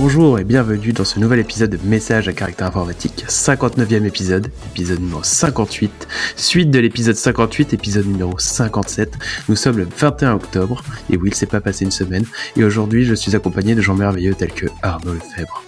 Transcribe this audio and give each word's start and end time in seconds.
Bonjour 0.00 0.38
et 0.38 0.44
bienvenue 0.44 0.92
dans 0.92 1.04
ce 1.04 1.18
nouvel 1.18 1.40
épisode 1.40 1.70
de 1.70 1.78
Message 1.82 2.28
à 2.28 2.32
caractère 2.32 2.68
informatique, 2.68 3.24
59e 3.26 4.04
épisode, 4.04 4.48
épisode 4.70 5.00
numéro 5.00 5.24
58, 5.24 6.06
suite 6.36 6.70
de 6.70 6.78
l'épisode 6.78 7.16
58, 7.16 7.74
épisode 7.74 8.06
numéro 8.06 8.38
57. 8.38 9.12
Nous 9.48 9.56
sommes 9.56 9.78
le 9.78 9.88
21 9.98 10.34
octobre, 10.34 10.84
et 11.10 11.16
oui, 11.16 11.30
il 11.30 11.34
s'est 11.34 11.46
pas 11.46 11.60
passé 11.60 11.84
une 11.84 11.90
semaine, 11.90 12.24
et 12.56 12.62
aujourd'hui 12.62 13.06
je 13.06 13.14
suis 13.14 13.34
accompagné 13.34 13.74
de 13.74 13.80
gens 13.80 13.96
merveilleux 13.96 14.36
tels 14.36 14.52
que 14.52 14.66
Arnaud 14.82 15.14
Lefebvre. 15.14 15.64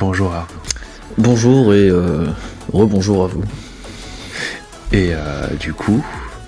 Bonjour 0.00 0.32
Arnaud. 0.32 0.48
Bonjour 1.18 1.74
et 1.74 1.90
euh, 1.90 2.24
rebonjour 2.72 3.24
à 3.24 3.26
vous. 3.26 3.44
Et 4.92 5.10
euh, 5.12 5.46
du 5.60 5.74
coup, 5.74 6.02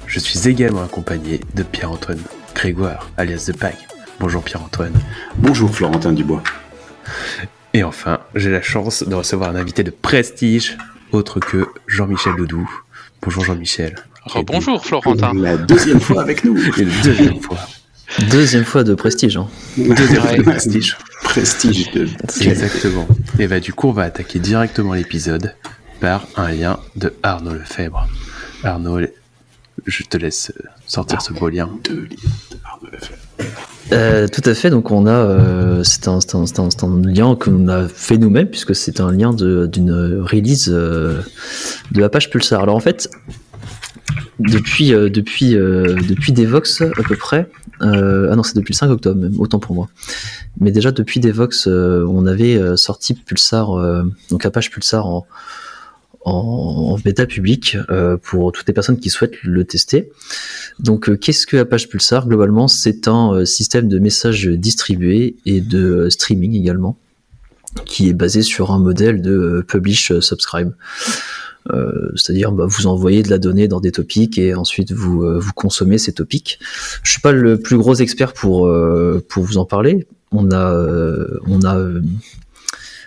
je 0.06 0.18
suis 0.18 0.48
également 0.48 0.84
accompagné 0.84 1.40
de 1.54 1.64
Pierre-Antoine 1.64 2.22
Grégoire, 2.54 3.10
alias 3.18 3.50
The 3.52 3.58
Pack. 3.58 3.76
Bonjour 4.18 4.42
Pierre-Antoine. 4.42 4.94
Bonjour 5.36 5.70
Florentin 5.70 6.14
Dubois. 6.14 6.42
Et 7.72 7.84
enfin, 7.84 8.20
j'ai 8.34 8.50
la 8.50 8.62
chance 8.62 9.04
de 9.04 9.14
recevoir 9.14 9.50
un 9.50 9.56
invité 9.56 9.82
de 9.84 9.90
prestige, 9.90 10.76
autre 11.12 11.38
que 11.38 11.68
Jean-Michel 11.86 12.34
Doudou. 12.36 12.68
Bonjour 13.22 13.44
Jean-Michel. 13.44 13.96
bonjour 14.46 14.84
Florentin. 14.84 15.32
La 15.34 15.56
deuxième 15.56 16.00
fois 16.00 16.22
avec 16.22 16.44
nous. 16.44 16.58
Et 16.78 16.84
la 16.84 17.02
deuxième 17.02 17.40
fois. 17.40 17.58
Deuxième 18.30 18.64
fois 18.64 18.82
de 18.82 18.94
prestige. 18.94 19.36
Hein. 19.36 19.48
Deuxième 19.76 20.20
fois 20.20 20.36
de 20.36 20.42
prestige. 20.42 20.96
Prestige 21.22 21.92
de... 21.92 22.08
Exactement. 22.40 23.06
Et 23.38 23.46
bah 23.46 23.60
du 23.60 23.72
coup, 23.72 23.88
on 23.88 23.92
va 23.92 24.02
attaquer 24.02 24.40
directement 24.40 24.94
l'épisode 24.94 25.54
par 26.00 26.26
un 26.36 26.50
lien 26.50 26.80
de 26.96 27.14
Arnaud 27.22 27.54
Lefebvre. 27.54 28.08
Arnaud, 28.64 29.00
je 29.86 30.02
te 30.02 30.16
laisse 30.16 30.52
sortir 30.86 31.22
ce 31.22 31.32
beau 31.32 31.48
lien. 31.48 31.70
Deux 31.84 32.08
liens 32.10 32.30
de 32.50 32.56
Arnaud 32.64 32.90
Lefebvre. 32.90 33.19
Euh, 33.92 34.28
tout 34.28 34.42
à 34.44 34.54
fait. 34.54 34.70
Donc 34.70 34.90
on 34.90 35.06
a, 35.06 35.10
euh, 35.10 35.82
c'est 35.82 36.08
un, 36.08 36.18
un, 36.34 36.44
un, 36.44 36.68
un, 36.82 37.02
lien 37.02 37.36
qu'on 37.36 37.68
a 37.68 37.88
fait 37.88 38.18
nous-mêmes 38.18 38.48
puisque 38.48 38.74
c'est 38.74 39.00
un 39.00 39.10
lien 39.10 39.32
d'une 39.32 40.22
release 40.22 40.68
euh, 40.72 41.20
de 41.92 42.02
Apache 42.02 42.30
Pulsar. 42.30 42.62
Alors 42.62 42.76
en 42.76 42.80
fait, 42.80 43.10
depuis 44.38 44.90
depuis 44.90 45.50
depuis 45.50 46.32
Devox 46.32 46.82
à 46.82 47.02
peu 47.02 47.16
près. 47.16 47.50
ah 47.80 48.36
non, 48.36 48.42
c'est 48.42 48.56
depuis 48.56 48.72
le 48.72 48.78
5 48.78 48.90
octobre 48.90 49.20
même, 49.20 49.34
autant 49.38 49.58
pour 49.58 49.74
moi. 49.74 49.88
Mais 50.60 50.70
déjà 50.70 50.92
depuis 50.92 51.20
Devox, 51.20 51.66
on 51.66 52.26
avait 52.26 52.76
sorti 52.76 53.14
Pulsar, 53.14 53.70
donc 54.30 54.46
Apache 54.46 54.70
Pulsar 54.70 55.06
en 55.06 55.26
en, 56.24 56.98
bêta 57.02 57.26
public 57.26 57.76
euh, 57.90 58.16
pour 58.16 58.52
toutes 58.52 58.66
les 58.66 58.74
personnes 58.74 58.98
qui 58.98 59.10
souhaitent 59.10 59.42
le 59.42 59.64
tester. 59.64 60.10
Donc, 60.78 61.08
euh, 61.08 61.16
qu'est-ce 61.16 61.46
que 61.46 61.56
Apache 61.56 61.88
Pulsar? 61.88 62.28
Globalement, 62.28 62.68
c'est 62.68 63.08
un 63.08 63.34
euh, 63.34 63.44
système 63.44 63.88
de 63.88 63.98
messages 63.98 64.46
distribués 64.46 65.36
et 65.46 65.60
de 65.60 66.08
streaming 66.10 66.54
également, 66.54 66.98
qui 67.86 68.08
est 68.08 68.12
basé 68.12 68.42
sur 68.42 68.70
un 68.70 68.78
modèle 68.78 69.22
de 69.22 69.64
publish-subscribe. 69.66 70.72
c'est-à-dire 72.16 72.52
bah, 72.52 72.64
vous 72.66 72.86
envoyez 72.86 73.22
de 73.22 73.30
la 73.30 73.38
donnée 73.38 73.68
dans 73.68 73.80
des 73.80 73.92
topics 73.92 74.38
et 74.38 74.54
ensuite 74.54 74.92
vous, 74.92 75.40
vous 75.40 75.52
consommez 75.52 75.98
ces 75.98 76.12
topics. 76.12 76.58
Je 77.02 77.12
suis 77.12 77.20
pas 77.20 77.32
le 77.32 77.58
plus 77.58 77.78
gros 77.78 77.94
expert 77.94 78.32
pour, 78.32 78.70
pour 79.28 79.44
vous 79.44 79.58
en 79.58 79.64
parler. 79.64 80.06
On 80.32 80.50
a, 80.50 80.74
on 81.46 81.62
a 81.64 81.78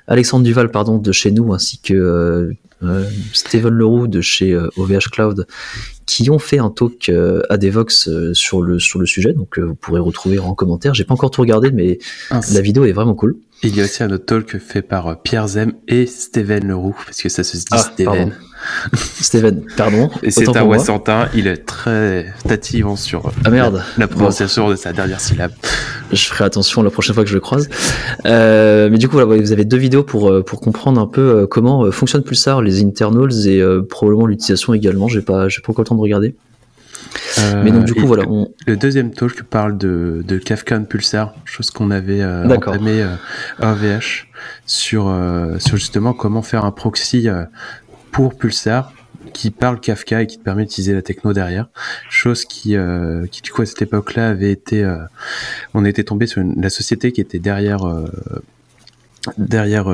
Alexandre 0.08 0.44
Duval 0.44 0.72
pardon, 0.72 0.98
de 0.98 1.12
chez 1.12 1.32
nous 1.32 1.54
ainsi 1.54 1.80
que 1.80 2.54
euh, 2.84 3.10
Steven 3.32 3.74
Leroux 3.74 4.08
de 4.08 4.22
chez 4.22 4.56
OVH 4.56 4.94
euh, 4.94 5.00
Cloud, 5.12 5.48
qui 6.06 6.30
ont 6.30 6.40
fait 6.40 6.60
un 6.60 6.70
talk 6.70 7.10
euh, 7.10 7.42
à 7.50 7.58
Devox 7.58 8.10
sur 8.34 8.62
le 8.62 8.80
sur 8.80 9.00
le 9.00 9.06
sujet. 9.06 9.34
Donc 9.34 9.60
vous 9.60 9.76
pourrez 9.76 10.00
retrouver 10.00 10.40
en 10.40 10.54
commentaire. 10.54 10.94
J'ai 10.94 11.06
pas 11.06 11.14
encore 11.14 11.32
tout 11.32 11.42
regardé, 11.42 11.72
mais 11.72 12.00
ah, 12.30 12.42
la 12.54 12.62
vidéo 12.62 12.86
est 12.86 12.92
vraiment 12.92 13.16
cool. 13.16 13.38
Il 13.64 13.78
y 13.78 13.82
a 13.82 13.86
aussi 13.86 14.04
un 14.04 14.12
autre 14.12 14.26
talk 14.26 14.58
fait 14.58 14.82
par 14.82 15.22
Pierre 15.22 15.48
Zem 15.48 15.74
et 15.88 16.06
Steven 16.06 16.68
Leroux, 16.68 16.96
parce 17.06 17.22
que 17.22 17.30
ça 17.30 17.44
se 17.44 17.56
dit 17.56 17.64
ah, 17.72 17.78
Steven. 17.78 18.34
Steven, 18.94 19.64
pardon. 19.78 20.10
Et 20.22 20.32
c'est 20.32 20.56
un 20.56 20.64
Wassantin, 20.64 21.30
il 21.34 21.48
est 21.48 21.66
très 21.66 22.34
tativant 22.48 22.96
sur 22.96 23.32
ah, 23.46 23.50
merde. 23.50 23.84
La, 23.98 24.08
prononciation 24.08 24.70
de 24.70 24.76
sa 24.76 24.92
dernière 24.92 25.20
syllabe. 25.20 25.52
Je 26.12 26.26
ferai 26.26 26.44
attention 26.44 26.84
la 26.84 26.90
prochaine 26.90 27.16
fois 27.16 27.24
que 27.24 27.30
je 27.30 27.36
le 27.36 27.40
croise. 27.40 27.70
Euh, 28.26 28.90
mais 28.92 28.98
du 28.98 29.08
coup, 29.08 29.18
voilà, 29.18 29.42
vous 29.42 29.52
avez 29.52 29.66
deux 29.66 29.78
vidéos 29.78 30.04
pour, 30.04 30.30
euh, 30.30 30.44
pour 30.44 30.60
comprendre 30.60 31.00
un 31.00 31.08
peu 31.08 31.22
euh, 31.22 31.48
comment 31.48 31.90
fonctionne 31.92 32.24
Pulsar, 32.24 32.62
les 32.62 32.84
internals 32.84 33.48
et 33.48 33.64
probablement 33.90 34.28
l'utilisation 34.28 34.74
également. 34.74 35.08
J'ai 35.08 35.22
pas, 35.22 35.48
j'ai 35.48 35.62
pas 35.62 35.72
encore 35.72 35.84
le 35.84 35.88
temps 35.88 35.96
de 35.96 36.02
regarder. 36.02 36.36
Mais 37.64 37.72
donc 37.72 37.86
du 37.86 37.94
coup 37.94 38.08
voilà. 38.08 38.24
Le 38.68 38.78
deuxième 38.78 39.12
talk 39.12 39.44
parle 39.44 39.78
de, 39.78 40.24
de 40.28 40.38
Kafka 40.38 40.80
Pulsar, 40.80 41.34
chose 41.46 41.72
qu'on 41.72 41.92
avait 41.92 42.22
euh, 42.22 42.48
à 43.60 43.74
VH 43.74 44.28
sur 44.66 45.14
sur 45.60 45.78
justement 45.78 46.14
comment 46.14 46.42
faire 46.42 46.66
un 46.66 46.72
proxy 46.72 47.28
pour 48.12 48.36
Pulsar 48.36 48.94
qui 49.34 49.52
parle 49.52 49.80
Kafka 49.80 50.22
et 50.22 50.28
qui 50.28 50.38
te 50.38 50.44
permet 50.44 50.64
d'utiliser 50.64 50.94
la 50.94 51.02
techno 51.02 51.34
derrière. 51.34 51.68
Chose 52.10 52.46
qui, 52.46 52.76
euh, 52.78 53.26
qui 53.28 53.42
du 53.42 53.52
coup 53.52 53.64
à 53.64 53.66
cette 53.66 53.82
époque-là 53.82 54.30
avait 54.30 54.52
été, 54.52 54.84
euh, 54.84 54.98
on 55.74 55.84
était 55.84 56.04
tombé 56.04 56.28
sur 56.28 56.42
la 56.56 56.70
société 56.70 57.12
qui 57.12 57.20
était 57.20 57.40
derrière, 57.40 57.86
euh, 57.86 58.06
derrière 59.38 59.86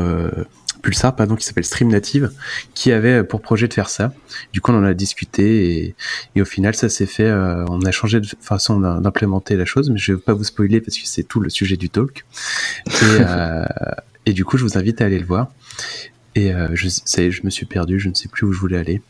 Pulsar, 0.82 1.16
pardon, 1.16 1.36
qui 1.36 1.46
s'appelle 1.46 1.66
Stream 1.66 1.90
Native, 1.90 2.32
qui 2.74 2.92
avait 2.92 3.24
pour 3.24 3.42
projet 3.42 3.68
de 3.68 3.74
faire 3.74 3.90
ça. 3.90 4.14
Du 4.54 4.62
coup, 4.62 4.72
on 4.72 4.80
en 4.80 4.84
a 4.84 4.94
discuté 4.94 5.84
et, 5.84 5.96
et 6.36 6.42
au 6.42 6.46
final, 6.46 6.76
ça 6.76 6.90
s'est 6.90 7.06
fait. 7.06 7.32
on 7.32 7.82
a 7.82 7.92
changé 7.92 8.20
de 8.20 8.28
façon 8.42 8.80
d'implémenter 8.80 9.56
la 9.56 9.66
chose, 9.66 9.90
mais 9.90 9.98
je 9.98 10.14
vais 10.14 10.20
pas 10.20 10.34
vous 10.34 10.44
spoiler 10.44 10.82
parce 10.82 10.98
que 10.98 11.06
c'est 11.06 11.24
tout 11.24 11.40
le 11.40 11.50
sujet 11.50 11.78
du 11.78 11.90
talk. 11.90 12.26
Et, 12.88 13.22
et 14.26 14.34
du 14.34 14.46
coup, 14.46 14.58
je 14.58 14.64
vous 14.64 14.78
invite 14.78 15.02
à 15.02 15.06
aller 15.06 15.20
le 15.20 15.26
voir. 15.26 15.52
Et 16.40 16.54
euh, 16.54 16.70
je, 16.74 16.88
ça 16.88 17.30
je 17.30 17.42
me 17.44 17.50
suis 17.50 17.66
perdu, 17.66 18.00
je 18.00 18.08
ne 18.08 18.14
sais 18.14 18.30
plus 18.30 18.46
où 18.46 18.54
je 18.54 18.60
voulais 18.60 18.78
aller. 18.78 19.02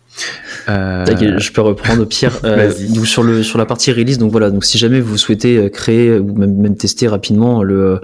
Euh... 0.68 1.06
Je 1.38 1.52
peux 1.52 1.62
reprendre 1.62 2.06
pire. 2.06 2.40
Euh, 2.44 2.74
donc 2.90 3.06
sur 3.06 3.22
le 3.22 3.44
sur 3.44 3.60
la 3.60 3.68
partie 3.68 3.92
release, 3.92 4.18
donc 4.18 4.32
voilà. 4.32 4.50
Donc 4.50 4.66
si 4.66 4.80
jamais 4.80 5.00
vous 5.00 5.18
souhaitez 5.18 5.58
euh, 5.58 5.70
créer 5.70 6.18
ou 6.18 6.34
même, 6.34 6.56
même 6.56 6.76
tester 6.76 7.08
rapidement 7.08 7.62
le 7.62 8.02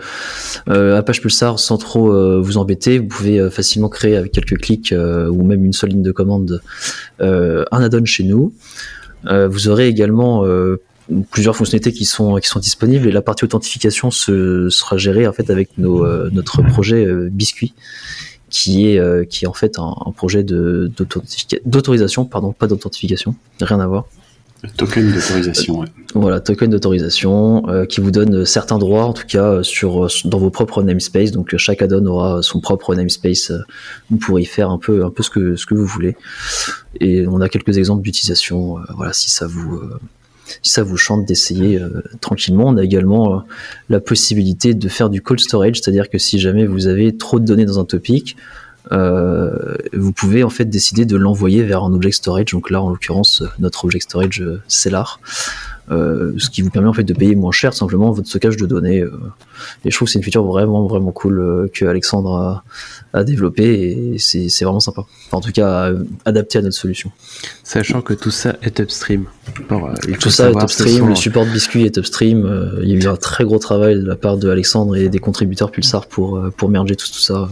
euh, 0.69 0.97
Apache 0.97 1.21
Pulsar 1.21 1.57
sans 1.59 1.77
trop 1.77 2.05
vous 2.39 2.57
embêter, 2.57 2.99
vous 2.99 3.07
pouvez 3.07 3.49
facilement 3.49 3.89
créer 3.89 4.15
avec 4.15 4.31
quelques 4.31 4.59
clics 4.59 4.93
ou 4.93 5.43
même 5.43 5.65
une 5.65 5.73
seule 5.73 5.89
ligne 5.89 6.03
de 6.03 6.11
commande 6.11 6.61
un 7.19 7.65
add-on 7.71 8.05
chez 8.05 8.23
nous. 8.23 8.53
vous 9.25 9.67
aurez 9.67 9.87
également 9.87 10.45
plusieurs 11.31 11.55
fonctionnalités 11.55 11.93
qui 11.93 12.05
sont 12.05 12.35
qui 12.35 12.47
sont 12.47 12.59
disponibles 12.59 13.07
et 13.07 13.11
la 13.11 13.21
partie 13.21 13.43
authentification 13.43 14.11
se, 14.11 14.69
sera 14.69 14.97
gérée 14.97 15.27
en 15.27 15.33
fait 15.33 15.49
avec 15.49 15.77
nos, 15.77 16.05
notre 16.29 16.61
projet 16.61 17.07
Biscuit 17.31 17.73
qui 18.55 18.89
est, 18.89 18.99
euh, 18.99 19.25
qui 19.25 19.43
est 19.43 19.47
en 19.49 19.53
fait 19.53 19.77
un, 19.79 19.93
projet 20.16 20.41
d'autorisation, 20.41 22.23
pardon, 22.23 22.53
pas 22.53 22.67
d'authentification, 22.67 23.35
rien 23.59 23.81
à 23.81 23.85
voir. 23.85 24.05
Token 24.77 25.11
d'autorisation, 25.11 25.79
ouais. 25.79 25.88
Voilà, 26.13 26.39
token 26.39 26.69
d'autorisation 26.69 27.67
euh, 27.67 27.85
qui 27.85 27.99
vous 27.99 28.11
donne 28.11 28.45
certains 28.45 28.77
droits, 28.77 29.03
en 29.03 29.11
tout 29.11 29.27
cas 29.27 29.61
sur 29.61 30.07
dans 30.23 30.38
vos 30.38 30.51
propres 30.51 30.83
namespace. 30.83 31.31
Donc 31.31 31.53
chaque 31.57 31.81
add-on 31.81 32.05
aura 32.05 32.41
son 32.41 32.61
propre 32.61 32.95
namespace. 32.95 33.51
vous 34.09 34.17
pourrez 34.17 34.43
y 34.43 34.45
faire 34.45 34.69
un 34.69 34.77
peu, 34.77 35.03
un 35.03 35.09
peu 35.09 35.22
ce 35.22 35.29
que 35.29 35.57
ce 35.57 35.66
que 35.66 35.75
vous 35.75 35.85
voulez. 35.85 36.16
Et 37.01 37.27
on 37.27 37.41
a 37.41 37.49
quelques 37.49 37.77
exemples 37.77 38.03
d'utilisation. 38.03 38.79
Euh, 38.79 38.83
voilà, 38.95 39.11
si 39.11 39.29
ça 39.29 39.47
vous 39.47 39.81
si 40.61 40.72
ça 40.72 40.83
vous 40.83 40.97
chante 40.97 41.25
d'essayer 41.25 41.79
euh, 41.79 42.03
tranquillement. 42.22 42.66
On 42.67 42.78
a 42.78 42.83
également 42.83 43.35
euh, 43.35 43.39
la 43.89 44.00
possibilité 44.00 44.73
de 44.73 44.89
faire 44.89 45.09
du 45.09 45.22
cold 45.22 45.39
storage, 45.39 45.79
c'est-à-dire 45.81 46.09
que 46.09 46.17
si 46.17 46.39
jamais 46.39 46.66
vous 46.66 46.87
avez 46.87 47.16
trop 47.16 47.40
de 47.40 47.46
données 47.46 47.66
dans 47.66 47.79
un 47.79 47.85
topic, 47.85 48.35
euh, 48.91 49.75
vous 49.93 50.11
pouvez 50.11 50.43
en 50.43 50.49
fait 50.49 50.66
décider 50.66 51.05
de 51.05 51.17
l'envoyer 51.17 51.64
vers 51.64 51.84
un 51.84 51.93
object 51.93 52.16
storage. 52.16 52.52
Donc 52.52 52.69
là, 52.69 52.81
en 52.81 52.90
l'occurrence, 52.90 53.43
notre 53.59 53.85
object 53.85 54.03
storage 54.03 54.43
Cellar. 54.67 55.19
Euh, 55.91 56.34
ce 56.37 56.49
qui 56.49 56.64
vous 56.64 56.72
permet 56.72 56.87
en 56.87 56.93
fait 56.93 57.03
de 57.03 57.14
payer 57.14 57.35
moins 57.35 57.52
cher 57.52 57.73
simplement 57.76 58.11
votre 58.11 58.28
stockage 58.28 58.58
de 58.58 58.66
données. 58.66 59.02
Euh. 59.02 59.11
et 59.84 59.91
je 59.91 59.96
trouve 59.96 60.08
que 60.08 60.14
c'est 60.14 60.20
une 60.20 60.26
feature 60.26 60.43
vraiment 60.43 60.87
vraiment 60.87 61.11
cool 61.11 61.40
euh, 61.40 61.67
que 61.72 61.85
Alexandre 61.85 62.34
a, 62.34 62.64
a 63.14 63.23
développé 63.23 64.16
et 64.16 64.17
c'est 64.17 64.64
vraiment 64.64 64.79
sympa. 64.79 65.03
en 65.32 65.41
tout 65.41 65.52
cas, 65.52 65.91
adapté 66.26 66.58
à 66.58 66.64
notre 66.64 66.76
solution. 66.76 67.11
Sachant 67.64 68.02
que 68.02 68.16
tout 68.16 68.32
ça 68.32 68.55
est 68.64 68.79
upstream. 68.79 69.26
tout 70.20 70.29
ça 70.32 70.49
est 70.49 70.55
upstream, 70.55 71.09
le 71.09 71.16
support 71.16 71.46
de 71.46 71.52
biscuit 71.52 71.85
est 71.85 71.97
upstream. 71.97 72.79
il 72.81 72.90
y 72.90 72.93
a 72.93 72.96
eu 72.96 73.08
un 73.08 73.16
très 73.16 73.43
gros 73.43 73.59
travail 73.59 73.96
de 73.96 74.08
la 74.08 74.16
part 74.16 74.38
de 74.38 74.49
Alexandre 74.49 74.96
et 74.96 75.09
des 75.09 75.20
contributeurs 75.20 75.72
Pulsar 75.72 76.08
pour 76.08 76.41
pour 76.58 76.70
merger 76.70 76.96
tout, 76.96 77.08
tout 77.08 77.20
ça. 77.20 77.47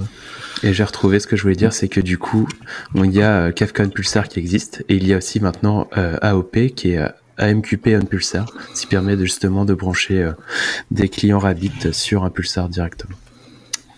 Et 0.63 0.73
j'ai 0.73 0.83
retrouvé 0.83 1.19
ce 1.19 1.27
que 1.27 1.35
je 1.35 1.43
voulais 1.43 1.55
dire, 1.55 1.73
c'est 1.73 1.89
que 1.89 1.99
du 1.99 2.17
coup, 2.17 2.47
il 2.95 3.11
y 3.11 3.21
a 3.21 3.51
Kafka 3.51 3.85
Pulsar 3.87 4.27
qui 4.27 4.39
existe 4.39 4.83
et 4.89 4.95
il 4.95 5.05
y 5.05 5.13
a 5.13 5.17
aussi 5.17 5.39
maintenant 5.39 5.87
AOP 6.21 6.73
qui 6.75 6.91
est 6.91 7.09
AMQP 7.37 7.87
un 7.87 8.05
Pulsar, 8.05 8.45
ce 8.73 8.81
qui 8.81 8.87
permet 8.87 9.15
de, 9.15 9.25
justement 9.25 9.65
de 9.65 9.73
brancher 9.73 10.21
euh, 10.21 10.31
des 10.91 11.09
clients 11.09 11.39
Rabbit 11.39 11.91
sur 11.91 12.23
un 12.23 12.29
Pulsar 12.29 12.69
directement. 12.69 13.15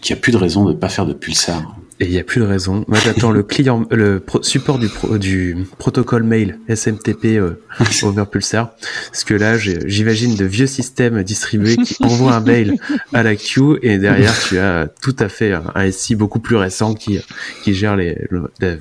qu'il 0.02 0.16
n'y 0.16 0.20
a 0.20 0.22
plus 0.22 0.32
de 0.32 0.38
raison 0.38 0.66
de 0.66 0.74
ne 0.74 0.78
pas 0.78 0.90
faire 0.90 1.06
de 1.06 1.14
Pulsar. 1.14 1.76
Et 2.02 2.06
il 2.08 2.12
n'y 2.12 2.20
a 2.20 2.26
plus 2.26 2.42
de 2.42 2.46
raison. 2.46 2.84
Moi, 2.90 3.00
j'attends 3.00 3.32
le 3.32 3.42
client, 3.42 3.86
le 3.90 4.22
support 4.42 4.80
du, 4.80 4.90
du 5.18 5.66
protocole 5.78 6.24
mail 6.24 6.60
SMTP 6.68 7.38
euh, 7.38 7.62
over 8.04 8.26
Pulsar. 8.30 8.76
Parce 9.12 9.24
que 9.24 9.34
là, 9.34 9.58
j'imagine 9.58 10.36
de 10.36 10.44
vieux 10.44 10.68
systèmes 10.68 11.24
distribués 11.24 11.78
qui 11.78 11.96
envoient 12.04 12.34
un 12.34 12.42
mail 12.42 12.76
à 13.14 13.24
la 13.24 13.38
queue 13.38 13.80
et 13.81 13.98
derrière, 13.98 14.38
tu 14.42 14.60
as 14.60 14.90
tout 15.02 15.16
à 15.20 15.30
fait 15.30 15.54
un, 15.54 15.92
SI 15.92 16.16
beaucoup 16.16 16.40
plus 16.40 16.58
récent 16.58 16.96
qui, 16.96 17.18
qui 17.64 17.74
gère 17.74 17.96
les, 17.96 18.28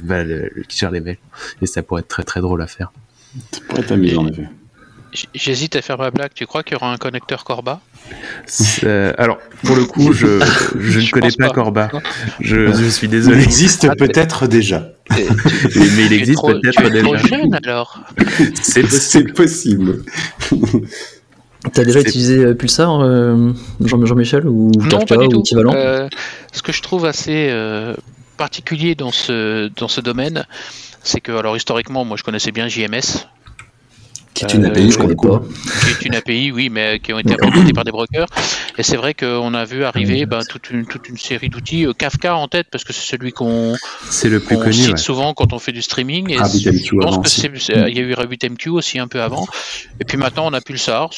bah, 0.03 0.25
qui 0.69 0.77
gère 0.77 0.91
les 0.91 1.01
mails. 1.01 1.19
Et 1.63 1.67
ça 1.67 1.85
pourrait 1.85 2.01
être 2.01 2.09
très 2.09 2.25
très 2.25 2.41
drôle 2.41 2.63
à 2.63 2.67
faire. 2.67 2.91
Ça 3.53 3.61
pourrait 3.69 3.83
être 3.83 3.93
amusant, 3.93 4.23
en 4.23 4.29
effet. 4.29 4.49
J'hésite 5.33 5.77
à 5.77 5.83
faire 5.83 5.97
ma 5.97 6.11
blague. 6.11 6.33
Tu 6.35 6.45
crois 6.45 6.65
qu'il 6.65 6.73
y 6.73 6.77
aura 6.77 6.93
un 6.93 6.97
connecteur 6.97 7.45
Corba? 7.45 7.81
Euh, 8.83 9.13
Alors, 9.17 9.39
pour 9.63 9.77
le 9.77 9.85
coup, 9.85 10.13
je, 10.13 10.41
je, 10.79 10.99
ne 10.99 11.11
connais 11.11 11.31
pas, 11.39 11.51
Corba. 11.51 11.91
Je, 12.41 12.73
je, 12.73 12.89
suis 12.89 13.07
désolé. 13.07 13.39
Il 13.39 13.45
existe 13.45 13.87
ah, 13.89 13.95
peut-être 13.95 14.49
déjà. 14.49 14.89
mais, 15.11 16.07
il 16.07 16.13
existe 16.13 16.45
peut-être 16.45 16.91
déjà. 16.91 17.03
Trop 17.03 17.17
jeune 17.17 17.55
alors. 17.55 18.01
C'est 18.61 19.33
possible. 19.33 20.03
T'as 21.73 21.85
déjà 21.85 22.01
utilisé 22.01 22.39
euh, 22.39 22.55
Pulsar, 22.55 23.01
euh, 23.01 23.53
Jean-Michel, 23.81 24.47
ou 24.47 24.71
non, 24.91 25.05
pas 25.07 25.17
du 25.17 25.29
tout. 25.29 25.43
Euh, 25.55 26.09
ce 26.53 26.63
que 26.63 26.73
je 26.73 26.83
trouve 26.83 27.07
assez 27.07 27.53
particulier 28.37 28.95
dans 28.95 29.13
ce, 29.13 29.69
dans 29.77 29.89
ce 29.89 30.01
domaine, 30.01 30.45
c'est 31.05 31.21
que, 31.21 31.33
alors 31.33 31.57
historiquement, 31.57 32.05
moi 32.05 32.17
je 32.17 32.25
connaissais 32.25 32.51
bien 32.51 32.67
JMS, 32.67 33.29
qui 34.35 34.45
est 34.45 34.55
une 34.55 34.65
API, 34.67 34.91
je 34.91 34.99
connais 34.99 35.15
pas. 35.15 35.41
Qui 35.85 35.91
est 35.91 36.05
une 36.07 36.15
API, 36.17 36.53
oui, 36.53 36.69
mais 36.69 36.99
qui 36.99 37.13
ont 37.13 37.19
été 37.19 37.33
implémentés 37.33 37.73
par 37.73 37.85
des 37.85 37.93
brokers. 37.93 38.27
Et 38.77 38.83
c'est 38.83 38.97
vrai 38.97 39.15
qu'on 39.15 39.55
a 39.55 39.65
vu 39.65 39.85
arriver 39.85 40.27
ben, 40.27 40.41
toute, 40.49 40.71
une, 40.71 40.87
toute 40.87 41.09
une 41.09 41.17
série 41.17 41.49
d'outils. 41.49 41.87
Euh, 41.87 41.93
Kafka 41.93 42.37
en 42.37 42.49
tête, 42.49 42.67
parce 42.71 42.83
que 42.83 42.93
c'est 42.93 43.09
celui 43.09 43.33
qu'on 43.33 43.77
c'est 44.11 44.29
le 44.29 44.41
plus 44.41 44.59
connu, 44.59 44.73
cite 44.73 44.99
souvent 44.99 45.35
quand 45.35 45.53
on 45.53 45.59
fait 45.61 45.73
du 45.73 45.83
streaming. 45.83 46.33
Et 46.33 46.35
je 46.37 46.97
pense 46.97 47.39
il 47.39 47.97
y 47.97 48.01
a 48.01 48.03
eu 48.03 48.13
RabbitMQ 48.15 48.71
aussi 48.71 48.99
un 48.99 49.07
peu 49.07 49.23
avant. 49.23 49.47
Et 50.01 50.05
puis 50.05 50.19
maintenant, 50.19 50.47
on 50.47 50.53
a 50.53 50.61
Pulsar. 50.61 51.11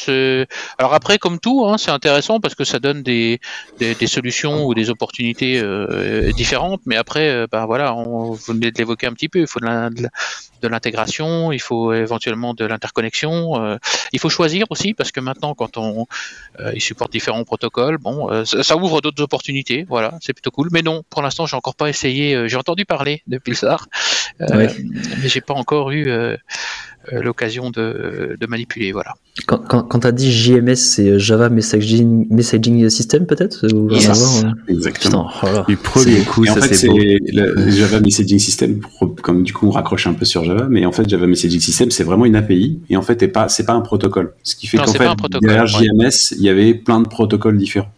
Alors 0.78 0.92
après, 0.92 1.16
comme 1.16 1.38
tout, 1.38 1.64
hein, 1.66 1.78
c'est 1.78 1.90
intéressant 1.90 2.38
parce 2.40 2.54
que 2.54 2.64
ça 2.64 2.78
donne 2.78 3.02
des, 3.02 3.40
des, 3.78 3.94
des 3.94 4.06
solutions 4.06 4.66
ou 4.66 4.74
des 4.74 4.90
opportunités 4.90 5.58
euh, 5.58 6.32
différentes. 6.32 6.82
Mais 6.84 6.96
après, 6.96 7.28
euh, 7.30 7.46
ben, 7.50 7.64
voilà, 7.64 7.94
on, 7.94 8.32
vous 8.32 8.52
venez 8.52 8.70
de 8.70 8.78
l'évoquer 8.78 9.06
un 9.06 9.12
petit 9.12 9.28
peu. 9.28 9.40
Il 9.40 9.46
faut 9.46 9.60
de 9.60 10.68
l'intégration, 10.68 11.52
il 11.52 11.60
faut 11.60 11.92
éventuellement 11.94 12.52
de 12.52 12.64
l'interconnexion. 12.64 13.05
Euh, 13.24 13.78
il 14.12 14.18
faut 14.18 14.28
choisir 14.28 14.66
aussi 14.70 14.94
parce 14.94 15.12
que 15.12 15.20
maintenant, 15.20 15.54
quand 15.54 15.76
on 15.76 16.06
euh, 16.60 16.72
il 16.74 16.80
supporte 16.80 17.12
différents 17.12 17.44
protocoles, 17.44 17.98
bon, 17.98 18.30
euh, 18.30 18.44
ça, 18.44 18.76
ouvre 18.76 19.00
d'autres 19.00 19.22
opportunités. 19.22 19.84
Voilà, 19.88 20.14
c'est 20.20 20.32
plutôt 20.32 20.50
cool. 20.50 20.68
Mais 20.72 20.82
non, 20.82 21.02
pour 21.10 21.22
l'instant, 21.22 21.46
j'ai 21.46 21.56
encore 21.56 21.74
pas 21.74 21.88
essayé. 21.88 22.48
j'ai 22.48 22.56
entendu 22.56 22.84
parler 22.84 23.22
de 23.26 23.38
Pulsar, 23.38 23.88
mais 24.40 24.68
j'ai 25.24 25.40
pas 25.40 25.54
encore 25.54 25.90
eu 25.90 26.08
l'occasion 27.12 27.70
de, 27.70 28.36
de, 28.38 28.46
manipuler. 28.46 28.92
Voilà. 28.92 29.14
Quand, 29.46 29.58
quand, 29.58 29.82
quand 29.82 30.00
tu 30.00 30.06
as 30.06 30.12
dit 30.12 30.32
JMS, 30.32 30.76
c'est 30.76 31.18
Java 31.18 31.48
Messaging, 31.48 32.26
Messaging 32.30 32.88
System 32.88 33.26
peut-être 33.26 33.66
yes. 33.90 34.44
Exactement. 34.68 35.30
Putain, 35.40 35.64
Du 35.68 35.76
premier 35.76 36.20
coup, 36.20 36.44
ça 36.46 36.60
c'est 36.62 36.88
le 36.88 37.70
Java 37.70 38.00
Messaging 38.00 38.38
System, 38.38 38.80
comme 39.22 39.42
du 39.42 39.52
coup 39.52 39.66
on 39.68 39.70
raccroche 39.70 40.06
un 40.06 40.14
peu 40.14 40.24
sur 40.24 40.44
Java, 40.44 40.66
mais 40.68 40.86
en 40.86 40.92
fait 40.92 41.08
Java 41.08 41.26
Messaging 41.26 41.60
System 41.60 41.90
c'est 41.90 42.04
vraiment 42.04 42.24
une 42.24 42.36
API 42.36 42.80
et 42.90 42.96
en 42.96 43.02
fait 43.02 43.20
c'est 43.20 43.28
pas, 43.28 43.46
pas 43.66 43.72
un 43.72 43.80
protocole. 43.80 44.34
Ce 44.42 44.56
qui 44.56 44.66
fait 44.66 44.78
qu'en 44.78 44.92
fait 44.92 45.08
derrière 45.40 45.66
JMS 45.66 46.32
il 46.32 46.42
y 46.42 46.48
avait 46.48 46.74
plein 46.74 47.00
de 47.00 47.08
protocoles 47.08 47.58
différents. 47.58 47.90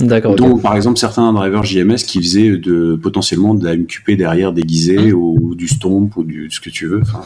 D'accord. 0.00 0.34
Donc, 0.34 0.60
par 0.60 0.74
exemple, 0.74 0.98
certains 0.98 1.32
drivers 1.32 1.62
JMS 1.62 1.98
qui 2.04 2.20
faisaient 2.20 2.56
de, 2.56 2.98
potentiellement 3.00 3.54
de 3.54 3.64
la 3.64 3.76
MQP 3.76 4.12
derrière 4.12 4.52
déguisée 4.52 5.12
mmh. 5.12 5.14
ou 5.14 5.54
du 5.54 5.68
Stomp 5.68 6.16
ou 6.16 6.24
du 6.24 6.50
ce 6.50 6.60
que 6.60 6.68
tu 6.68 6.86
veux. 6.86 7.02
Enfin, 7.02 7.22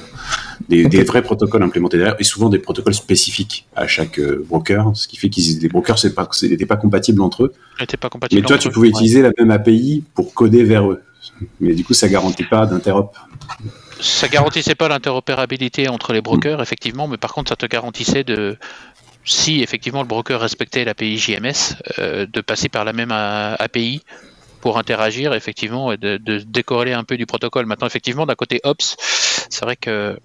des, 0.69 0.85
des, 0.87 1.03
vrais 1.03 1.23
protocoles 1.23 1.63
implémentés 1.63 1.97
derrière 1.97 2.17
et 2.19 2.25
souvent 2.25 2.51
des 2.51 2.59
protocoles 2.59 2.95
spécifiques 2.95 3.67
à 3.75 3.87
chaque 3.87 4.19
euh, 4.19 4.45
broker, 4.47 4.91
ce 4.95 5.09
qui 5.09 5.17
fait 5.17 5.31
qu'ils 5.31 5.61
les 5.61 5.69
brokers 5.69 5.97
n'étaient 6.05 6.67
pas, 6.67 6.77
pas 6.77 6.77
compatibles 6.77 7.23
entre 7.23 7.45
eux. 7.45 7.53
Pas 8.01 8.11
compatibles 8.11 8.43
Mais 8.43 8.47
toi, 8.47 8.59
tu 8.59 8.69
pouvais 8.69 8.89
utiliser 8.89 9.23
la 9.23 9.31
même 9.39 9.51
API 9.51 10.05
pour 10.15 10.35
coder 10.35 10.63
vers 10.65 10.91
eux. 10.91 11.03
Mais 11.61 11.75
du 11.75 11.85
coup, 11.85 11.95
ça 11.95 12.09
garantit 12.09 12.45
pas 12.45 12.67
d'interop. 12.67 13.13
Ça 14.01 14.29
garantissait 14.29 14.75
pas 14.75 14.89
l'interopérabilité 14.89 15.89
entre 15.89 16.13
les 16.13 16.21
brokers, 16.21 16.61
effectivement, 16.61 17.09
mais 17.09 17.17
par 17.17 17.33
contre, 17.33 17.49
ça 17.49 17.57
te 17.57 17.67
garantissait 17.67 18.25
de, 18.25 18.57
si 19.29 19.63
effectivement 19.63 20.03
le 20.03 20.09
broker 20.09 20.41
respectait 20.41 20.85
l'API 20.85 21.19
JMS, 21.19 21.77
euh, 21.99 22.27
de 22.27 22.41
passer 22.41 22.69
par 22.69 22.85
la 22.85 22.93
même 22.93 23.13
API 23.13 24.03
pour 24.61 24.79
interagir 24.79 25.35
effectivement 25.35 25.93
et 25.93 25.97
de, 25.97 26.17
de, 26.17 26.39
décorréler 26.39 26.93
un 26.93 27.05
peu 27.05 27.17
du 27.17 27.27
protocole. 27.27 27.67
Maintenant, 27.67 27.87
effectivement, 27.87 28.27
d'un 28.27 28.35
côté 28.35 28.61
Ops, 28.65 28.97
c'est 29.51 29.65
vrai 29.65 29.77
que 29.77 30.19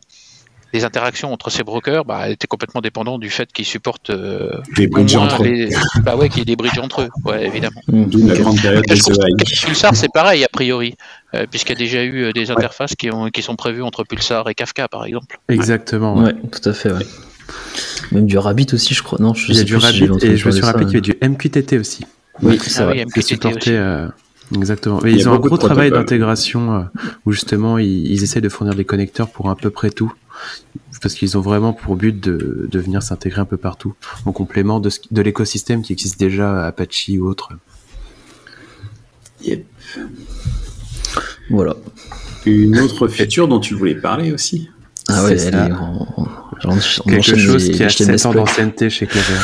les 0.73 0.83
interactions 0.85 1.31
entre 1.31 1.51
ces 1.51 1.63
brokers 1.63 2.03
bah, 2.03 2.29
étaient 2.29 2.47
complètement 2.47 2.81
dépendantes 2.81 3.21
du 3.21 3.29
fait 3.29 3.51
qu'ils 3.53 3.65
supportent 3.65 4.09
euh, 4.09 4.49
des 4.75 4.87
bridges 4.87 5.15
entre 5.15 5.43
eux. 5.43 5.69
Bah 6.01 6.15
ouais, 6.15 6.29
qu'il 6.29 6.39
y 6.39 6.41
ait 6.41 6.45
des 6.45 6.55
bridges 6.55 6.79
entre 6.79 7.03
eux, 7.03 7.09
ouais, 7.25 7.45
évidemment. 7.45 7.79
D'où 7.87 8.27
la 8.27 8.35
grande 8.35 8.59
période 8.59 8.83
de 8.83 9.65
Pulsar, 9.65 9.95
c'est 9.95 10.11
pareil 10.11 10.43
a 10.43 10.47
priori, 10.51 10.95
euh, 11.35 11.45
puisqu'il 11.49 11.73
y 11.73 11.75
a 11.75 11.79
déjà 11.79 12.03
eu 12.03 12.33
des 12.33 12.49
interfaces 12.49 12.95
qui, 12.95 13.11
ont, 13.11 13.29
qui 13.29 13.43
sont 13.43 13.55
prévues 13.55 13.83
entre 13.83 14.03
Pulsar 14.03 14.49
et 14.49 14.55
Kafka, 14.55 14.87
par 14.87 15.05
exemple. 15.05 15.39
Exactement. 15.47 16.15
Ouais, 16.15 16.33
tout 16.51 16.67
à 16.67 16.73
fait. 16.73 16.91
Ouais. 16.91 17.05
Même 18.11 18.25
du 18.25 18.37
Rabbit 18.37 18.67
aussi, 18.73 18.93
je 18.93 19.03
crois. 19.03 19.19
Non, 19.19 19.33
je 19.33 19.51
il 19.51 19.57
y 19.57 19.59
a 19.59 19.63
du 19.63 19.75
Rabbit 19.75 20.09
et 20.21 20.37
je 20.37 20.47
me 20.47 20.51
suis 20.51 20.63
rappelé 20.63 20.85
qu'il 20.85 20.95
y 20.95 20.97
a 20.97 21.01
du 21.01 21.15
MQTT 21.21 21.77
aussi. 21.79 22.05
Oui, 22.41 22.59
c'est 22.61 22.81
ah 22.81 22.85
vrai. 22.85 23.05
MQTT 23.05 23.67
euh, 23.69 24.07
exactement. 24.55 24.99
Mais 25.03 25.13
ils 25.13 25.29
ont 25.29 25.33
un 25.33 25.39
gros 25.39 25.57
travail 25.57 25.91
d'intégration 25.91 26.73
euh, 26.75 26.81
où 27.25 27.31
justement 27.31 27.77
ils, 27.77 28.11
ils, 28.11 28.23
essaient 28.23 28.41
de 28.41 28.49
fournir 28.49 28.75
des 28.75 28.85
connecteurs 28.85 29.29
pour 29.29 29.49
à 29.49 29.55
peu 29.55 29.69
près 29.69 29.89
tout. 29.89 30.13
Parce 31.01 31.15
qu'ils 31.15 31.37
ont 31.37 31.41
vraiment 31.41 31.73
pour 31.73 31.95
but 31.95 32.19
de, 32.19 32.67
de 32.69 32.79
venir 32.79 33.03
s'intégrer 33.03 33.41
un 33.41 33.45
peu 33.45 33.57
partout, 33.57 33.93
en 34.25 34.31
complément 34.31 34.79
de, 34.79 34.89
de 35.11 35.21
l'écosystème 35.21 35.81
qui 35.81 35.93
existe 35.93 36.19
déjà, 36.19 36.65
Apache 36.65 37.09
ou 37.19 37.27
autre. 37.27 37.49
Yep. 39.43 39.65
Voilà. 41.49 41.75
Une 42.45 42.79
autre 42.79 43.07
feature 43.07 43.47
dont 43.47 43.59
tu 43.59 43.75
voulais 43.75 43.95
parler 43.95 44.31
aussi 44.31 44.69
ah 45.09 45.25
ouais, 45.25 45.37
Quelque 47.05 47.37
chose 47.37 47.69
qui 47.69 47.83
a 47.83 47.89
7 47.89 48.25
ans 48.25 48.33
d'ancienneté 48.33 48.89
chez 48.89 49.05
Clever. 49.05 49.39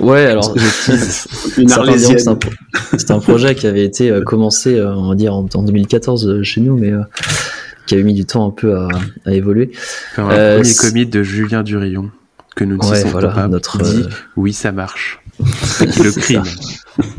Ouais, 0.00 0.26
alors 0.26 0.54
c'est 2.96 3.10
un, 3.10 3.20
projet 3.20 3.54
qui 3.54 3.66
avait 3.66 3.84
été 3.84 4.10
euh, 4.10 4.22
commencé, 4.22 4.76
euh, 4.76 4.94
on 4.94 5.10
va 5.10 5.14
dire, 5.14 5.34
en, 5.34 5.42
2014 5.42 6.26
euh, 6.26 6.42
chez 6.42 6.60
nous, 6.60 6.76
mais 6.76 6.92
qui 7.86 7.94
avait 7.94 8.04
mis 8.04 8.14
du 8.14 8.24
temps 8.24 8.46
un 8.46 8.50
peu 8.50 8.76
à, 8.76 8.88
évoluer. 9.32 9.72
un 10.16 10.26
premier 10.56 10.74
commit 10.74 11.06
de 11.06 11.22
Julien 11.22 11.62
Durillon 11.62 12.10
que 12.56 12.64
nous 12.64 12.76
ne 12.76 12.84
ouais, 12.84 13.04
voilà, 13.04 13.28
pas. 13.28 13.48
Notre, 13.48 13.78
dit 13.78 14.04
oui, 14.36 14.52
ça 14.52 14.72
marche. 14.72 15.20
qui 15.78 16.02
le 16.02 16.10
crie. 16.20 16.38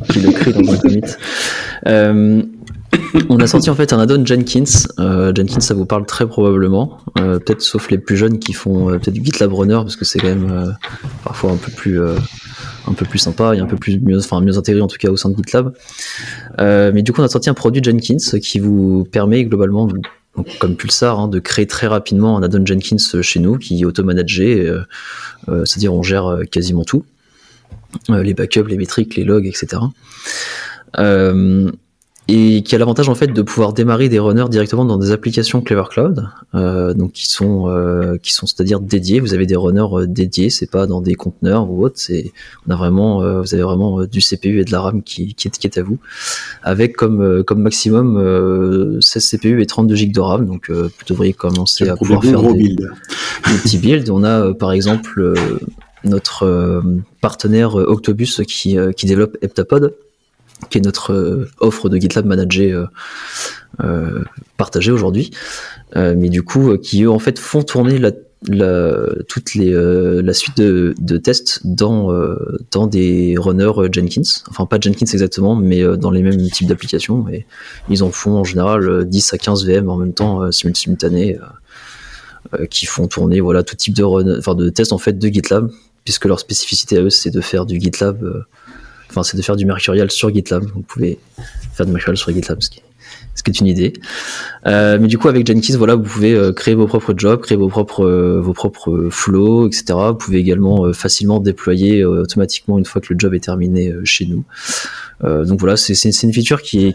qui 0.09 0.19
le 0.19 0.31
crie 0.31 0.53
dans 0.53 0.73
un 0.73 0.77
commit. 0.77 1.01
on 3.29 3.37
a 3.39 3.47
sorti 3.47 3.69
en 3.69 3.75
fait 3.75 3.93
un 3.93 3.99
add-on 3.99 4.25
Jenkins. 4.25 4.87
Euh, 4.99 5.33
Jenkins, 5.35 5.59
ça 5.59 5.73
vous 5.73 5.85
parle 5.85 6.05
très 6.05 6.27
probablement, 6.27 6.99
euh, 7.17 7.39
peut-être 7.39 7.61
sauf 7.61 7.89
les 7.89 7.97
plus 7.97 8.17
jeunes 8.17 8.39
qui 8.39 8.53
font 8.53 8.89
euh, 8.89 8.97
peut-être 8.97 9.15
GitLab 9.15 9.53
Runner 9.53 9.75
parce 9.75 9.95
que 9.95 10.05
c'est 10.05 10.19
quand 10.19 10.27
même 10.27 10.75
parfois 11.23 11.51
un 11.51 11.57
peu 11.57 11.71
plus 11.71 11.99
un 12.01 12.93
peu 12.93 13.05
plus 13.05 13.19
sympa 13.19 13.55
et 13.55 13.59
un 13.59 13.65
peu 13.65 13.75
plus 13.75 13.99
mieux, 13.99 14.17
enfin 14.17 14.41
mieux 14.41 14.57
intégré 14.57 14.81
en 14.81 14.87
tout 14.87 14.97
cas 14.97 15.09
au 15.09 15.17
sein 15.17 15.29
de 15.29 15.35
GitLab. 15.35 15.73
mais 16.57 17.01
du 17.01 17.11
coup, 17.11 17.21
on 17.21 17.23
a 17.23 17.29
sorti 17.29 17.49
un 17.49 17.53
produit 17.53 17.83
Jenkins 17.83 18.39
qui 18.41 18.59
vous 18.59 19.05
permet 19.11 19.45
globalement, 19.45 19.87
comme 20.59 20.75
Pulsar, 20.75 21.19
hein, 21.19 21.27
de 21.27 21.39
créer 21.39 21.67
très 21.67 21.87
rapidement 21.87 22.37
un 22.37 22.43
add-on 22.43 22.65
Jenkins 22.65 23.21
chez 23.21 23.39
nous 23.39 23.57
qui 23.57 23.81
est 23.81 23.85
auto-managé, 23.85 24.71
c'est-à-dire 25.47 25.93
on 25.93 26.03
gère 26.03 26.39
quasiment 26.51 26.83
tout, 26.83 27.05
les 28.09 28.33
backups, 28.33 28.67
les 28.67 28.77
métriques, 28.77 29.15
les 29.15 29.23
logs, 29.23 29.47
etc. 29.47 29.81
Euh, 32.29 32.57
et 32.57 32.61
qui 32.61 32.75
a 32.75 32.77
l'avantage 32.77 33.09
en 33.09 33.15
fait 33.15 33.27
de 33.27 33.41
pouvoir 33.41 33.73
démarrer 33.73 34.09
des 34.09 34.19
runners 34.19 34.49
directement 34.49 34.85
dans 34.85 34.97
des 34.97 35.11
applications 35.11 35.61
Clever 35.61 35.83
Cloud, 35.89 36.27
euh, 36.55 36.93
donc 36.93 37.13
qui 37.13 37.27
sont 37.27 37.69
euh, 37.69 38.17
qui 38.17 38.33
sont 38.33 38.45
c'est-à-dire 38.45 38.79
dédiés. 38.79 39.19
Vous 39.19 39.33
avez 39.33 39.45
des 39.45 39.55
runners 39.55 39.87
euh, 39.93 40.05
dédiés, 40.05 40.49
c'est 40.49 40.69
pas 40.69 40.87
dans 40.87 41.01
des 41.01 41.15
conteneurs 41.15 41.69
ou 41.69 41.83
autre. 41.83 41.95
C'est 41.97 42.31
on 42.67 42.71
a 42.71 42.75
vraiment 42.75 43.21
euh, 43.21 43.41
vous 43.41 43.53
avez 43.53 43.63
vraiment 43.63 44.01
euh, 44.01 44.07
du 44.07 44.19
CPU 44.19 44.59
et 44.59 44.65
de 44.65 44.71
la 44.71 44.81
RAM 44.81 45.03
qui, 45.03 45.33
qui, 45.33 45.47
est, 45.47 45.57
qui 45.57 45.67
est 45.67 45.77
à 45.77 45.83
vous, 45.83 45.97
avec 46.63 46.95
comme 46.95 47.43
comme 47.43 47.61
maximum 47.61 48.99
16 49.01 49.31
CPU 49.31 49.61
et 49.61 49.65
32 49.65 49.95
GB 49.95 50.11
de 50.13 50.19
RAM. 50.19 50.45
Donc 50.45 50.69
vous 50.69 50.89
devriez 51.07 51.33
commencer 51.33 51.87
à 51.87 51.95
pouvoir 51.95 52.23
faire 52.23 52.41
des, 52.53 52.75
des, 52.75 52.75
petits 53.63 53.77
builds. 53.77 54.09
On 54.11 54.23
a 54.23 54.53
par 54.53 54.71
exemple 54.71 55.33
notre 56.03 56.83
partenaire 57.21 57.75
Octobus 57.75 58.41
qui 58.47 58.77
qui 58.95 59.05
développe 59.05 59.37
Heptapod 59.41 59.93
qui 60.69 60.77
est 60.77 60.81
notre 60.81 61.13
euh, 61.13 61.49
offre 61.59 61.89
de 61.89 61.97
GitLab 61.97 62.25
managée 62.25 62.71
euh, 62.71 62.85
euh, 63.83 64.23
partagée 64.57 64.91
aujourd'hui, 64.91 65.31
mais 65.95 66.29
du 66.29 66.43
coup 66.43 66.77
qui 66.77 67.03
eux 67.03 67.09
en 67.09 67.19
fait 67.19 67.39
font 67.39 67.63
tourner 67.63 67.99
toute 69.27 69.55
la 69.55 70.33
suite 70.33 70.57
de, 70.57 71.17
tests 71.17 71.61
dans, 71.65 72.87
des 72.87 73.35
runners 73.37 73.89
Jenkins. 73.91 74.21
Enfin, 74.49 74.65
pas 74.65 74.79
Jenkins 74.81 75.05
exactement, 75.05 75.55
mais 75.55 75.81
dans 75.97 76.11
les 76.11 76.21
mêmes 76.21 76.41
types 76.49 76.67
d'applications. 76.67 77.27
Et 77.29 77.45
ils 77.89 78.03
en 78.03 78.11
font 78.11 78.33
en 78.33 78.43
général 78.43 79.05
10 79.05 79.33
à 79.33 79.37
15 79.37 79.65
VM 79.65 79.89
en 79.89 79.95
même 79.95 80.13
temps, 80.13 80.51
simultané, 80.51 81.39
qui 82.69 82.85
font 82.85 83.07
tourner 83.07 83.39
voilà, 83.39 83.63
tout 83.63 83.75
type 83.75 83.95
de, 83.95 84.53
de 84.53 84.69
tests 84.69 84.91
en 84.91 84.97
fait 84.97 85.17
de 85.17 85.27
GitLab, 85.27 85.71
puisque 86.03 86.25
leur 86.25 86.39
spécificité 86.39 86.97
à 86.97 87.01
eux, 87.03 87.09
c'est 87.09 87.31
de 87.31 87.41
faire 87.41 87.65
du 87.65 87.79
GitLab 87.79 88.45
enfin 89.09 89.23
c'est 89.23 89.37
de 89.37 89.41
faire 89.41 89.55
du 89.55 89.65
Mercurial 89.65 90.11
sur 90.11 90.33
GitLab. 90.33 90.63
Vous 90.73 90.81
pouvez 90.81 91.19
faire 91.73 91.85
du 91.85 91.91
Mercurial 91.91 92.17
sur 92.17 92.31
GitLab, 92.31 92.61
ce 92.61 92.69
qui, 92.69 92.81
est 93.47 93.59
une 93.59 93.67
idée. 93.67 93.93
Euh, 94.67 94.97
mais 95.01 95.07
du 95.07 95.17
coup, 95.17 95.27
avec 95.27 95.47
Jenkins, 95.47 95.77
voilà, 95.77 95.95
vous 95.95 96.03
pouvez 96.03 96.33
euh, 96.33 96.51
créer 96.51 96.75
vos 96.75 96.87
propres 96.87 97.13
jobs, 97.17 97.41
créer 97.41 97.57
vos 97.57 97.69
propres, 97.69 98.05
euh, 98.05 98.39
vos 98.39 98.53
propres 98.53 99.07
flows, 99.09 99.67
etc. 99.67 99.85
Vous 100.09 100.15
pouvez 100.15 100.37
également 100.37 100.91
facilement 100.93 101.39
déployer 101.39 102.05
automatiquement 102.05 102.77
une 102.77 102.85
fois 102.85 103.01
que 103.01 103.13
le 103.13 103.19
job 103.19 103.33
est 103.33 103.43
terminé 103.43 103.93
chez 104.03 104.25
nous. 104.25 104.43
donc 105.23 105.59
voilà, 105.59 105.77
c'est 105.77 106.23
une 106.23 106.33
feature 106.33 106.61
qui 106.61 106.93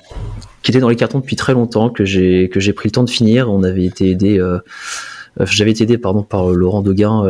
était 0.66 0.80
dans 0.80 0.88
les 0.88 0.96
cartons 0.96 1.18
depuis 1.18 1.36
très 1.36 1.52
longtemps 1.52 1.90
que 1.90 2.04
j'ai 2.04 2.48
que 2.48 2.58
j'ai 2.60 2.72
pris 2.72 2.88
le 2.88 2.92
temps 2.92 3.04
de 3.04 3.10
finir. 3.10 3.50
On 3.50 3.62
avait 3.62 3.84
été 3.84 4.10
aidé 4.10 4.40
j'avais 5.40 5.72
été 5.72 5.84
aidé 5.84 5.98
pardon 5.98 6.22
par 6.22 6.48
Laurent 6.50 6.82
Doguin 6.82 7.24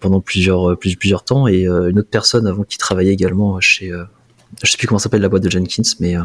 pendant 0.00 0.20
plusieurs 0.20 0.78
plusieurs 0.78 1.24
temps 1.24 1.48
et 1.48 1.66
une 1.66 1.98
autre 1.98 2.10
personne 2.10 2.46
avant 2.46 2.64
qui 2.64 2.78
travaillait 2.78 3.12
également 3.12 3.60
chez 3.60 3.92
je 4.62 4.70
sais 4.70 4.76
plus 4.76 4.86
comment 4.86 4.98
s'appelle 4.98 5.22
la 5.22 5.28
boîte 5.28 5.42
de 5.42 5.50
Jenkins 5.50 5.82
mais 6.00 6.16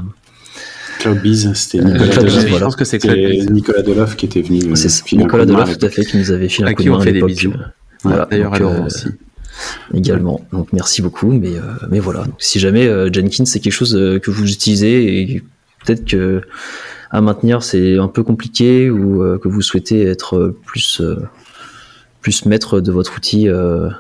CloudBees, 0.99 1.55
c'était 1.55 1.83
Nicolas 1.83 2.15
Doloff. 2.15 2.47
Je 2.47 2.57
pense 2.57 2.75
que 2.75 2.83
c'est 2.83 3.03
Nicolas 3.49 3.81
Doloff 3.81 4.17
qui 4.17 4.25
était 4.25 4.41
venu. 4.41 4.75
C'est 4.75 5.11
Nicolas 5.13 5.45
Doloff, 5.45 5.77
tout 5.77 5.85
à 5.85 5.89
fait, 5.89 6.03
qui 6.03 6.17
nous 6.17 6.31
avait 6.31 6.49
filé 6.49 6.69
un 6.69 6.73
coup 6.73 6.83
de 6.83 6.89
main 6.89 6.99
à 6.99 7.05
l'époque. 7.05 7.31
Voilà, 8.03 8.27
d'ailleurs, 8.29 8.53
alors 8.53 8.85
aussi. 8.85 9.07
Également. 9.93 10.41
Donc 10.51 10.71
merci 10.73 11.01
beaucoup. 11.01 11.31
Mais, 11.31 11.55
euh, 11.55 11.61
mais 11.89 11.99
voilà. 11.99 12.23
Donc, 12.23 12.35
si 12.39 12.59
jamais 12.59 12.87
euh, 12.87 13.09
Jenkins 13.11 13.45
c'est 13.45 13.59
quelque 13.59 13.73
chose 13.73 13.95
euh, 13.95 14.19
que 14.19 14.31
vous 14.31 14.49
utilisez 14.49 15.21
et 15.21 15.43
peut-être 15.85 16.05
que 16.05 16.41
à 17.11 17.21
maintenir 17.21 17.63
c'est 17.63 17.97
un 17.97 18.07
peu 18.07 18.23
compliqué 18.23 18.89
ou 18.89 19.19
que 19.39 19.47
vous 19.47 19.61
souhaitez 19.61 20.03
être 20.05 20.53
plus 20.65 21.01
plus 22.21 22.45
maître 22.45 22.81
de 22.81 22.91
votre 22.91 23.17
outil 23.17 23.47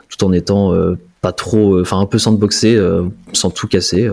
tout 0.09 0.23
en 0.23 0.31
étant 0.31 0.73
pas 1.21 1.31
trop, 1.31 1.79
enfin 1.81 1.99
un 1.99 2.05
peu 2.05 2.17
sandboxé, 2.17 2.79
sans 3.33 3.49
tout 3.49 3.67
casser. 3.67 4.11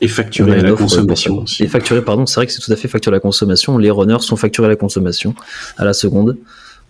Et 0.00 0.08
facturer 0.08 0.58
à 0.58 0.62
la 0.62 0.72
consommation. 0.72 1.44
Et 1.60 1.68
facturer, 1.68 2.02
pardon, 2.02 2.26
c'est 2.26 2.36
vrai 2.36 2.46
que 2.46 2.52
c'est 2.52 2.60
tout 2.60 2.72
à 2.72 2.76
fait 2.76 2.88
facturé 2.88 3.14
à 3.14 3.16
la 3.16 3.20
consommation. 3.20 3.78
Les 3.78 3.90
runners 3.90 4.20
sont 4.20 4.36
facturés 4.36 4.66
à 4.66 4.70
la 4.70 4.76
consommation, 4.76 5.34
à 5.76 5.84
la 5.84 5.92
seconde. 5.92 6.36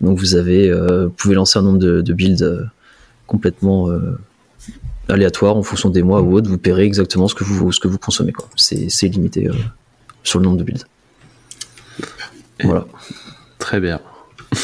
Donc 0.01 0.17
vous 0.17 0.35
avez, 0.35 0.69
euh, 0.69 1.09
pouvez 1.15 1.35
lancer 1.35 1.59
un 1.59 1.61
nombre 1.61 1.79
de, 1.79 2.13
builds 2.13 2.43
euh, 2.43 2.63
complètement 3.27 3.89
euh, 3.89 4.17
aléatoire 5.07 5.55
en 5.55 5.63
fonction 5.63 5.89
des 5.89 6.03
mois 6.03 6.21
ou 6.21 6.33
autres. 6.35 6.49
Vous 6.49 6.57
paierez 6.57 6.83
exactement 6.83 7.27
ce 7.27 7.35
que 7.35 7.43
vous, 7.43 7.71
ce 7.71 7.79
que 7.79 7.87
vous 7.87 7.97
consommez. 7.97 8.33
C'est 8.55 9.07
limité 9.07 9.49
sur 10.23 10.39
le 10.39 10.45
nombre 10.45 10.57
de 10.57 10.63
builds. 10.63 10.85
Voilà. 12.63 12.85
Très 13.59 13.79
bien. 13.79 13.99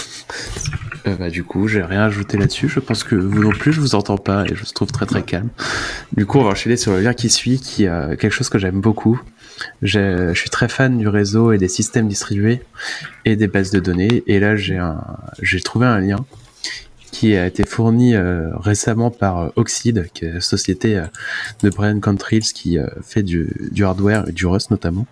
Euh, 1.08 1.16
bah, 1.16 1.30
du 1.30 1.46
coup, 1.46 1.68
j'ai 1.68 1.82
rien 1.82 2.04
ajouté 2.04 2.38
là-dessus. 2.38 2.68
Je 2.68 2.80
pense 2.80 3.06
que 3.06 3.16
vous 3.16 3.42
non 3.42 3.52
plus, 3.52 3.72
je 3.72 3.80
vous 3.80 3.96
entends 3.96 4.18
pas 4.18 4.44
et 4.46 4.54
je 4.54 4.66
se 4.66 4.74
trouve 4.74 4.92
très 4.92 5.06
très 5.06 5.24
calme. 5.24 5.48
Du 6.16 6.26
coup, 6.26 6.40
on 6.40 6.44
va 6.44 6.52
enchaîner 6.52 6.76
sur 6.76 6.92
le 6.92 7.00
lien 7.00 7.14
qui 7.14 7.30
suit, 7.30 7.60
qui 7.60 7.88
a 7.88 8.16
quelque 8.18 8.34
chose 8.34 8.50
que 8.50 8.60
j'aime 8.60 8.82
beaucoup. 8.82 9.20
Je 9.82 10.34
suis 10.34 10.50
très 10.50 10.68
fan 10.68 10.98
du 10.98 11.08
réseau 11.08 11.52
et 11.52 11.58
des 11.58 11.70
systèmes 11.70 12.10
distribués 12.10 12.62
et 13.24 13.38
des 13.38 13.48
bases 13.48 13.72
de 13.72 13.80
données. 13.80 14.24
Et 14.28 14.40
là, 14.40 14.56
j'ai 14.56 14.78
un, 14.78 15.02
j'ai 15.42 15.62
trouvé 15.62 15.86
un 15.86 16.00
lien 16.00 16.26
qui 17.12 17.36
a 17.36 17.48
été 17.48 17.66
fourni 17.66 18.14
euh, 18.14 18.56
récemment 18.58 19.10
par 19.10 19.40
euh, 19.40 19.50
Oxide, 19.56 20.10
qui 20.14 20.26
est 20.26 20.34
la 20.34 20.42
société 20.42 21.02
de 21.64 21.70
Brian 21.70 22.00
Contrill 22.00 22.44
qui 22.44 22.78
fait 23.04 23.24
du, 23.24 23.70
du, 23.72 23.84
hardware 23.86 24.28
et 24.28 24.32
du 24.32 24.46
Rust 24.46 24.70
notamment, 24.70 25.08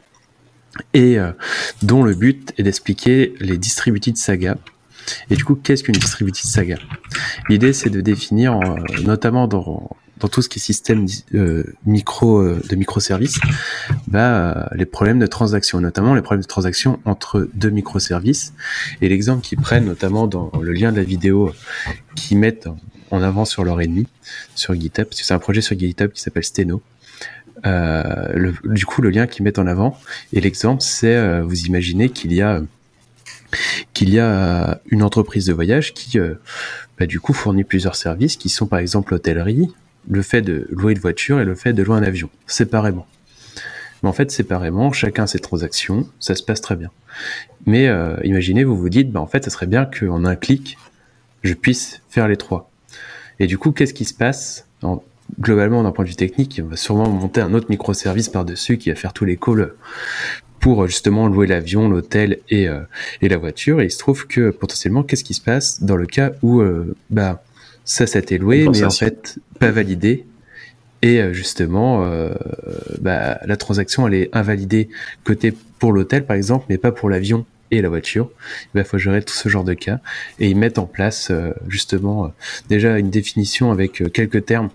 et 0.94 1.18
dont 1.82 2.04
le 2.04 2.14
but 2.14 2.54
est 2.58 2.64
d'expliquer 2.64 3.34
les 3.40 3.58
distributed 3.58 4.18
saga, 4.18 4.58
et 5.30 5.36
du 5.36 5.44
coup, 5.44 5.56
qu'est-ce 5.56 5.84
qu'une 5.84 5.96
distributed 5.96 6.46
saga? 6.46 6.78
L'idée, 7.50 7.74
c'est 7.74 7.90
de 7.90 8.02
définir, 8.02 8.60
euh, 8.60 8.76
notamment 9.04 9.48
dans, 9.48 9.90
dans 10.20 10.28
tout 10.28 10.42
ce 10.42 10.50
qui 10.50 10.60
est 10.60 10.62
système 10.62 11.06
euh, 11.34 11.64
micro 11.86 12.40
euh, 12.40 12.62
de 12.70 12.76
microservices, 12.76 13.40
bah, 14.08 14.70
les 14.76 14.86
problèmes 14.86 15.20
de 15.20 15.28
transaction, 15.28 15.80
notamment 15.82 16.14
les 16.14 16.22
problèmes 16.22 16.42
de 16.42 16.48
transaction 16.48 17.00
entre 17.06 17.50
deux 17.54 17.70
microservices. 17.70 18.54
Et 19.02 19.10
l'exemple 19.10 19.42
qu'ils 19.42 19.60
prennent, 19.60 19.86
notamment 19.86 20.28
dans 20.28 20.52
le 20.62 20.72
lien 20.72 20.92
de 20.92 20.98
la 20.98 21.04
vidéo, 21.04 21.52
qu'ils 22.16 22.38
mettent 22.38 22.70
en 23.12 23.22
avant 23.22 23.46
sur 23.46 23.64
leur 23.64 23.80
ennemi, 23.80 24.08
sur 24.56 24.74
GitHub, 24.74 25.06
parce 25.06 25.22
que 25.22 25.26
c'est 25.26 25.34
un 25.34 25.40
projet 25.40 25.62
sur 25.62 25.78
GitHub 25.78 26.12
qui 26.12 26.22
s'appelle 26.22 26.44
Steno. 26.44 26.82
Le, 27.64 28.54
du 28.66 28.86
coup, 28.86 29.02
le 29.02 29.10
lien 29.10 29.28
qu'ils 29.28 29.44
mettent 29.44 29.60
en 29.60 29.68
avant, 29.68 29.98
et 30.34 30.42
l'exemple, 30.42 30.82
c'est, 30.82 31.42
vous 31.42 31.66
imaginez 31.66 32.10
qu'il 32.10 32.34
y 32.34 32.42
a 32.42 32.62
qu'il 33.94 34.10
y 34.10 34.20
a 34.20 34.80
une 34.90 35.04
entreprise 35.04 35.46
de 35.46 35.54
voyage 35.54 35.94
qui, 35.94 36.20
euh, 36.20 36.36
bah, 37.00 37.06
du 37.06 37.20
coup, 37.20 37.34
fournit 37.34 37.64
plusieurs 37.64 37.96
services 37.96 38.36
qui 38.36 38.50
sont 38.50 38.68
par 38.68 38.80
exemple 38.80 39.14
l'hôtellerie, 39.14 39.70
le 40.10 40.22
fait 40.22 40.42
de 40.42 40.68
louer 40.72 40.94
une 40.94 41.00
voiture 41.00 41.40
et 41.40 41.46
le 41.46 41.56
fait 41.56 41.74
de 41.74 41.84
louer 41.84 41.98
un 41.98 42.04
avion, 42.04 42.30
séparément. 42.46 43.08
Mais 44.04 44.10
en 44.10 44.14
fait, 44.14 44.32
séparément, 44.32 44.92
chacun 44.92 45.28
ses 45.28 45.40
transactions, 45.40 46.08
ça 46.20 46.36
se 46.36 46.44
passe 46.44 46.62
très 46.62 46.76
bien. 46.76 46.92
Mais 47.66 47.88
euh, 47.88 48.16
imaginez, 48.24 48.64
vous 48.64 48.78
vous 48.78 48.90
dites, 48.90 49.12
bah, 49.12 49.20
en 49.20 49.28
fait, 49.28 49.44
ça 49.44 49.50
serait 49.50 49.68
bien 49.68 49.86
qu'en 49.86 50.24
un 50.26 50.36
clic, 50.36 50.78
je 51.44 51.54
puisse 51.54 52.02
faire 52.10 52.28
les 52.28 52.38
trois. 52.38 52.70
Et 53.40 53.48
du 53.48 53.58
coup, 53.58 53.72
qu'est-ce 53.72 53.94
qui 53.94 54.06
se 54.06 54.14
passe 54.14 54.68
Globalement, 55.40 55.84
d'un 55.84 55.92
point 55.92 56.06
de 56.06 56.10
vue 56.10 56.16
technique, 56.16 56.62
on 56.64 56.70
va 56.70 56.78
sûrement 56.78 57.10
monter 57.10 57.42
un 57.42 57.54
autre 57.54 57.68
microservice 57.70 58.30
par-dessus 58.30 58.78
qui 58.78 58.90
va 58.90 58.96
faire 58.96 59.14
tous 59.14 59.26
les 59.26 59.38
calls 59.38 59.74
pour 60.60 60.88
justement 60.88 61.28
louer 61.28 61.48
l'avion, 61.48 61.90
l'hôtel 61.90 62.40
et, 62.50 62.68
euh, 62.68 62.82
et 63.22 63.30
la 63.30 63.38
voiture. 63.38 63.82
Et 63.82 63.86
il 63.86 63.92
se 63.92 64.00
trouve 64.00 64.28
que 64.28 64.50
potentiellement, 64.50 65.04
qu'est-ce 65.04 65.24
qui 65.24 65.34
se 65.34 65.42
passe 65.42 65.84
dans 65.84 65.96
le 65.96 66.06
cas 66.06 66.32
où 66.42 66.62
euh, 66.62 66.96
bah 67.10 67.44
ça, 67.86 68.08
ça 68.08 68.20
été 68.20 68.38
loué, 68.38 68.68
mais 68.68 68.84
en 68.84 68.90
fait 68.90 69.40
pas 69.60 69.72
validé. 69.72 70.26
Et 71.04 71.22
euh, 71.22 71.32
justement, 71.32 72.10
bah, 73.02 73.40
la 73.46 73.58
transaction 73.58 74.08
elle 74.08 74.16
est 74.16 74.30
invalidée 74.34 74.90
côté 75.24 75.54
pour 75.80 75.92
l'hôtel 75.92 76.26
par 76.26 76.36
exemple, 76.36 76.66
mais 76.70 76.78
pas 76.78 76.92
pour 76.92 77.10
l'avion 77.10 77.46
et 77.70 77.82
la 77.82 77.90
voiture. 77.90 78.32
Il 78.74 78.84
faut 78.84 78.98
gérer 78.98 79.22
tout 79.22 79.34
ce 79.34 79.50
genre 79.50 79.64
de 79.64 79.74
cas 79.74 80.00
et 80.40 80.50
ils 80.50 80.58
mettent 80.58 80.80
en 80.80 80.86
place 80.86 81.32
justement 81.68 82.34
déjà 82.70 82.98
une 82.98 83.10
définition 83.10 83.72
avec 83.72 84.12
quelques 84.12 84.46
termes 84.46 84.70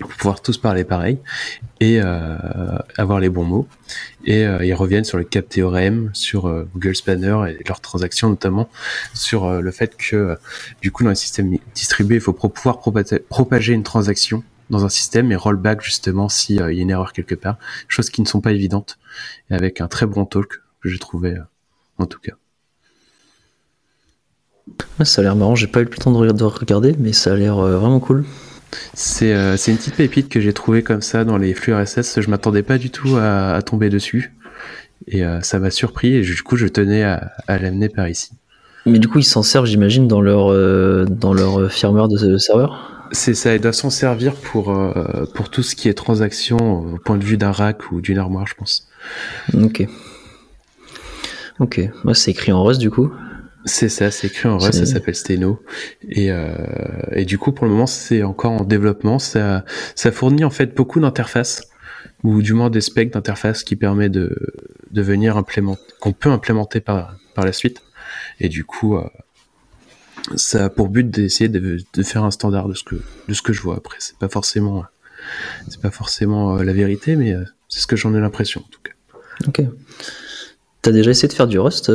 pour 0.00 0.10
pouvoir 0.10 0.42
tous 0.42 0.58
parler 0.58 0.84
pareil 0.84 1.18
et 1.80 2.00
euh, 2.00 2.36
avoir 2.96 3.20
les 3.20 3.28
bons 3.28 3.44
mots. 3.44 3.68
Et 4.24 4.46
euh, 4.46 4.64
ils 4.64 4.74
reviennent 4.74 5.04
sur 5.04 5.18
le 5.18 5.24
cap 5.24 5.48
théorème, 5.48 6.10
sur 6.12 6.46
euh, 6.46 6.68
Google 6.74 6.96
Spanner 6.96 7.36
et 7.48 7.62
leurs 7.66 7.80
transactions 7.80 8.28
notamment, 8.28 8.68
sur 9.14 9.60
le 9.60 9.70
fait 9.70 9.96
que 9.96 10.36
du 10.80 10.90
coup 10.90 11.04
dans 11.04 11.10
un 11.10 11.14
système 11.14 11.56
distribué, 11.74 12.16
il 12.16 12.20
faut 12.20 12.32
pouvoir 12.32 12.80
propager 12.80 13.72
une 13.72 13.82
transaction 13.82 14.42
dans 14.70 14.84
un 14.84 14.88
système 14.88 15.32
et 15.32 15.36
rollback 15.36 15.82
justement 15.82 16.28
s'il 16.28 16.56
y 16.56 16.60
a 16.60 16.70
une 16.70 16.90
erreur 16.90 17.12
quelque 17.12 17.34
part, 17.34 17.58
choses 17.88 18.08
qui 18.08 18.22
ne 18.22 18.26
sont 18.26 18.40
pas 18.40 18.52
évidentes, 18.52 18.98
et 19.50 19.54
avec 19.54 19.80
un 19.80 19.88
très 19.88 20.06
bon 20.06 20.24
talk 20.24 20.60
que 20.80 20.88
j'ai 20.88 20.98
trouvé 20.98 21.36
en 21.98 22.06
tout 22.06 22.20
cas. 22.20 22.32
Ça 25.04 25.20
a 25.20 25.24
l'air 25.24 25.34
marrant, 25.34 25.56
j'ai 25.56 25.66
pas 25.66 25.80
eu 25.80 25.84
le 25.84 25.90
temps 25.90 26.12
de 26.12 26.44
regarder, 26.44 26.94
mais 26.98 27.12
ça 27.12 27.32
a 27.32 27.36
l'air 27.36 27.56
vraiment 27.56 27.98
cool. 27.98 28.24
Euh, 29.22 29.56
c'est 29.56 29.70
une 29.70 29.76
petite 29.76 29.96
pépite 29.96 30.28
que 30.28 30.40
j'ai 30.40 30.52
trouvée 30.52 30.82
comme 30.82 31.02
ça 31.02 31.24
dans 31.24 31.36
les 31.36 31.54
flux 31.54 31.74
RSS. 31.74 32.20
Je 32.20 32.30
m'attendais 32.30 32.62
pas 32.62 32.78
du 32.78 32.90
tout 32.90 33.16
à, 33.16 33.60
tomber 33.62 33.90
dessus. 33.90 34.32
Et 35.06 35.24
euh, 35.24 35.40
ça 35.40 35.58
m'a 35.58 35.70
surpris 35.70 36.14
et 36.14 36.20
du 36.20 36.42
coup 36.42 36.56
je 36.56 36.66
tenais 36.66 37.02
à, 37.02 37.32
l'amener 37.48 37.88
par 37.88 38.08
ici. 38.08 38.32
Mais 38.86 38.98
du 38.98 39.08
coup 39.08 39.18
ils 39.18 39.24
s'en 39.24 39.42
servent 39.42 39.66
j'imagine 39.66 40.06
dans 40.06 40.20
leur, 40.20 40.52
euh, 40.52 41.06
dans 41.08 41.32
leur 41.32 41.72
firmware 41.72 42.08
de 42.08 42.36
serveur? 42.36 43.08
C'est 43.12 43.34
ça, 43.34 43.54
ils 43.54 43.60
doivent 43.60 43.74
s'en 43.74 43.90
servir 43.90 44.34
pour, 44.34 44.72
pour 45.34 45.50
tout 45.50 45.62
ce 45.62 45.74
qui 45.74 45.88
est 45.88 45.94
transaction 45.94 46.58
au 46.58 46.98
point 46.98 47.16
de 47.16 47.24
vue 47.24 47.36
d'un 47.36 47.50
rack 47.50 47.90
ou 47.90 48.00
d'une 48.00 48.18
armoire 48.18 48.46
je 48.46 48.54
pense. 48.54 48.88
Ok. 49.54 49.86
Ok, 51.58 51.80
moi 52.04 52.14
c'est 52.14 52.30
écrit 52.30 52.52
en 52.52 52.62
Rust 52.62 52.80
du 52.80 52.90
coup 52.90 53.10
c'est 53.64 53.88
ça, 53.88 54.10
c'est 54.10 54.28
écrit 54.28 54.48
en 54.48 54.58
Rust, 54.58 54.78
ça 54.78 54.86
s'appelle 54.86 55.14
Steno. 55.14 55.62
Et, 56.08 56.30
euh, 56.30 56.54
et 57.12 57.24
du 57.24 57.38
coup, 57.38 57.52
pour 57.52 57.66
le 57.66 57.72
moment, 57.72 57.86
c'est 57.86 58.22
encore 58.22 58.52
en 58.52 58.64
développement. 58.64 59.18
Ça, 59.18 59.64
ça 59.94 60.12
fournit 60.12 60.44
en 60.44 60.50
fait 60.50 60.74
beaucoup 60.74 61.00
d'interfaces, 61.00 61.68
ou 62.22 62.42
du 62.42 62.54
moins 62.54 62.70
des 62.70 62.80
specs 62.80 63.12
d'interfaces 63.12 63.62
qui 63.62 63.76
permet 63.76 64.08
de, 64.08 64.54
de 64.90 65.02
venir 65.02 65.36
implémenter, 65.36 65.82
qu'on 66.00 66.12
peut 66.12 66.30
implémenter 66.30 66.80
par, 66.80 67.16
par 67.34 67.44
la 67.44 67.52
suite. 67.52 67.82
Et 68.40 68.48
du 68.48 68.64
coup, 68.64 68.96
euh, 68.96 69.04
ça 70.36 70.66
a 70.66 70.70
pour 70.70 70.88
but 70.88 71.08
d'essayer 71.08 71.48
de, 71.48 71.78
de, 71.92 72.02
faire 72.02 72.24
un 72.24 72.30
standard 72.30 72.68
de 72.68 72.74
ce 72.74 72.84
que, 72.84 72.96
de 73.28 73.34
ce 73.34 73.42
que 73.42 73.52
je 73.52 73.62
vois. 73.62 73.76
Après, 73.76 73.96
c'est 74.00 74.16
pas 74.16 74.28
forcément, 74.28 74.84
c'est 75.68 75.80
pas 75.80 75.90
forcément 75.90 76.56
euh, 76.56 76.64
la 76.64 76.72
vérité, 76.72 77.16
mais 77.16 77.32
euh, 77.32 77.44
c'est 77.68 77.80
ce 77.80 77.86
que 77.86 77.96
j'en 77.96 78.14
ai 78.14 78.20
l'impression 78.20 78.62
en 78.62 78.68
tout 78.70 78.80
cas. 78.82 78.92
Ok. 79.46 79.62
T'as 80.82 80.92
déjà 80.92 81.10
essayé 81.10 81.28
de 81.28 81.34
faire 81.34 81.46
du 81.46 81.58
Rust, 81.58 81.92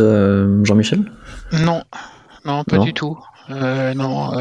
Jean-Michel? 0.64 1.12
Non, 1.52 1.84
non, 2.44 2.64
pas 2.64 2.78
du 2.80 2.94
tout. 2.94 3.18
non. 3.50 4.32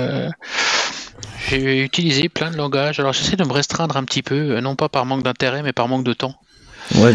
J'ai 1.49 1.83
utilisé 1.85 2.29
plein 2.29 2.51
de 2.51 2.57
langages. 2.57 3.01
Alors 3.01 3.13
j'essaie 3.13 3.37
de 3.37 3.45
me 3.45 3.53
restreindre 3.53 3.97
un 3.97 4.05
petit 4.05 4.23
peu, 4.23 4.61
non 4.61 4.77
pas 4.77 4.89
par 4.89 5.05
manque 5.05 5.23
d'intérêt, 5.23 5.63
mais 5.63 5.73
par 5.73 5.89
manque 5.89 6.05
de 6.05 6.15
temps. 6.15 6.35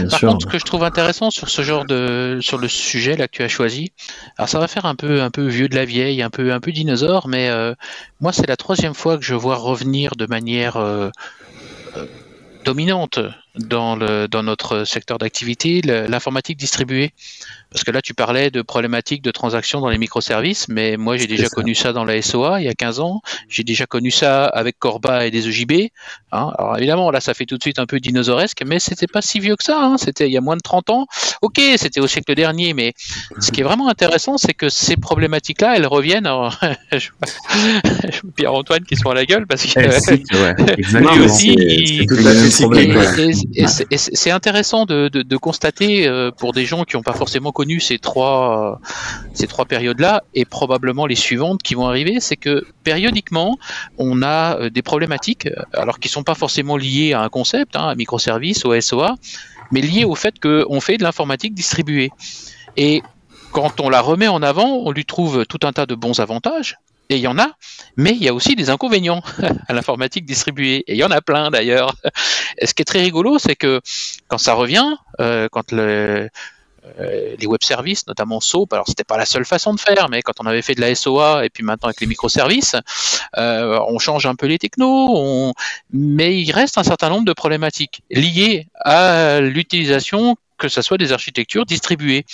Par 0.09 0.19
contre, 0.19 0.41
ce 0.41 0.47
que 0.47 0.59
je 0.59 0.65
trouve 0.65 0.83
intéressant 0.83 1.29
sur 1.29 1.49
ce 1.49 1.61
genre 1.61 1.85
de, 1.85 2.39
sur 2.41 2.57
le 2.57 2.67
sujet 2.67 3.15
là 3.15 3.27
que 3.27 3.33
tu 3.33 3.43
as 3.43 3.47
choisi, 3.47 3.91
alors 4.37 4.49
ça 4.49 4.59
va 4.59 4.67
faire 4.67 4.85
un 4.85 4.95
peu, 4.95 5.21
un 5.21 5.29
peu 5.29 5.45
vieux 5.47 5.69
de 5.69 5.75
la 5.75 5.85
vieille, 5.85 6.21
un 6.21 6.29
peu, 6.29 6.51
un 6.53 6.59
peu 6.59 6.71
dinosaure, 6.71 7.27
mais 7.27 7.49
euh, 7.49 7.75
moi 8.19 8.33
c'est 8.33 8.47
la 8.47 8.57
troisième 8.57 8.93
fois 8.93 9.17
que 9.17 9.23
je 9.23 9.35
vois 9.35 9.55
revenir 9.55 10.15
de 10.15 10.25
manière 10.25 10.77
euh, 10.77 11.09
euh, 11.97 12.05
dominante 12.65 13.19
dans, 13.55 13.95
le, 13.95 14.27
dans 14.27 14.43
notre 14.43 14.83
secteur 14.83 15.17
d'activité 15.17 15.81
l'informatique 15.81 16.57
distribuée. 16.57 17.13
Parce 17.71 17.83
que 17.83 17.91
là, 17.91 18.01
tu 18.01 18.15
parlais 18.15 18.49
de 18.49 18.63
problématiques 18.63 19.21
de 19.21 19.29
transactions 19.29 19.79
dans 19.79 19.89
les 19.89 19.99
microservices, 19.99 20.67
mais 20.69 20.97
moi, 20.97 21.17
j'ai 21.17 21.27
déjà 21.27 21.49
connu 21.49 21.75
ça 21.75 21.93
dans 21.93 22.03
la 22.03 22.19
SOA 22.19 22.61
il 22.61 22.65
y 22.65 22.67
a 22.67 22.73
15 22.73 22.99
ans. 22.99 23.21
J'ai 23.47 23.63
déjà 23.63 23.85
connu 23.85 24.09
ça 24.09 24.45
avec 24.45 24.79
Corba 24.79 25.27
et 25.27 25.31
des 25.31 25.47
EJB. 25.47 25.89
Hein. 26.31 26.51
Alors 26.57 26.77
évidemment, 26.77 27.11
là, 27.11 27.21
ça 27.21 27.35
fait 27.35 27.45
tout 27.45 27.57
de 27.57 27.61
suite 27.61 27.77
un 27.77 27.85
peu 27.85 27.99
dinosauresque, 27.99 28.63
mais 28.65 28.79
c'était 28.79 29.05
pas 29.07 29.21
si 29.21 29.39
vieux 29.39 29.55
que 29.55 29.63
ça. 29.63 29.79
Hein. 29.83 29.97
C'était 29.97 30.27
il 30.27 30.31
y 30.31 30.37
a 30.37 30.41
moins 30.41 30.55
de 30.55 30.61
30 30.61 30.89
ans. 30.89 31.05
Ok, 31.43 31.61
c'était 31.77 31.99
au 31.99 32.07
siècle 32.07 32.33
dernier, 32.33 32.73
mais 32.73 32.93
ce 33.39 33.51
qui 33.51 33.61
est 33.61 33.63
vraiment 33.63 33.87
intéressant, 33.87 34.39
c'est 34.39 34.55
que 34.55 34.69
ces 34.69 34.95
problématiques-là, 34.95 35.75
elles 35.75 35.87
reviennent. 35.87 36.27
Pierre-Antoine 38.35 38.83
qui 38.83 38.95
se 38.95 39.07
à 39.07 39.13
la 39.13 39.25
gueule 39.25 39.47
parce 39.47 39.63
que 39.63 39.79
lui 40.99 41.19
aussi, 41.23 41.55
c'est 43.65 44.31
intéressant 44.31 44.85
de, 44.85 45.37
constater 45.37 46.07
euh, 46.07 46.31
pour 46.31 46.51
des 46.51 46.65
gens 46.65 46.83
qui 46.83 46.95
n'ont 46.95 47.03
pas 47.03 47.13
forcément 47.13 47.51
connu 47.51 47.79
ces 47.79 47.97
trois, 47.97 48.79
ces 49.33 49.47
trois 49.47 49.65
périodes-là 49.65 50.23
et 50.33 50.45
probablement 50.45 51.05
les 51.05 51.15
suivantes 51.15 51.61
qui 51.63 51.75
vont 51.75 51.87
arriver, 51.87 52.19
c'est 52.19 52.35
que 52.35 52.65
périodiquement, 52.83 53.57
on 53.97 54.21
a 54.21 54.57
euh, 54.57 54.69
des 54.69 54.81
problématiques, 54.81 55.47
alors 55.73 55.99
qui 55.99 56.09
sont 56.09 56.23
pas 56.23 56.35
forcément 56.35 56.77
liées 56.77 57.13
à 57.13 57.21
un 57.21 57.29
concept, 57.29 57.75
hein, 57.75 57.87
à 57.87 57.95
microservice, 57.95 58.65
au 58.65 58.79
SOA, 58.79 59.15
mais 59.71 59.81
liées 59.81 60.05
au 60.05 60.15
fait 60.15 60.39
qu'on 60.39 60.81
fait 60.81 60.97
de 60.97 61.03
l'informatique 61.03 61.53
distribuée. 61.53 62.11
Et 62.77 63.01
quand 63.51 63.79
on 63.79 63.89
la 63.89 64.01
remet 64.01 64.27
en 64.27 64.41
avant, 64.41 64.81
on 64.85 64.91
lui 64.91 65.05
trouve 65.05 65.45
tout 65.45 65.59
un 65.63 65.71
tas 65.71 65.85
de 65.85 65.95
bons 65.95 66.19
avantages, 66.19 66.77
et 67.09 67.15
il 67.15 67.21
y 67.21 67.27
en 67.27 67.39
a, 67.39 67.49
mais 67.97 68.11
il 68.11 68.23
y 68.23 68.27
a 68.27 68.33
aussi 68.33 68.55
des 68.55 68.69
inconvénients 68.69 69.21
à 69.67 69.73
l'informatique 69.73 70.25
distribuée, 70.25 70.83
et 70.87 70.93
il 70.93 70.97
y 70.97 71.03
en 71.03 71.11
a 71.11 71.21
plein 71.21 71.49
d'ailleurs. 71.49 71.95
ce 72.63 72.73
qui 72.73 72.83
est 72.83 72.85
très 72.85 73.01
rigolo, 73.01 73.39
c'est 73.39 73.55
que 73.55 73.81
quand 74.27 74.37
ça 74.37 74.53
revient, 74.53 74.95
euh, 75.19 75.47
quand 75.51 75.73
euh, 75.73 76.27
les 77.37 77.45
web 77.45 77.61
services, 77.61 78.07
notamment 78.07 78.39
SOAP. 78.39 78.71
Alors 78.73 78.87
c'était 78.87 79.03
pas 79.03 79.17
la 79.17 79.25
seule 79.25 79.45
façon 79.45 79.73
de 79.73 79.79
faire, 79.79 80.07
mais 80.09 80.21
quand 80.21 80.33
on 80.39 80.45
avait 80.45 80.61
fait 80.61 80.75
de 80.75 80.81
la 80.81 80.93
SOA 80.95 81.45
et 81.45 81.49
puis 81.49 81.63
maintenant 81.63 81.87
avec 81.87 81.99
les 81.99 82.07
microservices, 82.07 82.75
euh, 83.37 83.79
on 83.87 83.99
change 83.99 84.25
un 84.25 84.35
peu 84.35 84.45
les 84.45 84.59
technos, 84.59 85.53
mais 85.91 86.39
il 86.39 86.51
reste 86.51 86.77
un 86.77 86.83
certain 86.83 87.09
nombre 87.09 87.25
de 87.25 87.33
problématiques 87.33 88.01
liées 88.09 88.67
à 88.75 89.39
l'utilisation 89.39 90.35
que 90.57 90.67
ce 90.67 90.81
soit 90.81 90.97
des 90.97 91.13
architectures 91.13 91.65
distribuées. 91.65 92.25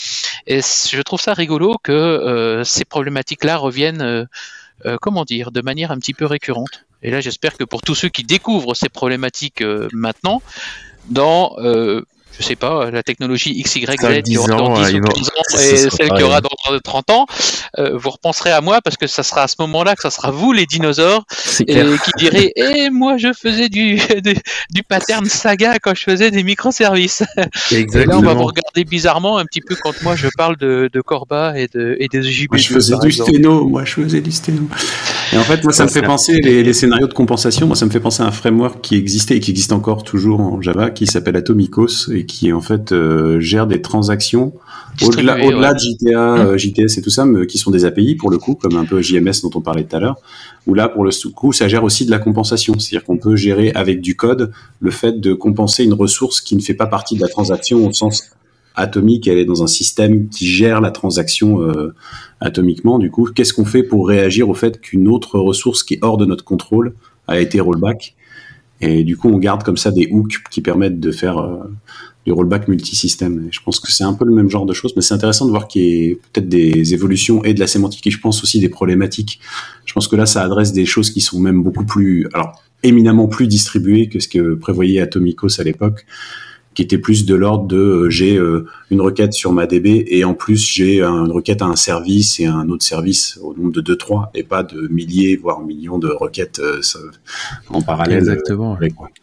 Et 0.48 0.62
je 0.62 1.01
trouve 1.01 1.22
ça 1.22 1.34
rigolo 1.34 1.75
que 1.84 2.63
ces 2.65 2.84
problématiques-là 2.84 3.58
reviennent, 3.58 4.27
comment 5.01 5.25
dire, 5.25 5.51
de 5.51 5.62
manière 5.62 5.91
un 5.91 5.98
petit 5.98 6.13
peu 6.13 6.25
récurrente. 6.25 6.86
Et 7.01 7.12
là, 7.12 7.22
j'espère 7.22 7.58
que 7.58 7.63
pour 7.63 7.82
tous 7.82 7.96
ceux 7.96 8.10
qui 8.10 8.24
découvrent 8.24 8.74
ces 8.74 8.89
problématiques 8.89 9.63
maintenant, 9.94 10.41
dans 11.10 11.55
je 12.39 12.44
sais 12.44 12.56
pas, 12.56 12.92
la 12.92 13.04
technologie 13.04 13.62
XYZ 13.63 13.96
qui 14.24 14.38
aura 14.38 14.48
dans 14.48 14.82
10 14.82 14.96
ou 14.96 15.01
15 15.01 15.27
ans 15.27 15.60
et 15.60 15.89
celle 15.89 16.10
qui 16.12 16.24
aura 16.24 16.42
dans 16.42 16.50
30 16.84 17.10
ans, 17.12 17.25
euh, 17.77 17.98
vous 17.98 18.10
repenserez 18.10 18.51
à 18.51 18.62
moi 18.62 18.82
parce 18.82 18.98
que 18.98 19.08
ça 19.08 19.24
sera 19.24 19.44
à 19.44 19.48
ce 19.48 19.56
moment-là 19.60 19.96
que 19.96 20.01
ça 20.01 20.12
sera 20.12 20.32
vous 20.32 20.51
les 20.51 20.65
dinosaures 20.65 21.25
et 21.68 21.75
qui 21.75 22.12
direz 22.18 22.51
"Eh 22.56 22.89
moi 22.89 23.18
je 23.18 23.34
faisais 23.34 23.70
du, 23.70 23.96
du, 24.72 24.84
pattern 24.84 25.25
saga 25.25 25.80
quand 25.80 25.96
je 25.96 26.04
faisais 26.04 26.32
des 26.32 26.44
microservices." 26.44 27.24
Exactement. 27.72 28.04
Et 28.04 28.06
là 28.06 28.18
on 28.18 28.22
va 28.22 28.34
vous 28.34 28.46
regarder 28.48 28.84
bizarrement 28.84 29.38
un 29.38 29.46
petit 29.46 29.62
peu 29.62 29.75
quand 29.75 29.94
moi 30.04 30.15
je 30.15 30.27
parle 30.38 30.58
de, 30.58 30.89
de 30.92 31.01
Corba 31.01 31.58
et 31.58 31.68
de 31.68 31.96
et 32.00 32.07
des 32.07 32.24
JB. 32.24 32.51
Moi 32.51 32.59
je 32.59 32.74
faisais 32.74 32.96
du 33.01 33.12
sténo, 33.12 33.68
moi 33.68 33.86
je 33.86 33.94
faisais 33.94 34.22
du 34.22 34.31
sténo. 34.31 34.68
Et 35.35 35.37
en 35.37 35.43
fait 35.43 35.61
moi 35.65 35.74
ça 35.74 35.83
me 35.83 35.89
fait 35.89 36.01
penser 36.01 36.39
les, 36.39 36.63
les 36.63 36.71
scénarios 36.71 37.07
de 37.07 37.13
compensation, 37.13 37.67
moi 37.67 37.75
ça 37.75 37.85
me 37.85 37.91
fait 37.91 38.00
penser 38.00 38.24
à 38.24 38.25
un 38.25 38.31
framework 38.31 38.79
qui 38.81 38.95
existait 38.95 39.35
et 39.35 39.39
qui 39.41 39.51
existe 39.51 39.74
encore 39.74 40.03
toujours 40.03 40.39
en 40.39 40.61
Java 40.61 40.91
qui 40.91 41.07
s'appelle 41.07 41.35
Atomicos 41.35 42.09
et 42.13 42.25
qui 42.25 42.53
en 42.53 42.61
fait 42.61 42.93
euh, 42.93 43.41
gère 43.41 43.67
des 43.67 43.81
transactions 43.81 44.53
au-delà 45.01 45.45
au-delà 45.45 45.74
de 45.74 45.79
JTA, 45.79 46.35
mmh. 46.35 46.39
euh, 46.39 46.57
JTS 46.57 46.98
et 46.98 47.01
tout 47.01 47.09
ça, 47.09 47.25
mais, 47.25 47.45
qui 47.48 47.57
sont 47.57 47.71
des 47.71 47.83
API 47.83 48.15
pour 48.15 48.29
le 48.29 48.37
coup, 48.37 48.55
comme 48.55 48.77
un 48.77 48.85
peu 48.85 49.01
JMS 49.01 49.41
dont 49.43 49.51
on 49.55 49.61
parlait 49.61 49.83
tout 49.83 49.95
à 49.95 50.00
l'heure. 50.00 50.15
Où 50.67 50.74
là, 50.74 50.87
pour 50.87 51.03
le 51.03 51.11
coup, 51.31 51.51
ça 51.51 51.67
gère 51.67 51.83
aussi 51.83 52.05
de 52.05 52.11
la 52.11 52.19
compensation, 52.19 52.79
c'est-à-dire 52.79 53.05
qu'on 53.05 53.17
peut 53.17 53.35
gérer 53.35 53.71
avec 53.75 54.01
du 54.01 54.15
code 54.15 54.51
le 54.79 54.91
fait 54.91 55.19
de 55.19 55.33
compenser 55.33 55.83
une 55.83 55.93
ressource 55.93 56.41
qui 56.41 56.55
ne 56.55 56.61
fait 56.61 56.74
pas 56.74 56.87
partie 56.87 57.15
de 57.15 57.21
la 57.21 57.27
transaction 57.27 57.85
au 57.85 57.91
sens 57.91 58.31
atomique, 58.75 59.27
elle 59.27 59.38
est 59.38 59.46
dans 59.46 59.64
un 59.64 59.68
système 59.68 60.29
qui 60.29 60.48
gère 60.48 60.81
la 60.81 60.92
transaction 60.92 61.61
euh, 61.61 61.94
atomiquement. 62.40 63.00
Du 63.00 63.11
coup, 63.11 63.29
qu'est-ce 63.33 63.53
qu'on 63.53 63.66
fait 63.66 63.83
pour 63.83 64.07
réagir 64.07 64.50
au 64.50 64.53
fait 64.53 64.79
qu'une 64.79 65.07
autre 65.07 65.40
ressource 65.40 65.83
qui 65.83 65.96
est 65.96 66.00
hors 66.01 66.18
de 66.18 66.25
notre 66.25 66.44
contrôle 66.44 66.94
a 67.27 67.40
été 67.40 67.59
rollback 67.59 68.16
Et 68.81 69.03
du 69.03 69.18
coup, 69.18 69.29
on 69.29 69.38
garde 69.38 69.64
comme 69.64 69.77
ça 69.77 69.92
des 69.92 70.07
hooks 70.11 70.44
qui 70.51 70.61
permettent 70.61 71.00
de 71.00 71.11
faire 71.11 71.38
du 72.25 72.31
rollback 72.31 72.68
multisystème. 72.68 73.48
je 73.51 73.59
pense 73.64 73.79
que 73.79 73.92
c'est 73.92 74.03
un 74.03 74.14
peu 74.14 74.25
le 74.25 74.33
même 74.33 74.50
genre 74.50 74.66
de 74.66 74.74
choses, 74.74 74.94
mais 74.96 75.03
c'est 75.03 75.14
intéressant 75.14 75.46
de 75.46 75.51
voir 75.51 75.68
qu'il 75.68 75.83
y 75.83 76.11
a 76.11 76.16
peut-être 76.33 76.50
des 76.50 76.94
évolutions 76.94 77.44
et 77.44 77.53
de 77.53 77.59
la 77.59 77.68
sémantique 77.68 78.05
et 78.07 78.11
je 78.11 78.20
pense 78.20 78.44
aussi 78.44 78.59
des 78.59 78.70
problématiques. 78.70 79.40
Je 79.85 79.94
pense 79.94 80.07
que 80.07 80.16
là, 80.16 80.25
ça 80.25 80.42
adresse 80.42 80.74
des 80.74 80.85
choses 80.85 81.11
qui 81.11 81.22
sont 81.22 81.40
même 81.40 81.61
beaucoup 81.61 81.85
plus, 81.85 82.27
alors 82.33 82.59
éminemment 82.81 83.27
plus 83.27 83.48
distribuées 83.48 84.09
que 84.09 84.20
ce 84.20 84.27
que 84.27 84.55
prévoyait 84.55 85.01
Atomicos 85.01 85.59
à 85.59 85.64
l'époque 85.64 86.05
qui 86.75 86.81
était 86.81 86.98
plus 86.98 87.25
de 87.25 87.33
l'ordre 87.33 87.66
de 87.66 87.77
euh, 87.77 88.09
j'ai 88.09 88.38
euh, 88.38 88.68
une 88.92 89.01
requête 89.01 89.33
sur 89.33 89.53
ma 89.53 89.66
DB 89.66 90.05
et 90.07 90.24
en 90.25 90.33
plus 90.33 90.57
j'ai 90.57 91.01
une 91.01 91.31
requête 91.31 91.61
à 91.61 91.66
un 91.66 91.75
service 91.75 92.40
et 92.40 92.46
un 92.46 92.70
autre 92.70 92.83
service 92.83 93.40
au 93.42 93.55
nombre 93.55 93.72
de 93.72 93.81
2 93.81 93.96
3 93.96 94.31
et 94.35 94.44
pas 94.44 94.61
de 94.61 94.88
milliers 94.90 95.38
voire 95.38 95.61
millions 95.61 95.98
de 95.98 96.09
requêtes 96.09 96.59
euh, 96.59 96.81
en 97.70 97.81
parallèle. 97.81 98.18
Exactement. 98.18 98.77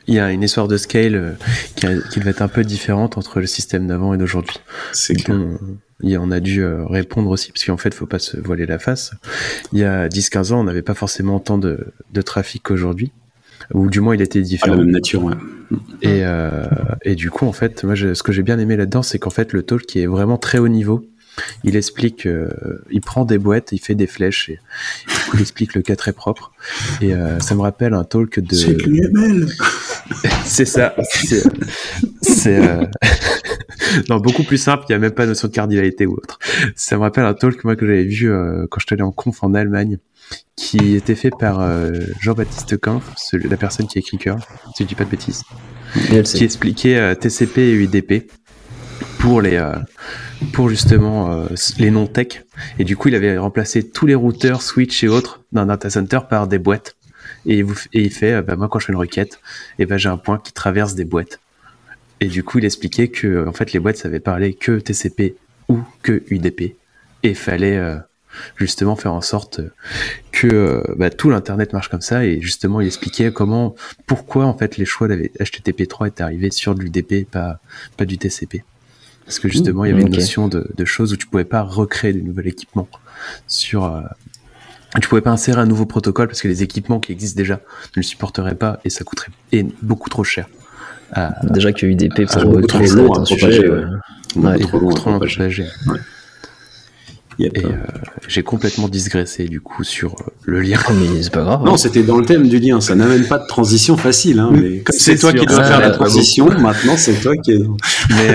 Il 0.08 0.14
y 0.14 0.18
a 0.18 0.32
une 0.32 0.42
histoire 0.42 0.66
de 0.66 0.76
scale 0.76 1.36
qui, 1.76 1.86
va 2.20 2.30
être 2.30 2.42
un 2.42 2.48
peu 2.48 2.64
différente 2.64 3.18
entre 3.18 3.38
le 3.38 3.46
système 3.46 3.86
d'avant 3.86 4.14
et 4.14 4.18
d'aujourd'hui. 4.18 4.56
C'est 4.92 5.28
on, 5.28 5.58
on 6.02 6.30
a 6.30 6.40
dû 6.40 6.64
répondre 6.64 7.30
aussi, 7.30 7.52
parce 7.52 7.64
qu'en 7.64 7.76
fait, 7.76 7.94
faut 7.94 8.06
pas 8.06 8.18
se 8.18 8.36
voiler 8.36 8.66
la 8.66 8.78
face. 8.78 9.12
Il 9.72 9.78
y 9.78 9.84
a 9.84 10.08
10-15 10.08 10.52
ans, 10.52 10.60
on 10.60 10.64
n'avait 10.64 10.82
pas 10.82 10.94
forcément 10.94 11.36
autant 11.36 11.58
de, 11.58 11.92
de 12.12 12.22
trafic 12.22 12.62
qu'aujourd'hui 12.62 13.12
ou 13.74 13.88
du 13.88 14.00
moins 14.00 14.14
il 14.14 14.22
était 14.22 14.40
différent. 14.40 14.74
À 14.74 14.76
la 14.76 14.82
même 14.82 14.92
nature, 14.92 15.24
ouais. 15.24 15.34
Et, 16.02 16.20
euh, 16.24 16.64
et 17.02 17.14
du 17.14 17.30
coup, 17.30 17.46
en 17.46 17.52
fait, 17.52 17.84
moi, 17.84 17.96
ce 17.96 18.22
que 18.22 18.32
j'ai 18.32 18.42
bien 18.42 18.58
aimé 18.58 18.76
là-dedans, 18.76 19.02
c'est 19.02 19.18
qu'en 19.18 19.30
fait, 19.30 19.52
le 19.52 19.62
talk 19.62 19.96
est 19.96 20.06
vraiment 20.06 20.38
très 20.38 20.58
haut 20.58 20.68
niveau. 20.68 21.04
Il 21.64 21.76
explique, 21.76 22.26
euh, 22.26 22.50
il 22.90 23.00
prend 23.00 23.24
des 23.24 23.38
boîtes, 23.38 23.72
il 23.72 23.78
fait 23.78 23.94
des 23.94 24.06
flèches, 24.06 24.50
et 24.50 24.58
il 25.32 25.40
explique 25.40 25.74
le 25.74 25.80
cas 25.80 25.96
très 25.96 26.12
propre. 26.12 26.52
Et 27.00 27.14
euh, 27.14 27.38
ça 27.40 27.54
me 27.54 27.62
rappelle 27.62 27.94
un 27.94 28.04
talk 28.04 28.38
de. 28.38 28.54
C'est 28.54 28.76
C'est 30.44 30.66
ça. 30.66 30.94
C'est. 32.20 32.52
Euh... 33.94 34.02
non, 34.08 34.18
beaucoup 34.18 34.44
plus 34.44 34.58
simple, 34.58 34.84
il 34.88 34.92
n'y 34.92 34.96
a 34.96 34.98
même 34.98 35.12
pas 35.12 35.24
de 35.24 35.30
notion 35.30 35.48
de 35.48 35.52
cardinalité 35.52 36.06
ou 36.06 36.14
autre. 36.14 36.38
Ça 36.76 36.96
me 36.96 37.02
rappelle 37.02 37.24
un 37.24 37.34
talk 37.34 37.64
moi, 37.64 37.76
que 37.76 37.86
j'avais 37.86 38.04
vu 38.04 38.30
euh, 38.30 38.66
quand 38.70 38.80
je 38.80 38.86
suis 38.86 38.94
allé 38.94 39.02
en 39.02 39.12
conf 39.12 39.42
en 39.42 39.54
Allemagne 39.54 39.98
qui 40.56 40.94
était 40.94 41.14
fait 41.14 41.30
par 41.30 41.60
euh, 41.60 41.92
Jean-Baptiste 42.20 42.78
Kampf, 42.78 43.04
la 43.32 43.56
personne 43.56 43.86
qui 43.86 43.98
a 43.98 44.00
écrit 44.00 44.18
Cœur, 44.18 44.38
si 44.74 44.84
je 44.84 44.88
dis 44.88 44.94
pas 44.94 45.04
de 45.04 45.10
bêtises, 45.10 45.42
qui 46.24 46.44
expliquait 46.44 46.96
euh, 46.96 47.14
TCP 47.14 47.58
et 47.58 47.72
UDP 47.72 48.30
pour 49.18 49.40
les 49.40 49.56
euh, 49.56 49.74
pour 50.52 50.68
justement 50.68 51.46
les 51.78 51.90
non 51.92 52.06
tech 52.06 52.44
et 52.78 52.84
du 52.84 52.96
coup 52.96 53.08
il 53.08 53.14
avait 53.14 53.38
remplacé 53.38 53.88
tous 53.88 54.06
les 54.06 54.16
routeurs 54.16 54.60
switch 54.60 55.04
et 55.04 55.08
autres 55.08 55.40
d'un 55.52 55.66
data 55.66 55.88
center 55.88 56.20
par 56.28 56.48
des 56.48 56.58
boîtes. 56.58 56.96
Et, 57.46 57.64
il 57.92 58.10
fait 58.10 58.42
bah, 58.42 58.56
moi 58.56 58.68
quand 58.68 58.80
je 58.80 58.86
fais 58.86 58.92
une 58.92 58.98
requête 58.98 59.40
et 59.78 59.86
ben 59.86 59.98
j'ai 59.98 60.08
un 60.08 60.16
point 60.16 60.38
qui 60.38 60.52
traverse 60.52 60.94
des 60.94 61.04
boîtes 61.04 61.38
et 62.22 62.26
du 62.28 62.42
coup 62.44 62.58
il 62.58 62.64
expliquait 62.64 63.08
que 63.08 63.46
en 63.46 63.52
fait 63.52 63.72
les 63.72 63.80
boîtes 63.80 63.96
savaient 63.96 64.20
parler 64.20 64.54
que 64.54 64.78
TCP 64.78 65.34
ou 65.68 65.78
que 66.02 66.22
UDP 66.30 66.60
et 66.60 66.76
il 67.30 67.34
fallait 67.34 67.78
justement 68.56 68.96
faire 68.96 69.12
en 69.12 69.20
sorte 69.20 69.60
que 70.30 70.46
euh, 70.46 70.82
bah, 70.96 71.10
tout 71.10 71.30
l'internet 71.30 71.72
marche 71.72 71.88
comme 71.88 72.00
ça. 72.00 72.24
Et 72.24 72.40
justement 72.40 72.80
il 72.80 72.86
expliquait 72.86 73.32
comment 73.32 73.74
pourquoi 74.06 74.46
en 74.46 74.56
fait 74.56 74.76
les 74.76 74.84
choix 74.84 75.08
d'HTTP3 75.08 76.08
étaient 76.08 76.22
arrivés 76.22 76.50
sur 76.50 76.74
du 76.74 76.90
DP 76.90 77.28
pas 77.28 77.60
pas 77.96 78.04
du 78.04 78.18
TCP 78.18 78.64
parce 79.24 79.38
que 79.38 79.48
justement 79.48 79.84
il 79.84 79.90
y 79.90 79.92
avait 79.92 80.02
une 80.02 80.10
notion 80.12 80.48
de, 80.48 80.84
choses 80.84 81.12
où 81.12 81.16
tu 81.16 81.26
pouvais 81.26 81.44
pas 81.44 81.62
recréer 81.62 82.12
de 82.12 82.20
nouveaux 82.20 82.42
équipements 82.42 82.88
sur 83.46 83.84
euh, 83.84 84.00
tu 85.00 85.08
pouvais 85.08 85.20
pas 85.20 85.30
insérer 85.30 85.60
un 85.60 85.66
nouveau 85.66 85.86
protocole 85.86 86.26
parce 86.26 86.42
que 86.42 86.48
les 86.48 86.62
équipements 86.62 87.00
qui 87.00 87.12
existent 87.12 87.38
déjà 87.38 87.54
ne 87.54 87.60
le 87.96 88.02
supporteraient 88.02 88.56
pas 88.56 88.80
et 88.84 88.90
ça 88.90 89.04
coûterait 89.04 89.32
et 89.52 89.64
beaucoup 89.80 90.10
trop 90.10 90.24
cher. 90.24 90.48
Déjà 91.44 91.72
que 91.72 91.86
UDP 91.86 92.26
pour 92.26 92.66
trop 92.66 92.84
long 92.94 93.12
à 93.12 93.22
propager. 93.22 93.68
Ouais. 94.34 94.58
trop, 94.60 94.92
trop, 94.92 95.20
Et 97.38 97.52
j'ai 98.28 98.42
complètement 98.42 98.88
digressé 98.88 99.44
du 99.44 99.60
coup 99.60 99.84
sur 99.84 100.16
le 100.44 100.60
lien. 100.60 100.78
Ah, 100.86 100.92
mais 100.92 101.22
c'est 101.22 101.32
pas 101.32 101.42
grave. 101.42 101.64
Non, 101.64 101.76
c'était 101.76 102.02
dans 102.02 102.18
le 102.18 102.24
thème 102.24 102.48
du 102.48 102.58
lien. 102.58 102.80
Ça 102.80 102.94
n'amène 102.94 103.26
pas 103.26 103.38
de 103.38 103.46
transition 103.46 103.96
facile. 103.96 104.38
Hein, 104.38 104.50
mais 104.52 104.82
c'est 104.90 105.16
toi 105.16 105.32
qui 105.32 105.44
dois 105.44 105.64
faire 105.64 105.80
la 105.80 105.90
transition. 105.90 106.46
Maintenant, 106.46 106.96
c'est 106.96 107.20
toi 107.20 107.34
qui. 107.36 107.52
mais 108.10 108.34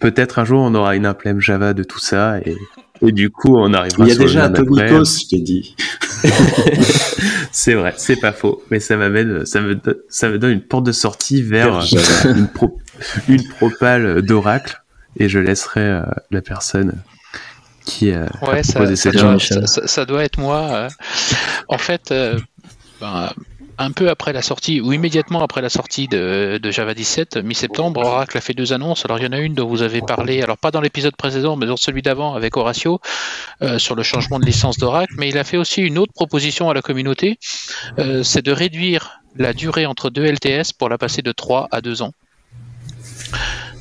peut-être 0.00 0.38
un 0.38 0.44
jour 0.44 0.60
on 0.60 0.74
aura 0.74 0.96
une 0.96 1.06
implème 1.06 1.40
Java 1.40 1.74
de 1.74 1.82
tout 1.82 2.00
ça 2.00 2.38
et 2.44 2.56
et 3.02 3.12
du 3.12 3.30
coup, 3.30 3.54
on 3.56 3.72
arrivera. 3.74 4.04
Il 4.04 4.08
y 4.08 4.12
a 4.12 4.16
déjà 4.16 4.44
Atomicos, 4.44 5.20
je 5.20 5.28
t'ai 5.28 5.40
dit. 5.40 5.76
c'est 7.52 7.74
vrai, 7.74 7.94
c'est 7.96 8.16
pas 8.16 8.32
faux, 8.32 8.62
mais 8.70 8.80
ça 8.80 8.96
m'amène, 8.96 9.44
ça 9.46 9.60
me, 9.60 9.78
ça 10.08 10.28
me 10.28 10.38
donne 10.38 10.52
une 10.52 10.62
porte 10.62 10.84
de 10.84 10.92
sortie 10.92 11.42
vers 11.42 11.80
une, 12.24 12.48
une 13.28 13.48
propale 13.48 14.22
d'Oracle, 14.22 14.82
et 15.16 15.28
je 15.28 15.38
laisserai 15.38 15.80
euh, 15.80 16.02
la 16.30 16.42
personne 16.42 16.94
qui 17.84 18.12
a 18.12 18.26
ouais, 18.46 18.62
ça, 18.62 18.96
ça, 18.96 19.10
doit, 19.10 19.38
ça, 19.38 20.04
doit, 20.04 20.24
être 20.24 20.38
moi. 20.38 20.60
Euh. 20.72 20.88
En 21.68 21.78
fait, 21.78 22.12
euh, 22.12 22.38
ben, 23.00 23.30
un 23.78 23.92
peu 23.92 24.10
après 24.10 24.32
la 24.32 24.42
sortie, 24.42 24.80
ou 24.80 24.92
immédiatement 24.92 25.42
après 25.42 25.62
la 25.62 25.68
sortie 25.68 26.08
de, 26.08 26.60
Java 26.70 26.94
17, 26.94 27.38
mi-septembre, 27.38 28.00
Oracle 28.00 28.36
a 28.36 28.40
fait 28.40 28.52
deux 28.52 28.72
annonces. 28.72 29.04
Alors 29.04 29.18
il 29.18 29.24
y 29.24 29.26
en 29.26 29.32
a 29.32 29.38
une 29.38 29.54
dont 29.54 29.66
vous 29.66 29.82
avez 29.82 30.00
parlé, 30.00 30.42
alors 30.42 30.58
pas 30.58 30.70
dans 30.70 30.80
l'épisode 30.80 31.16
précédent, 31.16 31.56
mais 31.56 31.66
dans 31.66 31.76
celui 31.76 32.02
d'avant 32.02 32.34
avec 32.34 32.56
Horatio, 32.56 33.00
euh, 33.62 33.78
sur 33.78 33.94
le 33.94 34.02
changement 34.02 34.38
de 34.38 34.44
licence 34.44 34.78
d'Oracle, 34.78 35.14
mais 35.16 35.28
il 35.28 35.38
a 35.38 35.44
fait 35.44 35.56
aussi 35.56 35.82
une 35.82 35.98
autre 35.98 36.12
proposition 36.12 36.68
à 36.70 36.74
la 36.74 36.82
communauté, 36.82 37.38
euh, 37.98 38.22
c'est 38.22 38.42
de 38.42 38.52
réduire 38.52 39.20
la 39.36 39.52
durée 39.52 39.86
entre 39.86 40.10
deux 40.10 40.24
LTS 40.24 40.72
pour 40.76 40.88
la 40.88 40.98
passer 40.98 41.22
de 41.22 41.32
3 41.32 41.68
à 41.70 41.80
2 41.80 42.02
ans. 42.02 42.12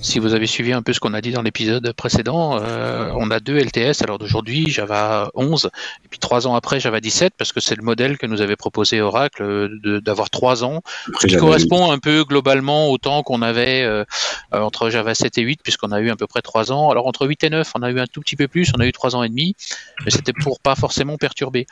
Si 0.07 0.19
vous 0.19 0.33
avez 0.33 0.47
suivi 0.47 0.71
un 0.71 0.81
peu 0.81 0.93
ce 0.93 1.01
qu'on 1.01 1.13
a 1.13 1.19
dit 1.19 1.31
dans 1.31 1.41
l'épisode 1.41 1.91
précédent, 1.91 2.61
euh, 2.63 3.11
on 3.15 3.29
a 3.29 3.41
deux 3.41 3.57
LTS 3.57 4.03
alors 4.03 4.17
d'aujourd'hui, 4.19 4.69
Java 4.69 5.29
11, 5.35 5.69
et 6.05 6.07
puis 6.07 6.17
trois 6.17 6.47
ans 6.47 6.55
après 6.55 6.79
Java 6.79 7.01
17, 7.01 7.33
parce 7.37 7.51
que 7.51 7.59
c'est 7.59 7.75
le 7.75 7.83
modèle 7.83 8.17
que 8.17 8.25
nous 8.25 8.39
avait 8.39 8.55
proposé 8.55 9.01
Oracle 9.01 9.43
euh, 9.43 9.99
d'avoir 9.99 10.29
trois 10.29 10.63
ans, 10.63 10.81
ce 11.19 11.27
qui 11.27 11.35
correspond 11.35 11.91
un 11.91 11.99
peu 11.99 12.23
globalement 12.23 12.87
au 12.87 12.97
temps 12.97 13.21
qu'on 13.21 13.41
avait 13.41 13.81
euh, 13.83 14.05
entre 14.53 14.89
Java 14.89 15.13
7 15.13 15.39
et 15.39 15.41
8, 15.41 15.59
puisqu'on 15.61 15.91
a 15.91 15.99
eu 15.99 16.09
à 16.09 16.15
peu 16.15 16.25
près 16.25 16.41
trois 16.41 16.71
ans. 16.71 16.89
Alors 16.89 17.05
entre 17.05 17.27
8 17.27 17.43
et 17.43 17.49
9, 17.49 17.69
on 17.75 17.81
a 17.83 17.91
eu 17.91 17.99
un 17.99 18.07
tout 18.07 18.21
petit 18.21 18.37
peu 18.37 18.47
plus, 18.47 18.71
on 18.77 18.79
a 18.79 18.87
eu 18.87 18.93
trois 18.93 19.13
ans 19.13 19.23
et 19.23 19.29
demi, 19.29 19.57
mais 20.05 20.11
c'était 20.11 20.31
pour 20.31 20.61
pas 20.61 20.75
forcément 20.75 21.17
perturber. 21.17 21.67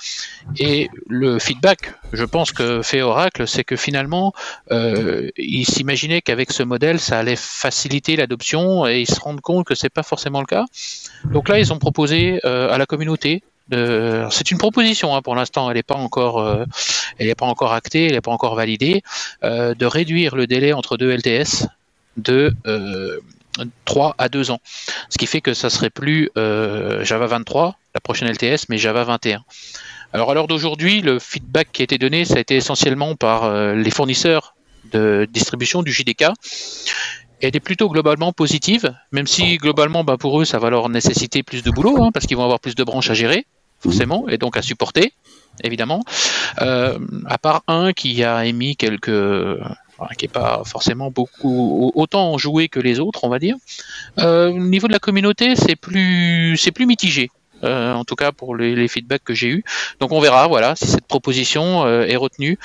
Et 0.59 0.89
le 1.07 1.39
feedback, 1.39 1.93
je 2.11 2.25
pense 2.25 2.51
que 2.51 2.81
fait 2.81 3.01
Oracle, 3.01 3.47
c'est 3.47 3.63
que 3.63 3.77
finalement, 3.77 4.33
il 4.69 5.65
s'imaginait 5.65 6.19
qu'avec 6.19 6.51
ce 6.51 6.63
modèle, 6.63 6.99
ça 6.99 7.17
allait 7.17 7.37
faciliter 7.37 8.17
l'adoption 8.25 8.87
et 8.87 9.01
ils 9.01 9.09
se 9.09 9.19
rendent 9.19 9.41
compte 9.41 9.65
que 9.65 9.75
c'est 9.75 9.89
pas 9.89 10.03
forcément 10.03 10.39
le 10.39 10.45
cas. 10.45 10.65
Donc 11.25 11.49
là, 11.49 11.59
ils 11.59 11.71
ont 11.73 11.79
proposé 11.79 12.39
euh, 12.45 12.71
à 12.71 12.77
la 12.77 12.85
communauté 12.85 13.43
c'est 14.29 14.51
une 14.51 14.59
proposition 14.59 15.15
hein, 15.15 15.23
pour 15.23 15.35
l'instant, 15.35 15.71
elle 15.71 15.77
n'est 15.77 15.81
pas 15.81 15.95
encore, 15.95 16.39
euh, 16.39 16.65
elle 17.17 17.27
est 17.27 17.33
pas 17.33 17.47
encore 17.47 17.73
actée, 17.73 18.05
elle 18.05 18.11
n'est 18.11 18.21
pas 18.21 18.31
encore 18.31 18.53
validée, 18.53 19.01
euh, 19.43 19.73
de 19.73 19.87
réduire 19.87 20.35
le 20.35 20.45
délai 20.45 20.71
entre 20.71 20.97
deux 20.97 21.11
LTS 21.11 21.65
de 22.17 22.53
3 23.85 24.15
à 24.19 24.29
2 24.29 24.51
ans. 24.51 24.59
Ce 25.09 25.17
qui 25.17 25.25
fait 25.25 25.41
que 25.41 25.55
ça 25.55 25.71
serait 25.71 25.89
plus 25.89 26.29
Java 26.35 27.25
23, 27.25 27.75
la 27.95 28.01
prochaine 28.01 28.29
LTS, 28.31 28.69
mais 28.69 28.77
Java 28.77 29.03
21. 29.03 29.43
Alors 30.13 30.29
à 30.29 30.35
l'heure 30.35 30.47
d'aujourd'hui, 30.47 31.01
le 31.01 31.17
feedback 31.17 31.69
qui 31.71 31.81
a 31.81 31.85
été 31.85 31.97
donné, 31.97 32.23
ça 32.23 32.35
a 32.35 32.39
été 32.39 32.55
essentiellement 32.55 33.15
par 33.15 33.51
les 33.73 33.91
fournisseurs 33.91 34.53
de 34.91 35.27
distribution 35.31 35.81
du 35.81 35.91
JDK 35.91 36.25
elle 37.47 37.55
est 37.55 37.59
plutôt 37.59 37.89
globalement 37.89 38.33
positive, 38.33 38.93
même 39.11 39.27
si 39.27 39.57
globalement, 39.57 40.03
bah, 40.03 40.17
pour 40.17 40.41
eux, 40.41 40.45
ça 40.45 40.59
va 40.59 40.69
leur 40.69 40.89
nécessiter 40.89 41.43
plus 41.43 41.63
de 41.63 41.71
boulot, 41.71 42.01
hein, 42.01 42.11
parce 42.13 42.25
qu'ils 42.25 42.37
vont 42.37 42.43
avoir 42.43 42.59
plus 42.59 42.75
de 42.75 42.83
branches 42.83 43.09
à 43.09 43.13
gérer, 43.13 43.45
forcément, 43.79 44.27
et 44.29 44.37
donc 44.37 44.57
à 44.57 44.61
supporter, 44.61 45.13
évidemment. 45.63 46.03
Euh, 46.61 46.97
à 47.25 47.37
part 47.37 47.63
un 47.67 47.93
qui 47.93 48.23
a 48.23 48.45
émis 48.45 48.75
quelques 48.75 49.59
qui 50.17 50.25
n'est 50.25 50.29
pas 50.29 50.61
forcément 50.65 51.09
beaucoup 51.09 51.91
autant 51.95 52.37
joué 52.37 52.67
que 52.67 52.79
les 52.79 52.99
autres, 52.99 53.23
on 53.23 53.29
va 53.29 53.39
dire. 53.39 53.55
Euh, 54.19 54.49
au 54.49 54.59
niveau 54.59 54.87
de 54.87 54.93
la 54.93 54.99
communauté, 54.99 55.55
c'est 55.55 55.75
plus 55.75 56.57
c'est 56.57 56.71
plus 56.71 56.85
mitigé. 56.85 57.29
Euh, 57.65 57.93
en 57.93 58.03
tout 58.03 58.15
cas 58.15 58.31
pour 58.31 58.55
les, 58.55 58.87
feedbacks 58.87 59.23
que 59.23 59.33
j'ai 59.33 59.47
eus. 59.47 59.63
Donc 59.99 60.11
on 60.11 60.19
verra, 60.19 60.47
voilà, 60.47 60.75
si 60.75 60.85
cette 60.85 61.07
proposition 61.07 61.85
euh, 61.85 62.05
est 62.05 62.15
retenue. 62.15 62.59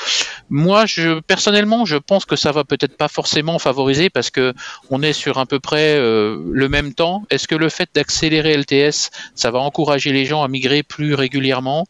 Moi, 0.51 0.87
je 0.87 1.21
personnellement, 1.21 1.85
je 1.85 1.97
pense 1.97 2.25
que 2.25 2.37
ça 2.37 2.53
va 2.53 2.65
peut-être 2.65 2.97
pas 2.97 3.09
forcément 3.09 3.59
favoriser 3.59 4.11
parce 4.11 4.31
que 4.31 4.53
on 4.91 5.03
est 5.03 5.13
sur 5.13 5.39
à 5.39 5.47
peu 5.47 5.59
près 5.59 5.97
euh, 5.97 6.39
le 6.53 6.69
même 6.69 6.93
temps. 6.93 7.25
Est-ce 7.31 7.49
que 7.49 7.55
le 7.55 7.69
fait 7.69 7.89
d'accélérer 7.95 8.57
LTS, 8.57 9.11
ça 9.35 9.51
va 9.51 9.61
encourager 9.61 10.13
les 10.13 10.27
gens 10.27 10.43
à 10.43 10.49
migrer 10.49 10.83
plus 10.83 11.15
régulièrement? 11.15 11.87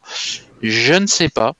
Je 0.61 0.93
ne 0.93 1.07
sais 1.07 1.29
pas. 1.29 1.53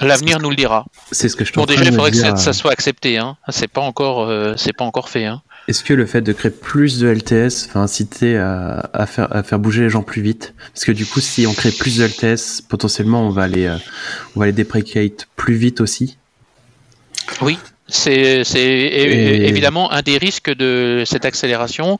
L'avenir 0.00 0.40
nous 0.40 0.50
le 0.50 0.56
dira. 0.56 0.84
C'est 1.10 1.28
ce 1.28 1.36
que 1.36 1.44
je 1.44 1.52
Bon, 1.54 1.64
déjà, 1.64 1.84
il 1.84 1.92
faudrait 1.92 2.10
que 2.10 2.16
ça, 2.18 2.52
soit 2.52 2.70
accepté. 2.72 3.16
Hein. 3.16 3.36
C'est 3.48 3.68
pas 3.68 3.80
encore, 3.80 4.30
c'est 4.58 4.74
pas 4.74 4.84
encore 4.84 5.08
fait. 5.08 5.24
Hein. 5.24 5.42
Est-ce 5.68 5.82
que 5.82 5.94
le 5.94 6.06
fait 6.06 6.20
de 6.20 6.32
créer 6.32 6.52
plus 6.52 7.00
de 7.00 7.08
LTS 7.08 7.68
va 7.74 7.80
inciter 7.80 8.36
à, 8.36 9.06
faire, 9.06 9.34
à 9.34 9.42
faire 9.42 9.58
bouger 9.58 9.82
les 9.82 9.90
gens 9.90 10.02
plus 10.02 10.22
vite? 10.22 10.54
Parce 10.72 10.84
que 10.84 10.92
du 10.92 11.06
coup, 11.06 11.20
si 11.20 11.46
on 11.46 11.54
crée 11.54 11.72
plus 11.72 11.98
de 11.98 12.04
LTS, 12.04 12.62
potentiellement, 12.62 13.26
on 13.26 13.30
va 13.30 13.48
les, 13.48 13.66
euh, 13.66 13.76
on 14.36 14.40
va 14.40 14.46
les 14.46 14.52
déprecate 14.52 15.26
plus 15.34 15.54
vite 15.54 15.80
aussi? 15.80 16.18
Oui, 17.42 17.58
c'est 17.88 18.42
évidemment 18.54 19.92
un 19.92 20.02
des 20.02 20.18
risques 20.18 20.54
de 20.54 21.04
cette 21.04 21.24
accélération. 21.24 21.98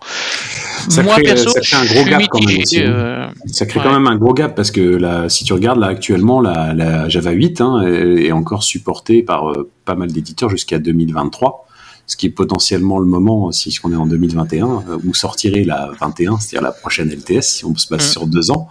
Ça 0.88 1.02
Moi, 1.02 1.14
crée, 1.14 1.24
perso, 1.24 1.50
ça 1.50 1.60
crée 1.60 1.76
un 1.76 1.84
gros 1.84 2.04
gap 2.04 2.22
quand 2.30 2.44
même. 2.44 2.60
Aussi, 2.60 2.78
hein. 2.78 2.86
euh, 2.86 3.26
Ça 3.46 3.66
crée 3.66 3.80
quand 3.82 3.92
même 3.92 4.06
un 4.06 4.16
gros 4.16 4.34
gap 4.34 4.54
parce 4.54 4.70
que 4.70 4.80
là, 4.80 5.28
si 5.28 5.44
tu 5.44 5.52
regardes 5.52 5.80
là 5.80 5.88
actuellement, 5.88 6.40
la, 6.40 6.74
la 6.74 7.08
Java 7.08 7.30
8 7.32 7.60
hein, 7.60 7.82
est, 7.86 8.32
encore 8.32 8.62
supportée 8.62 9.22
par 9.22 9.50
euh, 9.50 9.70
pas 9.84 9.94
mal 9.94 10.10
d'éditeurs 10.12 10.50
jusqu'à 10.50 10.78
2023 10.78 11.65
ce 12.06 12.16
qui 12.16 12.26
est 12.26 12.30
potentiellement 12.30 12.98
le 12.98 13.06
moment, 13.06 13.50
si 13.52 13.76
on 13.82 13.92
est 13.92 13.96
en 13.96 14.06
2021, 14.06 14.66
euh, 14.66 14.98
où 15.04 15.14
sortirait 15.14 15.64
la 15.64 15.90
21, 16.00 16.38
c'est-à-dire 16.38 16.62
la 16.62 16.72
prochaine 16.72 17.10
LTS, 17.10 17.42
si 17.42 17.64
on 17.64 17.74
se 17.76 17.88
base 17.88 18.06
mm. 18.06 18.10
sur 18.10 18.26
deux 18.26 18.50
ans, 18.50 18.68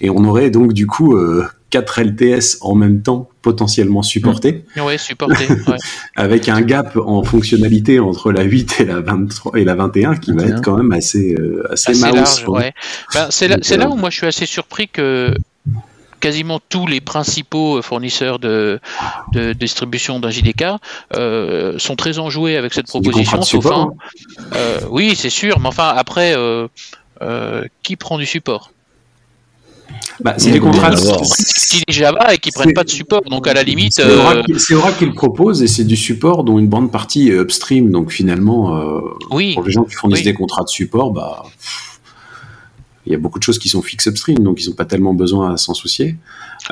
et 0.00 0.08
on 0.10 0.24
aurait 0.24 0.50
donc 0.50 0.72
du 0.72 0.86
coup 0.86 1.14
euh, 1.14 1.46
quatre 1.70 2.00
LTS 2.00 2.58
en 2.62 2.74
même 2.74 3.02
temps 3.02 3.28
potentiellement 3.42 4.02
supportés. 4.02 4.64
Mm. 4.74 4.80
Oui, 4.80 4.98
supportés. 4.98 5.48
avec 6.16 6.48
un 6.48 6.62
gap 6.62 6.96
en 6.96 7.22
fonctionnalité 7.22 8.00
entre 8.00 8.32
la 8.32 8.42
8 8.42 8.80
et 8.80 8.84
la 8.86 9.00
23 9.00 9.58
et 9.58 9.64
la 9.64 9.74
21 9.74 10.16
qui 10.16 10.32
va 10.32 10.44
être 10.44 10.62
quand 10.62 10.76
même 10.76 10.92
assez 10.92 11.34
euh, 11.34 11.70
assez, 11.70 11.92
large. 11.92 12.46
Ben, 13.14 13.26
c'est 13.30 13.48
là, 13.48 13.58
là, 13.76 13.90
où 13.90 13.96
moi 13.96 14.08
je 14.08 14.16
suis 14.16 14.26
assez 14.26 14.46
surpris 14.46 14.88
que 14.88 15.34
quasiment 16.20 16.60
tous 16.68 16.86
les 16.86 17.00
principaux 17.00 17.80
fournisseurs 17.82 18.38
de, 18.38 18.80
distribution 19.58 20.20
d'un 20.20 20.30
JDK 20.30 20.64
euh, 21.16 21.78
sont 21.78 21.96
très 21.96 22.18
enjoués 22.18 22.56
avec 22.56 22.74
cette 22.74 22.86
proposition. 22.86 23.42
Sauf 23.42 23.66
un, 23.66 23.90
euh, 24.54 24.80
oui, 24.90 25.14
c'est 25.16 25.30
sûr, 25.30 25.58
mais 25.60 25.68
enfin 25.68 25.92
après, 25.96 26.34
euh, 26.36 26.68
qui 27.82 27.96
prend 27.96 28.18
du 28.18 28.26
support? 28.26 28.70
Bah, 30.20 30.34
c'est 30.36 30.50
des 30.50 30.60
contrats 30.60 30.90
qui 30.94 31.82
Java 31.88 32.34
et 32.34 32.38
qui 32.38 32.50
prennent 32.50 32.74
pas 32.74 32.84
de 32.84 32.90
support. 32.90 33.22
Donc 33.22 33.46
à 33.46 33.54
la 33.54 33.62
limite, 33.62 33.94
c'est 33.94 34.74
Oracle, 34.74 34.98
qui 34.98 35.06
le 35.06 35.14
propose 35.14 35.62
et 35.62 35.66
c'est 35.66 35.84
du 35.84 35.96
support 35.96 36.44
dont 36.44 36.58
une 36.58 36.66
bonne 36.66 36.90
partie 36.90 37.28
est 37.28 37.38
upstream. 37.38 37.90
Donc 37.90 38.10
finalement, 38.10 38.78
pour 39.30 39.38
les 39.38 39.72
gens 39.72 39.84
qui 39.84 39.94
fournissent 39.94 40.24
des 40.24 40.34
contrats 40.34 40.64
de 40.64 40.68
support, 40.68 41.12
bah 41.12 41.44
il 43.08 43.12
y 43.12 43.14
a 43.14 43.18
beaucoup 43.18 43.38
de 43.38 43.44
choses 43.44 43.58
qui 43.58 43.70
sont 43.70 43.80
fixes 43.80 44.06
upstream, 44.06 44.38
donc 44.40 44.62
ils 44.62 44.68
n'ont 44.68 44.74
pas 44.74 44.84
tellement 44.84 45.14
besoin 45.14 45.54
à 45.54 45.56
s'en 45.56 45.72
soucier. 45.72 46.16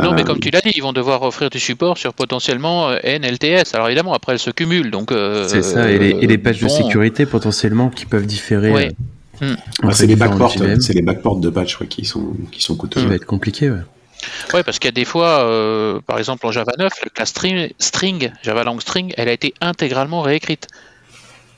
Non, 0.03 0.13
mais 0.13 0.23
comme 0.23 0.37
euh, 0.37 0.41
tu 0.41 0.51
l'as 0.51 0.61
dit, 0.61 0.71
ils 0.77 0.83
vont 0.83 0.93
devoir 0.93 1.23
offrir 1.23 1.49
du 1.49 1.59
support 1.59 1.97
sur 1.97 2.13
potentiellement 2.13 2.91
euh, 2.91 2.99
NLTS. 3.03 3.75
Alors 3.75 3.87
évidemment, 3.87 4.13
après, 4.13 4.33
elles 4.33 4.39
se 4.39 4.51
cumulent. 4.51 4.91
Donc, 4.91 5.13
euh, 5.13 5.49
c'est 5.49 5.63
ça, 5.63 5.91
et 5.91 5.99
les, 5.99 6.39
pages 6.39 6.61
de 6.61 6.69
sécurité 6.69 7.25
potentiellement 7.25 7.89
qui 7.89 8.05
peuvent 8.05 8.27
différer. 8.27 8.95
Hmm. 9.41 9.55
c'est 9.93 10.07
les 10.07 10.17
backports, 10.17 10.55
c'est 10.81 10.95
les 10.95 11.03
backports 11.03 11.37
de 11.37 11.51
patch 11.51 11.79
qui 11.89 12.05
sont 12.05 12.35
qui 12.53 12.63
sont 12.63 12.77
coûteux. 12.77 13.01
Ça 13.01 13.07
va 13.07 13.15
être 13.15 13.27
compliqué. 13.27 13.71
Ouais. 13.71 13.81
Oui, 14.55 14.61
parce 14.65 14.79
qu'il 14.79 14.89
y 14.89 14.93
a 14.93 14.93
des 14.93 15.05
fois, 15.07 15.49
par 16.07 16.19
exemple 16.19 16.47
en 16.47 16.53
Java 16.53 16.73
9, 16.79 16.93
la 17.03 17.11
classe 17.11 17.31
string, 17.31 17.71
string, 17.79 18.31
Java 18.43 18.65
Long 18.65 18.81
String, 18.81 19.15
elle 19.17 19.29
a 19.29 19.33
été 19.33 19.55
intégralement 19.63 20.21
réécrite. 20.21 20.69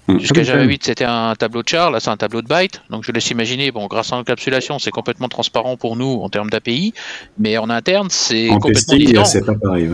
Mm. 0.09 0.18
Jusqu'à 0.18 0.42
Java 0.42 0.64
8, 0.64 0.85
c'était 0.85 1.05
un 1.05 1.35
tableau 1.35 1.62
de 1.62 1.68
char, 1.68 1.90
là 1.90 2.01
c'est 2.01 2.11
un 2.11 2.16
tableau 2.16 2.42
de 2.42 2.49
byte. 2.49 2.83
Donc 2.90 3.05
je 3.05 3.12
laisse 3.12 3.31
imaginer, 3.31 3.71
bon, 3.71 3.87
grâce 3.87 4.12
à 4.12 4.16
l'encapsulation, 4.16 4.79
c'est 4.79 4.90
complètement 4.90 5.29
transparent 5.29 5.77
pour 5.77 5.97
nous 5.97 6.21
en 6.23 6.29
termes 6.29 6.51
d'API, 6.51 6.94
mais 7.38 7.59
en 7.59 7.71
interne, 7.71 8.09
c'est 8.11 8.49
complètement 8.49 8.97
différent. 8.97 9.25
C'est 9.25 9.44
pas 9.44 9.55
pareil, 9.55 9.90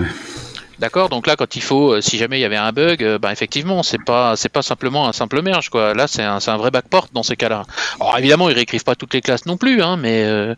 D'accord, 0.80 1.08
donc 1.08 1.26
là, 1.28 1.36
quand 1.36 1.54
il 1.54 1.62
faut, 1.62 1.92
euh, 1.92 2.00
si 2.00 2.18
jamais 2.18 2.38
il 2.38 2.42
y 2.42 2.44
avait 2.44 2.56
un 2.56 2.72
bug, 2.72 3.18
bah, 3.18 3.30
effectivement, 3.30 3.82
c'est 3.82 4.02
pas, 4.04 4.34
c'est 4.36 4.48
pas 4.48 4.62
simplement 4.62 5.08
un 5.08 5.12
simple 5.12 5.40
merge, 5.40 5.68
quoi. 5.68 5.94
Là, 5.94 6.08
c'est 6.08 6.22
un, 6.22 6.38
un, 6.44 6.56
vrai 6.56 6.70
backport 6.72 7.08
dans 7.12 7.22
ces 7.22 7.36
cas-là. 7.36 7.62
Alors 8.00 8.18
évidemment, 8.18 8.50
ils 8.50 8.54
réécrivent 8.54 8.84
pas 8.84 8.96
toutes 8.96 9.14
les 9.14 9.20
classes 9.20 9.46
non 9.46 9.56
plus, 9.56 9.82
hein, 9.82 9.96
mais 9.96 10.24
euh, 10.24 10.54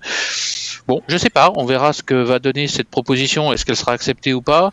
bon, 0.89 1.03
je 1.09 1.19
sais 1.19 1.31
pas. 1.31 1.53
On 1.57 1.67
verra 1.67 1.93
ce 1.93 2.03
que 2.03 2.15
va 2.15 2.39
donner 2.39 2.67
cette 2.67 2.89
proposition. 2.89 3.53
Est-ce 3.53 3.67
qu'elle 3.67 3.77
sera 3.77 3.93
acceptée 3.93 4.33
ou 4.33 4.41
pas? 4.41 4.73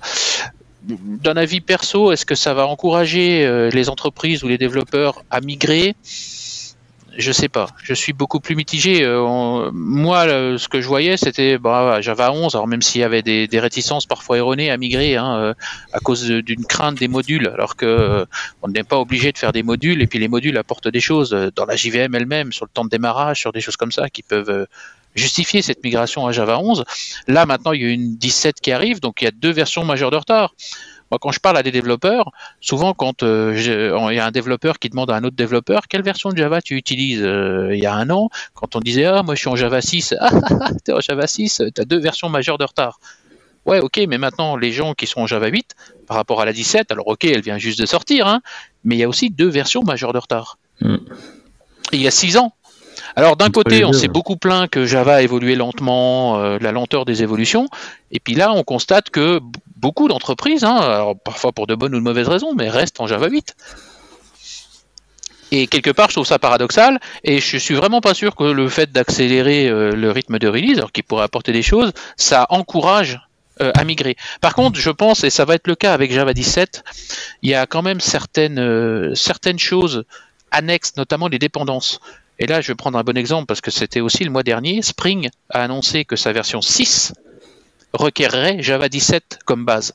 D'un 0.84 1.38
avis 1.38 1.62
perso, 1.62 2.12
est-ce 2.12 2.26
que 2.26 2.36
ça 2.36 2.54
va 2.54 2.68
encourager 2.68 3.46
euh, 3.46 3.70
les 3.70 3.90
entreprises 3.90 4.44
ou 4.44 4.48
les 4.48 4.58
développeurs 4.58 5.24
à 5.32 5.40
migrer? 5.42 5.96
Je 7.16 7.32
sais 7.32 7.50
pas. 7.50 7.68
Je 7.84 7.94
suis 7.94 8.12
beaucoup 8.12 8.40
plus 8.40 8.56
mitigé. 8.56 9.04
Euh, 9.04 9.70
moi, 9.72 10.26
ce 10.58 10.68
que 10.68 10.82
je 10.82 10.88
voyais, 10.88 11.16
c'était 11.16 11.60
bah, 11.60 12.02
Java 12.02 12.32
11. 12.32 12.56
Alors 12.56 12.68
même 12.68 12.82
s'il 12.82 13.02
y 13.02 13.04
avait 13.04 13.22
des, 13.22 13.60
réticences 13.60 14.06
parfois 14.06 14.38
erronées 14.38 14.72
à 14.72 14.78
migrer 14.78 15.16
hein, 15.16 15.36
euh, 15.38 15.54
à 15.94 16.00
cause 16.00 16.26
d'une 16.28 16.66
crainte 16.66 16.98
des 16.98 17.08
modules, 17.08 17.48
alors 17.48 17.76
que 17.76 17.86
euh, 17.86 18.26
on 18.64 18.68
n'est 18.70 18.84
pas 18.84 18.98
obligé 18.98 19.32
de 19.32 19.38
faire 19.38 19.52
des 19.52 19.64
modules. 19.64 20.02
Et 20.02 20.08
puis 20.08 20.18
les 20.18 20.28
modules 20.28 20.58
apportent 20.58 20.88
des 20.88 21.00
choses 21.00 21.32
dans 21.56 21.66
la 21.66 21.76
JVM 21.76 22.16
elle-même, 22.16 22.52
sur 22.52 22.66
le 22.66 22.72
temps 22.74 22.86
de 22.86 22.90
démarrage, 22.90 23.40
sur 23.40 23.52
des 23.52 23.62
choses 23.62 23.78
comme 23.78 23.92
ça 23.92 24.10
qui 24.10 24.24
peuvent 24.24 24.68
justifier 25.16 25.62
cette 25.62 25.84
migration 25.84 26.26
à 26.28 26.32
Java 26.32 26.60
11. 26.60 26.86
Là 27.28 27.46
maintenant, 27.46 27.72
il 27.72 27.82
y 27.82 27.86
a 27.86 27.90
une 27.90 28.16
17 28.16 28.60
qui 28.62 28.72
arrive, 28.72 29.00
donc 29.00 29.22
il 29.22 29.26
y 29.26 29.28
a 29.28 29.32
deux 29.32 29.52
versions 29.52 29.84
majeures 29.84 30.12
de 30.12 30.18
retard 30.18 30.54
quand 31.20 31.32
je 31.32 31.40
parle 31.40 31.58
à 31.58 31.64
des 31.64 31.72
développeurs, 31.72 32.32
souvent 32.62 32.94
quand 32.94 33.24
euh, 33.24 33.54
il 34.12 34.16
y 34.16 34.20
a 34.20 34.26
un 34.26 34.32
développeur 34.32 34.80
qui 34.80 34.90
demande 34.90 35.12
à 35.12 35.16
un 35.16 35.24
autre 35.24 35.36
développeur 35.36 35.88
quelle 35.88 36.04
version 36.04 36.30
de 36.30 36.38
Java 36.38 36.62
tu 36.62 36.76
utilises 36.76 37.22
euh, 37.24 37.74
il 37.74 37.82
y 37.82 37.86
a 37.86 37.94
un 37.94 38.10
an, 38.10 38.30
quand 38.54 38.76
on 38.76 38.80
disait 38.80 39.06
ah 39.06 39.24
moi 39.24 39.36
je 39.36 39.42
suis 39.42 39.50
en 39.50 39.56
Java 39.56 39.82
6, 39.82 40.16
ah, 40.20 40.30
ah, 40.32 40.48
ah 40.62 40.70
t'es 40.84 40.94
en 40.94 41.00
Java 41.00 41.28
6, 41.28 41.64
t'as 41.74 41.86
deux 41.86 42.00
versions 42.00 42.30
majeures 42.30 42.58
de 42.58 42.66
retard. 42.66 43.00
Ouais, 43.66 43.80
ok, 43.80 44.02
mais 44.10 44.18
maintenant 44.18 44.58
les 44.58 44.74
gens 44.74 44.94
qui 44.94 45.08
sont 45.08 45.22
en 45.22 45.28
Java 45.28 45.48
8 45.48 45.76
par 46.08 46.18
rapport 46.18 46.42
à 46.42 46.46
la 46.46 46.54
17, 46.54 46.92
alors 46.92 47.08
ok, 47.08 47.24
elle 47.24 47.42
vient 47.42 47.58
juste 47.58 47.80
de 47.80 47.86
sortir, 47.86 48.28
hein, 48.28 48.42
mais 48.84 48.96
il 48.96 49.00
y 49.00 49.04
a 49.04 49.10
aussi 49.10 49.30
deux 49.30 49.48
versions 49.48 49.84
majeures 49.84 50.14
de 50.14 50.20
retard. 50.20 50.58
Hmm. 50.82 50.98
il 51.92 52.02
y 52.02 52.08
a 52.08 52.12
six 52.12 52.36
ans, 52.36 52.54
alors 53.16 53.36
d'un 53.36 53.50
côté, 53.50 53.86
on 53.86 53.94
s'est 53.94 54.08
beaucoup 54.08 54.38
plaint 54.38 54.70
que 54.70 54.86
Java 54.86 55.16
a 55.16 55.22
évolué 55.22 55.56
lentement, 55.56 56.40
euh, 56.40 56.58
la 56.60 56.72
lenteur 56.72 57.06
des 57.06 57.22
évolutions, 57.22 57.68
et 58.12 58.20
puis 58.20 58.34
là, 58.34 58.54
on 58.54 58.64
constate 58.64 59.10
que 59.10 59.40
beaucoup 59.76 60.08
d'entreprises, 60.08 60.64
hein, 60.64 61.14
parfois 61.24 61.52
pour 61.52 61.68
de 61.68 61.76
bonnes 61.76 61.94
ou 61.94 62.00
de 62.00 62.04
mauvaises 62.04 62.28
raisons, 62.28 62.54
mais 62.56 62.70
restent 62.70 63.00
en 63.00 63.08
Java 63.08 63.28
8. 63.28 63.56
Et 65.52 65.68
quelque 65.68 65.92
part, 65.92 66.10
je 66.10 66.16
trouve 66.16 66.26
ça 66.26 66.40
paradoxal, 66.40 67.00
et 67.24 67.40
je 67.40 67.58
suis 67.58 67.76
vraiment 67.76 68.02
pas 68.02 68.16
sûr 68.16 68.36
que 68.36 68.46
le 68.46 68.68
fait 68.70 68.92
d'accélérer 68.92 69.68
euh, 69.68 69.92
le 69.92 70.10
rythme 70.10 70.40
de 70.40 70.48
release, 70.48 70.80
alors 70.80 70.92
qui 70.92 71.04
pourrait 71.04 71.26
apporter 71.26 71.52
des 71.52 71.62
choses, 71.62 71.92
ça 72.18 72.48
encourage 72.50 73.20
euh, 73.62 73.72
à 73.76 73.84
migrer. 73.84 74.16
Par 74.42 74.56
contre, 74.56 74.80
je 74.80 74.90
pense, 74.90 75.24
et 75.24 75.30
ça 75.30 75.46
va 75.46 75.54
être 75.54 75.68
le 75.68 75.76
cas 75.76 75.94
avec 75.94 76.12
Java 76.12 76.34
17, 76.34 76.84
il 77.44 77.52
y 77.52 77.54
a 77.54 77.68
quand 77.68 77.84
même 77.84 78.00
certaines, 78.00 79.14
certaines 79.14 79.60
choses 79.60 80.06
annexes, 80.50 80.94
notamment 80.98 81.28
les 81.28 81.38
dépendances. 81.38 82.00
Et 82.40 82.48
là, 82.48 82.62
je 82.62 82.68
vais 82.68 82.76
prendre 82.76 82.98
un 82.98 83.04
bon 83.04 83.18
exemple 83.18 83.46
parce 83.46 83.62
que 83.62 83.72
c'était 83.72 84.02
aussi 84.02 84.24
le 84.24 84.32
mois 84.32 84.44
dernier. 84.44 84.82
Spring 84.82 85.30
a 85.50 85.64
annoncé 85.64 86.06
que 86.06 86.16
sa 86.16 86.34
version 86.34 86.62
6 86.62 87.14
requerrait 87.94 88.62
Java 88.62 88.90
17 88.90 89.40
comme 89.46 89.66
base. 89.66 89.94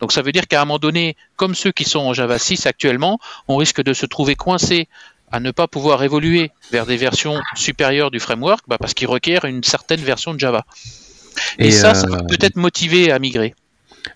Donc 0.00 0.12
ça 0.12 0.22
veut 0.22 0.32
dire 0.32 0.46
qu'à 0.46 0.60
un 0.60 0.64
moment 0.64 0.78
donné, 0.78 1.16
comme 1.36 1.54
ceux 1.54 1.72
qui 1.72 1.84
sont 1.84 2.00
en 2.00 2.12
Java 2.12 2.38
6 2.38 2.66
actuellement, 2.66 3.18
on 3.48 3.56
risque 3.56 3.82
de 3.82 3.92
se 3.92 4.04
trouver 4.04 4.34
coincé 4.34 4.88
à 5.32 5.40
ne 5.40 5.50
pas 5.50 5.66
pouvoir 5.66 6.02
évoluer 6.02 6.50
vers 6.70 6.86
des 6.86 6.96
versions 6.96 7.40
supérieures 7.54 8.10
du 8.10 8.20
framework 8.20 8.64
bah, 8.68 8.78
parce 8.78 8.94
qu'il 8.94 9.08
requiert 9.08 9.44
une 9.44 9.64
certaine 9.64 10.00
version 10.00 10.34
de 10.34 10.40
Java. 10.40 10.64
Et, 11.58 11.70
ça, 11.70 11.94
ça 11.94 12.06
va 12.06 12.18
euh, 12.18 12.26
peut-être 12.28 12.56
motiver 12.56 13.10
à 13.10 13.18
migrer. 13.18 13.54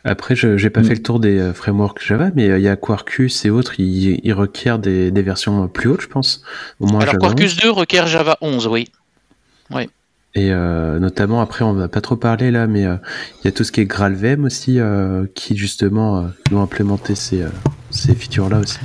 Après, 0.05 0.35
je 0.35 0.49
n'ai 0.49 0.71
pas 0.71 0.81
mm. 0.81 0.85
fait 0.85 0.95
le 0.95 1.03
tour 1.03 1.21
des 1.21 1.39
euh, 1.39 1.53
frameworks 1.53 2.03
Java, 2.03 2.31
mais 2.35 2.49
euh, 2.49 2.59
il 2.59 2.65
y 2.65 2.69
a 2.69 2.77
Quarkus 2.77 3.45
et 3.45 3.51
autres, 3.51 3.79
ils, 3.79 4.33
requièrent 4.33 4.79
des, 4.79 5.11
versions 5.11 5.69
plus 5.69 5.89
hautes, 5.91 6.01
je 6.01 6.09
pense. 6.09 6.43
Au 6.79 6.87
moins 6.87 7.01
Alors 7.01 7.19
Quarkus 7.19 7.57
2 7.57 7.71
requiert 7.71 8.07
Java 8.07 8.39
11, 8.41 8.67
oui. 8.67 8.89
oui. 9.71 9.91
Et 10.35 10.53
euh, 10.53 10.99
notamment, 10.99 11.43
après, 11.43 11.65
on 11.65 11.73
va 11.75 11.89
pas 11.89 12.01
trop 12.01 12.17
parler 12.17 12.51
là, 12.51 12.67
mais 12.67 12.83
il 12.83 13.45
y 13.45 13.49
a 13.49 13.53
tout 13.53 13.65
ce 13.65 13.73
qui 13.73 13.81
est 13.81 13.87
GraalVM 13.87 14.45
aussi, 14.45 14.79
qui 15.35 15.57
justement 15.57 16.31
doit 16.51 16.63
implémenter 16.63 17.15
ces, 17.15 17.45
ces 17.91 18.15
features-là 18.15 18.61
aussi. 18.61 18.79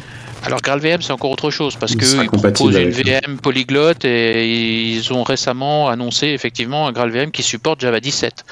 Alors 0.44 0.62
GraalVM, 0.62 1.02
c'est 1.02 1.14
encore 1.14 1.32
autre 1.32 1.50
chose 1.50 1.76
parce 1.76 1.96
qu'ils 1.96 2.28
proposent 2.28 2.76
une 2.76 2.90
VM 2.90 3.38
polyglotte 3.42 4.06
et 4.06 4.94
ils 4.94 5.14
ont 5.14 5.24
récemment 5.24 5.90
annoncé 5.90 6.28
effectivement 6.28 6.88
un 6.88 6.92
GraalVM 6.92 7.32
qui 7.32 7.42
supporte 7.42 7.82
Java 7.82 8.00
17 8.00 8.46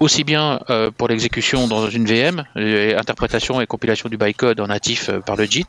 aussi 0.00 0.24
bien 0.24 0.60
euh, 0.70 0.90
pour 0.90 1.08
l'exécution 1.08 1.66
dans 1.66 1.88
une 1.88 2.06
VM, 2.06 2.44
interprétation 2.96 3.60
et 3.60 3.66
compilation 3.66 4.08
du 4.08 4.16
bytecode 4.16 4.60
en 4.60 4.68
natif 4.68 5.08
euh, 5.08 5.20
par 5.20 5.36
le 5.36 5.44
JIT 5.44 5.66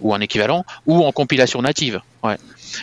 ou 0.00 0.12
en 0.12 0.20
équivalent, 0.20 0.64
ou 0.86 1.04
en 1.04 1.12
compilation 1.12 1.62
native. 1.62 2.00
Ouais. 2.22 2.36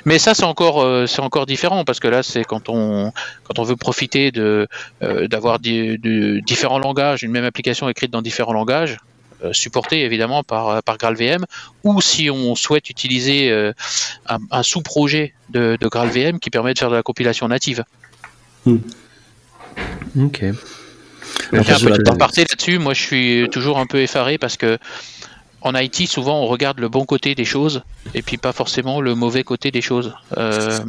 Mais 0.05 0.19
ça 0.19 0.33
c'est 0.33 0.45
encore 0.45 0.81
euh, 0.81 1.05
c'est 1.05 1.21
encore 1.21 1.45
différent 1.45 1.83
parce 1.83 1.99
que 1.99 2.07
là 2.07 2.23
c'est 2.23 2.43
quand 2.43 2.69
on 2.69 3.11
quand 3.43 3.59
on 3.59 3.63
veut 3.63 3.75
profiter 3.75 4.31
de 4.31 4.67
d'avoir 5.01 5.59
différents 5.59 6.79
langages, 6.79 7.23
une 7.23 7.31
même 7.31 7.45
application 7.45 7.89
écrite 7.89 8.11
dans 8.11 8.21
différents 8.21 8.53
langages, 8.53 8.97
supportée 9.51 10.03
évidemment 10.03 10.43
par 10.43 10.81
par 10.83 10.97
GraalVM, 10.97 11.45
ou 11.83 12.01
si 12.01 12.29
on 12.29 12.55
souhaite 12.55 12.89
utiliser 12.89 13.51
un, 14.27 14.63
sous-projet 14.63 15.33
de, 15.49 15.77
de 15.79 15.87
GraalVM 15.87 16.39
qui 16.39 16.49
permet 16.49 16.73
de 16.73 16.79
faire 16.79 16.89
de 16.89 16.95
la 16.95 17.03
compilation 17.03 17.47
native. 17.47 17.83
Hmm. 18.65 18.77
Ok. 20.19 20.43
Un 21.51 21.63
petit 21.63 22.09
aparté 22.09 22.41
là-dessus, 22.41 22.79
moi 22.79 22.93
je 22.93 23.01
suis 23.01 23.49
toujours 23.51 23.77
un 23.77 23.85
peu 23.85 24.01
effaré 24.01 24.37
parce 24.37 24.57
que 24.57 24.77
en 25.65 25.73
IT, 25.73 26.07
souvent 26.07 26.43
on 26.43 26.45
regarde 26.45 26.79
le 26.79 26.89
bon 26.89 27.05
côté 27.05 27.33
des 27.33 27.43
choses 27.43 27.81
et 28.13 28.21
puis 28.21 28.37
pas 28.37 28.53
forcément 28.53 29.01
le 29.01 29.15
mauvais 29.15 29.43
côté 29.43 29.71
des 29.71 29.81
choses. 29.81 30.13
Euh, 30.37 30.79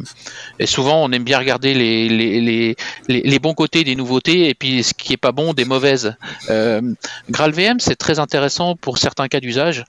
et 0.59 0.67
souvent 0.67 1.03
on 1.03 1.11
aime 1.11 1.23
bien 1.23 1.39
regarder 1.39 1.73
les, 1.73 2.07
les, 2.07 2.39
les, 2.41 2.75
les, 3.07 3.39
bons 3.39 3.55
côtés 3.55 3.83
des 3.83 3.95
nouveautés 3.95 4.49
et 4.49 4.53
puis 4.53 4.83
ce 4.83 4.93
qui 4.93 5.13
est 5.13 5.17
pas 5.17 5.31
bon 5.31 5.53
des 5.53 5.65
mauvaises. 5.65 6.15
Euh, 6.51 6.81
GraalVM 7.31 7.79
c'est 7.79 7.95
très 7.95 8.19
intéressant 8.19 8.75
pour 8.75 8.99
certains 8.99 9.27
cas 9.27 9.39
d'usage. 9.39 9.83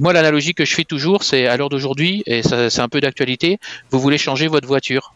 Moi 0.00 0.12
l'analogie 0.12 0.52
que 0.52 0.64
je 0.64 0.74
fais 0.74 0.84
toujours 0.84 1.22
c'est 1.22 1.46
à 1.46 1.56
l'heure 1.56 1.68
d'aujourd'hui 1.68 2.24
et 2.26 2.42
c'est 2.42 2.80
un 2.80 2.88
peu 2.88 3.00
d'actualité, 3.00 3.60
vous 3.92 4.00
voulez 4.00 4.18
changer 4.18 4.48
votre 4.48 4.66
voiture 4.66 5.14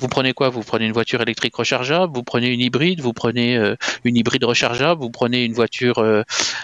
vous 0.00 0.08
prenez 0.08 0.32
quoi? 0.32 0.48
Vous 0.48 0.62
prenez 0.62 0.86
une 0.86 0.92
voiture 0.92 1.20
électrique 1.20 1.54
rechargeable, 1.54 2.12
vous 2.14 2.22
prenez 2.22 2.48
une 2.48 2.60
hybride, 2.60 3.00
vous 3.00 3.12
prenez 3.12 3.56
euh, 3.56 3.76
une 4.04 4.16
hybride 4.16 4.44
rechargeable, 4.44 5.00
vous 5.00 5.10
prenez 5.10 5.44
une 5.44 5.52
voiture 5.52 5.98
euh, 5.98 6.22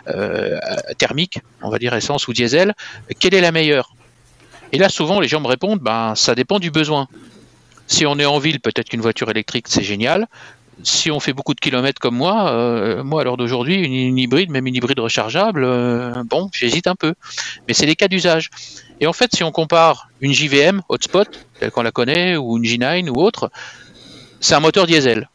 euh, 0.08 0.58
thermique, 0.98 1.40
on 1.62 1.68
va 1.68 1.78
dire 1.78 1.94
essence 1.94 2.28
ou 2.28 2.32
diesel? 2.32 2.74
Quelle 3.18 3.34
est 3.34 3.40
la 3.42 3.52
meilleure? 3.52 3.94
Et 4.72 4.78
là, 4.78 4.88
souvent, 4.88 5.20
les 5.20 5.28
gens 5.28 5.40
me 5.40 5.46
répondent, 5.46 5.80
ben, 5.80 6.14
ça 6.14 6.34
dépend 6.34 6.58
du 6.58 6.70
besoin. 6.70 7.08
Si 7.86 8.04
on 8.06 8.18
est 8.18 8.24
en 8.24 8.38
ville, 8.38 8.58
peut-être 8.58 8.88
qu'une 8.88 9.00
voiture 9.00 9.30
électrique, 9.30 9.66
c'est 9.68 9.84
génial 9.84 10.26
si 10.82 11.10
on 11.10 11.20
fait 11.20 11.32
beaucoup 11.32 11.54
de 11.54 11.60
kilomètres 11.60 12.00
comme 12.00 12.16
moi, 12.16 12.50
euh, 12.50 13.02
moi 13.02 13.22
à 13.22 13.24
l'heure 13.24 13.36
d'aujourd'hui, 13.36 13.76
une, 13.76 14.18
hybride, 14.18 14.50
même 14.50 14.66
une 14.66 14.74
hybride 14.74 15.00
rechargeable, 15.00 15.64
euh, 15.64 16.22
bon, 16.24 16.50
j'hésite 16.52 16.86
un 16.86 16.94
peu. 16.94 17.14
Mais 17.66 17.74
c'est 17.74 17.86
des 17.86 17.96
cas 17.96 18.08
d'usage. 18.08 18.50
Et 19.00 19.06
en 19.06 19.12
fait, 19.12 19.30
si 19.34 19.42
on 19.42 19.52
compare 19.52 20.08
une 20.20 20.32
JVM 20.32 20.82
hotspot, 20.88 21.28
telle 21.60 21.70
qu'on 21.70 21.82
la 21.82 21.92
connaît, 21.92 22.36
ou 22.36 22.56
une 22.56 22.64
G9 22.64 23.08
ou 23.08 23.22
autre, 23.22 23.50
c'est 24.40 24.54
un 24.54 24.60
moteur 24.60 24.86
diesel. 24.86 25.28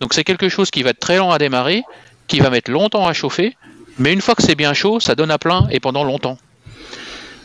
Donc 0.00 0.14
c'est 0.14 0.24
quelque 0.24 0.48
chose 0.48 0.70
qui 0.70 0.82
va 0.82 0.90
être 0.90 0.98
très 0.98 1.16
lent 1.16 1.30
à 1.30 1.38
démarrer, 1.38 1.82
qui 2.26 2.40
va 2.40 2.50
mettre 2.50 2.70
longtemps 2.70 3.06
à 3.06 3.12
chauffer, 3.12 3.56
mais 3.98 4.12
une 4.12 4.20
fois 4.20 4.34
que 4.34 4.42
c'est 4.42 4.54
bien 4.54 4.74
chaud, 4.74 5.00
ça 5.00 5.14
donne 5.14 5.30
à 5.30 5.38
plein 5.38 5.68
et 5.70 5.80
pendant 5.80 6.04
longtemps. 6.04 6.38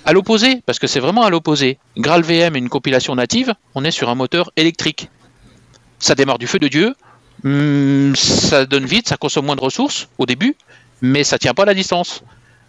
À 0.04 0.14
l'opposé, 0.14 0.62
parce 0.66 0.80
que 0.80 0.88
c'est 0.88 1.00
vraiment 1.00 1.24
à 1.24 1.30
l'opposé, 1.30 1.78
GraalVM 1.98 2.56
et 2.56 2.60
une 2.60 2.70
compilation 2.70 3.16
native, 3.16 3.54
on 3.76 3.86
est 3.86 3.92
sur 3.92 4.10
un 4.10 4.16
moteur 4.16 4.52
électrique. 4.58 5.10
Ça 6.00 6.16
démarre 6.16 6.40
du 6.40 6.48
feu 6.48 6.58
de 6.58 6.68
Dieu, 6.68 6.96
Hmm, 7.44 8.14
ça 8.16 8.66
donne 8.66 8.86
vite, 8.86 9.08
ça 9.08 9.18
consomme 9.18 9.46
moins 9.46 9.56
de 9.56 9.62
ressources 9.62 10.10
au 10.18 10.26
début, 10.26 10.56
mais 11.02 11.24
ça 11.24 11.40
tient 11.40 11.54
pas 11.54 11.66
la 11.66 11.74
distance. 11.74 12.24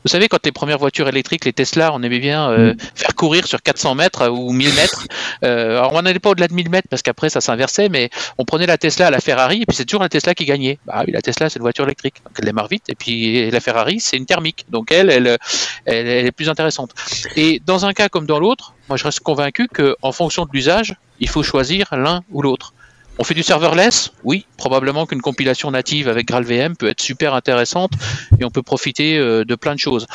Vous 0.04 0.08
savez, 0.08 0.26
quand 0.28 0.44
les 0.44 0.52
premières 0.52 0.78
voitures 0.78 1.08
électriques, 1.08 1.44
les 1.44 1.52
Tesla, 1.52 1.92
on 1.94 2.02
aimait 2.02 2.18
bien 2.18 2.50
euh, 2.50 2.74
mm. 2.74 2.76
faire 2.94 3.14
courir 3.14 3.46
sur 3.46 3.62
400 3.62 3.94
mètres 3.94 4.28
ou 4.28 4.52
1000 4.52 4.74
mètres. 4.74 5.06
Euh, 5.44 5.78
alors, 5.78 5.92
on 5.92 6.02
n'allait 6.02 6.18
pas 6.18 6.30
au-delà 6.30 6.48
de 6.48 6.54
1000 6.54 6.70
mètres 6.70 6.88
parce 6.90 7.02
qu'après, 7.02 7.30
ça 7.30 7.40
s'inversait, 7.40 7.88
mais 7.88 8.10
on 8.36 8.44
prenait 8.44 8.66
la 8.66 8.78
Tesla 8.78 9.06
à 9.06 9.10
la 9.10 9.20
Ferrari 9.20 9.62
et 9.62 9.66
puis 9.66 9.76
c'est 9.76 9.84
toujours 9.84 10.02
la 10.02 10.08
Tesla 10.08 10.34
qui 10.34 10.44
gagnait. 10.44 10.78
Bah 10.86 11.02
oui, 11.06 11.12
la 11.12 11.22
Tesla, 11.22 11.48
c'est 11.48 11.58
une 11.58 11.62
voiture 11.62 11.84
électrique, 11.84 12.16
donc 12.24 12.34
elle 12.38 12.46
démarre 12.46 12.68
vite. 12.68 12.84
Et 12.88 12.94
puis 12.96 13.50
la 13.50 13.60
Ferrari, 13.60 14.00
c'est 14.00 14.16
une 14.16 14.26
thermique, 14.26 14.66
donc 14.70 14.90
elle, 14.90 15.08
elle, 15.10 15.38
elle, 15.84 16.06
elle 16.06 16.26
est 16.26 16.32
plus 16.32 16.48
intéressante. 16.48 16.92
Et 17.36 17.60
dans 17.64 17.86
un 17.86 17.92
cas 17.92 18.08
comme 18.08 18.26
dans 18.26 18.40
l'autre, 18.40 18.74
moi, 18.88 18.96
je 18.96 19.04
reste 19.04 19.20
convaincu 19.20 19.68
qu'en 19.68 20.12
fonction 20.12 20.44
de 20.44 20.50
l'usage, 20.52 20.96
il 21.20 21.28
faut 21.28 21.44
choisir 21.44 21.86
l'un 21.92 22.22
ou 22.32 22.42
l'autre. 22.42 22.74
On 23.18 23.24
fait 23.24 23.34
du 23.34 23.42
serverless 23.42 24.12
Oui, 24.24 24.46
probablement 24.56 25.06
qu'une 25.06 25.20
compilation 25.20 25.70
native 25.70 26.08
avec 26.08 26.26
GraalVM 26.26 26.76
peut 26.76 26.88
être 26.88 27.00
super 27.00 27.34
intéressante 27.34 27.92
et 28.38 28.44
on 28.44 28.50
peut 28.50 28.62
profiter 28.62 29.18
euh, 29.18 29.44
de 29.44 29.54
plein 29.54 29.74
de 29.74 29.80
choses. 29.80 30.06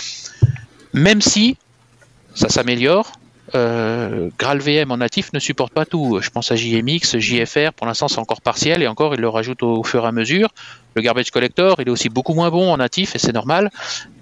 Même 0.93 1.21
si 1.21 1.57
ça 2.33 2.49
s'améliore, 2.49 3.11
euh, 3.55 4.29
GraalVM 4.39 4.91
en 4.91 4.97
natif 4.97 5.31
ne 5.31 5.39
supporte 5.39 5.73
pas 5.73 5.85
tout. 5.85 6.19
Je 6.21 6.31
pense 6.31 6.51
à 6.51 6.55
JMX, 6.55 7.19
JFR, 7.19 7.71
pour 7.71 7.85
l'instant 7.85 8.07
c'est 8.07 8.19
encore 8.19 8.41
partiel 8.41 8.81
et 8.81 8.87
encore 8.87 9.13
il 9.13 9.21
le 9.21 9.29
rajoute 9.29 9.61
au 9.61 9.83
fur 9.83 10.03
et 10.03 10.07
à 10.07 10.11
mesure. 10.11 10.49
Le 10.95 11.03
garbage 11.03 11.29
collector, 11.29 11.79
il 11.79 11.87
est 11.87 11.91
aussi 11.91 12.09
beaucoup 12.09 12.33
moins 12.33 12.49
bon 12.49 12.73
en 12.73 12.77
natif 12.77 13.15
et 13.15 13.19
c'est 13.19 13.31
normal. 13.31 13.69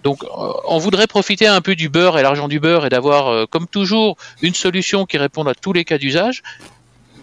Donc 0.04 0.26
euh, 0.26 0.28
on 0.68 0.80
voudrait 0.80 1.08
profiter 1.08 1.48
un 1.48 1.62
peu 1.62 1.76
du 1.76 1.88
beurre 1.88 2.20
et 2.20 2.24
l'argent 2.24 2.50
du 2.50 2.60
beurre 2.60 2.86
et 2.86 2.90
d'avoir, 2.90 3.48
comme 3.48 3.68
toujours, 3.68 4.18
une 4.42 4.54
solution 4.54 5.06
qui 5.06 5.18
réponde 5.18 5.48
à 5.48 5.56
tous 5.56 5.72
les 5.72 5.86
cas 5.86 5.98
d'usage. 5.98 6.44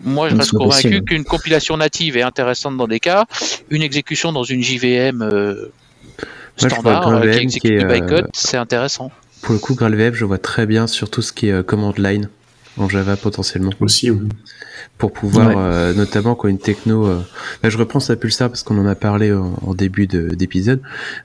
Moi, 0.03 0.29
je 0.29 0.37
reste 0.37 0.53
convaincu 0.53 1.03
qu'une 1.03 1.25
compilation 1.25 1.77
native 1.77 2.17
est 2.17 2.23
intéressante 2.23 2.77
dans 2.77 2.89
des 2.89 3.01
cas, 3.01 3.27
une 3.71 3.83
exécution 3.83 4.33
dans 4.33 4.45
une 4.45 4.63
JVM 4.63 5.23
euh, 5.23 5.73
standard 6.57 7.09
euh, 7.09 7.33
qui 7.33 7.39
exécute 7.39 7.79
du 7.79 7.87
bytecode, 7.87 8.25
euh, 8.25 8.29
c'est 8.33 8.57
intéressant. 8.57 9.11
Pour 9.43 9.55
le 9.55 9.59
coup, 9.59 9.75
GraalVM, 9.75 10.15
je 10.15 10.25
vois 10.25 10.39
très 10.39 10.67
bien 10.67 10.87
sur 10.87 11.11
tout 11.11 11.23
ce 11.23 11.33
qui 11.33 11.49
est 11.49 11.67
command 11.67 11.97
line. 11.99 12.29
en 12.77 12.89
Java 12.89 13.17
potentiellement. 13.17 13.73
Aussi, 13.81 14.11
oui. 14.11 14.29
Pour 14.99 15.13
pouvoir, 15.13 15.55
euh, 15.57 15.93
notamment 15.95 16.35
quand 16.35 16.49
une 16.49 16.59
techno. 16.59 17.07
Euh, 17.07 17.21
là, 17.63 17.71
je 17.71 17.79
reprends 17.79 17.99
ça 17.99 18.15
Pulsar 18.15 18.49
parce 18.49 18.63
qu'on 18.63 18.79
en 18.79 18.87
a 18.87 18.95
parlé 18.95 19.33
en, 19.33 19.75
début 19.75 20.07
d'épisode, 20.07 20.81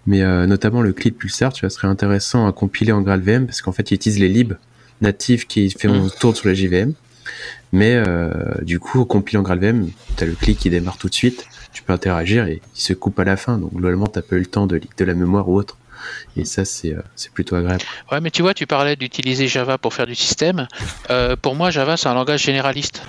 mais 0.07 0.23
euh, 0.23 0.47
notamment 0.47 0.81
le 0.81 0.93
clip 0.93 1.17
Pulsar, 1.17 1.53
tu 1.53 1.61
vois, 1.61 1.69
serait 1.69 1.87
intéressant 1.87 2.47
à 2.47 2.53
compiler 2.53 2.91
en 2.91 3.01
GraalVM 3.01 3.45
parce 3.45 3.61
qu'en 3.61 3.71
fait, 3.71 3.91
il 3.91 3.95
utilise 3.95 4.19
les 4.19 4.29
libs 4.29 4.53
natifs 5.01 5.47
qui 5.47 5.69
fait 5.69 5.87
on 5.87 6.09
tourne 6.09 6.33
sur 6.33 6.47
la 6.47 6.55
JVM. 6.55 6.93
Mais 7.71 8.01
du 8.61 8.79
coup, 8.79 9.05
compiler 9.05 9.37
en 9.39 9.43
GraalVM, 9.43 9.89
tu 10.15 10.23
as 10.23 10.27
le 10.27 10.33
clic 10.33 10.57
qui 10.57 10.69
démarre 10.69 10.97
tout 10.97 11.09
de 11.09 11.13
suite, 11.13 11.47
tu 11.73 11.83
peux 11.83 11.93
interagir 11.93 12.47
et 12.47 12.61
il 12.75 12.81
se 12.81 12.93
coupe 12.93 13.19
à 13.19 13.23
la 13.23 13.37
fin. 13.37 13.57
Donc 13.57 13.73
globalement, 13.73 14.07
tu 14.07 14.21
pas 14.21 14.35
eu 14.35 14.39
le 14.39 14.45
temps 14.45 14.67
de 14.67 14.79
de 14.97 15.05
la 15.05 15.13
mémoire 15.13 15.49
ou 15.49 15.57
autre. 15.57 15.77
Et 16.37 16.45
ça, 16.45 16.63
c'est 16.65 16.95
plutôt 17.33 17.55
agréable. 17.55 17.83
Ouais, 18.11 18.21
mais 18.21 18.31
tu 18.31 18.41
vois, 18.41 18.53
tu 18.53 18.67
parlais 18.67 18.95
d'utiliser 18.95 19.47
Java 19.47 19.77
pour 19.77 19.93
faire 19.93 20.07
du 20.07 20.15
système. 20.15 20.67
pour 21.41 21.55
moi, 21.55 21.71
Java, 21.71 21.97
c'est 21.97 22.07
un 22.07 22.13
langage 22.13 22.43
généraliste. 22.43 23.01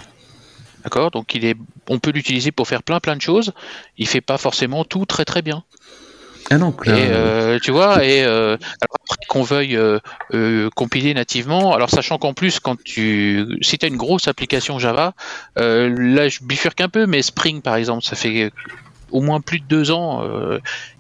D'accord? 0.85 1.11
Donc 1.11 1.35
il 1.35 1.45
est, 1.45 1.57
on 1.89 1.99
peut 1.99 2.11
l'utiliser 2.11 2.53
pour 2.53 2.69
faire 2.69 2.83
plein 2.83 3.01
plein 3.01 3.17
de 3.17 3.23
choses. 3.23 3.53
Il 3.97 4.07
fait 4.07 4.21
pas 4.21 4.39
forcément 4.39 4.85
tout 4.85 5.07
très 5.07 5.25
très 5.25 5.43
bien. 5.43 5.65
Ah 6.51 6.57
non, 6.57 6.75
Et 6.87 6.91
euh, 6.91 7.59
tu 7.59 7.71
vois, 7.73 8.05
et 8.05 8.25
euh, 8.25 8.57
après 8.81 9.27
qu'on 9.29 9.43
veuille 9.43 9.77
euh, 9.77 10.71
compiler 10.75 11.13
nativement, 11.13 11.75
alors 11.75 11.91
sachant 11.91 12.17
qu'en 12.17 12.33
plus, 12.33 12.59
quand 12.59 12.83
tu, 12.83 13.59
si 13.61 13.77
tu 13.77 13.85
as 13.85 13.89
une 13.89 13.99
grosse 13.99 14.29
application 14.29 14.79
Java, 14.79 15.13
là 15.57 16.29
je 16.29 16.39
bifurque 16.43 16.81
un 16.81 16.89
peu, 16.89 17.07
mais 17.07 17.21
Spring 17.21 17.61
par 17.61 17.77
exemple, 17.77 18.03
ça 18.03 18.17
fait 18.17 18.51
au 19.11 19.21
moins 19.21 19.41
plus 19.41 19.61
de 19.61 19.67
deux 19.67 19.91
ans 19.91 20.23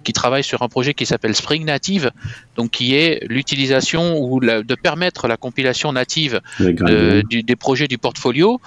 qui 0.08 0.14
travaille 0.14 0.42
sur 0.42 0.62
un 0.62 0.70
projet 0.70 0.94
qui 0.94 1.04
s'appelle 1.04 1.34
Spring 1.34 1.66
Native, 1.66 2.12
donc 2.56 2.70
qui 2.70 2.94
est 2.94 3.22
l'utilisation 3.28 4.18
ou 4.18 4.40
de 4.40 4.74
permettre 4.74 5.28
la 5.28 5.36
compilation 5.36 5.92
native 5.92 6.40
des 6.58 7.56
projets 7.56 7.88
du 7.88 7.98
portfolio 7.98 8.58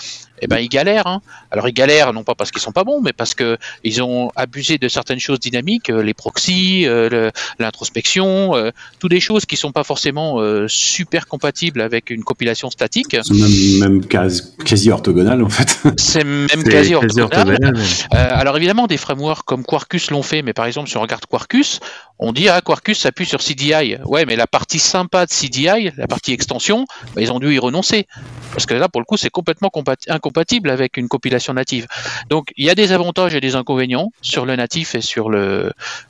eh 0.41 0.47
ben 0.47 0.57
ils 0.57 0.69
galèrent. 0.69 1.07
Hein. 1.07 1.21
Alors 1.51 1.67
ils 1.69 1.73
galèrent 1.73 2.13
non 2.13 2.23
pas 2.23 2.35
parce 2.35 2.51
qu'ils 2.51 2.61
sont 2.61 2.71
pas 2.71 2.83
bons, 2.83 3.01
mais 3.01 3.13
parce 3.13 3.33
que 3.33 3.57
ils 3.83 4.01
ont 4.01 4.31
abusé 4.35 4.77
de 4.77 4.87
certaines 4.87 5.19
choses 5.19 5.39
dynamiques, 5.39 5.89
euh, 5.89 6.01
les 6.01 6.13
proxys, 6.13 6.85
euh, 6.87 7.29
l'introspection, 7.59 8.55
euh, 8.55 8.71
toutes 8.99 9.11
des 9.11 9.19
choses 9.19 9.45
qui 9.45 9.55
sont 9.55 9.71
pas 9.71 9.83
forcément 9.83 10.39
super 10.67 11.27
compatibles 11.27 11.81
avec 11.81 12.09
une 12.09 12.23
compilation 12.23 12.69
statique. 12.69 13.17
C'est 13.21 13.33
même, 13.33 13.79
même 13.79 14.05
quasi, 14.05 14.41
quasi, 14.65 14.89
orthogonal 14.89 15.43
en 15.43 15.49
fait. 15.49 15.79
C'est 15.97 16.23
même 16.23 16.63
quasi 16.63 16.95
orthogonal. 16.95 17.73
alors 18.11 18.57
évidemment 18.57 18.87
des 18.87 18.97
frameworks 18.97 19.45
comme 19.45 19.63
Quarkus 19.63 20.09
l'ont 20.09 20.23
fait, 20.23 20.41
mais 20.41 20.53
par 20.53 20.65
exemple 20.65 20.89
si 20.89 20.97
on 20.97 21.01
regarde 21.01 21.25
Quarkus, 21.31 21.79
on 22.19 22.33
dit 22.33 22.49
ah 22.49 22.61
Quarkus 22.61 22.99
s'appuie 22.99 23.25
sur 23.25 23.41
CDI. 23.41 23.95
Ouais, 24.05 24.25
mais 24.25 24.35
la 24.35 24.47
partie 24.47 24.79
sympa 24.79 25.25
de 25.25 25.31
CDI, 25.31 25.91
la 25.95 26.07
partie 26.07 26.33
extension, 26.33 26.85
bah, 27.15 27.21
ils 27.21 27.31
ont 27.31 27.39
dû 27.39 27.53
y 27.53 27.57
renoncer 27.57 28.05
parce 28.51 28.65
que 28.65 28.73
là 28.73 28.89
pour 28.89 28.99
le 28.99 29.05
coup 29.05 29.15
c'est 29.17 29.29
complètement 29.29 29.69
incompatible 29.69 30.19
compatible 30.19 30.69
avec 30.69 30.97
une 30.97 31.07
compilation 31.07 31.53
native. 31.53 31.87
Donc 32.29 32.51
il 32.57 32.65
y 32.65 32.69
a 32.69 32.75
des 32.75 32.91
avantages 32.91 33.33
et 33.33 33.41
des 33.41 33.55
inconvénients 33.55 34.11
sur 34.21 34.45
le 34.45 34.55
natif 34.55 34.93
et 34.93 35.01
sur 35.01 35.29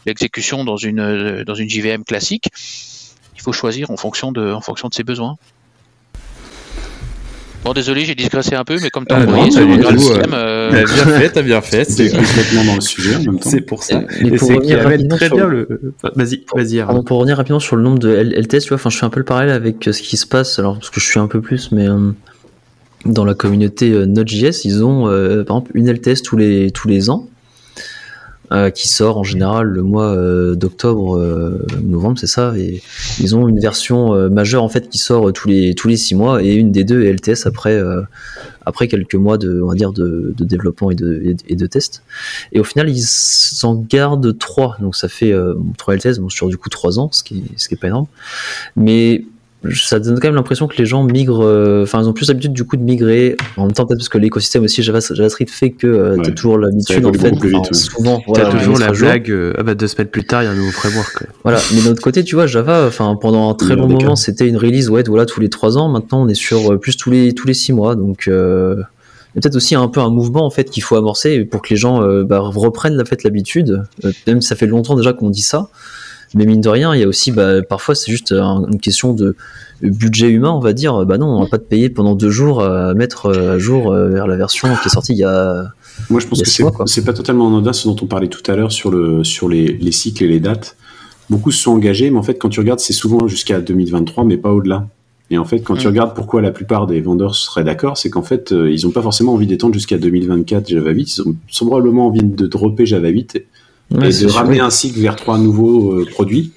l'exécution 0.06 0.64
dans 0.66 0.78
une, 0.78 1.44
dans 1.44 1.56
une 1.56 1.70
JVM 1.70 2.04
classique. 2.04 2.50
Il 3.36 3.42
faut 3.42 3.54
choisir 3.54 3.92
en 3.92 3.98
fonction 3.98 4.32
de, 4.32 4.52
en 4.52 4.62
fonction 4.62 4.90
de 4.90 4.94
ses 4.94 5.04
besoins. 5.04 5.38
Bon, 7.64 7.74
désolé, 7.74 8.06
j'ai 8.06 8.16
digressé 8.16 8.56
un 8.56 8.64
peu, 8.64 8.78
mais 8.82 8.90
comme 8.90 9.06
tu 9.06 9.14
as 9.14 9.20
ah 9.20 9.24
envoyé 9.24 9.52
sur 9.52 9.68
le 9.68 9.98
système. 9.98 10.34
Euh... 10.34 10.72
bien 10.72 10.86
fait, 10.86 11.30
t'as 11.30 11.42
bien 11.42 11.62
fait. 11.62 11.90
C'est 11.90 12.10
complètement 12.10 12.66
dans 12.66 12.76
le 12.76 12.82
sujet 12.82 13.16
en 13.16 13.20
même 13.20 13.40
temps. 13.40 13.50
C'est 13.50 13.62
pour 13.62 13.84
ça. 13.84 14.02
Mais 14.22 14.32
pour 14.32 14.50
revenir 14.50 15.08
très 15.10 15.30
bien 15.30 15.48
le. 15.48 15.94
Vas-y, 16.16 16.44
vas-y. 16.56 16.84
Pour 17.06 17.20
revenir 17.20 17.38
rapidement 17.38 17.60
sur 17.60 17.76
le 17.76 17.84
nombre 17.84 18.00
de 18.00 18.10
LTS, 18.10 18.64
tu 18.64 18.70
vois, 18.70 18.76
enfin, 18.76 18.90
je 18.90 18.98
fais 18.98 19.06
un 19.06 19.10
peu 19.10 19.20
le 19.20 19.26
parallèle 19.26 19.54
avec 19.54 19.88
euh, 19.88 19.92
ce 19.92 20.02
qui 20.02 20.18
se 20.18 20.26
passe, 20.26 20.58
alors, 20.60 20.76
parce 20.76 20.90
que 20.90 21.00
je 21.00 21.06
suis 21.06 21.20
un 21.20 21.28
peu 21.28 21.42
plus, 21.42 21.72
mais 21.72 21.88
euh, 21.88 22.12
dans 23.06 23.26
la 23.26 23.34
communauté 23.34 23.90
Node.js, 23.90 24.66
ils 24.66 24.84
ont 24.84 25.08
euh, 25.08 25.44
par 25.44 25.58
exemple 25.58 25.72
une 25.76 25.92
LTS 25.92 26.22
tous 26.24 26.38
les, 26.38 26.72
tous 26.72 26.88
les 26.88 27.10
ans 27.10 27.28
euh, 27.28 27.41
qui 28.74 28.88
sort 28.88 29.18
en 29.18 29.24
général 29.24 29.68
le 29.68 29.82
mois 29.82 30.16
d'octobre, 30.56 31.20
novembre, 31.82 32.20
c'est 32.20 32.28
ça. 32.28 32.54
Et 32.58 32.82
ils 33.20 33.36
ont 33.36 33.48
une 33.48 33.60
version 33.60 34.30
majeure 34.30 34.64
en 34.64 34.70
fait 34.70 34.90
qui 34.90 34.98
sort 34.98 35.32
tous 35.34 35.48
les 35.48 35.74
tous 35.76 35.88
les 35.88 35.98
six 35.98 36.16
mois 36.16 36.44
et 36.44 36.54
une 36.54 36.72
des 36.72 36.84
deux 36.84 37.04
est 37.04 37.14
LTS 37.14 37.46
après 37.46 37.82
après 38.66 38.88
quelques 38.88 39.16
mois 39.16 39.38
de 39.38 39.62
on 39.62 39.68
va 39.68 39.76
dire 39.76 39.94
de, 39.94 40.34
de 40.38 40.44
développement 40.44 40.92
et 40.92 40.96
de 40.96 41.36
et 41.48 41.56
de 41.56 41.66
tests. 41.68 42.04
Et 42.52 42.60
au 42.60 42.64
final 42.64 42.90
ils 42.90 43.06
en 43.64 43.76
gardent 43.76 44.38
trois, 44.38 44.78
donc 44.82 44.96
ça 44.96 45.08
fait 45.08 45.34
trois 45.78 45.96
LTS 45.96 46.20
bon, 46.20 46.30
sur 46.30 46.50
du 46.50 46.58
coup 46.58 46.70
trois 46.70 47.00
ans, 47.00 47.10
ce 47.12 47.24
qui 47.24 47.44
ce 47.58 47.68
qui 47.68 47.76
est 47.76 47.78
pas 47.78 47.88
énorme. 47.88 48.08
Mais 48.76 49.26
ça 49.76 50.00
donne 50.00 50.20
quand 50.20 50.28
même 50.28 50.36
l'impression 50.36 50.68
que 50.68 50.76
les 50.78 50.88
gens 50.88 51.04
migrent, 51.04 51.44
euh, 51.44 51.84
enfin 51.84 52.02
ils 52.02 52.08
ont 52.08 52.14
plus 52.14 52.28
l'habitude 52.28 52.54
du 52.54 52.64
coup 52.66 52.78
de 52.78 52.82
migrer. 52.82 53.38
En 53.58 53.66
même 53.66 53.74
temps 53.74 53.86
peut-être 53.86 54.00
parce 54.00 54.10
que 54.10 54.18
l'écosystème 54.18 54.64
aussi 54.64 54.82
JavaScript 54.82 55.52
fait 55.52 55.70
que 55.70 55.86
euh, 55.86 56.18
tu 56.18 56.30
as 56.32 56.34
toujours 56.34 56.58
l'habitude 56.58 57.06
en 57.06 57.14
fait. 57.14 57.36
Vite, 57.36 57.74
Souvent, 57.76 58.24
voilà, 58.28 58.48
as 58.48 58.52
toujours 58.52 58.80
la 58.80 58.92
blague. 58.92 59.30
Euh, 59.30 59.54
ah 59.58 59.64
bah 59.64 59.76
deux 59.76 59.88
semaines 59.88 60.08
plus 60.08 60.24
tard 60.24 60.42
il 60.42 60.46
y 60.46 60.50
a 60.50 60.52
un 60.52 60.56
nouveau 60.56 60.72
framework. 60.72 61.26
Voilà, 61.44 61.60
mais 61.74 61.82
d'un 61.82 61.92
autre 61.92 62.02
côté 62.02 62.24
tu 62.24 62.36
vois 62.36 62.48
Java, 62.48 62.86
enfin 62.88 63.16
pendant 63.22 63.50
un 63.50 63.54
très 63.54 63.76
long 63.76 63.88
moment 63.88 64.16
c'était 64.16 64.48
une 64.48 64.58
release 64.58 64.90
ouais 64.90 65.04
voilà 65.06 65.26
tous 65.26 65.40
les 65.40 65.50
trois 65.50 65.78
ans. 65.78 65.90
Maintenant 65.90 66.24
on 66.24 66.28
est 66.28 66.34
sur 66.34 66.80
plus 66.80 66.98
tous 66.98 67.12
les 67.12 67.34
tous 67.34 67.48
les 67.48 67.54
six 67.54 67.74
mois 67.74 67.96
donc. 67.96 68.28
Euh, 68.28 68.78
il 69.34 69.38
y 69.38 69.40
a 69.40 69.42
peut-être 69.44 69.56
aussi 69.56 69.76
un 69.76 69.88
peu 69.88 70.02
un 70.02 70.10
mouvement 70.10 70.46
en 70.46 70.50
fait 70.50 70.66
qu'il 70.66 70.84
faut 70.84 70.98
amorcer 70.98 71.46
pour 71.46 71.62
que 71.62 71.70
les 71.70 71.78
gens 71.78 72.02
bah, 72.24 72.40
reprennent 72.40 72.98
la 72.98 73.06
fait 73.06 73.24
l'habitude. 73.24 73.82
même 74.28 74.42
si 74.42 74.50
ça 74.50 74.58
fait 74.58 74.68
longtemps 74.68 74.94
déjà 74.98 75.14
qu'on 75.14 75.30
dit 75.30 75.42
ça, 75.42 75.70
mais 76.34 76.46
mine 76.46 76.62
de 76.62 76.70
rien, 76.70 76.94
il 76.96 77.02
y 77.02 77.04
a 77.04 77.08
aussi, 77.08 77.32
bah, 77.32 77.62
parfois, 77.62 77.96
c'est 77.96 78.12
juste 78.12 78.32
une 78.32 78.80
question 78.80 79.14
de 79.14 79.36
budget 79.82 80.30
humain, 80.30 80.52
on 80.52 80.60
va 80.60 80.74
dire. 80.74 81.06
Bah 81.06 81.18
non, 81.18 81.28
on 81.28 81.42
va 81.42 81.50
pas 81.50 81.58
te 81.58 81.64
payer 81.64 81.90
pendant 81.90 82.16
deux 82.16 82.30
jours 82.30 82.64
à 82.64 82.94
mettre 82.94 83.32
à 83.32 83.58
jour 83.58 83.92
euh, 83.92 84.10
vers 84.10 84.28
la 84.28 84.38
version 84.38 84.70
qui 84.82 84.88
est 84.88 84.92
sortie 84.92 85.14
il 85.14 85.20
y 85.20 85.24
a. 85.24 85.66
Moi, 86.10 86.20
je 86.20 86.28
pense 86.28 86.42
que 86.42 86.50
c'est 86.86 87.06
pas 87.06 87.14
totalement 87.14 87.48
anodin 87.48 87.74
ce 87.74 87.88
dont 87.88 87.96
on 88.02 88.06
parlait 88.06 88.28
tout 88.28 88.50
à 88.50 88.56
l'heure 88.56 88.72
sur, 88.72 88.92
le, 88.92 89.24
sur 89.24 89.50
les, 89.50 89.68
les 89.68 89.92
cycles 89.92 90.24
et 90.24 90.28
les 90.28 90.40
dates. 90.40 90.78
Beaucoup 91.30 91.52
se 91.52 91.62
sont 91.62 91.72
engagés, 91.72 92.10
mais 92.10 92.18
en 92.18 92.24
fait, 92.24 92.36
quand 92.36 92.50
tu 92.50 92.60
regardes, 92.60 92.80
c'est 92.80 92.94
souvent 92.94 93.28
jusqu'à 93.28 93.62
2023, 93.62 94.24
mais 94.26 94.38
pas 94.38 94.52
au-delà. 94.52 94.88
Et 95.30 95.38
en 95.38 95.46
fait, 95.46 95.62
quand 95.62 95.78
tu 95.78 95.88
regardes 95.88 96.14
pourquoi 96.14 96.42
la 96.42 96.52
plupart 96.52 96.88
des 96.88 97.00
vendeurs 97.00 97.36
seraient 97.36 97.64
d'accord, 97.64 97.98
c'est 97.98 98.10
qu'en 98.10 98.22
fait, 98.22 98.52
euh, 98.52 98.70
ils 98.70 98.86
n'ont 98.86 98.92
pas 98.92 99.02
forcément 99.02 99.34
envie 99.34 99.48
d'étendre 99.48 99.74
jusqu'à 99.74 99.98
2024 99.98 100.68
Java 100.68 100.92
8. 100.92 101.18
Ils 101.18 101.22
ont, 101.64 101.66
probablement 101.68 102.08
envie 102.08 102.22
de 102.22 102.48
dropper 102.48 102.86
Java 102.86 103.08
8 103.08 103.42
et 103.96 104.10
de 104.10 104.28
ramener 104.28 104.60
un 104.60 104.70
cycle 104.70 105.00
vers 105.00 105.16
trois 105.16 105.38
nouveaux 105.38 105.94
euh, 105.94 106.06
produits, 106.06 106.52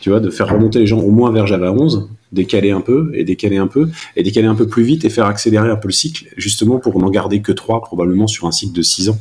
tu 0.00 0.10
vois, 0.10 0.20
de 0.20 0.30
faire 0.30 0.48
remonter 0.48 0.78
les 0.78 0.86
gens 0.86 1.00
au 1.00 1.10
moins 1.10 1.30
vers 1.30 1.46
Java 1.46 1.72
11, 1.72 2.08
décaler 2.32 2.70
un 2.70 2.80
peu 2.80 3.10
et 3.14 3.24
décaler 3.24 3.58
un 3.58 3.66
peu 3.66 3.90
et 4.16 4.22
décaler 4.22 4.46
un 4.46 4.54
peu 4.54 4.66
plus 4.66 4.82
vite 4.82 5.04
et 5.04 5.10
faire 5.10 5.26
accélérer 5.26 5.70
un 5.70 5.76
peu 5.76 5.88
le 5.88 5.92
cycle, 5.92 6.26
justement 6.36 6.78
pour 6.78 6.98
n'en 6.98 7.10
garder 7.10 7.40
que 7.40 7.52
trois 7.52 7.82
probablement 7.82 8.26
sur 8.26 8.46
un 8.46 8.52
cycle 8.52 8.72
de 8.72 8.82
six 8.82 9.10
ans, 9.10 9.18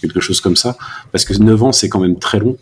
quelque 0.00 0.20
chose 0.20 0.40
comme 0.40 0.56
ça, 0.56 0.76
parce 1.10 1.24
que 1.24 1.34
9 1.34 1.62
ans 1.62 1.72
c'est 1.72 1.88
quand 1.88 2.00
même 2.00 2.18
très 2.18 2.38
long. 2.38 2.56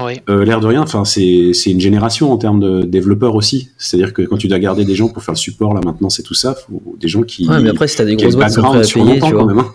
Oui. 0.00 0.14
Euh, 0.28 0.44
L'air 0.44 0.58
de 0.58 0.66
rien, 0.66 0.82
enfin 0.82 1.04
c'est 1.04 1.52
une 1.66 1.80
génération 1.80 2.32
en 2.32 2.36
termes 2.36 2.58
de 2.58 2.82
développeurs 2.82 3.36
aussi. 3.36 3.68
C'est-à-dire 3.78 4.12
que 4.12 4.22
quand 4.22 4.36
tu 4.36 4.48
dois 4.48 4.58
garder 4.58 4.84
des 4.84 4.96
gens 4.96 5.08
pour 5.08 5.22
faire 5.22 5.34
le 5.34 5.38
support 5.38 5.72
là 5.72 5.80
maintenant 5.84 6.10
c'est 6.10 6.24
tout 6.24 6.34
ça, 6.34 6.54
faut 6.54 6.96
des 6.98 7.08
gens 7.08 7.22
qui. 7.22 7.48
Ouais, 7.48 7.60
mais 7.62 7.70
après 7.70 7.86
si 7.86 7.96
t'as 7.96 8.04
des 8.04 8.16
grosses 8.16 8.34
boîtes 8.34 8.56
longtemps 8.56 9.30
quand 9.30 9.46
même. 9.46 9.58
Hein 9.60 9.72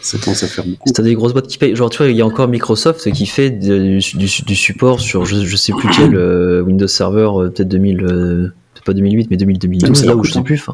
ça 0.00 0.18
commence 0.18 0.42
à 0.42 0.46
faire 0.46 0.64
beaucoup. 0.64 0.90
T'as 0.90 1.02
des 1.02 1.14
grosses 1.14 1.32
boîtes 1.32 1.48
qui 1.48 1.58
payent. 1.58 1.74
Genre, 1.74 1.90
tu 1.90 1.98
vois, 1.98 2.08
il 2.08 2.16
y 2.16 2.22
a 2.22 2.26
encore 2.26 2.48
Microsoft 2.48 3.10
qui 3.12 3.26
fait 3.26 3.50
du, 3.50 4.00
support 4.00 5.00
sur, 5.00 5.24
je, 5.24 5.56
sais 5.56 5.72
plus 5.72 5.88
quel 5.94 6.14
euh, 6.14 6.62
Windows 6.62 6.86
Server, 6.86 7.28
euh, 7.34 7.48
peut-être 7.50 7.68
2000, 7.68 8.04
euh, 8.04 8.52
pas 8.84 8.94
2008, 8.94 9.28
mais 9.30 9.36
2012, 9.36 10.04
là 10.06 10.16
où 10.16 10.24
je 10.24 10.32
sais 10.32 10.42
plus, 10.42 10.64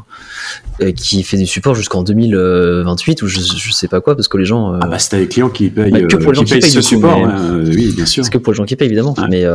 qui 0.95 1.23
fait 1.23 1.37
du 1.37 1.45
support 1.45 1.75
jusqu'en 1.75 2.03
2028 2.03 3.21
ou 3.23 3.27
je, 3.27 3.39
je 3.39 3.71
sais 3.71 3.87
pas 3.87 3.99
quoi, 3.99 4.15
parce 4.15 4.27
que 4.27 4.37
les 4.37 4.45
gens. 4.45 4.73
ah 4.73 4.87
bah, 4.87 4.99
c'est 4.99 5.17
des 5.17 5.27
clients 5.27 5.49
qui 5.49 5.69
payent. 5.69 5.91
Bah, 5.91 6.01
que 6.01 6.15
pour 6.15 6.31
les 6.31 6.37
gens 6.37 6.43
qui, 6.43 6.53
payent, 6.53 6.61
ce 6.61 6.81
support, 6.81 7.19
oui, 7.65 7.93
bien 7.93 8.05
sûr. 8.05 8.23
C'est 8.23 8.31
que 8.31 8.37
pour 8.37 8.53
les 8.53 8.57
gens 8.57 8.65
qui 8.65 8.75
payent, 8.75 8.87
évidemment. 8.87 9.15
Mais. 9.29 9.45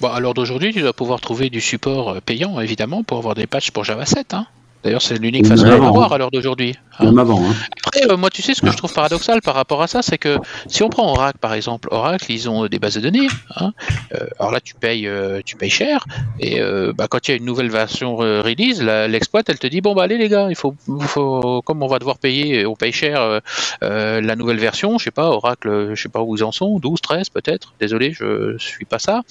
Bon, 0.00 0.08
à 0.08 0.18
l'heure 0.20 0.34
d'aujourd'hui, 0.34 0.72
tu 0.72 0.80
dois 0.80 0.92
pouvoir 0.92 1.20
trouver 1.20 1.50
du 1.50 1.60
support 1.60 2.20
payant, 2.20 2.60
évidemment, 2.60 3.04
pour 3.04 3.18
avoir 3.18 3.34
des 3.34 3.46
patchs 3.46 3.70
pour 3.70 3.84
Java 3.84 4.04
7. 4.04 4.34
Hein. 4.34 4.46
D'ailleurs, 4.84 5.00
c'est 5.00 5.18
l'unique 5.18 5.46
façon 5.46 5.64
de 5.64 5.70
l'avoir 5.70 6.12
à 6.12 6.18
l'heure 6.18 6.30
d'aujourd'hui. 6.30 6.74
Hein. 6.98 7.16
Avant, 7.16 7.42
hein. 7.42 7.54
Après, 7.86 8.12
euh, 8.12 8.18
moi, 8.18 8.28
tu 8.28 8.42
sais, 8.42 8.52
ce 8.52 8.60
que 8.60 8.70
je 8.70 8.76
trouve 8.76 8.92
paradoxal 8.92 9.40
par 9.40 9.54
rapport 9.54 9.80
à 9.80 9.86
ça, 9.86 10.02
c'est 10.02 10.18
que 10.18 10.36
si 10.66 10.82
on 10.82 10.90
prend 10.90 11.10
Oracle, 11.10 11.38
par 11.38 11.54
exemple, 11.54 11.88
Oracle, 11.90 12.30
ils 12.30 12.50
ont 12.50 12.66
des 12.66 12.78
bases 12.78 12.96
de 12.96 13.00
données. 13.00 13.28
Hein. 13.56 13.72
Euh, 14.14 14.26
alors 14.38 14.52
là, 14.52 14.60
tu 14.60 14.74
payes, 14.74 15.08
euh, 15.08 15.40
tu 15.44 15.56
payes 15.56 15.70
cher. 15.70 16.04
Et 16.38 16.60
bah, 16.94 17.06
quand 17.08 17.26
il 17.26 17.30
y 17.30 17.34
a 17.34 17.36
une 17.38 17.46
nouvelle 17.46 17.70
version 17.70 18.16
release, 18.16 18.82
l'exploit, 18.82 19.42
elle 19.46 19.58
te 19.58 19.66
dit 19.66 19.80
bon, 19.80 19.94
bah 19.94 20.02
allez 20.02 20.18
les 20.18 20.28
gars, 20.28 20.48
il 20.50 20.56
faut, 20.56 20.74
faut, 21.00 21.62
comme 21.62 21.82
on 21.82 21.86
va 21.86 21.98
devoir 21.98 22.18
payer, 22.18 22.66
on 22.66 22.74
paye 22.74 22.92
cher 22.92 23.40
la 23.80 24.36
nouvelle 24.36 24.58
version. 24.58 24.98
Je 24.98 25.04
sais 25.04 25.10
pas, 25.10 25.30
Oracle, 25.30 25.94
je 25.94 26.02
sais 26.02 26.08
pas 26.10 26.20
où 26.20 26.36
ils 26.36 26.44
en 26.44 26.52
sont, 26.52 26.78
12, 26.78 27.00
13 27.00 27.30
peut-être. 27.30 27.72
Désolé, 27.80 28.12
je 28.12 28.56
suis 28.58 28.84
pas 28.84 28.98
ça. 28.98 29.22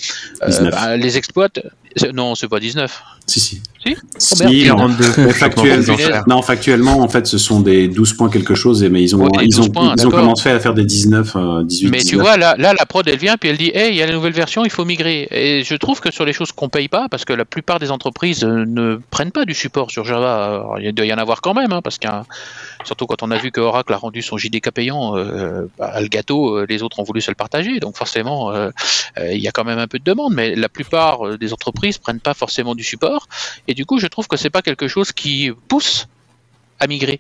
Bah, 0.41 0.97
les 0.97 1.17
exploits, 1.17 1.49
Non, 2.13 2.35
c'est 2.35 2.47
pas 2.47 2.59
19. 2.59 3.03
Si, 3.25 3.39
si. 3.39 3.61
Si, 4.17 4.35
si 4.35 4.69
non, 6.27 6.41
factuellement, 6.41 6.99
en 7.01 7.09
fait, 7.09 7.27
ce 7.27 7.37
sont 7.37 7.59
des 7.59 7.89
12 7.89 8.13
points 8.13 8.29
quelque 8.29 8.55
chose, 8.55 8.81
mais 8.83 9.01
ils 9.03 9.15
ont, 9.15 9.27
ils 9.41 9.59
ont, 9.59 9.69
ils 9.97 10.07
ont 10.07 10.09
commencé 10.09 10.49
à 10.49 10.59
faire 10.59 10.73
des 10.73 10.85
19, 10.85 11.65
18. 11.65 11.89
Mais 11.89 11.99
tu 11.99 12.15
vois, 12.15 12.37
là, 12.37 12.55
là, 12.57 12.73
la 12.77 12.85
prod, 12.85 13.05
elle 13.07 13.17
vient, 13.17 13.35
puis 13.37 13.49
elle 13.49 13.57
dit, 13.57 13.71
hey, 13.73 13.91
il 13.91 13.97
y 13.97 14.01
a 14.01 14.05
la 14.05 14.13
nouvelle 14.13 14.33
version, 14.33 14.63
il 14.63 14.71
faut 14.71 14.85
migrer. 14.85 15.27
Et 15.31 15.63
je 15.63 15.75
trouve 15.75 15.99
que 15.99 16.11
sur 16.11 16.23
les 16.23 16.31
choses 16.33 16.53
qu'on 16.53 16.69
paye 16.69 16.87
pas, 16.87 17.07
parce 17.09 17.25
que 17.25 17.33
la 17.33 17.45
plupart 17.45 17.79
des 17.79 17.91
entreprises 17.91 18.43
euh, 18.43 18.65
ne 18.65 18.99
prennent 19.09 19.31
pas 19.31 19.43
du 19.45 19.53
support 19.53 19.91
sur 19.91 20.05
Java, 20.05 20.75
il 20.81 20.93
doit 20.93 21.05
y 21.05 21.13
en 21.13 21.17
avoir 21.17 21.41
quand 21.41 21.53
même, 21.53 21.73
hein, 21.73 21.81
parce 21.83 21.97
que 21.97 22.07
surtout 22.83 23.05
quand 23.05 23.23
on 23.23 23.31
a 23.31 23.37
vu 23.37 23.51
que 23.51 23.61
Oracle 23.61 23.93
a 23.93 23.97
rendu 23.97 24.21
son 24.21 24.37
JDK 24.37 24.71
payant, 24.71 25.17
euh, 25.17 25.67
bah, 25.77 25.99
le 25.99 26.07
gâteau, 26.07 26.57
euh, 26.57 26.65
les 26.67 26.83
autres 26.83 26.99
ont 26.99 27.03
voulu 27.03 27.21
se 27.21 27.31
le 27.31 27.35
partager, 27.35 27.79
donc 27.79 27.97
forcément, 27.97 28.53
il 29.17 29.39
y 29.39 29.47
a 29.47 29.51
quand 29.51 29.63
même 29.63 29.79
un 29.79 29.87
peu 29.87 29.99
de 29.99 30.03
demande, 30.03 30.33
mais 30.33 30.55
la 30.55 30.69
plupart 30.69 31.37
des 31.37 31.53
entreprises 31.53 31.97
prennent 31.97 32.19
pas 32.19 32.33
forcément 32.33 32.75
du 32.75 32.83
support. 32.83 33.27
Et 33.67 33.73
du 33.73 33.85
coup, 33.85 33.99
je 33.99 34.07
trouve 34.07 34.27
que 34.27 34.37
c'est 34.37 34.49
pas 34.49 34.61
quelque 34.61 34.87
chose 34.87 35.11
qui 35.11 35.51
pousse 35.67 36.07
à 36.79 36.87
migrer. 36.87 37.19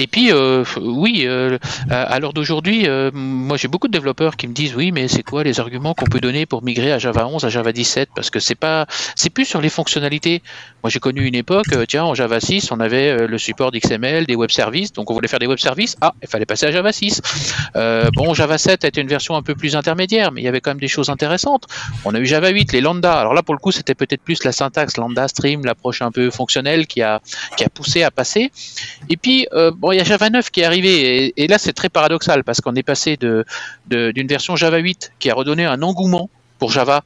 Et 0.00 0.06
puis, 0.06 0.32
euh, 0.32 0.64
oui, 0.80 1.24
euh, 1.26 1.58
à 1.90 2.18
l'heure 2.20 2.32
d'aujourd'hui, 2.32 2.88
euh, 2.88 3.10
moi 3.12 3.58
j'ai 3.58 3.68
beaucoup 3.68 3.86
de 3.86 3.92
développeurs 3.92 4.38
qui 4.38 4.48
me 4.48 4.54
disent 4.54 4.74
oui, 4.74 4.92
mais 4.92 5.08
c'est 5.08 5.22
quoi 5.22 5.44
les 5.44 5.60
arguments 5.60 5.92
qu'on 5.92 6.06
peut 6.06 6.20
donner 6.20 6.46
pour 6.46 6.64
migrer 6.64 6.90
à 6.90 6.98
Java 6.98 7.26
11, 7.26 7.44
à 7.44 7.50
Java 7.50 7.70
17 7.70 8.08
Parce 8.14 8.30
que 8.30 8.40
c'est 8.40 8.54
pas, 8.54 8.86
c'est 9.14 9.28
plus 9.28 9.44
sur 9.44 9.60
les 9.60 9.68
fonctionnalités. 9.68 10.42
Moi 10.82 10.88
j'ai 10.88 11.00
connu 11.00 11.26
une 11.26 11.34
époque, 11.34 11.66
tiens, 11.86 12.04
en 12.04 12.14
Java 12.14 12.40
6, 12.40 12.72
on 12.72 12.80
avait 12.80 13.26
le 13.26 13.36
support 13.36 13.72
d'XML, 13.72 14.24
des 14.24 14.36
web 14.36 14.50
services, 14.50 14.94
donc 14.94 15.10
on 15.10 15.14
voulait 15.14 15.28
faire 15.28 15.38
des 15.38 15.46
web 15.46 15.58
services. 15.58 15.98
Ah, 16.00 16.14
il 16.22 16.28
fallait 16.28 16.46
passer 16.46 16.64
à 16.64 16.72
Java 16.72 16.92
6. 16.92 17.20
bon, 18.14 18.32
Java 18.32 18.56
7 18.56 18.86
a 18.86 18.88
été 18.88 19.02
une 19.02 19.08
version 19.08 19.36
un 19.36 19.42
peu 19.42 19.54
plus 19.54 19.76
intermédiaire, 19.76 20.32
mais 20.32 20.40
il 20.40 20.44
y 20.44 20.48
avait 20.48 20.62
quand 20.62 20.70
même 20.70 20.80
des 20.80 20.88
choses 20.88 21.10
intéressantes. 21.10 21.66
On 22.06 22.14
a 22.14 22.18
eu 22.18 22.24
Java 22.24 22.48
8, 22.48 22.72
les 22.72 22.80
lambda. 22.80 23.20
Alors 23.20 23.34
là, 23.34 23.42
pour 23.42 23.54
le 23.54 23.60
coup, 23.60 23.70
c'était 23.70 23.94
peut-être 23.94 24.22
plus 24.22 24.42
la 24.44 24.52
syntaxe 24.52 24.96
lambda 24.96 25.28
stream, 25.28 25.66
l'approche 25.66 26.00
un 26.00 26.10
peu 26.10 26.30
fonctionnelle 26.30 26.86
qui 26.86 27.02
a 27.02 27.20
qui 27.58 27.64
a 27.64 27.68
poussé 27.68 28.02
à 28.02 28.10
passer. 28.10 28.50
Et 29.10 29.18
puis 29.18 29.46
bon 29.76 29.89
il 29.92 29.98
y 29.98 30.00
a 30.00 30.04
Java 30.04 30.30
9 30.30 30.50
qui 30.50 30.60
est 30.60 30.64
arrivé, 30.64 31.32
et, 31.36 31.46
là 31.46 31.58
c'est 31.58 31.72
très 31.72 31.88
paradoxal 31.88 32.44
parce 32.44 32.60
qu'on 32.60 32.74
est 32.74 32.82
passé 32.82 33.16
de, 33.16 33.44
d'une 33.86 34.26
version 34.26 34.56
Java 34.56 34.78
8 34.78 35.12
qui 35.18 35.30
a 35.30 35.34
redonné 35.34 35.64
un 35.64 35.82
engouement 35.82 36.30
pour 36.58 36.70
Java. 36.70 37.02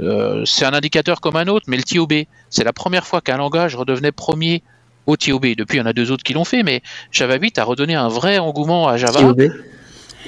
Euh, 0.00 0.44
c'est 0.44 0.64
un 0.64 0.74
indicateur 0.74 1.20
comme 1.20 1.36
un 1.36 1.46
autre, 1.46 1.66
mais 1.68 1.76
le 1.76 1.84
TOB, 1.84 2.12
c'est 2.50 2.64
la 2.64 2.72
première 2.72 3.06
fois 3.06 3.20
qu'un 3.20 3.36
langage 3.36 3.76
redevenait 3.76 4.12
premier 4.12 4.62
au 5.06 5.16
TOB. 5.16 5.46
Depuis, 5.56 5.78
il 5.78 5.80
y 5.80 5.82
en 5.82 5.86
a 5.86 5.92
deux 5.92 6.10
autres 6.10 6.24
qui 6.24 6.32
l'ont 6.32 6.44
fait, 6.44 6.62
mais 6.62 6.82
Java 7.12 7.36
8 7.36 7.58
a 7.58 7.64
redonné 7.64 7.94
un 7.94 8.08
vrai 8.08 8.38
engouement 8.38 8.88
à 8.88 8.96
Java. 8.96 9.20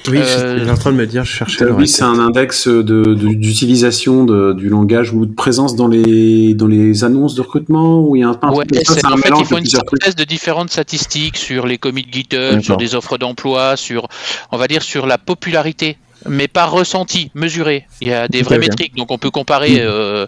Oui, 0.09 0.19
euh, 0.19 0.59
j'étais 0.59 0.71
en 0.71 0.77
train 0.77 0.93
de 0.93 0.97
me 0.97 1.07
dire, 1.07 1.25
je 1.25 1.33
cherchais. 1.33 1.65
Oui, 1.65 1.89
c'est 1.89 2.03
un 2.03 2.19
index 2.19 2.69
d'utilisation 2.69 4.25
de, 4.25 4.53
du 4.53 4.69
langage 4.69 5.13
ou 5.13 5.27
de 5.27 5.35
présence 5.35 5.77
dans 5.77 5.89
les 5.89 6.55
dans 6.55 6.67
les 6.67 7.05
annonces 7.05 7.35
de 7.35 7.43
recrutement 7.43 8.01
où 8.01 8.17
il 8.17 8.21
y 8.21 8.23
a 8.23 8.29
un, 8.29 8.53
ouais, 8.53 8.65
c'est 8.73 9.05
un 9.05 9.13
en 9.13 9.17
fait, 9.17 9.31
ils 9.39 9.45
font 9.45 9.59
une 9.59 9.67
synthèse 9.67 10.17
de 10.17 10.25
différentes 10.25 10.71
statistiques 10.71 11.37
sur 11.37 11.67
les 11.67 11.79
commits 11.79 12.07
GitHub, 12.11 12.61
sur 12.61 12.77
des 12.77 12.95
offres 12.95 13.19
d'emploi, 13.19 13.77
sur 13.77 14.09
on 14.53 14.57
va 14.57 14.69
dire 14.69 14.83
sur 14.83 15.07
la 15.07 15.19
popularité 15.19 15.99
mais 16.29 16.49
pas 16.49 16.67
ressenti, 16.67 17.31
mesuré. 17.35 17.87
Il 18.01 18.09
y 18.09 18.13
a 18.13 18.29
des 18.29 18.43
vraies 18.43 18.59
métriques, 18.59 18.97
donc 18.97 19.11
on 19.11 19.19
peut 19.19 19.31
comparer, 19.31 19.77
euh, 19.81 20.27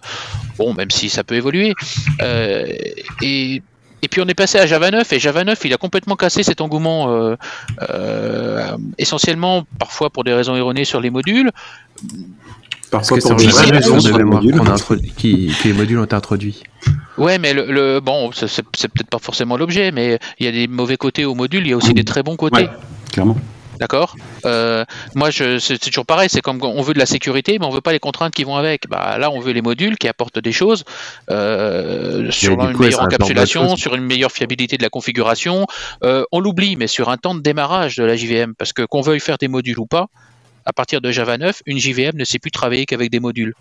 bon, 0.56 0.74
même 0.74 0.90
si 0.90 1.08
ça 1.08 1.24
peut 1.24 1.34
évoluer. 1.34 1.74
Euh, 2.22 2.66
et 3.22 3.62
et 4.02 4.08
puis 4.08 4.20
on 4.20 4.26
est 4.26 4.34
passé 4.34 4.58
à 4.58 4.66
Java 4.66 4.90
9 4.90 5.12
et 5.12 5.18
Java 5.18 5.44
9 5.44 5.58
il 5.64 5.72
a 5.72 5.76
complètement 5.76 6.16
cassé 6.16 6.42
cet 6.42 6.60
engouement 6.60 7.10
euh, 7.10 7.36
euh, 7.90 8.76
essentiellement 8.98 9.64
parfois 9.78 10.10
pour 10.10 10.24
des 10.24 10.32
raisons 10.32 10.56
erronées 10.56 10.84
sur 10.84 11.00
les 11.00 11.10
modules. 11.10 11.50
Parfois 12.90 13.18
pour 13.18 13.36
des 13.36 13.46
raisons 13.46 13.98
de 13.98 14.12
mémoire 14.16 14.42
qui, 15.16 15.52
les 15.64 15.72
modules 15.72 15.98
ont 15.98 16.04
été 16.04 16.14
introduits. 16.14 16.62
Ouais, 17.18 17.38
mais 17.38 17.52
le, 17.52 18.00
bon, 18.00 18.30
c'est 18.32 18.62
peut-être 18.62 19.10
pas 19.10 19.18
forcément 19.18 19.56
l'objet, 19.56 19.90
mais 19.92 20.18
il 20.38 20.46
y 20.46 20.48
a 20.48 20.52
des 20.52 20.68
mauvais 20.68 20.96
côtés 20.96 21.24
aux 21.24 21.34
modules, 21.34 21.66
il 21.66 21.70
y 21.70 21.72
a 21.72 21.76
aussi 21.76 21.92
des 21.92 22.04
très 22.04 22.22
bons 22.22 22.36
côtés. 22.36 22.68
clairement. 23.12 23.36
D'accord 23.78 24.16
euh, 24.44 24.84
Moi, 25.14 25.30
c'est 25.32 25.78
toujours 25.78 26.06
pareil, 26.06 26.28
c'est 26.28 26.40
comme 26.40 26.62
on 26.62 26.82
veut 26.82 26.94
de 26.94 26.98
la 26.98 27.06
sécurité, 27.06 27.58
mais 27.58 27.66
on 27.66 27.70
veut 27.70 27.80
pas 27.80 27.92
les 27.92 28.00
contraintes 28.00 28.34
qui 28.34 28.44
vont 28.44 28.56
avec. 28.56 28.88
Bah, 28.88 29.18
là, 29.18 29.30
on 29.30 29.40
veut 29.40 29.52
les 29.52 29.62
modules 29.62 29.96
qui 29.96 30.08
apportent 30.08 30.38
des 30.38 30.52
choses 30.52 30.84
euh, 31.30 32.30
sur 32.30 32.60
une 32.60 32.76
meilleure 32.76 33.02
encapsulation, 33.02 33.76
sur 33.76 33.94
une 33.94 34.04
meilleure 34.04 34.32
fiabilité 34.32 34.76
de 34.76 34.82
la 34.82 34.90
configuration. 34.90 35.66
Euh, 36.02 36.24
on 36.32 36.40
l'oublie, 36.40 36.76
mais 36.76 36.88
sur 36.88 37.08
un 37.08 37.16
temps 37.16 37.34
de 37.34 37.40
démarrage 37.40 37.96
de 37.96 38.04
la 38.04 38.16
JVM, 38.16 38.54
parce 38.54 38.72
que 38.72 38.82
qu'on 38.82 39.00
veuille 39.00 39.20
faire 39.20 39.38
des 39.38 39.48
modules 39.48 39.78
ou 39.78 39.86
pas, 39.86 40.08
à 40.66 40.72
partir 40.72 41.00
de 41.00 41.10
Java 41.10 41.38
9, 41.38 41.62
une 41.66 41.78
JVM 41.78 42.16
ne 42.16 42.24
sait 42.24 42.38
plus 42.38 42.50
travailler 42.50 42.84
qu'avec 42.84 43.10
des 43.10 43.20
modules 43.20 43.54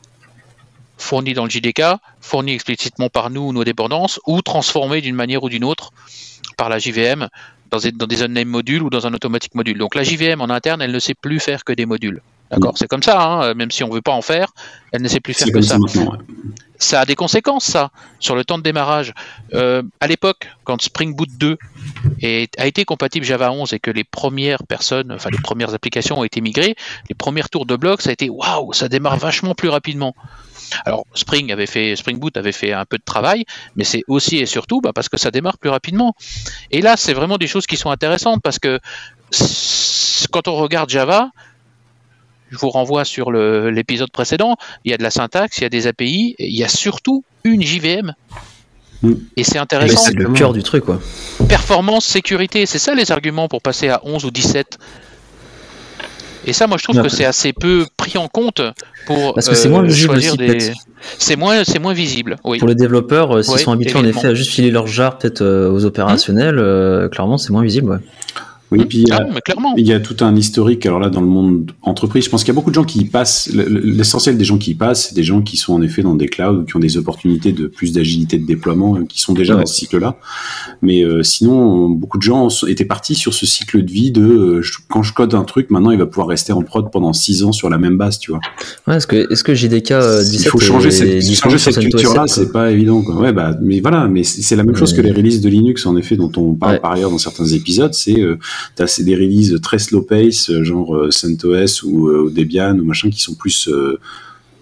fournis 0.98 1.34
dans 1.34 1.44
le 1.44 1.50
JDK, 1.50 1.84
fournis 2.22 2.54
explicitement 2.54 3.10
par 3.10 3.30
nous 3.30 3.42
ou 3.42 3.54
nos 3.54 3.64
dépendances, 3.64 4.20
ou 4.26 4.42
transformés 4.42 5.02
d'une 5.02 5.16
manière 5.16 5.44
ou 5.44 5.50
d'une 5.50 5.64
autre 5.64 5.92
par 6.58 6.70
la 6.70 6.80
JVM 6.80 7.30
dans, 7.70 7.80
dans 7.94 8.08
des 8.08 8.24
unnamed 8.24 8.48
modules 8.48 8.84
ou 8.84 8.90
dans 8.90 9.08
un 9.08 9.14
automatique 9.14 9.56
module. 9.56 9.78
Donc 9.78 9.96
la 9.96 10.04
JVM 10.04 10.42
en 10.42 10.50
interne, 10.50 10.82
elle 10.82 10.92
ne 10.92 11.00
sait 11.00 11.16
plus 11.16 11.40
faire 11.40 11.64
que 11.64 11.74
des 11.74 11.86
modules. 11.86 12.22
D'accord 12.52 12.74
mm. 12.74 12.78
C'est 12.78 12.88
comme 12.88 13.04
ça, 13.04 13.22
hein, 13.22 13.54
même 13.54 13.72
si 13.72 13.84
on 13.84 13.90
ne 13.90 13.94
veut 13.94 14.02
pas 14.02 14.14
en 14.14 14.22
faire, 14.22 14.54
elle 14.92 15.02
ne 15.02 15.08
sait 15.08 15.20
plus 15.20 15.34
faire 15.34 15.52
que 15.52 15.62
ça. 15.62 15.78
Ça 16.80 17.02
a 17.02 17.06
des 17.06 17.16
conséquences, 17.16 17.66
ça, 17.66 17.90
sur 18.20 18.36
le 18.36 18.46
temps 18.46 18.60
de 18.60 18.64
démarrage. 18.64 19.14
Euh, 19.56 19.82
à 20.00 20.06
l'époque, 20.06 20.48
quand 20.64 20.80
Spring 20.80 21.16
Boot 21.16 21.30
2 21.40 21.58
est, 22.22 22.60
a 22.60 22.68
été 22.68 22.86
compatible 22.86 23.26
Java 23.26 23.52
11 23.52 23.74
et 23.74 23.80
que 23.80 23.90
les 23.90 24.04
premières 24.04 24.62
personnes, 24.64 25.12
enfin 25.12 25.32
les 25.32 25.40
premières 25.40 25.74
applications 25.74 26.20
ont 26.20 26.24
été 26.24 26.40
migrées, 26.40 26.76
les 27.10 27.16
premiers 27.16 27.42
tours 27.52 27.66
de 27.66 27.76
bloc, 27.76 28.04
ça 28.04 28.12
a 28.12 28.14
été 28.14 28.30
waouh, 28.30 28.74
ça 28.74 28.90
démarre 28.90 29.18
vachement 29.18 29.56
plus 29.56 29.70
rapidement. 29.70 30.16
Alors 30.86 31.06
Spring 31.14 31.52
avait 31.52 31.66
fait, 31.66 31.96
Spring 31.96 32.20
Boot 32.20 32.38
avait 32.38 32.52
fait 32.52 32.74
un 32.74 32.86
peu 32.86 32.98
de 32.98 33.04
travail, 33.04 33.46
mais 33.76 33.84
c'est 33.84 34.04
aussi 34.08 34.38
et 34.38 34.46
surtout 34.46 34.82
bah, 34.82 34.92
parce 34.94 35.10
que 35.10 35.18
ça 35.18 35.32
démarre 35.32 35.58
plus 35.58 35.70
rapidement. 35.70 36.16
Et 36.72 36.82
là, 36.82 36.98
c'est 36.98 37.14
vraiment 37.14 37.38
des 37.38 37.48
choses 37.48 37.66
qui 37.66 37.78
sont 37.78 37.90
intéressantes 37.90 38.42
parce 38.44 38.60
que 38.60 38.80
quand 40.32 40.48
on 40.48 40.56
regarde 40.56 40.90
Java, 40.90 41.32
je 42.50 42.58
vous 42.58 42.70
renvoie 42.70 43.06
sur 43.06 43.32
l'épisode 43.32 44.12
précédent, 44.12 44.56
il 44.86 44.92
y 44.92 44.94
a 44.94 44.98
de 44.98 45.04
la 45.04 45.12
syntaxe, 45.12 45.58
il 45.58 45.64
y 45.64 45.66
a 45.66 45.70
des 45.70 45.88
API, 45.88 46.36
et 46.40 46.48
il 46.48 46.56
y 46.56 46.64
a 46.64 46.70
surtout 46.70 47.24
une 47.44 47.62
JVM. 47.62 48.14
Mm. 49.02 49.14
Et 49.36 49.44
c'est 49.44 49.58
intéressant. 49.58 50.02
C'est 50.02 50.16
le 50.16 50.32
cœur 50.32 50.54
du 50.54 50.64
truc, 50.64 50.86
quoi. 50.86 51.00
Performance, 51.48 52.06
sécurité, 52.06 52.66
c'est 52.66 52.80
ça 52.80 52.96
les 52.96 53.12
arguments 53.12 53.48
pour 53.48 53.62
passer 53.62 53.90
à 53.90 54.02
11 54.04 54.26
ou 54.26 54.32
17. 54.32 54.78
Et 56.48 56.54
ça, 56.54 56.66
moi, 56.66 56.78
je 56.78 56.84
trouve 56.86 57.02
que 57.02 57.10
c'est 57.10 57.26
assez 57.26 57.52
peu 57.52 57.86
pris 57.98 58.18
en 58.18 58.30
compte 58.30 58.62
pour 59.06 59.34
Parce 59.34 59.50
que 59.50 59.56
c'est 59.56 59.68
moins 59.68 59.84
euh, 59.84 59.88
visible 59.88 60.14
choisir 60.14 60.38
des. 60.38 60.72
C'est 61.20 61.36
moins, 61.36 61.64
c'est 61.66 61.78
moins 61.78 61.94
visible. 61.94 62.38
Oui. 62.46 62.58
Pour 62.58 62.70
les 62.70 62.76
développeurs, 62.76 63.38
euh, 63.38 63.42
s'ils 63.44 63.60
sont 63.60 63.74
habitués 63.74 64.00
en 64.00 64.06
effet 64.06 64.28
à 64.28 64.34
juste 64.34 64.52
filer 64.52 64.72
leur 64.72 64.88
jar 64.88 65.18
peut-être 65.18 65.42
euh, 65.42 65.70
aux 65.70 65.84
opérationnels, 65.84 67.10
clairement, 67.12 67.38
c'est 67.38 67.52
moins 67.52 67.64
visible. 67.64 67.92
Ouais. 67.92 67.98
Oui, 68.70 68.84
puis 68.86 69.00
il 69.00 69.08
y, 69.08 69.12
a, 69.14 69.26
il 69.78 69.88
y, 69.88 69.94
a, 69.94 70.00
tout 70.02 70.18
un 70.20 70.36
historique. 70.36 70.86
Alors 70.86 71.00
là, 71.00 71.10
dans 71.10 71.22
le 71.22 71.28
monde 71.28 71.72
entreprise, 71.84 72.26
je 72.26 72.30
pense 72.30 72.44
qu'il 72.44 72.50
y 72.50 72.52
a 72.52 72.56
beaucoup 72.56 72.70
de 72.70 72.76
gens 72.76 72.84
qui 72.84 73.00
y 73.00 73.06
passent. 73.06 73.50
L'essentiel 73.54 74.38
des 74.38 74.44
gens 74.44 74.58
qui 74.58 74.72
y 74.72 74.76
passent, 74.76 75.08
c'est 75.08 75.16
des 75.16 75.24
gens 75.24 75.42
qui 75.42 75.56
sont 75.56 75.74
en 75.74 75.82
effet 75.82 76.02
dans 76.02 76.16
des 76.16 76.28
clouds, 76.28 76.66
qui 76.66 76.76
ont 76.76 76.80
des 76.80 76.98
opportunités 76.98 77.54
de 77.54 77.68
plus 77.68 77.94
d'agilité 77.94 78.38
de 78.38 78.46
déploiement, 78.46 78.98
euh, 78.98 79.06
qui 79.08 79.22
sont 79.22 79.34
déjà 79.34 79.56
dans 79.56 79.66
ce 79.66 79.74
cycle-là. 79.74 80.18
Mais 80.82 81.02
euh, 81.02 81.24
sinon, 81.24 81.88
beaucoup 81.88 82.18
de 82.18 82.24
gens 82.24 82.50
étaient 82.68 82.84
partis 82.84 83.16
sur 83.16 83.34
ce 83.34 83.46
cycle 83.46 83.86
de 83.86 83.92
vie 83.92 84.12
de 84.12 84.22
euh, 84.22 84.62
quand 84.90 85.02
je 85.02 85.14
code 85.14 85.34
un 85.34 85.46
truc, 85.46 85.70
maintenant 85.70 85.92
il 85.92 85.98
va 85.98 86.06
pouvoir 86.06 86.28
rester 86.28 86.52
en 86.52 86.62
prod 86.62 86.92
pendant 86.92 87.14
six 87.14 87.46
ans 87.46 87.54
sur 87.54 87.70
la 87.70 87.78
même 87.78 87.98
base, 87.98 88.20
tu 88.20 88.32
vois. 88.32 88.42
Ouais, 88.86 88.98
est-ce 88.98 89.08
que, 89.08 89.32
est-ce 89.32 89.46
que 89.46 89.56
JDK 89.56 89.94
17 89.94 90.34
Il 90.34 90.50
faut 90.50 90.60
changer 90.60 90.92
cette, 90.92 91.24
changer 91.36 91.58
cette 91.58 91.80
culture-là, 91.80 92.26
c'est 92.28 92.52
pas 92.52 92.70
évident. 92.70 93.02
Quoi. 93.02 93.16
Ouais, 93.16 93.32
bah, 93.32 93.56
mais 93.62 93.80
voilà, 93.80 94.10
mais 94.10 94.24
c'est 94.24 94.58
la 94.58 94.64
même 94.64 94.76
chose 94.76 94.94
que 94.94 95.02
les 95.02 95.14
releases 95.14 95.40
de 95.40 95.48
Linux, 95.48 95.86
en 95.86 95.96
effet, 95.96 96.18
dont 96.18 96.32
on 96.36 96.54
parle 96.54 96.82
par 96.82 96.92
ailleurs 96.92 97.12
dans 97.12 97.18
certains 97.18 97.46
épisodes. 97.46 97.94
C'est 97.94 98.18
t'as 98.76 98.86
des 99.00 99.16
releases 99.16 99.60
très 99.62 99.80
slow 99.80 100.02
pace, 100.02 100.50
euh, 100.50 100.64
genre 100.64 100.96
euh, 100.96 101.12
CentOS 101.12 101.84
ou, 101.84 102.08
euh, 102.08 102.24
ou, 102.24 102.30
Debian 102.30 102.78
ou 102.78 102.84
machin, 102.84 103.10
qui 103.10 103.22
sont 103.22 103.36
plus 103.36 103.70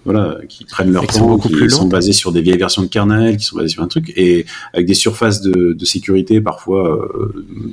voilà, 0.04 0.38
qui 0.48 0.66
prennent 0.66 0.91
leur 0.91 1.08
temps, 1.08 1.39
qui 1.39 1.50
plus 1.50 1.72
sont 1.72 1.88
basés 1.88 2.14
sur 2.14 2.32
des 2.32 2.41
vieilles 2.41 2.60
versions 2.60 2.84
de 2.84 2.88
kernel, 2.88 3.38
qui 3.38 3.43
sont 3.43 3.58
basés 3.58 3.70
sur 3.70 3.82
un 3.82 3.88
truc, 3.88 4.14
et 4.16 4.46
avec 4.72 4.86
des 4.86 4.93
surfaces 4.93 5.41
de, 5.41 5.74
de 5.74 5.86
sécurité 5.86 6.41
parfois 6.41 7.10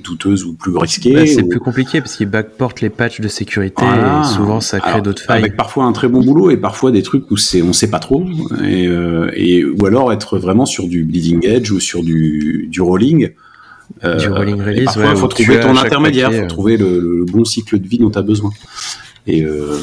douteuses 0.02 0.44
ou 0.44 0.54
plus 0.54 0.74
risquées. 0.74 1.12
Bah, 1.12 1.26
c'est 1.26 1.42
plus 1.42 1.60
compliqué 1.60 2.00
parce 2.00 2.16
qu'ils 2.16 2.30
backportent 2.30 2.80
les 2.80 2.88
patchs 2.88 3.20
de 3.20 3.28
sécurité 3.28 3.84
et 3.84 4.24
souvent 4.34 4.62
ça 4.62 4.80
crée 4.80 5.02
d'autres 5.02 5.20
failles. 5.20 5.42
Avec 5.42 5.58
parfois 5.58 5.84
un 5.84 5.92
très 5.92 6.08
bon 6.08 6.22
boulot 6.22 6.48
et 6.48 6.56
parfois 6.56 6.90
des 6.90 7.02
trucs 7.02 7.30
où 7.30 7.36
c'est 7.36 7.60
on 7.60 7.74
sait 7.74 7.90
pas 7.90 7.98
trop, 7.98 8.24
et, 8.64 8.88
et, 9.34 9.64
ou 9.66 9.84
alors 9.84 10.10
être 10.10 10.38
vraiment 10.38 10.64
sur 10.64 10.88
du 10.88 11.04
bleeding 11.04 11.46
edge 11.46 11.70
ou 11.70 11.80
sur 11.80 12.02
du, 12.02 12.66
du 12.70 12.80
rolling 12.80 13.32
du 14.02 14.28
rolling 14.28 14.60
release. 14.60 14.90
il 14.96 15.16
faut 15.16 15.28
trouver 15.28 15.60
ton 15.60 15.76
intermédiaire, 15.76 16.30
il 16.30 16.38
faut 16.38 16.44
euh. 16.44 16.48
trouver 16.48 16.76
le, 16.76 17.24
bon 17.30 17.44
cycle 17.44 17.78
de 17.78 17.86
vie 17.86 17.98
dont 17.98 18.10
tu 18.10 18.18
as 18.18 18.22
besoin. 18.22 18.50
Et 19.26 19.42
euh, 19.42 19.78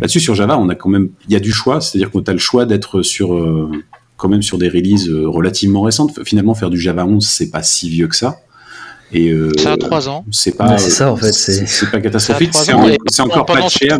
là-dessus, 0.00 0.20
sur 0.20 0.34
Java, 0.34 0.58
on 0.58 0.68
a 0.68 0.74
quand 0.74 0.88
même, 0.88 1.10
il 1.28 1.32
y 1.32 1.36
a 1.36 1.40
du 1.40 1.52
choix, 1.52 1.80
c'est-à-dire 1.80 2.10
qu'on 2.10 2.22
a 2.22 2.32
le 2.32 2.38
choix 2.38 2.66
d'être 2.66 3.02
sur, 3.02 3.70
quand 4.16 4.28
même 4.28 4.42
sur 4.42 4.58
des 4.58 4.68
releases 4.68 5.10
relativement 5.10 5.82
récentes. 5.82 6.18
Finalement, 6.24 6.54
faire 6.54 6.70
du 6.70 6.78
Java 6.78 7.04
11, 7.04 7.26
c'est 7.26 7.50
pas 7.50 7.62
si 7.62 7.88
vieux 7.88 8.08
que 8.08 8.16
ça. 8.16 8.38
Et 9.12 9.30
euh, 9.30 9.52
ça 9.58 9.72
a 9.72 9.76
3 9.76 10.08
ans. 10.08 10.24
C'est 10.30 10.56
pas. 10.56 10.76
c'est 10.78 10.90
ça 10.90 11.12
en 11.12 11.16
fait. 11.16 11.32
C'est 11.32 11.90
pas 11.90 12.00
catastrophique. 12.00 12.50
C'est 12.54 13.22
encore 13.22 13.46
pas 13.46 13.68
cher, 13.68 13.96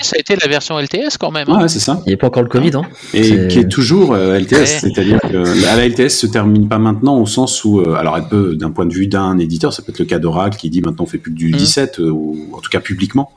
Ça 0.00 0.16
a 0.16 0.18
été 0.18 0.36
la 0.36 0.48
version 0.48 0.78
LTS 0.78 1.16
quand 1.18 1.30
même. 1.30 1.48
Hein. 1.48 1.62
Ouais, 1.62 1.68
c'est 1.68 1.80
ça. 1.80 2.02
Il 2.06 2.10
n'y 2.10 2.14
a 2.14 2.16
pas 2.16 2.28
encore 2.28 2.42
le 2.42 2.48
Covid, 2.48 2.72
hein. 2.74 2.82
Et 3.14 3.48
qui 3.48 3.58
est 3.58 3.68
toujours 3.68 4.14
euh, 4.14 4.38
LTS, 4.38 4.80
c'est-à-dire 4.80 5.20
que 5.20 5.62
la 5.62 5.86
LTS 5.86 6.10
se 6.10 6.26
termine 6.26 6.68
pas 6.68 6.78
maintenant 6.78 7.18
au 7.18 7.26
sens 7.26 7.64
où, 7.64 7.80
euh, 7.80 7.94
alors 7.94 8.16
elle 8.16 8.28
peut, 8.28 8.54
d'un 8.54 8.70
point 8.70 8.86
de 8.86 8.92
vue 8.92 9.06
d'un 9.06 9.38
éditeur, 9.38 9.72
ça 9.72 9.82
peut 9.82 9.90
être 9.90 9.98
le 9.98 10.04
cas 10.04 10.18
d'Oracle 10.18 10.58
qui 10.58 10.70
dit 10.70 10.80
maintenant 10.80 11.04
on 11.04 11.06
fait 11.06 11.18
plus 11.18 11.32
du 11.32 11.50
17 11.50 11.98
mmh. 11.98 12.10
ou 12.10 12.50
en 12.52 12.60
tout 12.60 12.70
cas 12.70 12.80
publiquement. 12.80 13.32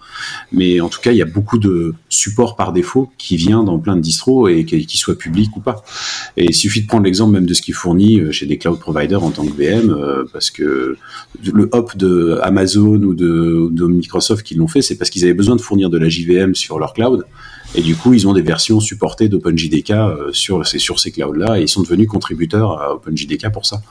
Mais 0.52 0.80
en 0.82 0.90
tout 0.90 1.00
cas, 1.02 1.12
il 1.12 1.18
y 1.18 1.22
a 1.22 1.26
beaucoup 1.26 1.58
de 1.58 1.94
support 2.10 2.56
par 2.56 2.74
défaut 2.74 3.12
qui 3.18 3.38
vient 3.38 3.64
dans 3.64 3.80
plein 3.80 3.96
de 3.96 4.02
distros 4.02 4.50
et 4.50 4.66
qui 4.66 4.98
soit 4.98 5.18
public 5.18 5.56
ou 5.56 5.60
pas. 5.60 5.84
Et 6.38 6.46
il 6.46 6.56
suffit 6.56 6.82
de 6.82 6.88
prendre 6.88 7.04
l'exemple 7.04 7.34
même 7.34 7.46
de 7.46 7.54
ce 7.54 7.62
qui 7.62 7.72
est 7.72 7.74
fourni 7.74 8.22
chez 8.32 8.46
des 8.46 8.58
cloud 8.58 8.80
providers 8.80 9.24
en 9.24 9.32
tant 9.32 9.46
que 9.46 9.52
VM, 9.52 9.96
parce 10.32 10.52
que 10.52 10.98
le 11.44 11.70
hop 11.72 11.96
de 11.98 12.40
Amazon 12.42 13.02
ou 13.02 13.14
de, 13.14 13.88
Microsoft 13.88 14.46
qui 14.46 14.56
l'ont 14.56 14.68
fait, 14.68 14.82
c'est 14.82 14.96
parce 14.96 15.10
qu'ils 15.10 15.24
avaient 15.24 15.34
besoin 15.34 15.56
de 15.56 15.62
fournir 15.62 15.90
de 15.90 15.98
la 15.98 16.10
JVM 16.10 16.56
sur 16.56 16.80
leur 16.80 16.94
cloud. 16.94 17.26
Et 17.76 17.82
du 17.82 17.96
coup, 17.96 18.14
ils 18.14 18.28
ont 18.28 18.34
des 18.34 18.42
versions 18.42 18.80
supportées 18.80 19.30
d'OpenJDK 19.30 19.92
euh, 19.92 20.30
sur, 20.32 20.66
sur 20.66 21.00
ces 21.00 21.12
clouds-là 21.12 21.60
et 21.60 21.64
ils 21.64 21.68
sont 21.68 21.84
devenus 21.84 22.08
contributeurs 22.08 22.82
à 22.82 22.96
OpenJDK 22.96 23.52
pour 23.52 23.66
ça. 23.66 23.82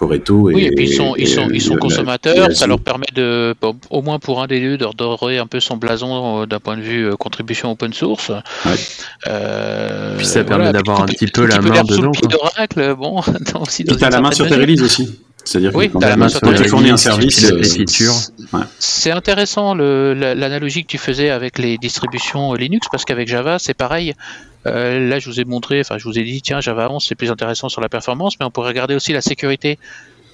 Coreto 0.00 0.48
et, 0.48 0.54
oui, 0.54 0.64
et 0.64 0.70
puis 0.70 0.86
ils 0.86 0.94
sont, 0.94 1.14
ils 1.18 1.28
sont, 1.28 1.50
ils 1.50 1.60
sont 1.60 1.76
consommateurs, 1.76 2.50
ça 2.52 2.66
leur 2.66 2.80
permet 2.80 3.04
de, 3.14 3.54
au 3.90 4.00
moins 4.00 4.18
pour 4.18 4.40
un 4.40 4.46
des 4.46 4.58
deux, 4.58 4.78
de 4.78 4.86
redorer 4.86 5.36
un 5.36 5.46
peu 5.46 5.60
son 5.60 5.76
blason 5.76 6.40
euh, 6.40 6.46
d'un 6.46 6.58
point 6.58 6.78
de 6.78 6.82
vue 6.82 7.06
euh, 7.06 7.16
contribution 7.16 7.70
open 7.70 7.92
source. 7.92 8.30
Ouais. 8.64 10.16
puis 10.16 10.26
ça 10.26 10.42
permet 10.44 10.72
d'avoir 10.72 11.02
un 11.02 11.06
petit 11.06 11.26
peu 11.26 11.44
la 11.44 11.60
main 11.60 11.82
dedans. 11.82 12.12
bon, 12.96 13.20
aussi, 13.60 13.82
et 13.82 13.96
t'as 13.98 14.08
la 14.08 14.22
main 14.22 14.30
sur 14.30 14.48
tes 14.48 14.54
releases 14.54 14.82
aussi. 14.82 15.18
C'est-à-dire 15.44 15.74
oui, 15.74 15.90
que 15.90 16.62
tu 16.62 16.68
fournis 16.68 16.90
un 16.90 16.96
service, 16.96 17.52
C'est 18.78 19.10
intéressant 19.10 19.74
l'analogie 19.74 20.82
que 20.82 20.88
tu 20.88 20.98
faisais 20.98 21.28
avec 21.28 21.58
les 21.58 21.76
distributions 21.76 22.54
Linux 22.54 22.86
parce 22.90 23.04
qu'avec 23.04 23.28
Java, 23.28 23.58
c'est 23.58 23.74
pareil. 23.74 24.14
Euh, 24.66 25.08
là, 25.08 25.18
je 25.18 25.28
vous 25.30 25.40
ai 25.40 25.44
montré, 25.44 25.80
enfin, 25.80 25.98
je 25.98 26.04
vous 26.04 26.18
ai 26.18 26.24
dit, 26.24 26.42
tiens, 26.42 26.60
Java 26.60 26.90
11, 26.90 27.04
c'est 27.06 27.14
plus 27.14 27.30
intéressant 27.30 27.68
sur 27.68 27.80
la 27.80 27.88
performance, 27.88 28.38
mais 28.38 28.46
on 28.46 28.50
pourrait 28.50 28.68
regarder 28.68 28.94
aussi 28.94 29.12
la 29.12 29.20
sécurité. 29.20 29.78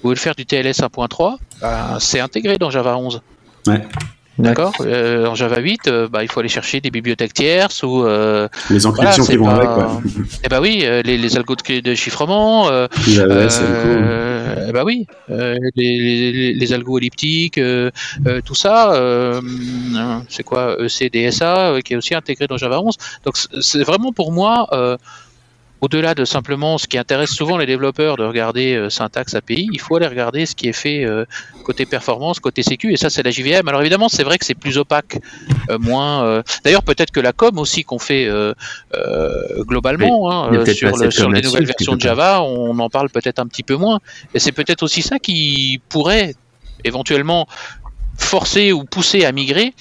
Vous 0.03 0.09
voulez 0.09 0.19
faire 0.19 0.35
du 0.35 0.45
TLS 0.45 0.81
1.3, 0.81 1.37
bah, 1.61 1.97
c'est 1.99 2.19
intégré 2.19 2.57
dans 2.57 2.69
Java 2.69 2.97
11. 2.97 3.21
Ouais. 3.67 3.81
D'accord. 4.39 4.73
Euh, 4.81 5.25
en 5.25 5.35
Java 5.35 5.59
8, 5.59 5.87
euh, 5.87 6.07
bah, 6.07 6.23
il 6.23 6.31
faut 6.31 6.39
aller 6.39 6.49
chercher 6.49 6.79
des 6.79 6.91
bibliothèques 6.91 7.33
tierces 7.33 7.81
ou 7.83 8.03
euh, 8.03 8.47
les 8.69 8.85
encryptions 8.85 9.25
qui 9.25 9.37
vont 9.37 9.49
avec. 9.49 9.69
Quoi. 9.69 10.01
Eh 10.43 10.49
bah 10.49 10.59
oui, 10.61 10.85
les, 11.03 11.17
les 11.17 11.37
algos 11.37 11.55
de, 11.55 11.95
chiffrement. 11.95 12.69
Euh, 12.69 12.87
eh 14.67 14.71
bah 14.71 14.83
oui, 14.85 15.07
les, 15.75 16.53
les, 16.53 16.73
algos 16.73 16.99
elliptiques, 16.99 17.59
tout 18.45 18.55
ça. 18.55 19.41
c'est 20.29 20.43
quoi 20.43 20.77
ECDSA 20.79 21.79
qui 21.83 21.93
est 21.93 21.97
aussi 21.97 22.13
intégré 22.13 22.47
dans 22.47 22.57
Java 22.57 22.81
11. 22.81 22.95
Donc 23.25 23.35
c'est 23.61 23.83
vraiment 23.83 24.11
pour 24.11 24.31
moi 24.31 24.97
au-delà 25.81 26.15
de 26.15 26.25
simplement 26.25 26.77
ce 26.77 26.87
qui 26.87 26.97
intéresse 26.97 27.29
souvent 27.29 27.57
les 27.57 27.65
développeurs 27.65 28.17
de 28.17 28.23
regarder 28.23 28.75
euh, 28.75 28.89
syntaxe 28.89 29.35
API, 29.35 29.69
il 29.71 29.79
faut 29.79 29.95
aller 29.95 30.07
regarder 30.07 30.45
ce 30.45 30.55
qui 30.55 30.67
est 30.67 30.73
fait 30.73 31.05
euh, 31.05 31.25
côté 31.63 31.85
performance, 31.85 32.39
côté 32.39 32.63
sécu, 32.63 32.93
et 32.93 32.97
ça 32.97 33.09
c'est 33.09 33.23
la 33.23 33.31
JVM. 33.31 33.67
Alors 33.67 33.81
évidemment, 33.81 34.09
c'est 34.09 34.23
vrai 34.23 34.37
que 34.37 34.45
c'est 34.45 34.55
plus 34.55 34.77
opaque, 34.77 35.19
euh, 35.69 35.77
moins. 35.77 36.41
D'ailleurs, 36.63 36.83
peut-être 36.83 37.11
que 37.11 37.19
la 37.19 37.33
com 37.33 37.57
aussi 37.59 37.83
qu'on 37.83 37.99
fait 37.99 38.29
globalement 39.59 40.31
hein, 40.31 40.65
sur, 41.11 41.29
les 41.29 41.41
nouvelles 41.41 41.65
versions 41.65 41.95
de 41.95 42.01
Java, 42.01 42.41
on 42.41 42.77
en 42.79 42.89
parle 42.89 43.09
peut-être 43.09 43.39
un 43.39 43.47
petit 43.47 43.63
peu 43.63 43.75
moins, 43.75 43.99
et 44.33 44.39
c'est 44.39 44.51
peut-être 44.51 44.83
aussi 44.83 45.01
ça 45.01 45.19
qui 45.19 45.79
pourrait 45.89 46.35
éventuellement 46.83 47.47
forcer 48.17 48.71
ou 48.71 48.83
pousser 48.83 49.25
à 49.25 49.31
migrer 49.31 49.73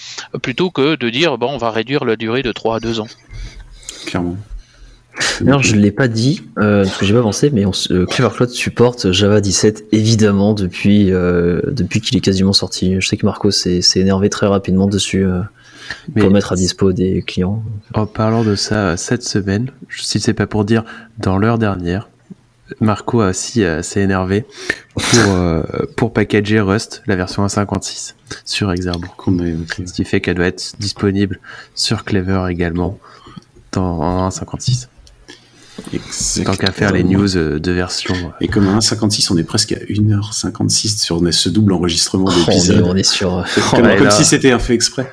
plutôt 0.42 0.70
que 0.70 0.96
de 0.96 1.08
dire 1.08 1.38
bon 1.38 1.52
on 1.52 1.58
va 1.58 1.70
réduire 1.70 2.04
la 2.04 2.16
durée 2.16 2.42
de 2.42 2.52
3 2.52 2.76
à 2.76 2.80
2 2.80 3.00
ans. 3.00 3.06
Clairement. 4.06 4.36
Alors, 5.46 5.62
je 5.62 5.74
ne 5.74 5.80
l'ai 5.80 5.90
pas 5.90 6.08
dit, 6.08 6.42
euh, 6.58 6.84
parce 6.84 6.98
que 6.98 7.04
j'ai 7.04 7.14
pas 7.14 7.22
pensé, 7.22 7.50
mais 7.50 7.64
on, 7.66 7.72
euh, 7.90 8.06
Cloud 8.06 8.50
supporte 8.50 9.12
Java 9.12 9.40
17 9.40 9.86
évidemment 9.92 10.54
depuis, 10.54 11.12
euh, 11.12 11.60
depuis 11.66 12.00
qu'il 12.00 12.16
est 12.16 12.20
quasiment 12.20 12.52
sorti. 12.52 13.00
Je 13.00 13.06
sais 13.06 13.16
que 13.16 13.26
Marco 13.26 13.50
s'est 13.50 13.80
énervé 13.96 14.30
très 14.30 14.46
rapidement 14.46 14.86
dessus 14.86 15.24
euh, 15.24 15.40
pour 16.18 16.30
mettre 16.30 16.52
à 16.52 16.56
dispo 16.56 16.92
des 16.92 17.22
clients. 17.22 17.62
En 17.94 18.06
parlant 18.06 18.44
de 18.44 18.54
ça, 18.54 18.96
cette 18.96 19.22
semaine, 19.22 19.70
si 19.90 20.20
c'est 20.20 20.34
pas 20.34 20.46
pour 20.46 20.64
dire 20.64 20.84
dans 21.18 21.38
l'heure 21.38 21.58
dernière, 21.58 22.08
Marco 22.80 23.22
aussi 23.22 23.62
s'est 23.82 24.00
énervé 24.00 24.44
pour, 24.96 25.62
pour 25.96 26.12
packager 26.12 26.58
Rust, 26.58 27.04
la 27.06 27.14
version 27.14 27.46
1.56 27.46 28.14
sur 28.44 28.72
Exerbo. 28.72 29.06
Ce 29.86 29.92
qui 29.92 30.04
fait 30.04 30.20
qu'elle 30.20 30.34
doit 30.34 30.46
être 30.46 30.74
disponible 30.80 31.38
sur 31.76 32.04
Clever 32.04 32.46
également 32.50 32.98
dans 33.70 34.28
1.56. 34.28 34.88
Tant 36.44 36.54
qu'à 36.54 36.72
faire 36.72 36.92
les 36.92 37.04
news 37.04 37.36
euh, 37.36 37.58
de 37.58 37.72
version. 37.72 38.14
Et 38.40 38.48
comme 38.48 38.68
à 38.68 38.78
1.56, 38.78 39.32
on 39.32 39.36
est 39.36 39.44
presque 39.44 39.72
à 39.72 39.76
1h56 39.76 41.00
sur 41.00 41.20
ce 41.30 41.48
double 41.48 41.72
enregistrement 41.72 42.28
d'épisode. 42.46 42.82
Oh, 42.84 42.88
on, 42.90 42.96
est 42.96 43.02
sur. 43.02 43.44
Comme, 43.70 43.96
comme 43.96 44.10
si 44.10 44.24
c'était 44.24 44.50
un 44.50 44.58
fait 44.58 44.74
exprès. 44.74 45.12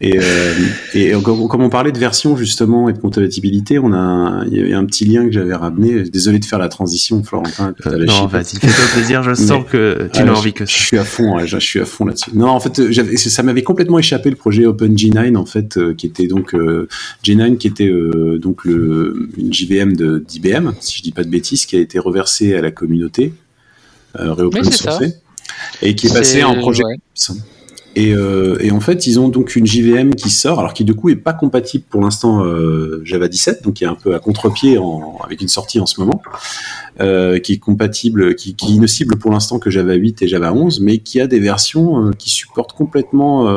Et, 0.00 0.18
euh, 0.18 0.54
et 0.94 1.12
comme, 1.22 1.62
on 1.62 1.68
parlait 1.68 1.92
de 1.92 1.98
version 1.98 2.36
justement 2.36 2.88
et 2.88 2.92
de 2.92 2.98
compatibilité, 2.98 3.78
on 3.78 3.92
a 3.92 4.44
il 4.50 4.68
y 4.68 4.72
a 4.72 4.78
un 4.78 4.84
petit 4.84 5.04
lien 5.04 5.24
que 5.24 5.32
j'avais 5.32 5.54
ramené. 5.54 6.02
Désolé 6.04 6.38
de 6.38 6.44
faire 6.44 6.58
la 6.58 6.68
transition, 6.68 7.22
Florentin. 7.22 7.74
Euh, 7.86 8.04
non, 8.04 8.26
vas-y, 8.26 8.56
fais-toi 8.56 8.84
plaisir. 8.94 9.22
Je 9.22 9.34
sens 9.34 9.64
que 9.70 10.08
tu 10.12 10.22
n'as 10.22 10.32
envie 10.32 10.52
que 10.52 10.66
ça. 10.66 10.72
Je 10.72 10.82
suis 10.82 10.98
à 10.98 11.04
fond, 11.04 11.38
je, 11.44 11.58
suis 11.58 11.80
à 11.80 11.84
fond 11.84 12.04
là-dessus. 12.04 12.30
Non, 12.34 12.48
en 12.48 12.60
fait, 12.60 12.80
ça 13.16 13.42
m'avait 13.42 13.62
complètement 13.62 13.98
échappé 13.98 14.30
le 14.30 14.36
projet 14.36 14.64
OpenG9 14.64 15.36
en 15.36 15.46
fait, 15.46 15.78
qui 15.96 16.06
était 16.06 16.26
donc 16.26 16.54
G9, 17.24 17.56
qui 17.56 17.68
était 17.68 17.92
donc 18.38 18.64
le 18.64 19.28
une 19.36 19.52
JVM 19.52 19.94
de 19.96 20.13
d'IBM, 20.18 20.72
si 20.80 20.98
je 20.98 21.02
dis 21.02 21.12
pas 21.12 21.24
de 21.24 21.30
bêtises, 21.30 21.66
qui 21.66 21.76
a 21.76 21.80
été 21.80 21.98
reversé 21.98 22.54
à 22.54 22.60
la 22.60 22.70
communauté, 22.70 23.34
euh, 24.18 24.50
et 25.82 25.94
qui 25.94 26.06
est, 26.06 26.12
passé 26.12 26.44
en 26.44 26.56
projet. 26.56 26.82
Euh, 27.96 28.56
et, 28.60 28.70
en 28.72 28.80
fait, 28.80 29.06
ils 29.06 29.20
ont 29.20 29.28
donc 29.28 29.56
une 29.56 29.66
JVM 29.66 30.14
qui 30.14 30.30
sort, 30.30 30.58
alors 30.58 30.74
qui 30.74 30.84
du 30.84 30.94
coup 30.94 31.10
est 31.10 31.16
pas 31.16 31.32
compatible 31.32 31.84
pour 31.88 32.00
l'instant 32.00 32.44
euh, 32.44 33.00
Java 33.04 33.28
17, 33.28 33.62
donc 33.62 33.74
qui 33.74 33.84
est 33.84 33.86
un 33.86 33.94
peu 33.94 34.14
à 34.14 34.18
contre-pied 34.18 34.78
avec 35.24 35.40
une 35.40 35.48
sortie 35.48 35.80
en 35.80 35.86
ce 35.86 36.00
moment, 36.00 36.20
euh, 37.00 37.38
qui 37.38 37.52
est 37.52 37.58
compatible, 37.58 38.34
qui, 38.34 38.54
qui 38.54 38.78
ne 38.78 38.86
cible 38.86 39.16
pour 39.16 39.30
l'instant 39.30 39.58
que 39.58 39.70
Java 39.70 39.94
8 39.94 40.22
et 40.22 40.28
Java 40.28 40.52
11, 40.52 40.80
mais 40.80 40.98
qui 40.98 41.20
a 41.20 41.26
des 41.26 41.40
versions 41.40 42.10
qui 42.18 42.30
supportent 42.30 42.72
complètement 42.72 43.48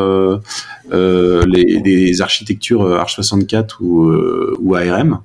les, 0.91 1.81
les, 1.83 2.21
architectures 2.21 2.83
Arch64 2.83 3.81
ou, 3.81 4.11
ou 4.59 4.75
ARM. 4.75 5.19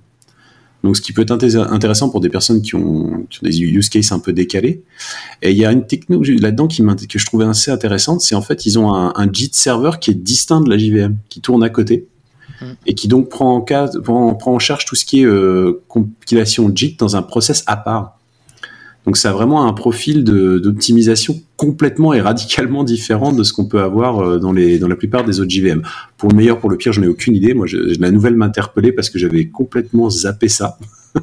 Donc, 0.82 0.96
ce 0.96 1.00
qui 1.00 1.12
peut 1.12 1.22
être 1.22 1.30
intéressant 1.30 2.10
pour 2.10 2.20
des 2.20 2.28
personnes 2.28 2.60
qui 2.60 2.74
ont, 2.74 3.26
des 3.42 3.60
use 3.60 3.88
cases 3.88 4.12
un 4.12 4.18
peu 4.18 4.32
décalés. 4.32 4.82
Et 5.40 5.52
il 5.52 5.56
y 5.56 5.64
a 5.64 5.72
une 5.72 5.86
techno 5.86 6.22
là-dedans 6.22 6.66
qui 6.66 6.82
que 7.08 7.18
je 7.18 7.26
trouvais 7.26 7.44
assez 7.44 7.70
intéressante, 7.70 8.20
c'est 8.20 8.34
en 8.34 8.42
fait 8.42 8.66
ils 8.66 8.78
ont 8.78 8.92
un, 8.94 9.12
un 9.14 9.32
JIT 9.32 9.54
serveur 9.54 10.00
qui 10.00 10.10
est 10.10 10.14
distinct 10.14 10.60
de 10.60 10.70
la 10.70 10.78
JVM, 10.78 11.16
qui 11.28 11.40
tourne 11.40 11.62
à 11.62 11.68
côté 11.68 12.06
mmh. 12.60 12.66
et 12.86 12.94
qui 12.94 13.08
donc 13.08 13.28
prend 13.28 13.54
en, 13.56 13.60
cas, 13.60 13.88
prend, 14.02 14.34
prend 14.34 14.54
en 14.54 14.58
charge 14.58 14.84
tout 14.84 14.96
ce 14.96 15.04
qui 15.04 15.20
est 15.20 15.26
euh, 15.26 15.82
compilation 15.88 16.70
JIT 16.74 16.96
dans 16.98 17.16
un 17.16 17.22
process 17.22 17.62
à 17.66 17.76
part. 17.76 18.18
Donc 19.04 19.16
ça 19.16 19.30
a 19.30 19.32
vraiment 19.32 19.66
un 19.66 19.72
profil 19.72 20.22
d'optimisation 20.24 21.40
complètement 21.56 22.14
et 22.14 22.20
radicalement 22.20 22.84
différent 22.84 23.32
de 23.32 23.42
ce 23.42 23.52
qu'on 23.52 23.64
peut 23.64 23.80
avoir 23.80 24.20
euh, 24.20 24.38
dans, 24.38 24.52
la 24.52 24.96
plupart 24.96 25.24
des 25.24 25.40
autres 25.40 25.50
JVM. 25.50 25.82
Pour 26.16 26.30
le 26.30 26.36
meilleur, 26.36 26.60
pour 26.60 26.70
le 26.70 26.76
pire, 26.76 26.92
je 26.92 27.00
n'ai 27.00 27.08
aucune 27.08 27.34
idée. 27.34 27.54
Moi, 27.54 27.66
la 27.98 28.10
nouvelle 28.10 28.36
m'interpellait 28.36 28.92
parce 28.92 29.10
que 29.10 29.18
j'avais 29.18 29.46
complètement 29.46 30.08
zappé 30.08 30.48
ça. 30.48 30.78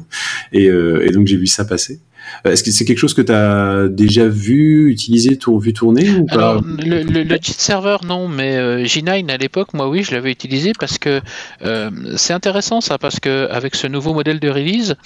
euh, 0.54 1.00
et, 1.00 1.10
donc 1.10 1.26
j'ai 1.26 1.36
vu 1.36 1.46
ça 1.46 1.64
passer. 1.64 2.00
Euh, 2.46 2.52
est-ce 2.52 2.62
que 2.62 2.70
c'est 2.70 2.84
quelque 2.84 2.98
chose 2.98 3.14
que 3.14 3.22
tu 3.22 3.32
as 3.32 3.88
déjà 3.88 4.26
vu, 4.28 4.90
utilisé, 4.90 5.36
tour, 5.36 5.60
vu 5.60 5.72
tourner 5.72 6.10
ou 6.10 6.26
pas 6.26 6.34
Alors, 6.34 6.62
le, 6.62 7.02
le, 7.02 7.22
le 7.22 7.38
serveur, 7.42 8.04
non, 8.04 8.28
mais 8.28 8.56
euh, 8.56 8.84
G9 8.84 9.30
à 9.30 9.36
l'époque, 9.36 9.74
moi 9.74 9.88
oui, 9.88 10.02
je 10.02 10.12
l'avais 10.12 10.30
utilisé 10.30 10.72
parce 10.78 10.98
que 10.98 11.20
euh, 11.64 11.90
c'est 12.16 12.32
intéressant 12.32 12.80
ça, 12.80 12.98
parce 12.98 13.20
que 13.20 13.48
avec 13.50 13.74
ce 13.74 13.86
nouveau 13.86 14.14
modèle 14.14 14.40
de 14.40 14.48
release, 14.48 14.96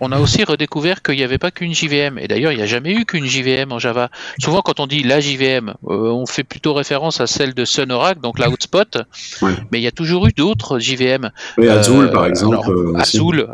on 0.00 0.12
a 0.12 0.20
aussi 0.20 0.44
redécouvert 0.44 1.02
qu'il 1.02 1.16
n'y 1.16 1.24
avait 1.24 1.38
pas 1.38 1.50
qu'une 1.50 1.74
JVM. 1.74 2.18
Et 2.18 2.28
d'ailleurs, 2.28 2.52
il 2.52 2.56
n'y 2.56 2.62
a 2.62 2.66
jamais 2.66 2.92
eu 2.92 3.04
qu'une 3.04 3.24
JVM 3.24 3.72
en 3.72 3.80
Java. 3.80 4.10
Souvent, 4.38 4.62
quand 4.62 4.78
on 4.78 4.86
dit 4.86 5.02
la 5.02 5.18
JVM, 5.18 5.74
on 5.82 6.24
fait 6.24 6.44
plutôt 6.44 6.72
référence 6.72 7.20
à 7.20 7.26
celle 7.26 7.52
de 7.52 7.64
Sun 7.64 7.90
Oracle, 7.90 8.20
donc 8.20 8.38
la 8.38 8.48
hotspot. 8.48 8.98
Mais 9.42 9.80
il 9.80 9.82
y 9.82 9.88
a 9.88 9.90
toujours 9.90 10.28
eu 10.28 10.32
d'autres 10.32 10.78
JVM. 10.78 11.30
Oui, 11.56 11.68
Azul, 11.68 12.10
par 12.10 12.26
exemple. 12.26 12.70
Azul, 12.96 13.48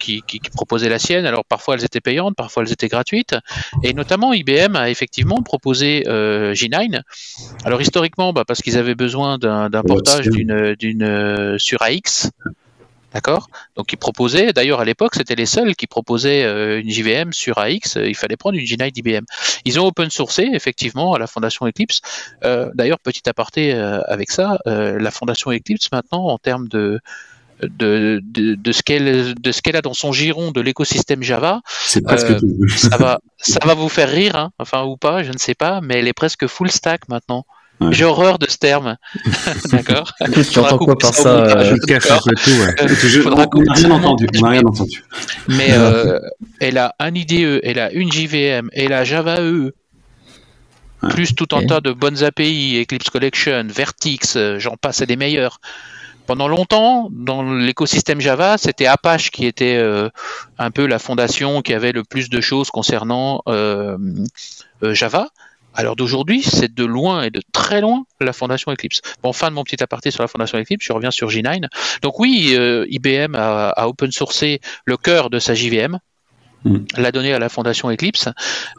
qui, 0.00 0.22
qui, 0.26 0.40
qui, 0.40 0.50
proposait 0.50 0.88
la 0.88 0.98
sienne. 0.98 1.26
Alors 1.26 1.44
parfois, 1.44 1.76
elles 1.76 1.84
étaient 1.84 2.00
payantes, 2.00 2.34
parfois 2.34 2.47
elles 2.56 2.72
étaient 2.72 2.88
gratuites. 2.88 3.36
Et 3.82 3.92
notamment, 3.92 4.32
IBM 4.32 4.76
a 4.76 4.90
effectivement 4.90 5.42
proposé 5.42 6.04
euh, 6.08 6.54
G9. 6.54 7.00
Alors 7.64 7.80
historiquement, 7.80 8.32
bah, 8.32 8.44
parce 8.46 8.62
qu'ils 8.62 8.78
avaient 8.78 8.94
besoin 8.94 9.38
d'un 9.38 9.70
portage 9.82 10.28
d'une, 10.28 10.74
d'une 10.74 11.02
euh, 11.02 11.58
sur 11.58 11.82
AX. 11.82 12.30
D'accord? 13.14 13.48
Donc 13.74 13.92
ils 13.92 13.96
proposaient, 13.96 14.52
d'ailleurs 14.52 14.80
à 14.80 14.84
l'époque 14.84 15.14
c'était 15.14 15.34
les 15.34 15.46
seuls 15.46 15.74
qui 15.74 15.86
proposaient 15.86 16.44
euh, 16.44 16.80
une 16.80 16.90
JVM 16.90 17.32
sur 17.32 17.56
AX, 17.56 17.96
il 17.96 18.14
fallait 18.14 18.36
prendre 18.36 18.58
une 18.58 18.66
G9 18.66 18.90
d'IBM. 18.90 19.24
Ils 19.64 19.80
ont 19.80 19.86
open 19.86 20.10
sourcé 20.10 20.50
effectivement 20.52 21.14
à 21.14 21.18
la 21.18 21.26
fondation 21.26 21.66
Eclipse. 21.66 22.02
Euh, 22.44 22.70
d'ailleurs 22.74 22.98
petit 22.98 23.26
aparté 23.26 23.72
euh, 23.72 24.02
avec 24.08 24.30
ça, 24.30 24.58
la 24.66 25.10
fondation 25.10 25.50
Eclipse 25.50 25.90
maintenant 25.90 26.26
en 26.26 26.36
termes 26.36 26.68
de 26.68 27.00
de, 27.62 28.20
de, 28.22 28.72
ce 28.72 28.82
qu'elle 28.82 29.34
de 29.34 29.52
ce 29.52 29.62
qu'elle 29.62 29.76
a 29.76 29.82
dans 29.82 29.94
son 29.94 30.12
giron 30.12 30.52
de 30.52 30.60
l'écosystème 30.60 31.22
Java, 31.22 31.60
ça 31.74 32.00
va 32.98 33.20
ça 33.38 33.60
va 33.64 33.74
vous 33.74 33.88
faire 33.88 34.10
rire, 34.10 34.36
hein, 34.36 34.50
enfin 34.58 34.84
ou 34.84 34.96
pas, 34.96 35.22
je 35.22 35.32
ne 35.32 35.38
sais 35.38 35.54
pas, 35.54 35.80
mais 35.80 35.98
elle 35.98 36.08
est 36.08 36.12
presque 36.12 36.46
full 36.46 36.70
stack 36.70 37.08
maintenant. 37.08 37.44
J'ai 37.90 38.04
horreur 38.04 38.38
de 38.38 38.50
ce 38.50 38.58
terme. 38.58 38.96
D'accord. 39.70 40.12
Tu 40.50 40.58
entends 40.58 40.78
quoi 40.78 40.98
par 40.98 41.14
ça 41.14 41.64
Je 41.64 41.76
cache 41.86 42.10
un 42.10 42.18
peu 42.18 42.34
tout. 42.34 42.50
Ouais. 42.50 42.74
Euh, 42.80 43.52
on 43.54 43.62
n'a 43.62 43.72
rien 43.74 43.90
entendu. 43.90 44.26
On 44.36 44.40
n'a 44.40 44.50
rien 44.50 44.62
entendu. 44.64 45.04
Mais 45.48 45.68
euh, 45.70 46.18
elle 46.60 46.78
a 46.78 46.94
un 46.98 47.14
IDE, 47.14 47.60
elle 47.62 47.78
a 47.78 47.92
une 47.92 48.10
JVM, 48.10 48.68
elle 48.72 48.92
a 48.92 49.04
Java 49.04 49.40
EE. 49.42 49.72
Plus 51.10 51.34
tout 51.36 51.46
un 51.52 51.64
tas 51.64 51.80
de 51.80 51.92
bonnes 51.92 52.24
API, 52.24 52.80
Eclipse 52.82 53.10
Collection, 53.10 53.68
Vertix, 53.68 54.34
euh, 54.34 54.58
j'en 54.58 54.76
passe, 54.76 54.96
c'est 54.96 55.06
des 55.06 55.16
meilleurs. 55.16 55.60
Pendant 56.28 56.46
longtemps, 56.46 57.08
dans 57.10 57.54
l'écosystème 57.54 58.20
Java, 58.20 58.58
c'était 58.58 58.84
Apache 58.84 59.30
qui 59.30 59.46
était 59.46 59.76
euh, 59.76 60.10
un 60.58 60.70
peu 60.70 60.84
la 60.84 60.98
fondation 60.98 61.62
qui 61.62 61.72
avait 61.72 61.92
le 61.92 62.04
plus 62.04 62.28
de 62.28 62.42
choses 62.42 62.68
concernant 62.68 63.40
euh, 63.48 63.96
Java. 64.82 65.30
Alors 65.72 65.96
d'aujourd'hui, 65.96 66.42
c'est 66.42 66.74
de 66.74 66.84
loin 66.84 67.22
et 67.22 67.30
de 67.30 67.40
très 67.52 67.80
loin 67.80 68.04
la 68.20 68.34
fondation 68.34 68.70
Eclipse. 68.70 69.00
Bon, 69.22 69.32
fin 69.32 69.48
de 69.48 69.54
mon 69.54 69.64
petit 69.64 69.82
aparté 69.82 70.10
sur 70.10 70.22
la 70.22 70.28
fondation 70.28 70.58
Eclipse, 70.58 70.84
je 70.84 70.92
reviens 70.92 71.10
sur 71.10 71.30
G9. 71.30 71.64
Donc 72.02 72.18
oui, 72.18 72.54
euh, 72.58 72.84
IBM 72.90 73.34
a, 73.34 73.70
a, 73.70 73.86
open 73.88 74.12
sourcé 74.12 74.60
le 74.84 74.98
cœur 74.98 75.30
de 75.30 75.38
sa 75.38 75.54
JVM, 75.54 75.98
Mm. 76.64 76.78
l'a 76.96 77.12
donné 77.12 77.32
à 77.32 77.38
la 77.38 77.48
fondation 77.48 77.90
Eclipse. 77.90 78.28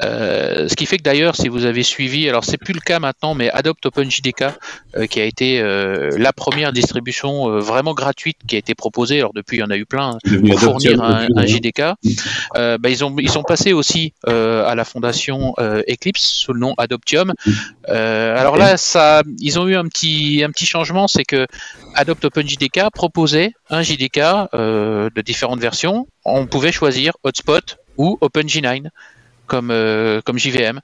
Euh, 0.03 0.67
ce 0.67 0.75
qui 0.75 0.85
fait 0.85 0.97
que 0.97 1.03
d'ailleurs, 1.03 1.35
si 1.35 1.47
vous 1.47 1.65
avez 1.65 1.83
suivi, 1.83 2.27
alors 2.27 2.43
c'est 2.43 2.57
plus 2.57 2.73
le 2.73 2.81
cas 2.81 2.99
maintenant, 2.99 3.35
mais 3.35 3.49
Adopt 3.51 3.85
OpenJDK, 3.85 4.43
euh, 4.97 5.07
qui 5.07 5.21
a 5.21 5.23
été 5.23 5.61
euh, 5.61 6.11
la 6.17 6.33
première 6.33 6.73
distribution 6.73 7.59
vraiment 7.59 7.93
gratuite 7.93 8.37
qui 8.47 8.55
a 8.55 8.59
été 8.59 8.75
proposée. 8.75 9.19
Alors 9.19 9.33
depuis, 9.33 9.57
il 9.57 9.59
y 9.61 9.63
en 9.63 9.69
a 9.69 9.77
eu 9.77 9.85
plein 9.85 10.17
pour 10.47 10.59
fournir 10.59 11.01
un, 11.01 11.27
un, 11.35 11.45
JDK. 11.45 11.81
Mm. 12.03 12.09
Bah, 12.79 12.89
ils 12.89 13.03
ont 13.03 13.15
ils 13.17 13.29
sont 13.29 13.43
passés 13.43 13.73
aussi 13.73 14.13
à 14.25 14.75
la 14.75 14.83
fondation 14.83 15.53
Eclipse 15.57 16.21
sous 16.21 16.53
le 16.53 16.59
nom 16.59 16.73
Adoptium. 16.77 17.33
Mm. 17.45 17.51
alors 17.87 18.57
là, 18.57 18.77
ça, 18.77 19.23
ils 19.39 19.59
ont 19.59 19.67
eu 19.67 19.75
un 19.75 19.85
petit 19.85 20.43
un 20.43 20.51
petit 20.51 20.65
changement, 20.65 21.07
c'est 21.07 21.23
que 21.23 21.47
Adopt 21.95 22.25
OpenJDK 22.25 22.91
proposait 22.93 23.53
un 23.69 23.81
JDK 23.81 24.19
de 24.53 25.21
différentes 25.21 25.59
versions 25.59 26.07
on 26.25 26.47
pouvait 26.47 26.71
choisir 26.71 27.13
Hotspot 27.23 27.77
ou 27.97 28.17
OpenG9 28.21 28.87
comme, 29.49 29.71
euh, 29.71 30.21
comme 30.21 30.39
JVM. 30.39 30.79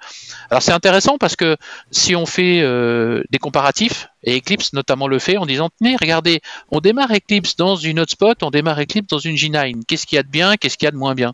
Alors 0.50 0.62
c'est 0.62 0.74
intéressant 0.74 1.18
parce 1.18 1.38
que 1.38 1.56
si 1.92 2.16
on 2.16 2.26
fait 2.26 2.60
euh, 2.62 3.24
des 3.30 3.38
comparatifs, 3.38 4.10
et 4.28 4.38
Eclipse 4.40 4.74
notamment 4.74 5.08
le 5.08 5.20
fait 5.20 5.38
en 5.38 5.46
disant 5.46 5.70
tenez, 5.78 5.96
regardez, 6.02 6.42
on 6.72 6.80
démarre 6.80 7.12
Eclipse 7.12 7.56
dans 7.56 7.76
une 7.76 8.00
hotspot, 8.00 8.42
on 8.42 8.50
démarre 8.50 8.82
Eclipse 8.82 9.08
dans 9.08 9.20
une 9.20 9.36
G9. 9.36 9.84
Qu'est-ce 9.88 10.08
qu'il 10.08 10.16
y 10.16 10.20
a 10.20 10.24
de 10.24 10.28
bien, 10.28 10.58
qu'est-ce 10.58 10.78
qu'il 10.78 10.88
y 10.88 10.90
a 10.90 10.92
de 10.92 10.98
moins 10.98 11.14
bien? 11.14 11.34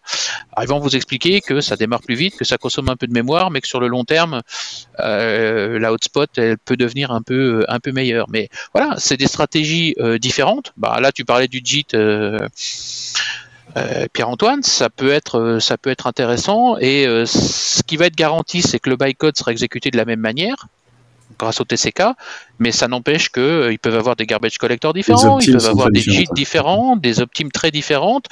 Alors, 0.51 0.65
Ils 0.65 0.69
vont 0.69 0.79
vous 0.79 0.95
expliquer 0.95 1.39
que 1.39 1.61
ça 1.61 1.77
démarre 1.77 2.01
plus 2.01 2.15
vite, 2.15 2.35
que 2.35 2.43
ça 2.43 2.57
consomme 2.57 2.89
un 2.89 2.97
peu 2.97 3.07
de 3.07 3.13
mémoire, 3.13 3.49
mais 3.49 3.61
que 3.61 3.67
sur 3.67 3.79
le 3.79 3.87
long 3.87 4.03
terme, 4.03 4.41
euh, 4.99 5.79
la 5.79 5.93
hotspot 5.93 6.37
elle 6.37 6.57
peut 6.57 6.75
devenir 6.75 7.11
un 7.11 7.21
peu 7.21 7.63
un 7.69 7.79
peu 7.79 7.93
meilleure. 7.93 8.29
Mais 8.29 8.49
voilà, 8.73 8.95
c'est 8.97 9.17
des 9.17 9.27
stratégies 9.27 9.95
différentes. 10.19 10.73
Bah, 10.75 10.99
là, 10.99 11.13
tu 11.13 11.23
parlais 11.23 11.47
du 11.47 11.61
JIT 11.63 11.95
Pierre-Antoine, 14.13 14.63
ça 14.63 14.89
peut 14.89 15.11
être 15.11 15.39
euh, 15.39 15.59
ça 15.59 15.77
peut 15.77 15.89
être 15.89 16.07
intéressant 16.07 16.77
et 16.77 17.05
euh, 17.07 17.25
ce 17.25 17.83
qui 17.83 17.97
va 17.97 18.07
être 18.07 18.15
garanti, 18.15 18.61
c'est 18.61 18.79
que 18.79 18.89
le 18.89 18.97
bytecode 18.97 19.37
sera 19.37 19.51
exécuté 19.51 19.91
de 19.91 19.97
la 19.97 20.05
même 20.05 20.19
manière 20.19 20.67
grâce 21.39 21.61
au 21.61 21.63
TCK, 21.63 22.03
mais 22.59 22.71
ça 22.71 22.87
n'empêche 22.87 23.29
qu'ils 23.29 23.79
peuvent 23.79 23.95
avoir 23.95 24.15
des 24.15 24.25
garbage 24.25 24.57
collectors 24.57 24.93
différents, 24.93 25.39
ils 25.39 25.53
peuvent 25.53 25.65
avoir 25.65 25.89
des 25.89 26.01
JIT 26.01 26.27
différents, 26.33 26.97
des 26.97 27.21
optimes 27.21 27.51
très 27.51 27.71
différentes, 27.71 28.25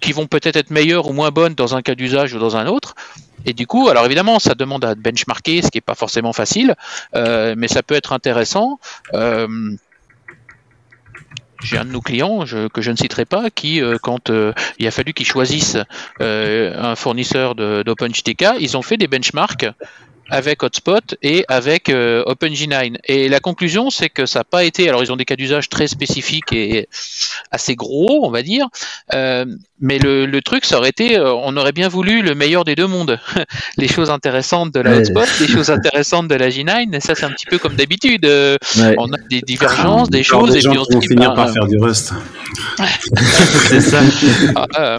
qui 0.00 0.12
vont 0.12 0.26
peut-être 0.26 0.56
être 0.56 0.70
meilleures 0.70 1.08
ou 1.08 1.12
moins 1.12 1.30
bonnes 1.30 1.54
dans 1.54 1.76
un 1.76 1.82
cas 1.82 1.94
d'usage 1.94 2.32
ou 2.34 2.38
dans 2.38 2.56
un 2.56 2.66
autre. 2.66 2.94
Et 3.44 3.52
du 3.52 3.66
coup, 3.66 3.90
alors 3.90 4.06
évidemment, 4.06 4.38
ça 4.38 4.54
demande 4.54 4.84
à 4.84 4.94
benchmarker, 4.94 5.62
ce 5.62 5.70
qui 5.70 5.76
n'est 5.76 5.82
pas 5.82 5.94
forcément 5.94 6.32
facile, 6.32 6.74
mais 7.14 7.68
ça 7.68 7.82
peut 7.82 7.94
être 7.94 8.12
intéressant 8.12 8.80
j'ai 11.62 11.78
un 11.78 11.84
de 11.84 11.90
nos 11.90 12.00
clients 12.00 12.44
que 12.72 12.82
je 12.82 12.90
ne 12.90 12.96
citerai 12.96 13.24
pas 13.24 13.50
qui, 13.50 13.80
euh, 13.80 13.98
quand 14.02 14.30
euh, 14.30 14.52
il 14.78 14.86
a 14.86 14.90
fallu 14.90 15.12
qu'ils 15.12 15.26
choisissent 15.26 15.78
euh, 16.20 16.74
un 16.78 16.96
fournisseur 16.96 17.54
d'OpenJTK, 17.54 18.56
ils 18.60 18.76
ont 18.76 18.82
fait 18.82 18.96
des 18.96 19.08
benchmarks 19.08 19.66
avec 20.30 20.62
Hotspot 20.62 21.16
et 21.22 21.44
avec 21.48 21.88
euh, 21.88 22.22
OpenG9. 22.24 22.96
Et 23.06 23.28
la 23.28 23.40
conclusion, 23.40 23.90
c'est 23.90 24.08
que 24.08 24.26
ça 24.26 24.40
n'a 24.40 24.44
pas 24.44 24.64
été. 24.64 24.88
Alors, 24.88 25.02
ils 25.02 25.12
ont 25.12 25.16
des 25.16 25.24
cas 25.24 25.36
d'usage 25.36 25.68
très 25.68 25.88
spécifiques 25.88 26.52
et 26.52 26.88
assez 27.50 27.74
gros, 27.74 28.24
on 28.24 28.30
va 28.30 28.42
dire. 28.42 28.68
Euh, 29.14 29.44
mais 29.80 29.98
le, 29.98 30.26
le, 30.26 30.42
truc, 30.42 30.64
ça 30.64 30.78
aurait 30.78 30.90
été, 30.90 31.18
euh, 31.18 31.32
on 31.32 31.56
aurait 31.56 31.72
bien 31.72 31.88
voulu 31.88 32.22
le 32.22 32.34
meilleur 32.34 32.64
des 32.64 32.74
deux 32.74 32.86
mondes. 32.86 33.18
les 33.76 33.88
choses 33.88 34.10
intéressantes 34.10 34.72
de 34.72 34.80
la 34.80 34.98
Hotspot, 34.98 35.26
les 35.40 35.48
choses 35.48 35.70
intéressantes 35.70 36.28
de 36.28 36.34
la 36.34 36.48
G9. 36.48 36.94
Et 36.94 37.00
ça, 37.00 37.14
c'est 37.14 37.24
un 37.24 37.30
petit 37.30 37.46
peu 37.46 37.58
comme 37.58 37.74
d'habitude. 37.74 38.26
On 38.26 39.12
a 39.12 39.18
des 39.28 39.40
divergences, 39.40 40.10
des 40.10 40.22
choses. 40.22 40.54
et 40.56 40.60
puis 40.60 40.78
on 40.78 40.84
vont 40.94 41.00
finir 41.00 41.34
par 41.34 41.52
faire 41.52 41.66
du 41.66 41.78
Rust. 41.78 42.12
c'est 43.68 43.80
ça. 43.80 44.00
Ah, 44.72 44.98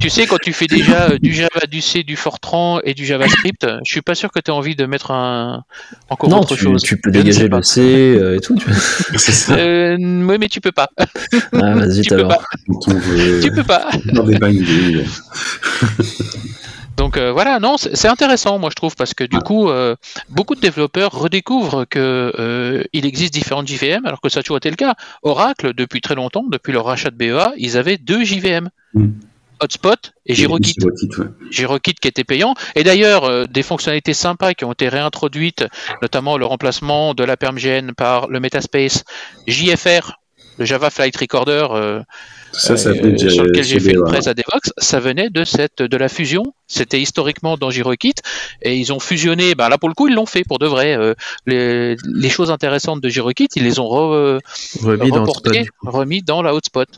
tu 0.00 0.10
sais, 0.10 0.26
quand 0.26 0.38
tu 0.38 0.52
fais 0.52 0.66
déjà 0.66 1.18
du 1.18 1.32
Java, 1.32 1.66
du 1.70 1.80
C, 1.80 2.02
du 2.02 2.16
Fortran 2.16 2.80
et 2.82 2.94
du 2.94 3.04
JavaScript, 3.04 3.66
je 3.84 3.90
suis 3.90 4.02
pas 4.02 4.14
sûr 4.14 4.30
que 4.30 4.40
tu 4.40 4.50
envie 4.56 4.76
de 4.76 4.86
mettre 4.86 5.10
un 5.10 5.64
encore 6.10 6.30
non, 6.30 6.40
autre 6.40 6.56
tu, 6.56 6.64
chose. 6.64 6.82
tu 6.82 6.96
peux 6.98 7.10
dégager 7.10 7.48
le 7.48 7.62
C 7.62 7.80
euh, 7.80 8.36
et 8.36 8.40
tout. 8.40 8.56
Tu... 8.56 8.68
euh, 9.52 9.96
oui, 9.98 10.36
mais 10.38 10.48
tu 10.48 10.60
peux 10.60 10.72
pas. 10.72 10.90
Ah, 11.52 11.74
vas-y, 11.74 12.02
tu, 12.02 12.14
peux 12.14 12.28
pas. 12.28 12.40
tu 13.42 13.50
peux 13.52 13.64
pas. 13.64 13.88
Donc 16.96 17.18
euh, 17.18 17.30
voilà, 17.30 17.60
non, 17.60 17.76
c'est 17.76 18.08
intéressant, 18.08 18.58
moi 18.58 18.70
je 18.70 18.74
trouve, 18.74 18.96
parce 18.96 19.12
que 19.12 19.24
du 19.24 19.38
coup, 19.38 19.68
euh, 19.68 19.96
beaucoup 20.30 20.54
de 20.54 20.60
développeurs 20.60 21.12
redécouvrent 21.12 21.84
que 21.88 22.32
euh, 22.38 22.84
il 22.92 23.04
existe 23.04 23.34
différentes 23.34 23.68
JVM, 23.68 24.06
alors 24.06 24.20
que 24.20 24.28
ça 24.28 24.40
a 24.40 24.42
toujours 24.42 24.56
été 24.56 24.70
le 24.70 24.76
cas. 24.76 24.94
Oracle, 25.22 25.74
depuis 25.74 26.00
très 26.00 26.14
longtemps, 26.14 26.44
depuis 26.50 26.72
leur 26.72 26.86
rachat 26.86 27.10
de 27.10 27.16
BEA, 27.16 27.52
ils 27.58 27.76
avaient 27.76 27.98
deux 27.98 28.24
JVM. 28.24 28.70
Mm. 28.94 29.08
Hotspot 29.60 30.12
et 30.26 30.34
GiroKit. 30.34 30.76
GiroKit 31.50 31.94
qui 31.94 32.08
était 32.08 32.24
payant. 32.24 32.54
Et 32.74 32.84
d'ailleurs, 32.84 33.24
euh, 33.24 33.44
des 33.44 33.62
fonctionnalités 33.62 34.14
sympas 34.14 34.54
qui 34.54 34.64
ont 34.64 34.72
été 34.72 34.88
réintroduites, 34.88 35.66
notamment 36.02 36.36
le 36.36 36.46
remplacement 36.46 37.14
de 37.14 37.24
la 37.24 37.36
PermGN 37.36 37.92
par 37.96 38.28
le 38.28 38.40
Metaspace 38.40 39.04
JFR, 39.46 40.12
le 40.58 40.64
Java 40.64 40.90
Flight 40.90 41.16
Recorder, 41.16 41.68
euh, 41.70 42.00
euh, 42.70 42.76
sur 42.76 43.44
lequel 43.44 43.64
j'ai 43.64 43.78
fait 43.78 43.92
une 43.92 44.04
presse 44.04 44.26
à 44.26 44.34
Devox, 44.34 44.72
ça 44.78 45.00
venait 45.00 45.28
de 45.28 45.44
cette 45.44 45.82
de 45.82 45.96
la 45.96 46.08
fusion. 46.08 46.42
C'était 46.66 47.00
historiquement 47.00 47.56
dans 47.58 47.70
GiroKit 47.70 48.14
et 48.62 48.76
ils 48.76 48.92
ont 48.92 49.00
fusionné. 49.00 49.54
Ben 49.54 49.68
là 49.68 49.76
pour 49.76 49.90
le 49.90 49.94
coup 49.94 50.08
ils 50.08 50.14
l'ont 50.14 50.26
fait 50.26 50.44
pour 50.44 50.58
de 50.58 50.66
vrai. 50.66 50.96
les, 51.46 51.96
les, 52.06 52.30
choses 52.30 52.50
intéressantes 52.50 53.02
de 53.02 53.08
GiroKit, 53.10 53.48
ils 53.56 53.64
les 53.64 53.78
ont 53.78 53.88
remis, 53.88 55.10
dans 55.10 55.26
remis 55.82 56.22
dans 56.22 56.40
la 56.40 56.54
hotspot. 56.54 56.88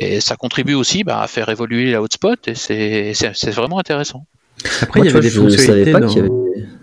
Et 0.00 0.20
ça 0.20 0.36
contribue 0.36 0.74
aussi 0.74 1.04
bah, 1.04 1.20
à 1.20 1.26
faire 1.26 1.48
évoluer 1.48 1.90
la 1.90 2.02
hotspot 2.02 2.48
et 2.48 2.54
c'est 2.54 3.50
vraiment 3.50 3.78
intéressant. 3.78 4.26
Après, 4.82 5.00
il 5.00 5.06
y 5.06 5.08
avait 5.08 5.20
des 5.20 5.30
fonctionnalités. 5.30 5.92
Pas 5.92 5.98
avait... 5.98 6.28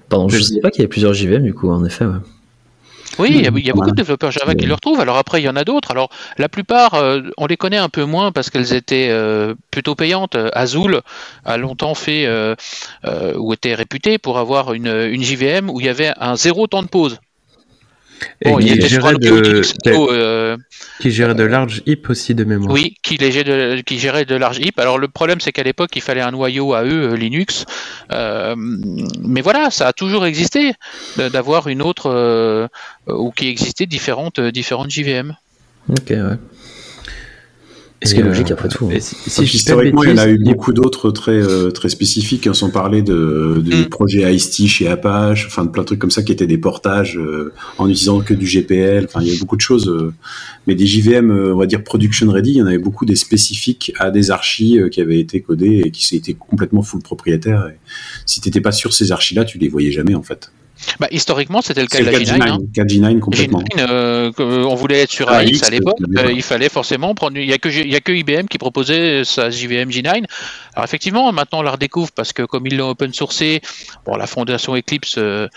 Pardon, 0.10 0.30
je 0.30 0.38
ne 0.38 0.42
savais 0.42 0.62
pas 0.62 0.70
qu'il 0.70 0.80
y 0.80 0.84
avait 0.84 0.90
plusieurs 0.90 1.14
JVM 1.14 1.44
du 1.44 1.54
coup, 1.54 1.70
en 1.70 1.84
effet. 1.84 2.06
Oui, 3.18 3.30
il 3.32 3.66
y 3.66 3.70
a, 3.70 3.74
beaucoup 3.74 3.92
de 3.92 3.96
développeurs 3.96 4.32
Java 4.32 4.56
qui 4.56 4.66
le 4.66 4.74
retrouvent. 4.74 5.00
Alors 5.00 5.18
après, 5.18 5.42
il 5.42 5.46
y 5.46 5.50
en 5.50 5.56
a 5.56 5.64
d'autres. 5.64 5.92
Alors 5.92 6.10
la 6.38 6.50
plupart, 6.50 6.96
euh, 6.96 7.22
on 7.38 7.46
les 7.46 7.58
connaît 7.58 7.78
un 7.78 7.90
peu 7.90 8.04
moins 8.04 8.32
parce 8.32 8.50
qu'elles 8.50 8.74
étaient 8.74 9.08
euh, 9.10 9.56
plutôt 9.72 9.96
payantes. 9.96 10.36
Azul 10.54 11.02
a 11.46 11.58
longtemps 11.58 11.96
fait 11.96 12.26
euh, 12.26 12.56
ou 13.38 13.54
était 13.54 13.74
réputé 13.74 14.18
pour 14.18 14.38
avoir 14.38 14.74
une, 14.74 14.88
une 14.88 15.24
JVM 15.24 15.70
où 15.70 15.80
il 15.80 15.86
y 15.86 15.90
avait 15.90 16.12
un 16.20 16.36
zéro 16.36 16.68
temps 16.68 16.84
de 16.84 16.88
pause. 16.88 17.20
Bon, 18.44 18.60
il, 18.60 18.86
gérait 18.86 19.16
de, 19.16 19.62
euh, 19.88 20.58
qui 21.00 21.12
gérait 21.12 21.36
de 21.36 21.44
large 21.44 21.82
heap 21.86 22.10
aussi 22.10 22.36
de 22.36 22.44
mémoire. 22.44 22.72
Oui, 22.74 22.96
qui, 23.02 23.18
de, 23.18 23.82
qui 23.82 24.00
gérait 24.00 24.26
de 24.26 24.36
large 24.36 24.60
heap. 24.60 24.80
Alors 24.80 24.98
le 24.98 25.08
problème 25.08 25.40
c'est 25.42 25.52
qu'à 25.52 25.64
l'époque 25.64 25.96
il 25.96 26.02
fallait 26.02 26.22
un 26.22 26.32
noyau 26.32 26.74
à 26.74 26.84
eux 26.84 27.12
euh, 27.12 27.16
Linux, 27.16 27.66
euh, 28.12 28.56
mais 28.58 29.42
voilà, 29.42 29.70
ça 29.72 29.88
a 29.88 29.94
toujours 29.94 30.26
existé 30.26 30.74
d'avoir 31.18 31.68
une 31.68 31.82
autre 31.82 32.70
ou 33.08 33.32
qui 33.32 33.48
existait 33.48 33.86
différentes 33.86 34.40
différentes 34.40 34.92
JVM. 34.92 35.36
Ok, 35.90 36.10
ouais. 36.10 36.38
Ce 38.04 38.14
qui 38.14 38.20
est 38.20 38.24
logique 38.24 38.52
après 38.52 38.68
tout. 38.68 38.88
Hein. 38.88 38.98
historiquement, 38.98 40.04
il 40.04 40.10
y 40.12 40.14
en 40.14 40.18
a 40.18 40.28
eu 40.28 40.38
beaucoup 40.38 40.74
d'autres 40.74 41.12
très 41.12 41.42
très 41.72 41.90
spécifiques. 41.90 42.46
Hein, 42.48 42.54
sans 42.54 42.70
parler 42.70 43.02
de, 43.02 43.62
de 43.66 43.76
mm. 43.76 43.90
projets 43.90 44.36
ice 44.36 44.68
chez 44.68 44.88
Apache, 44.88 45.46
enfin 45.48 45.66
de 45.66 45.70
plein 45.70 45.82
de 45.82 45.88
trucs 45.88 46.00
comme 46.00 46.12
ça 46.12 46.22
qui 46.22 46.32
étaient 46.32 46.48
des 46.48 46.58
portages 46.58 47.20
en 47.78 47.88
utilisant 47.88 48.20
que 48.20 48.34
du 48.34 48.46
GPL. 48.46 49.06
Enfin, 49.06 49.22
il 49.22 49.34
y 49.34 49.36
a 49.36 49.40
beaucoup 49.40 49.56
de 49.56 49.62
choses. 49.62 49.92
mais 50.68 50.76
des 50.76 50.86
JVM, 50.86 51.32
on 51.32 51.58
va 51.58 51.66
dire 51.66 51.84
production 51.84 52.30
ready, 52.32 52.52
il 52.52 52.58
y 52.58 52.62
en 52.62 52.68
avait 52.68 52.78
beaucoup 52.78 53.06
des 53.06 53.16
spécifiques 53.16 53.94
à 53.98 54.12
des 54.12 54.30
archis 54.30 54.80
qui 54.92 55.02
avaient 55.02 55.20
été 55.20 55.42
codés 55.42 55.84
et 55.86 55.92
qui 55.92 56.16
étaient 56.16 56.34
complètement 56.34 56.82
full 56.82 57.02
propriétaires. 57.02 57.68
Et 57.68 57.78
si 58.26 58.42
t'étais 58.42 58.62
pas 58.62 58.72
sur 58.72 58.94
ces 58.94 59.12
archis-là, 59.12 59.46
tu 59.46 59.58
les 59.58 59.70
voyais 59.70 59.92
jamais 59.92 60.16
en 60.16 60.24
fait. 60.24 60.52
Bah, 61.00 61.08
historiquement, 61.12 61.62
c'était 61.62 61.82
le 61.82 61.88
cas 61.88 62.00
de 62.00 62.06
la 62.06 62.20
G9. 62.20 62.72
G9, 62.74 63.20
complètement. 63.20 63.64
Euh, 63.78 64.32
on 64.38 64.76
voulait 64.76 65.02
être 65.02 65.12
sur 65.12 65.30
AX, 65.30 65.64
à 65.64 65.70
l'époque. 65.70 65.98
Euh, 66.18 66.32
il 66.32 66.42
fallait 66.42 66.70
forcément 66.70 67.16
prendre. 67.16 67.38
Il 67.38 67.48
n'y 67.48 67.54
a, 67.54 67.58
que, 67.58 67.70
a 67.70 68.00
que 68.00 68.12
IBM 68.12 68.48
qui 68.48 68.58
proposait 68.58 69.24
sa 69.24 69.50
JVM 69.50 69.90
G9. 69.90 70.26
Alors, 70.74 70.86
effectivement, 70.86 71.32
maintenant, 71.32 71.60
on 71.60 71.62
la 71.62 71.72
redécouvre 71.72 72.12
parce 72.12 72.34
que, 72.34 72.44
comme 72.44 72.68
ils 72.68 72.78
l'ont 72.78 72.90
open 72.90 73.14
sourcé, 73.14 73.62
bon, 74.06 74.16
la 74.16 74.28
fondation 74.28 74.76
Eclipse 74.76 75.16
euh, 75.18 75.48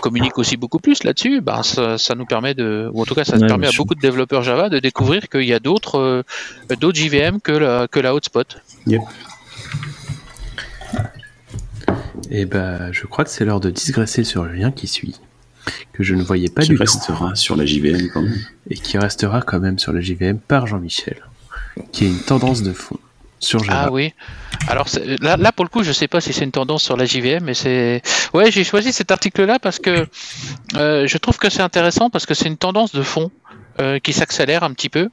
communique 0.00 0.38
aussi 0.38 0.56
beaucoup 0.56 0.78
plus 0.78 1.02
là-dessus. 1.04 1.40
Ben, 1.40 1.62
ça, 1.62 2.14
nous 2.14 2.26
permet 2.26 2.54
de. 2.54 2.90
Ou 2.92 3.02
en 3.02 3.04
tout 3.04 3.14
cas, 3.14 3.24
ça 3.24 3.38
permet 3.38 3.66
à 3.66 3.72
beaucoup 3.76 3.94
de 3.94 4.00
développeurs 4.00 4.42
Java 4.42 4.68
de 4.68 4.78
découvrir 4.78 5.28
qu'il 5.28 5.44
y 5.44 5.52
a 5.52 5.58
d'autres 5.58 6.24
d'autres 6.78 6.96
JVM 6.96 7.40
que 7.40 7.52
la, 7.52 7.88
que 7.88 8.00
la 8.00 8.14
hotspot. 8.14 8.56
Yep. 8.86 9.02
Et 12.30 12.42
eh 12.42 12.44
ben, 12.44 12.92
je 12.92 13.06
crois 13.06 13.24
que 13.24 13.30
c'est 13.30 13.44
l'heure 13.44 13.60
de 13.60 13.70
digresser 13.70 14.24
sur 14.24 14.44
le 14.44 14.52
lien 14.52 14.70
qui 14.70 14.86
suit, 14.86 15.20
que 15.92 16.02
je 16.02 16.14
ne 16.14 16.22
voyais 16.22 16.48
pas 16.48 16.62
du 16.62 16.68
tout. 16.68 16.74
Qui 16.74 16.80
restera 16.80 17.34
sur 17.34 17.56
la 17.56 17.64
JVM 17.66 18.08
quand 18.12 18.22
même. 18.22 18.38
Et 18.68 18.74
qui 18.74 18.98
restera 18.98 19.42
quand 19.42 19.60
même 19.60 19.78
sur 19.78 19.92
la 19.92 20.00
JVM 20.00 20.38
par 20.38 20.66
Jean-Michel, 20.66 21.22
qui 21.92 22.04
est 22.04 22.08
une 22.08 22.20
tendance 22.20 22.62
de 22.62 22.72
fond 22.72 22.98
sur 23.40 23.64
Java. 23.64 23.84
Ah 23.86 23.90
oui. 23.90 24.12
Alors 24.68 24.86
là, 25.20 25.36
là, 25.36 25.52
pour 25.52 25.64
le 25.64 25.70
coup, 25.70 25.82
je 25.82 25.92
sais 25.92 26.06
pas 26.06 26.20
si 26.20 26.32
c'est 26.32 26.44
une 26.44 26.52
tendance 26.52 26.84
sur 26.84 26.96
la 26.96 27.06
JVM, 27.06 27.42
mais 27.42 27.54
c'est. 27.54 28.02
Ouais, 28.34 28.50
j'ai 28.50 28.64
choisi 28.64 28.92
cet 28.92 29.10
article-là 29.10 29.58
parce 29.58 29.78
que 29.78 30.06
euh, 30.76 31.06
je 31.06 31.18
trouve 31.18 31.38
que 31.38 31.50
c'est 31.50 31.62
intéressant 31.62 32.10
parce 32.10 32.26
que 32.26 32.34
c'est 32.34 32.46
une 32.46 32.58
tendance 32.58 32.92
de 32.92 33.02
fond 33.02 33.30
euh, 33.80 33.98
qui 33.98 34.12
s'accélère 34.12 34.62
un 34.62 34.72
petit 34.72 34.90
peu. 34.90 35.08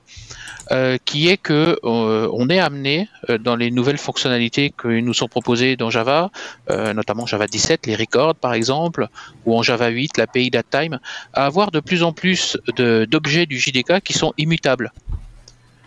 Euh, 0.72 0.98
qui 1.06 1.30
est 1.30 1.38
que 1.38 1.80
euh, 1.84 2.30
on 2.34 2.50
est 2.50 2.60
amené 2.60 3.08
euh, 3.30 3.38
dans 3.38 3.56
les 3.56 3.72
nouvelles 3.72 3.98
fonctionnalités 3.98 4.74
que 4.76 4.88
nous 4.88 5.14
sont 5.14 5.28
proposées 5.28 5.78
dans 5.78 5.90
Java, 5.90 6.30
notamment 6.70 7.26
Java 7.26 7.48
17, 7.48 7.86
les 7.86 7.96
records 7.96 8.36
par 8.36 8.54
exemple, 8.54 9.08
ou 9.46 9.56
en 9.56 9.64
Java 9.64 9.88
8, 9.88 10.18
l'API 10.18 10.50
DateTime, 10.50 11.00
à 11.34 11.46
avoir 11.46 11.72
de 11.72 11.80
plus 11.80 12.04
en 12.04 12.12
plus 12.12 12.58
d'objets 12.78 13.46
du 13.46 13.60
JDK 13.60 14.02
qui 14.02 14.14
sont 14.14 14.34
immutables. 14.38 14.92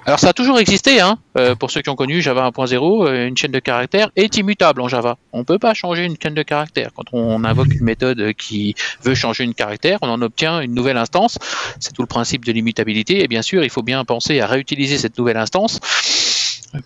Alors 0.07 0.19
ça 0.19 0.31
a 0.31 0.33
toujours 0.33 0.59
existé, 0.59 1.01
hein, 1.01 1.19
euh, 1.37 1.55
pour 1.55 1.71
ceux 1.71 1.83
qui 1.83 1.91
ont 1.91 1.95
connu 1.95 2.23
Java 2.23 2.49
1.0, 2.49 3.07
euh, 3.07 3.29
une 3.29 3.37
chaîne 3.37 3.53
de 3.53 3.59
caractères 3.59 4.11
est 4.17 4.37
immutable 4.39 4.81
en 4.81 4.89
Java. 4.89 5.19
On 5.33 5.41
ne 5.41 5.45
peut 5.45 5.59
pas 5.59 5.75
changer 5.75 6.05
une 6.05 6.17
chaîne 6.21 6.35
de 6.35 6.43
caractères. 6.43 6.91
Quand 6.95 7.05
on 7.13 7.45
invoque 7.45 7.75
une 7.75 7.85
méthode 7.85 8.33
qui 8.33 8.75
veut 9.03 9.15
changer 9.15 9.45
une 9.45 9.55
caractère, 9.55 9.99
on 10.01 10.09
en 10.09 10.23
obtient 10.23 10.61
une 10.61 10.75
nouvelle 10.75 10.97
instance. 10.97 11.39
C'est 11.81 11.93
tout 11.93 12.03
le 12.03 12.09
principe 12.09 12.47
de 12.47 12.53
l'immutabilité. 12.53 13.23
Et 13.23 13.29
bien 13.29 13.43
sûr, 13.43 13.63
il 13.63 13.71
faut 13.71 13.83
bien 13.83 14.05
penser 14.07 14.41
à 14.41 14.47
réutiliser 14.47 14.97
cette 14.97 15.19
nouvelle 15.19 15.37
instance 15.37 15.81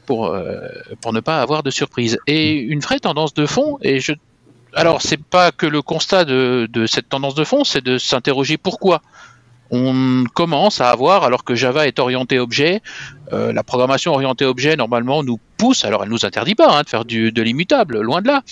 pour, 0.06 0.26
euh, 0.26 0.58
pour 1.00 1.12
ne 1.12 1.20
pas 1.20 1.40
avoir 1.40 1.62
de 1.62 1.70
surprise. 1.70 2.18
Et 2.26 2.54
une 2.54 2.80
vraie 2.80 2.98
tendance 2.98 3.32
de 3.32 3.46
fond, 3.46 3.78
et 3.82 4.00
je 4.00 4.12
alors, 4.76 5.02
c'est 5.02 5.22
pas 5.22 5.52
que 5.52 5.66
le 5.66 5.82
constat 5.82 6.24
de, 6.24 6.68
de 6.68 6.86
cette 6.86 7.08
tendance 7.08 7.36
de 7.36 7.44
fond, 7.44 7.62
c'est 7.62 7.84
de 7.84 7.96
s'interroger 7.96 8.56
pourquoi 8.56 9.02
on 9.74 10.24
commence 10.32 10.80
à 10.80 10.90
avoir, 10.90 11.24
alors 11.24 11.44
que 11.44 11.54
Java 11.54 11.86
est 11.86 11.98
orienté 11.98 12.38
objet, 12.38 12.80
euh, 13.32 13.52
la 13.52 13.62
programmation 13.62 14.12
orientée 14.12 14.44
objet 14.44 14.76
normalement 14.76 15.24
nous 15.24 15.40
pousse, 15.56 15.84
alors 15.84 16.04
elle 16.04 16.10
nous 16.10 16.24
interdit 16.24 16.54
pas 16.54 16.70
hein, 16.70 16.82
de 16.82 16.88
faire 16.88 17.04
du, 17.04 17.32
de 17.32 17.42
l'immutable, 17.42 18.00
loin 18.00 18.22
de 18.22 18.28
là, 18.28 18.42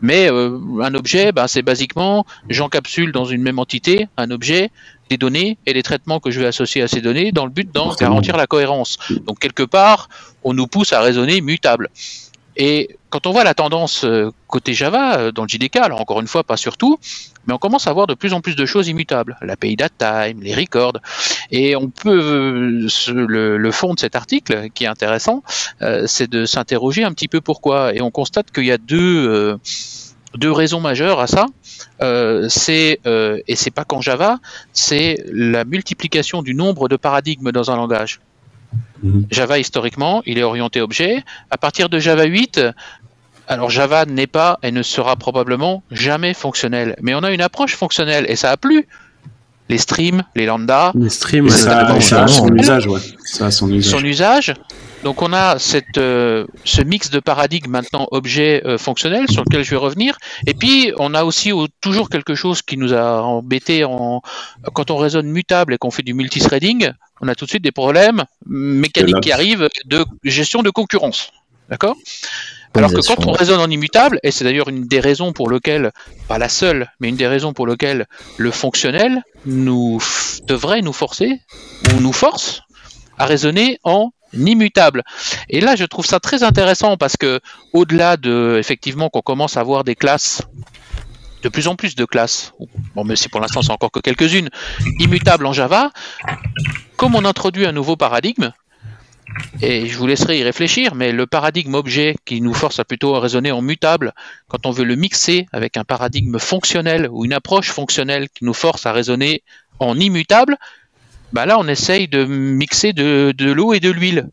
mais 0.00 0.30
euh, 0.30 0.58
un 0.82 0.94
objet, 0.94 1.32
ben, 1.32 1.46
c'est 1.46 1.62
basiquement 1.62 2.24
j'encapsule 2.48 3.12
dans 3.12 3.26
une 3.26 3.42
même 3.42 3.58
entité 3.58 4.08
un 4.16 4.30
objet, 4.30 4.70
des 5.10 5.18
données 5.18 5.58
et 5.66 5.72
les 5.72 5.82
traitements 5.82 6.20
que 6.20 6.30
je 6.30 6.40
vais 6.40 6.46
associer 6.46 6.82
à 6.82 6.88
ces 6.88 7.00
données 7.00 7.32
dans 7.32 7.44
le 7.44 7.50
but 7.50 7.70
d'en 7.74 7.92
garantir 7.94 8.36
la 8.36 8.46
cohérence. 8.46 8.96
Donc 9.26 9.40
quelque 9.40 9.64
part, 9.64 10.08
on 10.44 10.54
nous 10.54 10.68
pousse 10.68 10.92
à 10.92 11.00
raisonner 11.00 11.40
mutable. 11.40 11.90
Et 12.56 12.96
quand 13.10 13.26
on 13.26 13.32
voit 13.32 13.44
la 13.44 13.54
tendance 13.54 14.04
euh, 14.04 14.30
côté 14.46 14.74
Java, 14.74 15.32
dans 15.32 15.42
le 15.42 15.48
JDK, 15.48 15.76
alors 15.76 16.00
encore 16.00 16.20
une 16.20 16.26
fois, 16.26 16.44
pas 16.44 16.56
surtout, 16.56 16.98
mais 17.46 17.54
on 17.54 17.58
commence 17.58 17.86
à 17.86 17.92
voir 17.92 18.06
de 18.06 18.14
plus 18.14 18.32
en 18.32 18.40
plus 18.40 18.56
de 18.56 18.66
choses 18.66 18.88
immutables. 18.88 19.36
L'API 19.40 19.76
DateTime, 19.76 20.40
les 20.42 20.54
records. 20.54 20.98
Et 21.50 21.76
on 21.76 21.88
peut, 21.88 22.88
le, 23.08 23.56
le, 23.56 23.70
fond 23.72 23.94
de 23.94 23.98
cet 23.98 24.14
article, 24.14 24.68
qui 24.74 24.84
est 24.84 24.88
intéressant, 24.88 25.42
euh, 25.82 26.06
c'est 26.06 26.28
de 26.28 26.44
s'interroger 26.44 27.04
un 27.04 27.12
petit 27.12 27.28
peu 27.28 27.40
pourquoi. 27.40 27.94
Et 27.94 28.00
on 28.00 28.10
constate 28.10 28.50
qu'il 28.50 28.66
y 28.66 28.72
a 28.72 28.78
deux, 28.78 29.28
euh, 29.28 29.56
deux 30.34 30.52
raisons 30.52 30.80
majeures 30.80 31.20
à 31.20 31.26
ça. 31.26 31.46
Euh, 32.02 32.48
c'est, 32.48 33.00
euh, 33.06 33.40
et 33.48 33.56
c'est 33.56 33.70
pas 33.70 33.84
qu'en 33.84 34.00
Java, 34.00 34.38
c'est 34.72 35.16
la 35.32 35.64
multiplication 35.64 36.42
du 36.42 36.54
nombre 36.54 36.88
de 36.88 36.96
paradigmes 36.96 37.52
dans 37.52 37.70
un 37.70 37.76
langage. 37.76 38.20
Mhm. 39.02 39.26
Java 39.30 39.58
historiquement, 39.58 40.22
il 40.26 40.38
est 40.38 40.42
orienté 40.42 40.80
objet. 40.80 41.24
À 41.50 41.58
partir 41.58 41.88
de 41.88 41.98
Java 41.98 42.24
8, 42.24 42.60
alors 43.48 43.70
Java 43.70 44.04
n'est 44.04 44.26
pas 44.26 44.58
et 44.62 44.70
ne 44.70 44.82
sera 44.82 45.16
probablement 45.16 45.82
jamais 45.90 46.34
fonctionnel. 46.34 46.96
Mais 47.00 47.14
on 47.14 47.22
a 47.22 47.30
une 47.30 47.40
approche 47.40 47.74
fonctionnelle 47.74 48.26
et 48.28 48.36
ça 48.36 48.50
a 48.50 48.56
plu. 48.56 48.86
Les 49.68 49.78
streams, 49.78 50.24
les 50.34 50.46
lambda. 50.46 50.92
Les 50.94 51.10
streams, 51.10 51.48
ça, 51.48 51.86
a 51.86 52.28
son 52.28 52.54
usage, 52.54 52.86
ouais. 52.88 53.00
Ça 53.24 53.46
a 53.46 53.50
son 53.50 53.70
usage. 53.72 53.92
Son 53.92 54.04
usage. 54.04 54.54
Donc 55.02 55.22
on 55.22 55.32
a 55.32 55.58
cette, 55.58 55.96
euh, 55.96 56.46
ce 56.64 56.82
mix 56.82 57.10
de 57.10 57.20
paradigmes 57.20 57.70
maintenant 57.70 58.06
objet 58.10 58.62
euh, 58.66 58.76
fonctionnel 58.76 59.30
sur 59.30 59.42
lequel 59.44 59.64
je 59.64 59.70
vais 59.70 59.76
revenir. 59.76 60.18
Et 60.46 60.54
puis 60.54 60.92
on 60.98 61.14
a 61.14 61.24
aussi 61.24 61.52
toujours 61.80 62.10
quelque 62.10 62.34
chose 62.34 62.60
qui 62.60 62.76
nous 62.76 62.92
a 62.92 63.22
embêté 63.22 63.84
en 63.84 64.20
quand 64.74 64.90
on 64.90 64.96
raisonne 64.96 65.28
mutable 65.28 65.74
et 65.74 65.78
qu'on 65.78 65.90
fait 65.90 66.02
du 66.02 66.12
multithreading, 66.12 66.90
on 67.22 67.28
a 67.28 67.34
tout 67.34 67.46
de 67.46 67.50
suite 67.50 67.64
des 67.64 67.72
problèmes 67.72 68.24
mécaniques 68.46 69.20
qui 69.20 69.32
arrivent 69.32 69.68
de 69.86 70.04
gestion 70.24 70.62
de 70.62 70.70
concurrence. 70.70 71.32
D'accord? 71.70 71.96
Alors 72.74 72.92
que 72.92 73.04
quand 73.04 73.26
on 73.26 73.32
raisonne 73.32 73.60
en 73.60 73.68
immutable, 73.68 74.20
et 74.22 74.30
c'est 74.30 74.44
d'ailleurs 74.44 74.68
une 74.68 74.86
des 74.86 75.00
raisons 75.00 75.32
pour 75.32 75.50
lesquelles, 75.50 75.90
pas 76.28 76.38
la 76.38 76.48
seule, 76.48 76.90
mais 77.00 77.08
une 77.08 77.16
des 77.16 77.26
raisons 77.26 77.52
pour 77.52 77.66
lesquelles 77.66 78.06
le 78.36 78.50
fonctionnel 78.50 79.22
nous 79.44 80.00
devrait 80.46 80.80
nous 80.80 80.92
forcer, 80.92 81.40
ou 81.92 82.00
nous 82.00 82.12
force, 82.12 82.62
à 83.18 83.26
raisonner 83.26 83.78
en 83.82 84.12
immutable. 84.32 85.02
Et 85.48 85.60
là, 85.60 85.76
je 85.76 85.84
trouve 85.84 86.06
ça 86.06 86.20
très 86.20 86.42
intéressant 86.42 86.96
parce 86.96 87.16
que, 87.16 87.40
au-delà 87.72 88.16
de, 88.16 88.56
effectivement, 88.58 89.08
qu'on 89.08 89.22
commence 89.22 89.56
à 89.56 89.60
avoir 89.60 89.84
des 89.84 89.94
classes, 89.94 90.42
de 91.42 91.48
plus 91.48 91.68
en 91.68 91.76
plus 91.76 91.94
de 91.94 92.04
classes, 92.04 92.52
bon, 92.94 93.04
mais 93.04 93.16
si 93.16 93.28
pour 93.28 93.40
l'instant 93.40 93.62
c'est 93.62 93.72
encore 93.72 93.90
que 93.90 94.00
quelques-unes, 94.00 94.50
immutables 94.98 95.46
en 95.46 95.52
Java, 95.52 95.90
comme 96.96 97.14
on 97.14 97.24
introduit 97.24 97.66
un 97.66 97.72
nouveau 97.72 97.96
paradigme, 97.96 98.52
et 99.62 99.86
je 99.86 99.96
vous 99.96 100.06
laisserai 100.06 100.38
y 100.38 100.42
réfléchir, 100.42 100.94
mais 100.94 101.12
le 101.12 101.26
paradigme 101.26 101.74
objet 101.74 102.16
qui 102.24 102.40
nous 102.40 102.54
force 102.54 102.78
à 102.78 102.84
plutôt 102.84 103.18
raisonner 103.18 103.52
en 103.52 103.62
mutable, 103.62 104.12
quand 104.48 104.66
on 104.66 104.70
veut 104.70 104.84
le 104.84 104.96
mixer 104.96 105.46
avec 105.52 105.76
un 105.76 105.84
paradigme 105.84 106.38
fonctionnel 106.38 107.08
ou 107.10 107.24
une 107.24 107.32
approche 107.32 107.70
fonctionnelle 107.70 108.28
qui 108.28 108.44
nous 108.44 108.54
force 108.54 108.86
à 108.86 108.92
raisonner 108.92 109.42
en 109.78 109.98
immutable, 109.98 110.58
bah 111.32 111.46
là 111.46 111.58
on 111.58 111.68
essaye 111.68 112.08
de 112.08 112.24
mixer 112.24 112.92
de, 112.92 113.52
l'eau 113.52 113.72
et 113.72 113.80
de 113.80 113.90
l'huile. 113.90 114.28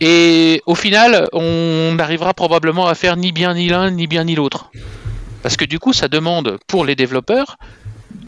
Et 0.00 0.62
au 0.66 0.76
final, 0.76 1.28
on 1.32 1.94
n'arrivera 1.96 2.32
probablement 2.32 2.86
à 2.86 2.94
faire 2.94 3.16
ni 3.16 3.32
bien 3.32 3.54
ni 3.54 3.68
l'un, 3.68 3.90
ni 3.90 4.06
bien 4.06 4.24
ni 4.24 4.36
l'autre. 4.36 4.70
Parce 5.42 5.56
que 5.56 5.64
du 5.64 5.80
coup, 5.80 5.92
ça 5.92 6.06
demande 6.06 6.58
pour 6.68 6.84
les 6.84 6.94
développeurs 6.94 7.56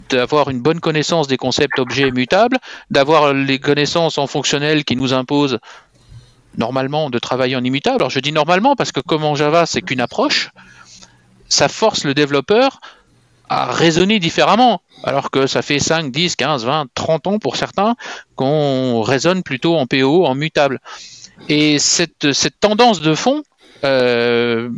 d'avoir 0.09 0.49
une 0.49 0.61
bonne 0.61 0.81
connaissance 0.81 1.27
des 1.27 1.37
concepts 1.37 1.79
objets 1.79 2.11
mutables, 2.11 2.57
d'avoir 2.89 3.33
les 3.33 3.59
connaissances 3.59 4.17
en 4.17 4.27
fonctionnel 4.27 4.83
qui 4.83 4.97
nous 4.97 5.13
imposent 5.13 5.59
normalement 6.57 7.09
de 7.09 7.19
travailler 7.19 7.55
en 7.55 7.63
immutable. 7.63 8.01
Alors 8.01 8.09
je 8.09 8.19
dis 8.19 8.33
normalement 8.33 8.75
parce 8.75 8.91
que 8.91 8.99
comme 8.99 9.23
en 9.23 9.35
Java 9.35 9.65
c'est 9.65 9.81
qu'une 9.81 10.01
approche, 10.01 10.49
ça 11.47 11.69
force 11.69 12.03
le 12.03 12.13
développeur 12.13 12.81
à 13.49 13.71
raisonner 13.71 14.19
différemment. 14.19 14.81
Alors 15.03 15.31
que 15.31 15.47
ça 15.47 15.61
fait 15.61 15.79
5, 15.79 16.11
10, 16.11 16.35
15, 16.35 16.65
20, 16.65 16.87
30 16.93 17.27
ans 17.27 17.39
pour 17.39 17.55
certains 17.55 17.95
qu'on 18.35 19.01
raisonne 19.01 19.43
plutôt 19.43 19.77
en 19.77 19.87
PO, 19.87 20.25
en 20.25 20.35
mutable. 20.35 20.79
Et 21.49 21.79
cette, 21.79 22.33
cette 22.33 22.59
tendance 22.59 23.01
de 23.01 23.15
fond, 23.15 23.43
euh, 23.83 24.69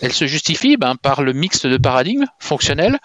elle 0.00 0.12
se 0.12 0.26
justifie 0.26 0.76
ben, 0.76 0.96
par 0.96 1.22
le 1.22 1.32
mix 1.32 1.64
de 1.64 1.76
paradigmes 1.76 2.26
fonctionnels 2.40 2.98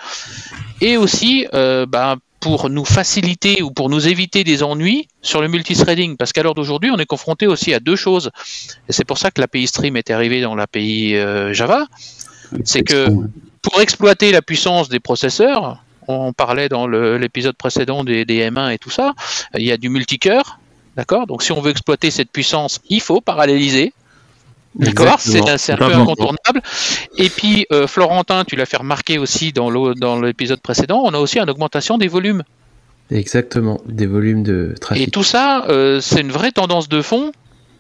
et 0.82 0.98
aussi 0.98 1.46
euh, 1.54 1.86
ben, 1.86 2.18
pour 2.40 2.70
nous 2.70 2.86
faciliter 2.86 3.62
ou 3.62 3.72
pour 3.72 3.90
nous 3.90 4.08
éviter 4.08 4.44
des 4.44 4.64
ennuis 4.64 5.08
sur 5.22 5.42
le 5.42 5.48
multithreading. 5.48 6.18
Parce 6.18 6.34
qu'à 6.34 6.44
l'heure 6.44 6.56
d'aujourd'hui, 6.56 6.90
on 6.92 6.98
est 6.98 7.06
confronté 7.06 7.48
aussi 7.48 7.74
à 7.74 7.80
deux 7.80 7.96
choses. 7.96 8.32
Et 8.90 8.94
c'est 8.94 9.06
pour 9.06 9.18
ça 9.18 9.32
que 9.32 9.42
l'API 9.42 9.68
Stream 9.68 9.96
est 9.96 10.10
arrivé 10.10 10.42
dans 10.42 10.56
l'API 10.56 11.16
euh, 11.16 11.54
Java. 11.54 11.86
C'est 12.64 12.84
que 12.84 13.08
pour 13.62 13.82
exploiter 13.82 14.32
la 14.32 14.42
puissance 14.42 14.88
des 14.90 15.00
processeurs, 15.00 15.84
on 16.08 16.34
parlait 16.34 16.70
dans 16.70 16.88
l'épisode 16.88 17.56
précédent 17.56 18.04
des, 18.04 18.26
des, 18.26 18.50
M1 18.50 18.74
et 18.74 18.78
tout 18.78 18.90
ça, 18.90 19.14
il 19.56 19.66
y 19.66 19.72
a 19.72 19.78
du 19.78 19.90
multicœur, 19.90 20.60
D'accord? 20.98 21.28
Donc 21.28 21.44
si 21.44 21.52
on 21.52 21.62
veut 21.62 21.70
exploiter 21.70 22.10
cette 22.10 22.32
puissance, 22.32 22.82
il 22.90 23.02
faut 23.02 23.22
paralléliser. 23.22 23.94
D'accord? 24.76 25.20
C'est 25.20 25.72
un 25.72 25.78
peu 25.78 25.94
incontournable. 25.94 26.62
Et 27.18 27.30
puis, 27.30 27.68
euh, 27.72 27.88
Florentin, 27.88 28.44
tu 28.44 28.56
l'as 28.56 28.66
fait 28.66 28.78
remarquer 28.78 29.20
aussi 29.20 29.54
dans 29.54 30.20
l'épisode 30.20 30.60
précédent, 30.60 31.04
on 31.06 31.14
a 31.14 31.20
aussi 31.20 31.40
une 31.40 31.50
augmentation 31.50 32.00
des 32.00 32.08
volumes. 32.08 32.44
Exactement, 33.10 33.80
des 33.86 34.08
volumes 34.08 34.44
de 34.44 34.76
trafic. 34.82 35.08
Et 35.08 35.12
tout 35.12 35.24
ça, 35.24 35.66
euh, 35.70 36.02
c'est 36.02 36.20
une 36.20 36.32
vraie 36.32 36.52
tendance 36.52 36.90
de 36.90 37.02
fond 37.02 37.32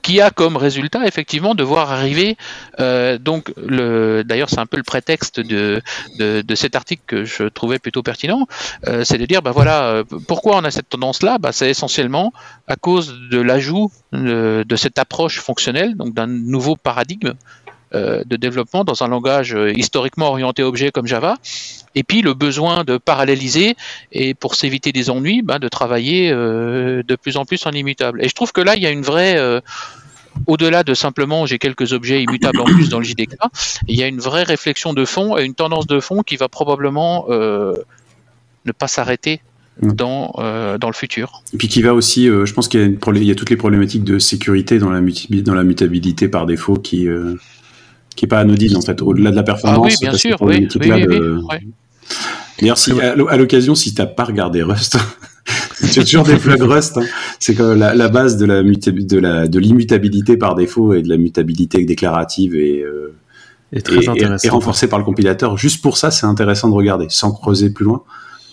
qui 0.08 0.22
a 0.22 0.32
comme 0.32 0.56
résultat 0.56 1.06
effectivement 1.06 1.54
de 1.54 1.66
voir 1.66 1.92
arriver 1.92 2.38
euh, 2.80 3.18
donc 3.18 3.52
le 3.58 4.24
d'ailleurs 4.24 4.50
c'est 4.50 4.60
un 4.60 4.66
peu 4.66 4.78
le 4.78 4.84
prétexte 4.84 5.42
de, 5.42 5.82
de, 6.18 6.56
cet 6.56 6.78
article 6.78 7.04
que 7.06 7.26
je 7.26 7.44
trouvais 7.44 7.78
plutôt 7.78 8.04
pertinent 8.04 8.48
euh, 8.88 9.04
c'est 9.04 9.18
de 9.18 9.26
dire 9.26 9.42
bah 9.42 9.52
voilà 9.52 9.84
euh, 9.88 10.04
pourquoi 10.26 10.56
on 10.56 10.64
a 10.64 10.72
cette 10.72 10.88
tendance 10.88 11.24
là 11.24 11.40
bah, 11.40 11.52
c'est 11.52 11.70
essentiellement 11.70 12.32
à 12.70 12.78
cause 12.78 13.20
de 13.30 13.42
l'ajout 13.42 13.92
de, 14.14 14.76
cette 14.78 14.98
approche 14.98 15.42
fonctionnelle 15.42 15.98
donc 15.98 16.14
d'un 16.14 16.28
nouveau 16.28 16.78
paradigme 16.78 17.34
de 17.94 18.36
développement 18.36 18.84
dans 18.84 19.02
un 19.02 19.08
langage 19.08 19.58
historiquement 19.76 20.28
orienté 20.28 20.62
objet 20.62 20.92
comme 20.92 21.08
Java, 21.08 21.36
et 21.96 22.04
puis 22.04 22.22
le 22.22 22.34
besoin 22.34 22.84
de 22.84 22.98
paralléliser 22.98 23.78
et 24.12 24.34
pour 24.34 24.56
s'éviter 24.56 24.92
des 24.92 25.10
ennuis, 25.10 25.42
bah, 25.42 25.58
de 25.58 25.70
travailler 25.70 26.30
de 26.32 27.16
plus 27.16 27.38
en 27.38 27.46
plus 27.46 27.66
en 27.66 27.72
immutable. 27.72 28.22
Et 28.26 28.28
je 28.28 28.36
trouve 28.36 28.52
que 28.52 28.60
là, 28.60 28.76
il 28.76 28.84
y 28.84 28.86
a 28.86 28.92
une 28.92 29.04
vraie 29.04 29.40
au-delà 30.46 30.84
de 30.84 30.94
simplement 30.94 31.46
j'ai 31.46 31.58
quelques 31.58 31.94
objets 31.94 32.22
immutables 32.24 32.60
en 32.60 32.66
plus 32.66 32.90
dans 32.90 33.00
le 33.00 33.06
JDK, 33.06 33.36
il 33.88 33.96
y 33.96 34.04
a 34.04 34.08
une 34.08 34.20
vraie 34.20 34.44
réflexion 34.44 34.94
de 34.94 35.06
fond 35.06 35.38
et 35.38 35.44
une 35.44 35.56
tendance 35.56 35.88
de 35.88 36.00
fond 36.00 36.22
qui 36.22 36.38
va 36.38 36.50
probablement 36.50 37.26
euh, 37.30 37.74
ne 38.66 38.72
pas 38.72 38.88
s'arrêter 38.88 39.42
mm. 39.82 39.92
dans, 39.94 40.34
euh, 40.38 40.78
dans 40.78 40.88
le 40.88 40.94
futur. 40.94 41.42
Et 41.54 41.58
puis 41.58 41.68
qui 41.68 41.82
va 41.82 41.94
aussi, 41.94 42.30
euh, 42.30 42.46
je 42.46 42.54
pense 42.54 42.68
qu'il 42.68 42.82
y, 42.82 43.32
a 43.32 43.36
toutes 43.36 43.50
les 43.50 43.58
problématiques 43.58 44.04
de 44.04 44.20
sécurité 44.20 44.80
dans 44.80 44.90
la, 44.90 45.02
dans 45.02 45.54
la 45.54 45.64
mutabilité 45.64 46.28
par 46.28 46.46
défaut 46.46 46.76
qui 46.76 47.08
qui 48.16 48.26
est 48.26 48.28
pas 48.28 48.40
anodine 48.40 48.76
en 48.76 48.82
fait, 48.82 49.02
au-delà 49.02 49.30
de 49.30 49.36
la 49.36 49.44
performance. 49.44 49.78
Ah 49.78 49.82
oui, 49.88 49.96
bien 50.02 50.18
sûr, 50.18 50.42
oui, 50.42 50.68
D'ailleurs, 52.60 52.78
si, 52.78 52.92
à 53.00 53.38
l'occasion, 53.38 53.76
si 53.76 53.94
tu 53.94 54.02
n'as 54.02 54.08
pas 54.08 54.24
regardé 54.24 54.64
Rust, 54.64 54.98
c'est 55.84 56.04
toujours 56.04 56.24
des 56.24 56.38
flags 56.38 56.62
Rust. 56.62 56.98
Hein. 56.98 57.06
C'est 57.40 57.54
comme 57.54 57.78
la, 57.78 57.94
la, 57.94 58.08
base 58.08 58.38
de 58.38 58.46
la 58.46 58.64
de 58.64 59.20
la 59.20 59.48
de 59.48 59.60
l'immutabilité 59.60 60.36
par 60.38 60.56
défaut 60.56 60.94
et 60.94 61.04
de 61.04 61.10
la 61.10 61.18
mutabilité 61.18 61.86
déclarative 61.86 62.56
et 62.56 62.82
euh, 62.82 63.16
et, 63.74 63.82
très 63.82 64.00
et, 64.44 64.50
renforcée 64.50 64.88
par 64.88 64.98
le 64.98 65.06
compilateur. 65.06 65.58
Juste 65.58 65.82
pour 65.82 65.98
ça, 65.98 66.10
c'est 66.10 66.26
intéressant 66.26 66.70
de 66.70 66.74
regarder, 66.74 67.08
sans 67.10 67.32
creuser 67.32 67.70
plus 67.70 67.84
loin, 67.86 68.02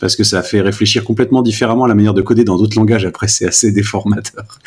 parce 0.01 0.17
que 0.17 0.25
ça 0.25 0.43
fait 0.43 0.61
réfléchir 0.61 1.05
complètement 1.05 1.41
différemment 1.41 1.85
à 1.85 1.89
la 1.89 1.95
manière 1.95 2.15
de 2.15 2.21
coder 2.21 2.45
dans 2.45 2.59
d'autres 2.59 2.77
langages. 2.77 3.07
Après, 3.07 3.29
c'est 3.29 3.47
assez 3.47 3.71
déformateur. 3.71 4.59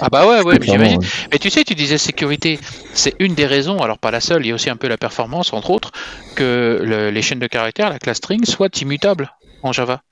ah 0.00 0.08
bah 0.10 0.26
ouais, 0.26 0.42
ouais, 0.42 0.58
j'imagine. 0.60 1.00
Mais 1.30 1.38
tu 1.38 1.50
sais, 1.50 1.62
tu 1.62 1.74
disais 1.74 1.98
sécurité, 1.98 2.58
c'est 2.92 3.14
une 3.20 3.34
des 3.34 3.46
raisons, 3.46 3.78
alors 3.78 3.98
pas 3.98 4.10
la 4.10 4.20
seule, 4.20 4.44
il 4.44 4.48
y 4.48 4.52
a 4.52 4.54
aussi 4.56 4.70
un 4.70 4.76
peu 4.76 4.88
la 4.88 4.98
performance, 4.98 5.52
entre 5.52 5.70
autres, 5.70 5.92
que 6.34 7.10
les 7.12 7.22
chaînes 7.22 7.38
de 7.38 7.46
caractères, 7.46 7.90
la 7.90 8.00
classe 8.00 8.18
string, 8.18 8.44
soient 8.44 8.68
immutables 8.80 9.30
en 9.62 9.72
Java. 9.72 10.02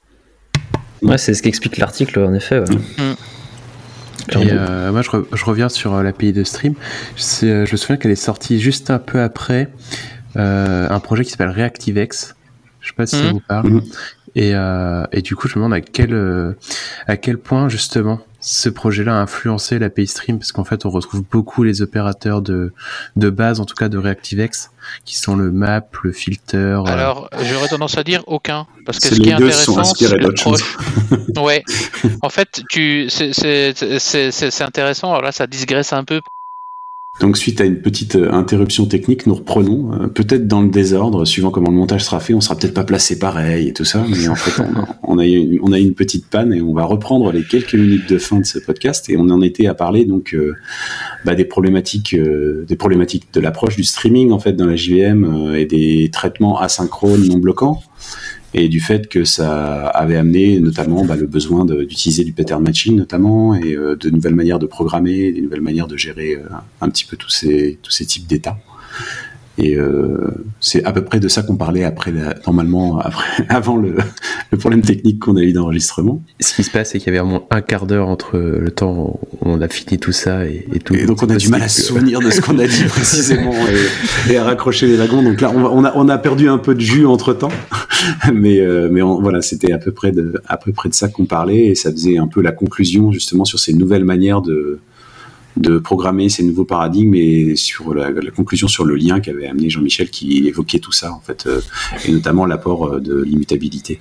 Ouais, 1.03 1.19
c'est 1.19 1.35
ce 1.35 1.43
qu'explique 1.43 1.77
l'article, 1.77 2.21
en 2.21 2.35
effet. 2.35 2.61
Mm. 2.61 3.15
Et 4.33 4.53
euh, 4.53 4.93
moi, 4.93 5.03
je, 5.03 5.45
reviens 5.45 5.69
sur 5.69 5.95
euh, 5.95 6.03
l'API 6.03 6.33
de 6.33 6.45
Stream. 6.45 6.75
Euh, 7.43 7.65
je 7.67 7.73
me 7.73 7.77
souviens 7.77 7.97
qu'elle 7.97 8.11
est 8.11 8.17
sortie 8.17 8.61
juste 8.61 8.91
un 8.91 8.99
peu 8.99 9.21
après 9.21 9.69
un 10.35 11.01
projet 11.01 11.25
qui 11.25 11.31
s'appelle 11.31 11.51
ReactiveX. 11.51 12.37
Je 12.81 12.89
sais 12.89 12.95
pas 12.95 13.07
si 13.07 13.17
ça 13.17 13.23
mm. 13.25 13.33
vous 13.33 13.41
parle. 13.41 13.71
Mm. 13.71 13.83
Et, 14.37 14.53
et, 15.13 15.23
du 15.23 15.35
coup, 15.35 15.49
je 15.49 15.59
me 15.59 15.65
demande 15.65 15.75
à 15.75 15.81
quel, 15.81 16.55
à 17.07 17.17
quel 17.17 17.39
point, 17.39 17.69
justement, 17.69 18.21
ce 18.49 18.71
projet-là 18.71 19.13
a 19.13 19.21
influencé 19.21 19.79
l'API 19.79 20.07
Stream 20.07 20.39
parce 20.39 20.53
qu'en 20.53 20.65
fait 20.65 20.87
on 20.87 20.91
retrouve 20.91 21.23
beaucoup 21.23 21.65
les 21.65 21.83
opérateurs 21.83 22.41
de, 22.41 22.73
de 23.17 23.31
base, 23.31 23.61
en 23.61 23.67
tout 23.67 23.75
cas 23.75 23.91
de 23.91 23.99
ReactiveX, 23.99 24.71
qui 25.05 25.19
sont 25.19 25.37
le 25.37 25.51
map, 25.51 25.83
le 26.03 26.13
filter. 26.13 26.57
Euh, 26.57 26.85
Alors 26.85 27.29
j'aurais 27.43 27.69
tendance 27.69 27.99
à 27.99 28.05
dire 28.05 28.23
aucun 28.27 28.67
parce 28.87 29.01
que 29.01 29.09
ce 29.09 29.21
qui 29.21 29.29
est 29.29 29.35
intéressant, 29.35 29.85
c'est 29.85 30.09
le 30.09 31.41
ouais. 31.43 31.63
En 32.23 32.31
fait, 32.31 32.63
tu 32.71 33.09
c'est 33.11 34.63
intéressant. 34.63 35.11
Alors 35.11 35.23
là, 35.23 35.33
ça 35.33 35.47
digresse 35.47 35.93
un 35.93 36.05
peu 36.05 36.23
donc 37.21 37.37
suite 37.37 37.61
à 37.61 37.64
une 37.64 37.81
petite 37.81 38.14
euh, 38.14 38.31
interruption 38.33 38.87
technique, 38.87 39.27
nous 39.27 39.35
reprenons, 39.35 39.93
euh, 39.93 40.07
peut-être 40.07 40.47
dans 40.47 40.62
le 40.62 40.69
désordre, 40.69 41.25
suivant 41.25 41.51
comment 41.51 41.71
le 41.71 41.77
montage 41.77 42.05
sera 42.05 42.21
fait, 42.21 42.33
on 42.33 42.41
sera 42.41 42.57
peut-être 42.57 42.75
pas 42.75 42.85
placé 42.85 43.19
pareil 43.19 43.69
et 43.69 43.73
tout 43.73 43.85
ça, 43.85 44.05
mais 44.09 44.29
en 44.29 44.37
fait 44.37 44.62
on, 45.03 45.19
a, 45.19 45.27
eu 45.27 45.31
une, 45.31 45.59
on 45.62 45.73
a 45.73 45.79
une 45.79 45.95
petite 45.95 46.27
panne 46.27 46.53
et 46.53 46.62
on 46.62 46.73
va 46.73 46.85
reprendre 46.85 47.33
les 47.33 47.43
quelques 47.43 47.75
minutes 47.75 48.09
de 48.09 48.19
fin 48.19 48.39
de 48.39 48.47
ce 48.47 48.59
podcast 48.59 49.11
et 49.11 49.16
on 49.16 49.29
en 49.31 49.43
était 49.43 49.66
à 49.66 49.75
parler 49.75 50.05
donc 50.05 50.33
euh, 50.35 50.55
bah, 51.25 51.35
des 51.35 51.45
problématiques, 51.45 52.14
des 52.14 52.77
problématiques 52.77 53.27
de 53.33 53.41
l'approche 53.41 53.77
du 53.77 53.85
streaming 53.85 54.31
en 54.31 54.39
fait 54.39 54.53
dans 54.53 54.66
la 54.66 54.77
JVM 54.77 55.55
et 55.57 55.66
des 55.66 56.11
traitements 56.12 56.61
asynchrones 56.61 57.27
non 57.27 57.39
bloquants 57.39 57.83
et 58.55 58.69
du 58.69 58.81
fait 58.81 59.09
que 59.09 59.25
ça 59.25 59.87
avait 59.89 60.17
amené 60.17 60.59
notamment 60.61 61.05
bah, 61.05 61.17
le 61.17 61.27
besoin 61.27 61.65
d'utiliser 61.65 62.25
du 62.25 62.33
pattern 62.33 62.63
matching 62.63 62.97
notamment 62.97 63.55
et 63.55 63.75
euh, 63.75 63.97
de 63.97 64.11
nouvelles 64.11 64.35
manières 64.35 64.59
de 64.59 64.67
programmer, 64.67 65.33
des 65.33 65.43
nouvelles 65.43 65.61
manières 65.61 65.87
de 65.87 65.97
gérer 65.97 66.35
euh, 66.35 66.49
un 66.81 66.89
petit 66.89 67.05
peu 67.05 67.17
tous 67.17 67.31
ces 67.31 67.79
tous 67.83 67.91
ces 67.91 68.07
types 68.07 68.27
d'états. 68.27 68.59
Et 69.61 69.75
euh, 69.75 70.17
c'est 70.61 70.85
à 70.85 70.93
peu 70.93 71.03
près 71.03 71.19
de 71.19 71.27
ça 71.27 71.43
qu'on 71.43 71.57
parlait 71.57 71.83
après, 71.83 72.13
normalement, 72.47 72.99
après, 73.01 73.45
avant 73.49 73.77
le, 73.77 73.97
le, 74.53 74.59
problème 74.59 74.83
technique 74.83 75.19
qu'on 75.19 75.37
a 75.37 75.43
eu 75.43 75.53
d'enregistrement. 75.53 76.23
Ce 76.39 76.55
qui 76.55 76.63
se 76.63 76.71
passe, 76.71 76.91
c'est 76.91 76.99
qu'il 77.01 77.13
y 77.13 77.17
avait 77.17 77.29
moins 77.29 77.43
un 77.51 77.61
quart 77.61 77.87
d'heure 77.87 78.09
entre 78.09 78.39
le 78.39 78.71
temps 78.71 79.19
où 79.41 79.51
on 79.51 79.61
a 79.61 79.69
fini 79.69 79.99
tout 79.99 80.13
ça 80.13 80.47
et, 80.47 80.65
tout. 80.85 80.95
Et 80.95 81.07
donc 81.07 81.25
on 81.25 81.31
a 81.31 81.37
du 81.37 81.49
mal 81.49 81.63
à 81.63 81.69
se 81.69 81.83
souvenir 81.83 82.21
de 82.21 82.31
ce 82.31 82.41
qu'on 82.41 82.59
a 82.61 82.67
dit 82.67 82.85
précisément 82.89 83.53
et, 84.31 84.37
à 84.37 84.45
raccrocher 84.45 84.87
les 84.87 84.97
wagons. 84.97 85.23
Donc 85.23 85.41
là, 85.41 85.51
on, 85.53 85.85
a, 85.85 85.93
on 85.97 86.09
a 86.09 86.19
perdu 86.19 86.49
un 86.49 86.59
peu 86.59 86.77
de 86.77 86.81
jus 86.81 87.07
entre 87.07 87.33
temps, 87.33 87.53
mais 88.33 88.61
euh, 88.61 88.89
mais 88.93 89.01
voilà, 89.01 89.43
c'était 89.43 89.73
à 89.73 89.79
peu 89.79 89.91
près 89.91 90.13
de 90.13 90.41
à 90.47 90.57
peu 90.57 90.73
près 90.73 90.89
de 90.89 90.95
ça 90.95 91.09
qu'on 91.09 91.25
parlait 91.25 91.67
et 91.67 91.75
ça 91.75 91.91
faisait 91.91 92.19
un 92.19 92.29
peu 92.29 92.43
la 92.43 92.53
conclusion 92.53 93.11
justement 93.11 93.45
sur 93.45 93.59
ces 93.59 93.73
nouvelles 93.73 94.05
manières 94.05 94.41
de 94.41 94.79
de 95.57 95.79
programmer 95.79 96.29
ces 96.29 96.43
nouveaux 96.43 96.65
paradigmes 96.65 97.15
et 97.15 97.57
sur 97.57 97.95
la, 97.95 98.13
conclusion 98.35 98.69
sur 98.69 98.85
le 98.85 98.95
lien 98.95 99.21
qu'avait 99.21 99.47
amené 99.47 99.71
Jean-Michel 99.71 100.11
qui 100.11 100.47
évoquait 100.47 100.79
tout 100.79 100.93
ça 100.93 101.13
en 101.13 101.21
fait 101.21 101.47
euh, 101.47 101.61
et 102.07 102.13
notamment 102.13 102.47
l'apport 102.47 102.87
euh, 102.87 103.01
de 103.01 103.23
l'immutabilité 103.23 104.01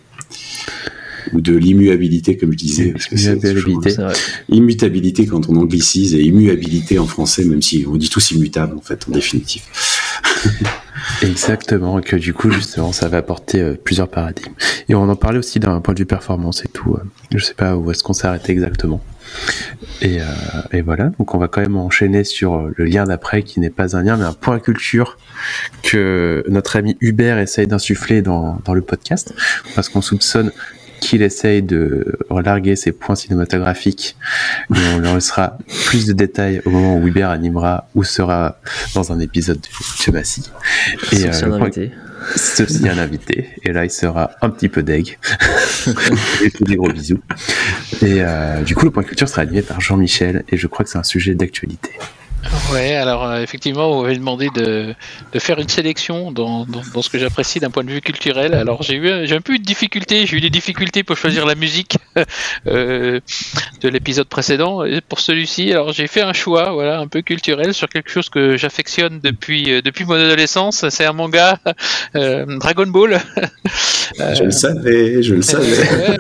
ou 1.34 1.41
de 1.41 1.56
l'immuabilité 1.56 2.38
comme 2.38 2.52
je 2.52 2.58
disais 2.58 2.93
immutabilité 4.50 5.26
quand 5.26 5.50
on 5.50 5.56
anglicise 5.56 6.14
et 6.16 6.22
immuabilité 6.22 7.00
en 7.00 7.08
français 7.08 7.43
même 7.43 7.62
si 7.62 7.86
on 7.88 7.95
dit 7.95 8.10
tous 8.10 8.32
immutable 8.32 8.78
en 8.78 8.82
fait 8.82 9.06
en 9.08 9.12
définitive 9.12 9.64
Exactement, 11.22 12.02
que 12.02 12.16
du 12.16 12.34
coup, 12.34 12.52
justement, 12.52 12.91
ça 12.91 13.08
va 13.08 13.18
apporter 13.18 13.62
euh, 13.62 13.76
plusieurs 13.82 14.08
paradigmes. 14.08 14.54
Et 14.89 14.95
on 14.95 15.10
en 15.10 15.16
parlait 15.16 15.39
aussi 15.39 15.60
d'un 15.60 15.80
point 15.80 15.93
de 15.93 16.00
vue 16.00 16.06
performance 16.06 16.64
et 16.64 16.68
tout. 16.68 16.98
je 17.34 17.43
sais 17.43 17.54
pas 17.54 17.76
où 17.76 17.89
est-ce 17.91 18.04
qu'on 18.04 18.14
s'est 18.14 18.28
arrêté 18.28 18.52
exactement. 18.52 19.02
Et, 20.01 20.21
euh, 20.21 20.25
et, 20.71 20.82
voilà, 20.82 21.11
donc 21.17 21.34
on 21.34 21.38
va 21.38 21.47
quand 21.47 21.61
même 21.61 21.78
enchaîner 21.78 22.23
sur 22.23 22.55
euh, 22.55 22.73
le 22.75 22.86
lien 22.86 23.05
d'après 23.05 23.43
qui 23.43 23.59
n'est 23.59 23.69
pas 23.69 23.95
un 23.95 24.03
lien 24.03 24.17
mais 24.17 24.25
un 24.25 24.34
point 24.34 24.59
culture 24.59 25.17
que 25.84 26.43
notre 26.47 26.75
ami 26.75 26.97
Hubert 27.01 27.39
essaye 27.39 27.67
d'insuffler 27.67 28.21
dans, 28.21 28.59
dans 28.65 28.73
le 28.73 28.82
podcast 28.82 29.34
parce 29.75 29.89
qu'on 29.89 30.01
soupçonne 30.01 30.51
qu'il 30.99 31.21
essaye 31.21 31.61
de 31.61 32.17
relarguer 32.30 32.75
ses 32.75 32.91
points 32.91 33.15
cinématographiques 33.15 34.15
et 34.75 34.80
on 34.95 34.99
leur 34.99 35.15
laissera 35.15 35.57
plus 35.86 36.05
de 36.05 36.13
détails 36.13 36.61
au 36.65 36.69
moment 36.69 36.97
où 36.97 37.07
Hubert 37.07 37.30
animera 37.30 37.88
ou 37.95 38.03
sera 38.03 38.59
dans 38.93 39.11
un 39.11 39.19
épisode 39.19 39.59
de 39.59 39.67
Chebassi. 40.01 40.51
Et 41.11 41.25
euh, 41.25 41.32
un 41.45 41.51
invité. 41.53 41.91
Ceci 42.36 42.89
un 42.89 42.97
invité. 42.97 43.49
Et 43.63 43.71
là, 43.71 43.86
il 43.86 43.91
sera 43.91 44.32
un 44.41 44.49
petit 44.49 44.69
peu 44.69 44.84
deg. 44.84 45.17
et 46.43 46.51
des 46.61 46.75
gros 46.75 46.91
bisous. 46.91 47.21
Et 48.01 48.21
euh, 48.21 48.63
du 48.63 48.75
coup, 48.75 48.85
le 48.85 48.91
point 48.91 49.03
culture 49.03 49.29
sera 49.29 49.41
animé 49.41 49.61
par 49.61 49.81
Jean-Michel 49.81 50.43
et 50.49 50.57
je 50.57 50.67
crois 50.67 50.83
que 50.83 50.91
c'est 50.91 50.97
un 50.97 51.03
sujet 51.03 51.35
d'actualité. 51.35 51.91
Ouais, 52.71 52.95
alors 52.95 53.23
euh, 53.23 53.41
effectivement, 53.41 53.91
on 53.91 54.03
m'avait 54.03 54.17
demandé 54.17 54.49
de, 54.53 54.93
de, 55.33 55.39
faire 55.39 55.57
une 55.59 55.69
sélection 55.69 56.31
dans, 56.31 56.65
dans, 56.65 57.01
ce 57.01 57.09
que 57.09 57.17
j'apprécie 57.17 57.59
d'un 57.59 57.69
point 57.69 57.83
de 57.83 57.91
vue 57.91 58.01
culturel. 58.01 58.53
Alors 58.53 58.83
j'ai 58.83 58.95
eu 58.95 59.25
j'ai 59.25 59.35
un 59.35 59.41
peu 59.41 59.53
eu 59.53 59.59
de 59.59 59.63
difficultés, 59.63 60.25
j'ai 60.25 60.38
eu 60.38 60.41
des 60.41 60.49
difficultés 60.49 61.03
pour 61.03 61.17
choisir 61.17 61.45
la 61.45 61.55
musique 61.55 61.97
euh, 62.67 63.19
de 63.81 63.89
l'épisode 63.89 64.27
précédent. 64.27 64.83
Et 64.83 65.01
pour 65.01 65.19
celui-ci, 65.19 65.71
alors 65.71 65.93
j'ai 65.93 66.07
fait 66.07 66.21
un 66.21 66.33
choix, 66.33 66.71
voilà, 66.71 66.99
un 66.99 67.07
peu 67.07 67.21
culturel 67.21 67.73
sur 67.73 67.89
quelque 67.89 68.09
chose 68.09 68.29
que 68.29 68.57
j'affectionne 68.57 69.19
depuis 69.21 69.71
euh, 69.71 69.81
depuis 69.81 70.05
mon 70.05 70.15
adolescence. 70.15 70.88
C'est 70.89 71.05
un 71.05 71.13
manga 71.13 71.59
Dragon 72.13 72.88
Ball. 72.88 73.19
je 74.19 74.43
le 74.43 74.51
savais, 74.51 75.23
je 75.23 75.35
le 75.35 75.41
savais. 75.41 76.17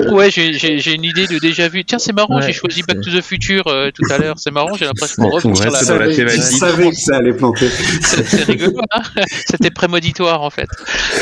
Ouais, 0.10 0.30
j'ai 0.30 0.94
une 0.94 1.04
idée 1.04 1.26
de 1.26 1.38
déjà 1.38 1.68
vu. 1.68 1.84
Tiens, 1.84 1.98
c'est 1.98 2.12
marrant, 2.12 2.40
j'ai 2.40 2.52
choisi 2.52 2.82
Back 2.82 3.00
to 3.00 3.10
the 3.10 3.22
Future 3.22 3.59
euh, 3.66 3.90
tout 3.92 4.02
à 4.10 4.18
l'heure. 4.18 4.38
C'est 4.38 4.50
marrant, 4.50 4.74
j'ai 4.74 4.84
l'impression 4.84 5.22
qu'on 5.22 5.30
revient 5.30 5.56
sur 5.56 5.98
la, 5.98 6.06
la 6.06 6.14
thématique. 6.14 6.42
Je 6.42 6.56
savais 6.58 6.90
que 6.90 6.96
ça 6.96 7.16
allait 7.16 7.32
planter. 7.32 7.68
C'est 8.00 8.44
rigolo, 8.44 8.80
hein 8.92 9.02
C'était 9.46 9.70
prémonitoire 9.70 10.42
en 10.42 10.50
fait. 10.50 10.68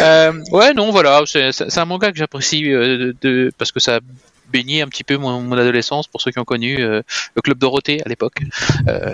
Euh, 0.01 0.32
ouais, 0.53 0.74
non, 0.74 0.91
voilà, 0.91 1.22
c'est 1.26 1.78
un 1.78 1.84
manga 1.84 2.11
que 2.12 2.18
j'apprécie 2.18 2.72
euh, 2.72 3.12
de, 3.22 3.51
parce 3.59 3.72
que 3.72 3.80
ça 3.80 4.01
baigné 4.51 4.82
un 4.82 4.88
petit 4.88 5.05
peu 5.05 5.16
mon, 5.16 5.53
adolescence 5.53 6.07
pour 6.07 6.20
ceux 6.20 6.30
qui 6.30 6.38
ont 6.38 6.44
connu 6.44 6.76
le 6.78 7.05
club 7.42 7.59
Dorothée 7.59 8.01
à 8.05 8.09
l'époque. 8.09 8.40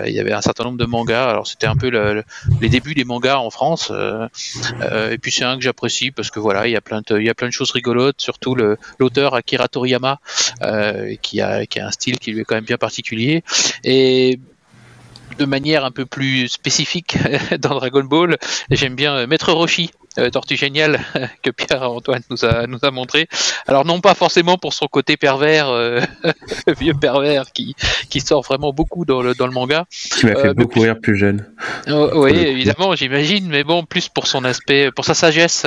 il 0.05 0.11
y 0.11 0.19
avait 0.19 0.33
un 0.33 0.41
certain 0.41 0.65
nombre 0.65 0.77
de 0.77 0.85
mangas. 0.85 1.29
Alors 1.29 1.47
c'était 1.47 1.67
un 1.67 1.75
peu 1.75 1.89
les 2.61 2.69
débuts 2.69 2.93
des 2.93 3.03
mangas 3.03 3.37
en 3.37 3.49
France. 3.49 3.91
et 3.91 5.17
puis 5.17 5.31
c'est 5.31 5.45
un 5.45 5.57
que 5.57 5.63
j'apprécie 5.63 6.11
parce 6.11 6.29
que 6.29 6.39
voilà, 6.39 6.67
il 6.67 6.71
y 6.71 6.75
a 6.75 6.81
plein 6.81 7.01
de, 7.05 7.19
il 7.19 7.25
y 7.25 7.29
a 7.29 7.33
plein 7.33 7.47
de 7.47 7.53
choses 7.53 7.71
rigolotes. 7.71 8.21
Surtout 8.21 8.55
l'auteur 8.99 9.33
Akira 9.35 9.67
Toriyama 9.67 10.19
qui 11.21 11.41
a 11.41 11.65
qui 11.65 11.79
a 11.79 11.87
un 11.87 11.91
style 11.91 12.19
qui 12.19 12.31
lui 12.31 12.41
est 12.41 12.45
quand 12.45 12.55
même 12.55 12.65
bien 12.65 12.77
particulier. 12.77 13.43
Et 13.83 14.39
de 15.37 15.45
manière 15.45 15.85
un 15.85 15.91
peu 15.91 16.05
plus 16.05 16.47
spécifique 16.47 17.17
dans 17.59 17.75
Dragon 17.75 18.03
Ball, 18.03 18.37
j'aime 18.71 18.95
bien 18.95 19.15
euh, 19.15 19.27
Maître 19.27 19.51
Roshi, 19.51 19.91
euh, 20.17 20.29
Tortue 20.29 20.55
Géniale, 20.55 20.99
que 21.43 21.49
Pierre-Antoine 21.49 22.21
nous 22.29 22.45
a, 22.45 22.67
nous 22.67 22.79
a 22.81 22.91
montré. 22.91 23.27
Alors 23.67 23.85
non 23.85 24.01
pas 24.01 24.13
forcément 24.13 24.57
pour 24.57 24.73
son 24.73 24.87
côté 24.87 25.17
pervers, 25.17 25.69
euh, 25.69 26.01
vieux 26.79 26.93
pervers 26.93 27.51
qui, 27.51 27.75
qui 28.09 28.21
sort 28.21 28.41
vraiment 28.41 28.73
beaucoup 28.73 29.05
dans 29.05 29.21
le, 29.21 29.33
dans 29.33 29.47
le 29.47 29.53
manga. 29.53 29.85
Qui 29.91 30.25
m'a 30.25 30.35
fait 30.35 30.53
beaucoup 30.53 30.81
rire 30.81 30.99
plus 30.99 31.17
jeune. 31.17 31.45
Oh, 31.89 32.09
oui, 32.15 32.31
évidemment, 32.37 32.95
j'imagine, 32.95 33.47
mais 33.47 33.63
bon, 33.63 33.83
plus 33.83 34.09
pour 34.09 34.27
son 34.27 34.43
aspect, 34.43 34.91
pour 34.91 35.05
sa 35.05 35.13
sagesse, 35.13 35.65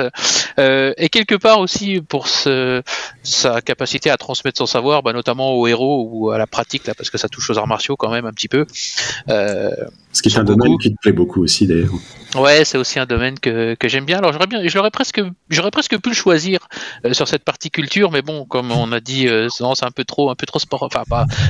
et 0.57 1.09
quelque 1.09 1.35
part 1.35 1.59
aussi 1.59 2.01
pour 2.01 2.27
ce, 2.27 2.81
sa 3.23 3.61
capacité 3.61 4.09
à 4.09 4.17
transmettre 4.17 4.57
son 4.57 4.65
savoir, 4.65 5.03
bah, 5.03 5.13
notamment 5.13 5.53
aux 5.53 5.67
héros 5.67 6.07
ou 6.11 6.31
à 6.31 6.37
la 6.37 6.47
pratique, 6.47 6.87
là, 6.87 6.93
parce 6.95 7.09
que 7.09 7.17
ça 7.17 7.29
touche 7.29 7.49
aux 7.49 7.57
arts 7.57 7.67
martiaux 7.67 7.95
quand 7.95 8.11
même 8.11 8.25
un 8.25 8.31
petit 8.31 8.47
peu. 8.47 8.65
Ce 9.27 10.21
qui 10.21 10.29
est 10.29 10.37
un 10.37 10.43
domaine 10.43 10.77
qui 10.79 10.91
te 10.91 10.97
plaît 11.01 11.11
beaucoup 11.11 11.43
aussi 11.43 11.67
d'ailleurs. 11.67 11.93
Ouais, 12.35 12.63
c'est 12.65 12.77
aussi 12.77 12.99
un 12.99 13.05
domaine 13.05 13.39
que, 13.39 13.75
que 13.75 13.87
j'aime 13.87 14.05
bien. 14.05 14.17
Alors 14.17 14.33
j'aurais 14.65 14.91
presque, 14.91 15.21
j'aurais 15.49 15.71
presque 15.71 15.97
pu 15.99 16.09
le 16.09 16.15
choisir 16.15 16.59
euh, 17.05 17.13
sur 17.13 17.27
cette 17.27 17.43
partie 17.43 17.69
culture, 17.69 18.11
mais 18.11 18.21
bon, 18.21 18.45
comme 18.45 18.71
on 18.71 18.91
a 18.91 18.99
dit, 18.99 19.27
euh, 19.27 19.47
c'est 19.49 19.85
un 19.85 19.91
peu 19.91 20.03
trop, 20.03 20.29
un 20.29 20.35
peu 20.35 20.45
trop 20.45 20.59
sport. 20.59 20.83
Enfin, 20.83 21.03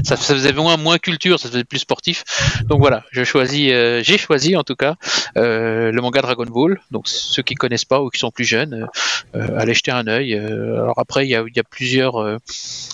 ça, 0.04 0.18
faisait 0.18 0.54
moins, 0.54 0.98
culture, 0.98 1.40
ça 1.40 1.50
faisait 1.50 1.64
plus 1.64 1.80
sportif. 1.80 2.24
Donc 2.66 2.80
voilà, 2.80 3.04
euh, 3.16 4.02
j'ai 4.04 4.18
choisi 4.18 4.56
en 4.56 4.64
tout 4.64 4.76
cas 4.76 4.96
le 5.36 6.00
manga 6.02 6.22
Dragon 6.22 6.46
Ball. 6.46 6.80
Donc 6.92 7.08
ceux 7.08 7.44
qui 7.44 7.56
connaissent 7.56 7.86
pas 7.86 8.02
ou 8.02 8.10
qui 8.10 8.20
sont 8.20 8.32
plus 8.32 8.46
jeunes, 8.46 8.88
allez 9.34 9.74
jeter 9.74 9.92
un 9.92 10.08
œil. 10.08 10.36
alors 10.36 11.00
après, 11.00 11.26
il 11.28 11.30
y 11.30 11.36
a, 11.36 11.64
plusieurs, 11.70 12.38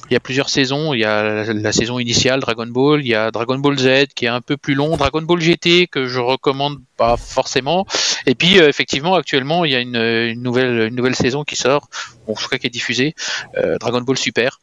il 0.09 0.13
y 0.13 0.15
a 0.15 0.19
plusieurs 0.19 0.49
saisons. 0.49 0.93
Il 0.93 0.99
y 0.99 1.05
a 1.05 1.53
la, 1.53 1.71
saison 1.71 1.99
initiale 1.99 2.39
Dragon 2.39 2.67
Ball, 2.67 3.01
il 3.01 3.07
y 3.07 3.15
a 3.15 3.31
Dragon 3.31 3.57
Ball 3.57 3.77
Z 3.77 4.07
qui 4.15 4.25
est 4.25 4.29
un 4.29 4.41
peu 4.41 4.57
plus 4.57 4.75
long, 4.75 4.95
Dragon 4.97 5.21
Ball 5.21 5.41
GT 5.41 5.87
que 5.87 6.07
je 6.07 6.19
recommande 6.19 6.77
pas 6.95 7.17
forcément. 7.17 7.85
Et 8.25 8.35
puis 8.35 8.59
euh, 8.59 8.69
effectivement, 8.69 9.15
actuellement, 9.15 9.65
il 9.65 9.71
y 9.71 9.75
a 9.75 9.79
une, 9.79 10.41
nouvelle 10.41 10.87
une 10.87 10.95
nouvelle 10.95 11.15
saison 11.15 11.43
qui 11.43 11.55
sort, 11.55 11.89
bon, 12.25 12.33
en 12.33 12.35
tout 12.35 12.47
cas 12.47 12.57
qui 12.57 12.67
est 12.67 12.71
diffusée, 12.71 13.15
euh, 13.57 13.77
Dragon 13.77 14.01
Ball 14.01 14.17
Super. 14.17 14.59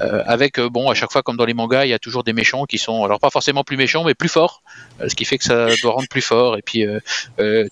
Euh, 0.00 0.22
avec 0.24 0.58
bon 0.58 0.88
à 0.88 0.94
chaque 0.94 1.12
fois 1.12 1.22
comme 1.22 1.36
dans 1.36 1.44
les 1.44 1.52
mangas 1.52 1.84
il 1.84 1.90
y 1.90 1.92
a 1.92 1.98
toujours 1.98 2.24
des 2.24 2.32
méchants 2.32 2.64
qui 2.64 2.78
sont 2.78 3.04
alors 3.04 3.20
pas 3.20 3.28
forcément 3.28 3.62
plus 3.62 3.76
méchants 3.76 4.04
mais 4.04 4.14
plus 4.14 4.30
forts 4.30 4.62
ce 5.06 5.14
qui 5.14 5.26
fait 5.26 5.36
que 5.36 5.44
ça 5.44 5.66
doit 5.82 5.92
rendre 5.92 6.08
plus 6.08 6.22
fort 6.22 6.56
et 6.56 6.62
puis 6.62 6.86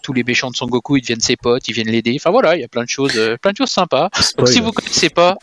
tous 0.02 0.12
les 0.12 0.22
méchants 0.22 0.50
de 0.50 0.54
Son 0.56 0.66
Goku 0.66 0.98
ils 0.98 1.00
deviennent 1.00 1.20
ses 1.20 1.36
potes 1.36 1.66
ils 1.68 1.72
viennent 1.72 1.88
l'aider 1.88 2.18
enfin 2.20 2.28
voilà 2.28 2.56
il 2.56 2.60
y 2.60 2.64
a 2.64 2.68
plein 2.68 2.84
de 2.84 2.90
choses 2.90 3.18
plein 3.40 3.52
de 3.52 3.56
choses 3.56 3.70
sympas 3.70 4.10
donc 4.36 4.48
si 4.48 4.60
vous 4.60 4.70
connaissez 4.70 5.08
pas 5.08 5.38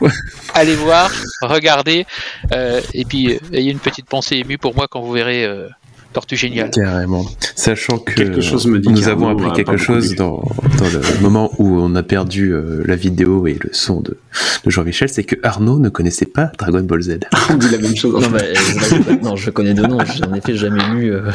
allez 0.53 0.75
voir 0.75 1.09
regardez 1.41 2.05
et 2.51 3.05
puis 3.05 3.39
ayez 3.53 3.71
une 3.71 3.79
petite 3.79 4.05
pensée 4.05 4.35
émue 4.35 4.59
pour 4.59 4.75
moi 4.75 4.87
quand 4.87 5.01
vous 5.01 5.13
verrez 5.13 5.47
Tortue 6.13 6.35
géniale. 6.35 6.71
Carrément. 6.71 7.25
Sachant 7.55 7.97
que 7.97 8.23
nous 8.89 9.07
avons 9.07 9.29
appris 9.29 9.51
quelque 9.53 9.77
chose 9.77 10.15
dans, 10.15 10.41
le 10.81 11.21
moment 11.21 11.51
où 11.57 11.79
on 11.79 11.95
a 11.95 12.03
perdu 12.03 12.53
euh, 12.53 12.83
la 12.85 12.95
vidéo 12.95 13.47
et 13.47 13.57
le 13.61 13.69
son 13.73 14.01
de, 14.01 14.17
Jean-Michel, 14.65 15.09
c'est 15.09 15.23
que 15.23 15.35
Arnaud 15.43 15.79
ne 15.79 15.89
connaissait 15.89 16.25
pas 16.25 16.51
Dragon 16.57 16.81
Ball 16.81 17.01
Z. 17.01 17.19
on 17.49 17.55
dit 17.55 17.69
la 17.69 17.77
même 17.77 17.95
chose. 17.95 18.21
Non, 18.21 18.29
bah, 18.29 18.39
non 19.21 19.35
je 19.35 19.49
connais 19.49 19.73
deux 19.73 19.87
noms, 19.87 19.99
j'en 19.99 20.33
ai 20.33 20.41
fait 20.41 20.55
jamais 20.55 20.83
lu. 20.93 21.13
Euh. 21.13 21.31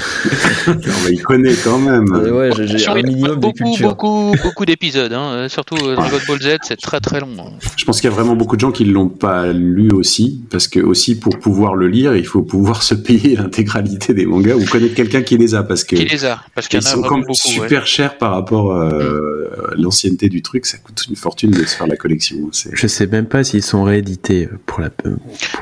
il 1.11 1.23
connaît 1.23 1.55
quand 1.55 1.79
même. 1.79 2.07
Euh, 2.12 2.51
ouais, 2.51 2.51
j'ai 2.66 2.89
un 2.89 2.95
minimum 2.95 3.37
beaucoup, 3.37 3.53
de 3.53 3.64
culture. 3.64 3.89
Beaucoup, 3.89 4.35
beaucoup 4.43 4.64
d'épisodes, 4.64 5.12
hein. 5.12 5.47
surtout 5.49 5.77
Dragon 5.77 6.18
Ball 6.29 6.41
Z, 6.41 6.57
c'est 6.62 6.81
très 6.81 7.01
très 7.01 7.20
long. 7.20 7.35
Hein. 7.39 7.51
Je 7.77 7.85
pense 7.85 8.01
qu'il 8.01 8.11
y 8.11 8.12
a 8.12 8.16
vraiment 8.16 8.37
beaucoup 8.37 8.57
de 8.57 8.61
gens 8.61 8.73
qui 8.73 8.85
ne 8.85 8.93
l'ont 8.93 9.09
pas 9.09 9.53
lu 9.53 9.91
aussi, 9.93 10.43
parce 10.51 10.68
que 10.68 10.81
aussi 10.81 11.18
pour 11.18 11.39
pouvoir 11.39 11.75
le 11.75 11.89
lire, 11.89 12.16
il 12.16 12.27
faut 12.27 12.43
pouvoir 12.43 12.83
se 12.83 12.95
payer 12.95 13.37
l'intégralité 13.37 14.14
des 14.14 14.27
mangas 14.27 14.55
ou 14.55 14.64
connaître 14.73 14.95
quelqu'un 14.95 15.23
qui 15.23 15.37
les 15.37 15.55
a 15.55 15.62
parce 15.62 15.85
que 15.85 15.97
qui 15.97 16.05
les 16.05 16.25
a 16.25 16.43
parce 16.55 16.66
qu'ils 16.68 16.83
sont 16.83 17.03
comme 17.03 17.25
super 17.35 17.87
chers 17.87 18.16
par 18.16 18.33
rapport 18.33 18.73
euh, 18.73 19.73
à 19.73 19.75
l'ancienneté 19.77 20.29
du 20.29 20.41
truc. 20.43 20.66
Ça 20.66 20.79
coûte 20.79 21.05
une 21.09 21.16
fortune 21.16 21.51
de 21.51 21.64
se 21.64 21.77
faire 21.77 21.87
la 21.87 21.97
collection 21.97 22.39
je 22.53 22.87
sais 22.87 23.07
même 23.07 23.27
pas 23.27 23.45
s'ils 23.45 23.62
sont 23.62 23.85
réédités 23.85 24.49
pour 24.66 24.81
la 24.81 24.91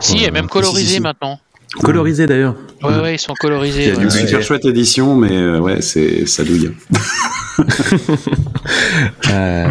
si 0.00 0.24
et 0.24 0.30
même 0.30 0.48
colorisés 0.48 1.00
maintenant 1.00 1.38
Colorisés 1.78 2.26
d'ailleurs. 2.26 2.56
Ouais, 2.82 2.98
ouais, 3.00 3.14
ils 3.14 3.18
sont 3.18 3.34
colorisés. 3.34 3.88
Il 3.88 3.94
y 3.94 3.98
a 3.98 4.02
une 4.02 4.10
super 4.10 4.42
chouette 4.42 4.64
édition, 4.64 5.14
mais 5.14 5.30
euh, 5.32 5.60
ouais, 5.60 5.80
c'est 5.82 6.26
ça 6.26 6.42
douille. 6.42 6.72
euh, 9.30 9.68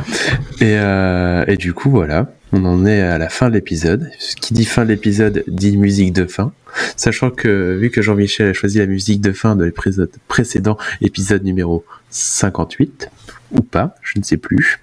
et, 0.61 0.77
euh, 0.77 1.43
et 1.47 1.57
du 1.57 1.73
coup, 1.73 1.89
voilà, 1.89 2.31
on 2.53 2.63
en 2.63 2.85
est 2.85 3.01
à 3.01 3.17
la 3.17 3.27
fin 3.27 3.49
de 3.49 3.55
l'épisode. 3.55 4.09
Ce 4.17 4.37
qui 4.37 4.53
dit 4.53 4.63
fin 4.63 4.83
de 4.85 4.89
l'épisode 4.89 5.43
dit 5.47 5.75
musique 5.75 6.13
de 6.13 6.25
fin. 6.25 6.53
Sachant 6.95 7.31
que, 7.31 7.75
vu 7.75 7.89
que 7.89 8.01
Jean-Michel 8.01 8.49
a 8.49 8.53
choisi 8.53 8.77
la 8.77 8.85
musique 8.85 9.19
de 9.19 9.33
fin 9.33 9.57
de 9.57 9.65
l'épisode 9.65 10.11
précédent, 10.27 10.77
épisode 11.01 11.43
numéro 11.43 11.83
58, 12.11 13.09
ou 13.51 13.61
pas, 13.61 13.95
je 14.01 14.19
ne 14.19 14.23
sais 14.23 14.37
plus. 14.37 14.79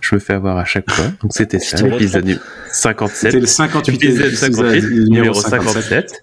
Je 0.00 0.14
me 0.14 0.20
fais 0.20 0.34
avoir 0.34 0.58
à 0.58 0.64
chaque 0.64 0.90
fois. 0.90 1.06
Donc 1.22 1.32
c'était 1.34 1.58
ça, 1.58 1.82
l'épisode 1.82 2.40
57. 2.72 3.30
C'était 3.30 3.40
le 3.40 3.46
58 3.46 3.94
épisode 3.94 4.34
58, 4.34 5.10
numéro 5.10 5.34
57. 5.34 6.20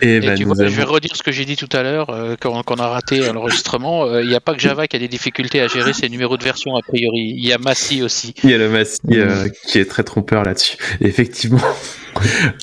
Et, 0.00 0.20
ben, 0.20 0.36
tu 0.36 0.44
vois, 0.44 0.54
je 0.58 0.74
vais 0.74 0.82
redire 0.82 1.14
ce 1.14 1.22
que 1.22 1.32
j'ai 1.32 1.44
dit 1.44 1.56
tout 1.56 1.68
à 1.72 1.82
l'heure, 1.82 2.10
euh, 2.10 2.36
quand, 2.40 2.62
on 2.68 2.74
a 2.76 2.88
raté 2.88 3.20
l'enregistrement. 3.32 4.06
Euh, 4.06 4.22
il 4.22 4.28
n'y 4.28 4.34
a 4.34 4.40
pas 4.40 4.54
que 4.54 4.60
Java 4.60 4.86
qui 4.86 4.96
a 4.96 4.98
des 4.98 5.08
difficultés 5.08 5.60
à 5.60 5.68
gérer 5.68 5.92
ses 5.92 6.08
numéros 6.08 6.36
de 6.36 6.44
version, 6.44 6.76
a 6.76 6.82
priori. 6.82 7.34
Il 7.36 7.46
y 7.46 7.52
a 7.52 7.58
Massy 7.58 8.02
aussi. 8.02 8.34
Il 8.44 8.50
y 8.50 8.54
a 8.54 8.58
le 8.58 8.68
Massy 8.68 9.00
euh, 9.12 9.48
qui 9.66 9.78
est 9.78 9.84
très 9.84 10.04
trompeur 10.04 10.42
là-dessus. 10.42 10.76
Effectivement. 11.00 11.60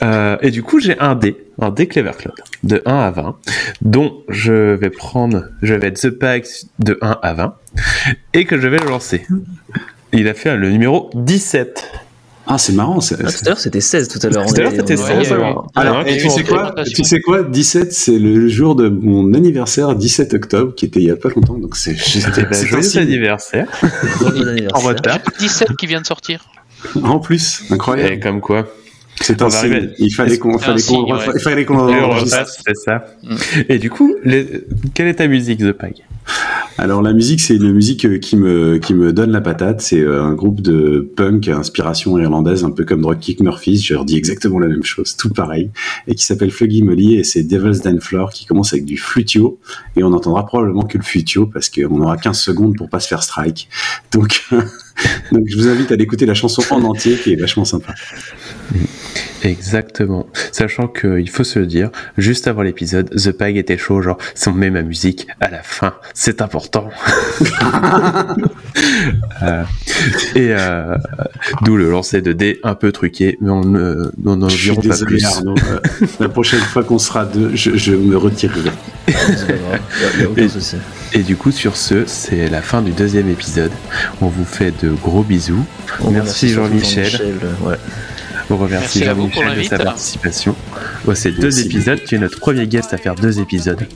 Euh, 0.01 0.37
et 0.41 0.51
du 0.51 0.63
coup, 0.63 0.79
j'ai 0.79 0.97
un 0.99 1.15
dé, 1.15 1.35
un 1.59 1.69
dé 1.69 1.87
Clever 1.87 2.11
Cloud, 2.17 2.35
de 2.63 2.81
1 2.85 2.95
à 2.95 3.11
20, 3.11 3.35
dont 3.81 4.23
je 4.29 4.73
vais 4.73 4.89
prendre, 4.89 5.45
je 5.61 5.73
vais 5.73 5.87
être 5.87 5.99
The 5.99 6.09
Pack 6.09 6.47
de 6.79 6.97
1 7.01 7.19
à 7.21 7.33
20, 7.33 7.55
et 8.33 8.45
que 8.45 8.59
je 8.59 8.67
vais 8.67 8.79
le 8.79 8.87
lancer. 8.87 9.25
Il 10.11 10.27
a 10.27 10.33
fait 10.33 10.55
le 10.55 10.69
numéro 10.69 11.09
17. 11.15 11.91
Ah, 12.45 12.57
c'est 12.57 12.73
marrant. 12.73 12.99
Ah, 12.99 13.15
tout 13.15 13.15
à 13.45 13.49
l'heure, 13.49 13.59
c'était 13.59 13.79
16 13.79 14.09
tout 14.09 14.19
à 14.21 14.29
l'heure. 14.29 14.45
Tout 14.45 14.55
à 14.55 14.59
l'heure, 14.63 14.73
c'était 14.75 14.97
16. 14.97 15.33
Alors, 15.75 16.03
tu 16.05 16.29
sais 16.29 16.43
quoi, 16.43 16.75
tu 16.85 17.03
sais 17.03 17.21
quoi 17.21 17.43
17, 17.43 17.93
c'est 17.93 18.19
le 18.19 18.47
jour 18.49 18.75
de 18.75 18.89
mon 18.89 19.33
anniversaire, 19.33 19.95
17 19.95 20.33
octobre, 20.33 20.75
qui 20.75 20.85
était 20.85 20.99
il 20.99 21.05
y 21.05 21.11
a 21.11 21.15
pas 21.15 21.29
longtemps. 21.29 21.57
Donc, 21.57 21.75
c'est 21.75 21.95
C'était 21.97 22.45
joyeux 22.65 22.97
anniverseur. 22.97 23.67
En 24.73 24.79
retard. 24.79 25.19
17 25.39 25.75
qui 25.77 25.87
vient 25.87 26.01
de 26.01 26.05
sortir. 26.05 26.45
En 27.01 27.19
plus, 27.19 27.63
incroyable. 27.69 28.13
Et 28.13 28.19
comme 28.19 28.41
quoi. 28.41 28.67
C'est 29.21 29.41
un 29.41 29.49
signe. 29.49 29.91
Il 29.99 30.13
fallait 30.13 30.37
qu'on 30.37 30.57
fallait 30.57 31.65
qu'on 31.65 31.85
le 31.85 32.05
refasse, 32.05 32.61
c'est 32.65 32.75
ça. 32.75 33.05
Mm. 33.23 33.35
Et 33.69 33.79
du 33.79 33.89
coup, 33.89 34.15
quelle 34.93 35.07
est 35.07 35.15
ta 35.15 35.27
musique, 35.27 35.59
The 35.59 35.71
Pag 35.71 36.03
Alors 36.77 37.01
la 37.01 37.13
musique, 37.13 37.41
c'est 37.41 37.55
une 37.55 37.71
musique 37.73 38.05
euh, 38.05 38.17
qui 38.17 38.35
me 38.35 38.77
qui 38.77 38.93
me 38.93 39.13
donne 39.13 39.31
la 39.31 39.41
patate. 39.41 39.81
C'est 39.81 39.99
euh, 39.99 40.23
un 40.23 40.33
groupe 40.33 40.61
de 40.61 41.11
punk 41.15 41.47
à 41.47 41.57
inspiration 41.57 42.17
irlandaise, 42.17 42.63
un 42.63 42.71
peu 42.71 42.83
comme 42.85 43.01
Dropkick 43.01 43.39
Murphys. 43.41 43.77
Je 43.77 43.93
leur 43.93 44.05
dis 44.05 44.17
exactement 44.17 44.59
la 44.59 44.67
même 44.67 44.83
chose, 44.83 45.15
tout 45.15 45.29
pareil, 45.29 45.69
et 46.07 46.15
qui 46.15 46.23
s'appelle 46.23 46.51
Fluggy 46.51 46.81
Molly 46.81 47.15
et 47.15 47.23
c'est 47.23 47.43
Devil's 47.43 47.81
Dan 47.81 47.99
Floor 47.99 48.31
qui 48.31 48.45
commence 48.45 48.73
avec 48.73 48.85
du 48.85 48.97
flutio 48.97 49.59
et 49.95 50.03
on 50.03 50.13
entendra 50.13 50.45
probablement 50.45 50.83
que 50.83 50.97
le 50.97 51.03
flutio 51.03 51.45
parce 51.45 51.69
qu'on 51.69 52.01
aura 52.01 52.17
15 52.17 52.39
secondes 52.39 52.75
pour 52.75 52.89
pas 52.89 52.99
se 52.99 53.07
faire 53.07 53.23
strike. 53.23 53.69
Donc 54.11 54.49
donc 55.31 55.43
je 55.47 55.57
vous 55.57 55.67
invite 55.67 55.91
à 55.91 55.95
l'écouter 55.95 56.25
la 56.25 56.33
chanson 56.33 56.63
en 56.71 56.83
entier 56.83 57.15
qui 57.15 57.33
est 57.33 57.35
vachement 57.35 57.65
sympa. 57.65 57.93
Exactement. 59.43 60.25
Sachant 60.51 60.87
qu'il 60.87 61.29
faut 61.29 61.43
se 61.43 61.59
le 61.59 61.65
dire, 61.65 61.89
juste 62.17 62.47
avant 62.47 62.61
l'épisode, 62.61 63.09
The 63.09 63.31
Pag 63.31 63.57
était 63.57 63.77
chaud, 63.77 64.01
genre, 64.01 64.17
si 64.35 64.47
on 64.47 64.53
met 64.53 64.69
ma 64.69 64.83
musique 64.83 65.27
à 65.41 65.49
la 65.49 65.61
fin, 65.61 65.95
c'est 66.13 66.41
important. 66.41 66.89
euh, 69.41 69.63
et 70.35 70.51
euh, 70.51 70.95
d'où 71.63 71.75
le 71.75 71.89
lancer 71.89 72.21
de 72.21 72.31
dés 72.31 72.59
un 72.63 72.75
peu 72.75 72.91
truqué, 72.91 73.37
mais 73.41 73.49
on 73.49 73.63
n'en 73.63 74.47
dirons 74.47 74.81
pas 74.81 74.97
plus. 74.97 75.25
Arnaud, 75.25 75.55
euh, 75.67 75.79
la 76.19 76.29
prochaine 76.29 76.61
fois 76.61 76.83
qu'on 76.83 76.99
sera 76.99 77.25
deux, 77.25 77.51
je, 77.53 77.75
je 77.75 77.93
me 77.93 78.15
retirerai. 78.15 78.71
et, 80.37 80.47
et, 81.13 81.19
du 81.19 81.35
coup, 81.35 81.51
sur 81.51 81.77
ce, 81.77 82.05
c'est 82.05 82.49
la 82.49 82.61
fin 82.61 82.81
du 82.81 82.91
deuxième 82.91 83.29
épisode. 83.29 83.71
On 84.21 84.27
vous 84.27 84.45
fait 84.45 84.73
de 84.83 84.89
gros 84.89 85.23
bisous. 85.23 85.65
merci 86.09 86.49
Jean-Michel. 86.49 87.09
Jean 87.09 87.67
ouais. 87.67 87.77
On 88.49 88.57
remercie 88.57 89.03
Jean-Michel 89.03 89.57
de 89.57 89.63
sa 89.63 89.77
participation. 89.77 90.55
C'est 91.13 91.31
deux 91.31 91.59
épisodes. 91.61 91.99
Tu 92.05 92.15
es 92.15 92.19
notre 92.19 92.39
premier 92.39 92.67
guest 92.67 92.93
à 92.93 92.97
faire 92.97 93.15
deux 93.15 93.39
épisodes. 93.39 93.87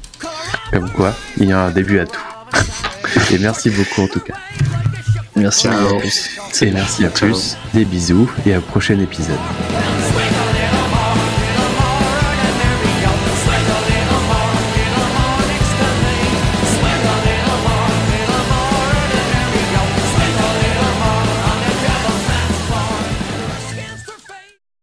Comme 0.72 0.90
quoi, 0.92 1.16
il 1.38 1.50
y 1.50 1.54
a 1.54 1.60
un 1.60 1.72
début 1.72 2.00
à 2.00 2.06
tout. 2.06 2.22
Et 3.34 3.40
merci 3.40 3.70
beaucoup 3.70 4.02
en 4.02 4.08
tout 4.08 4.20
cas. 4.20 4.36
Merci 5.36 5.68
à 5.68 5.76
tous. 6.02 6.64
Et 6.64 6.72
merci 6.72 7.06
à 7.06 7.10
tous. 7.10 7.58
Des 7.74 7.86
bisous 7.86 8.30
et 8.46 8.54
à 8.54 8.60
prochain 8.60 9.00
épisode. 9.00 9.38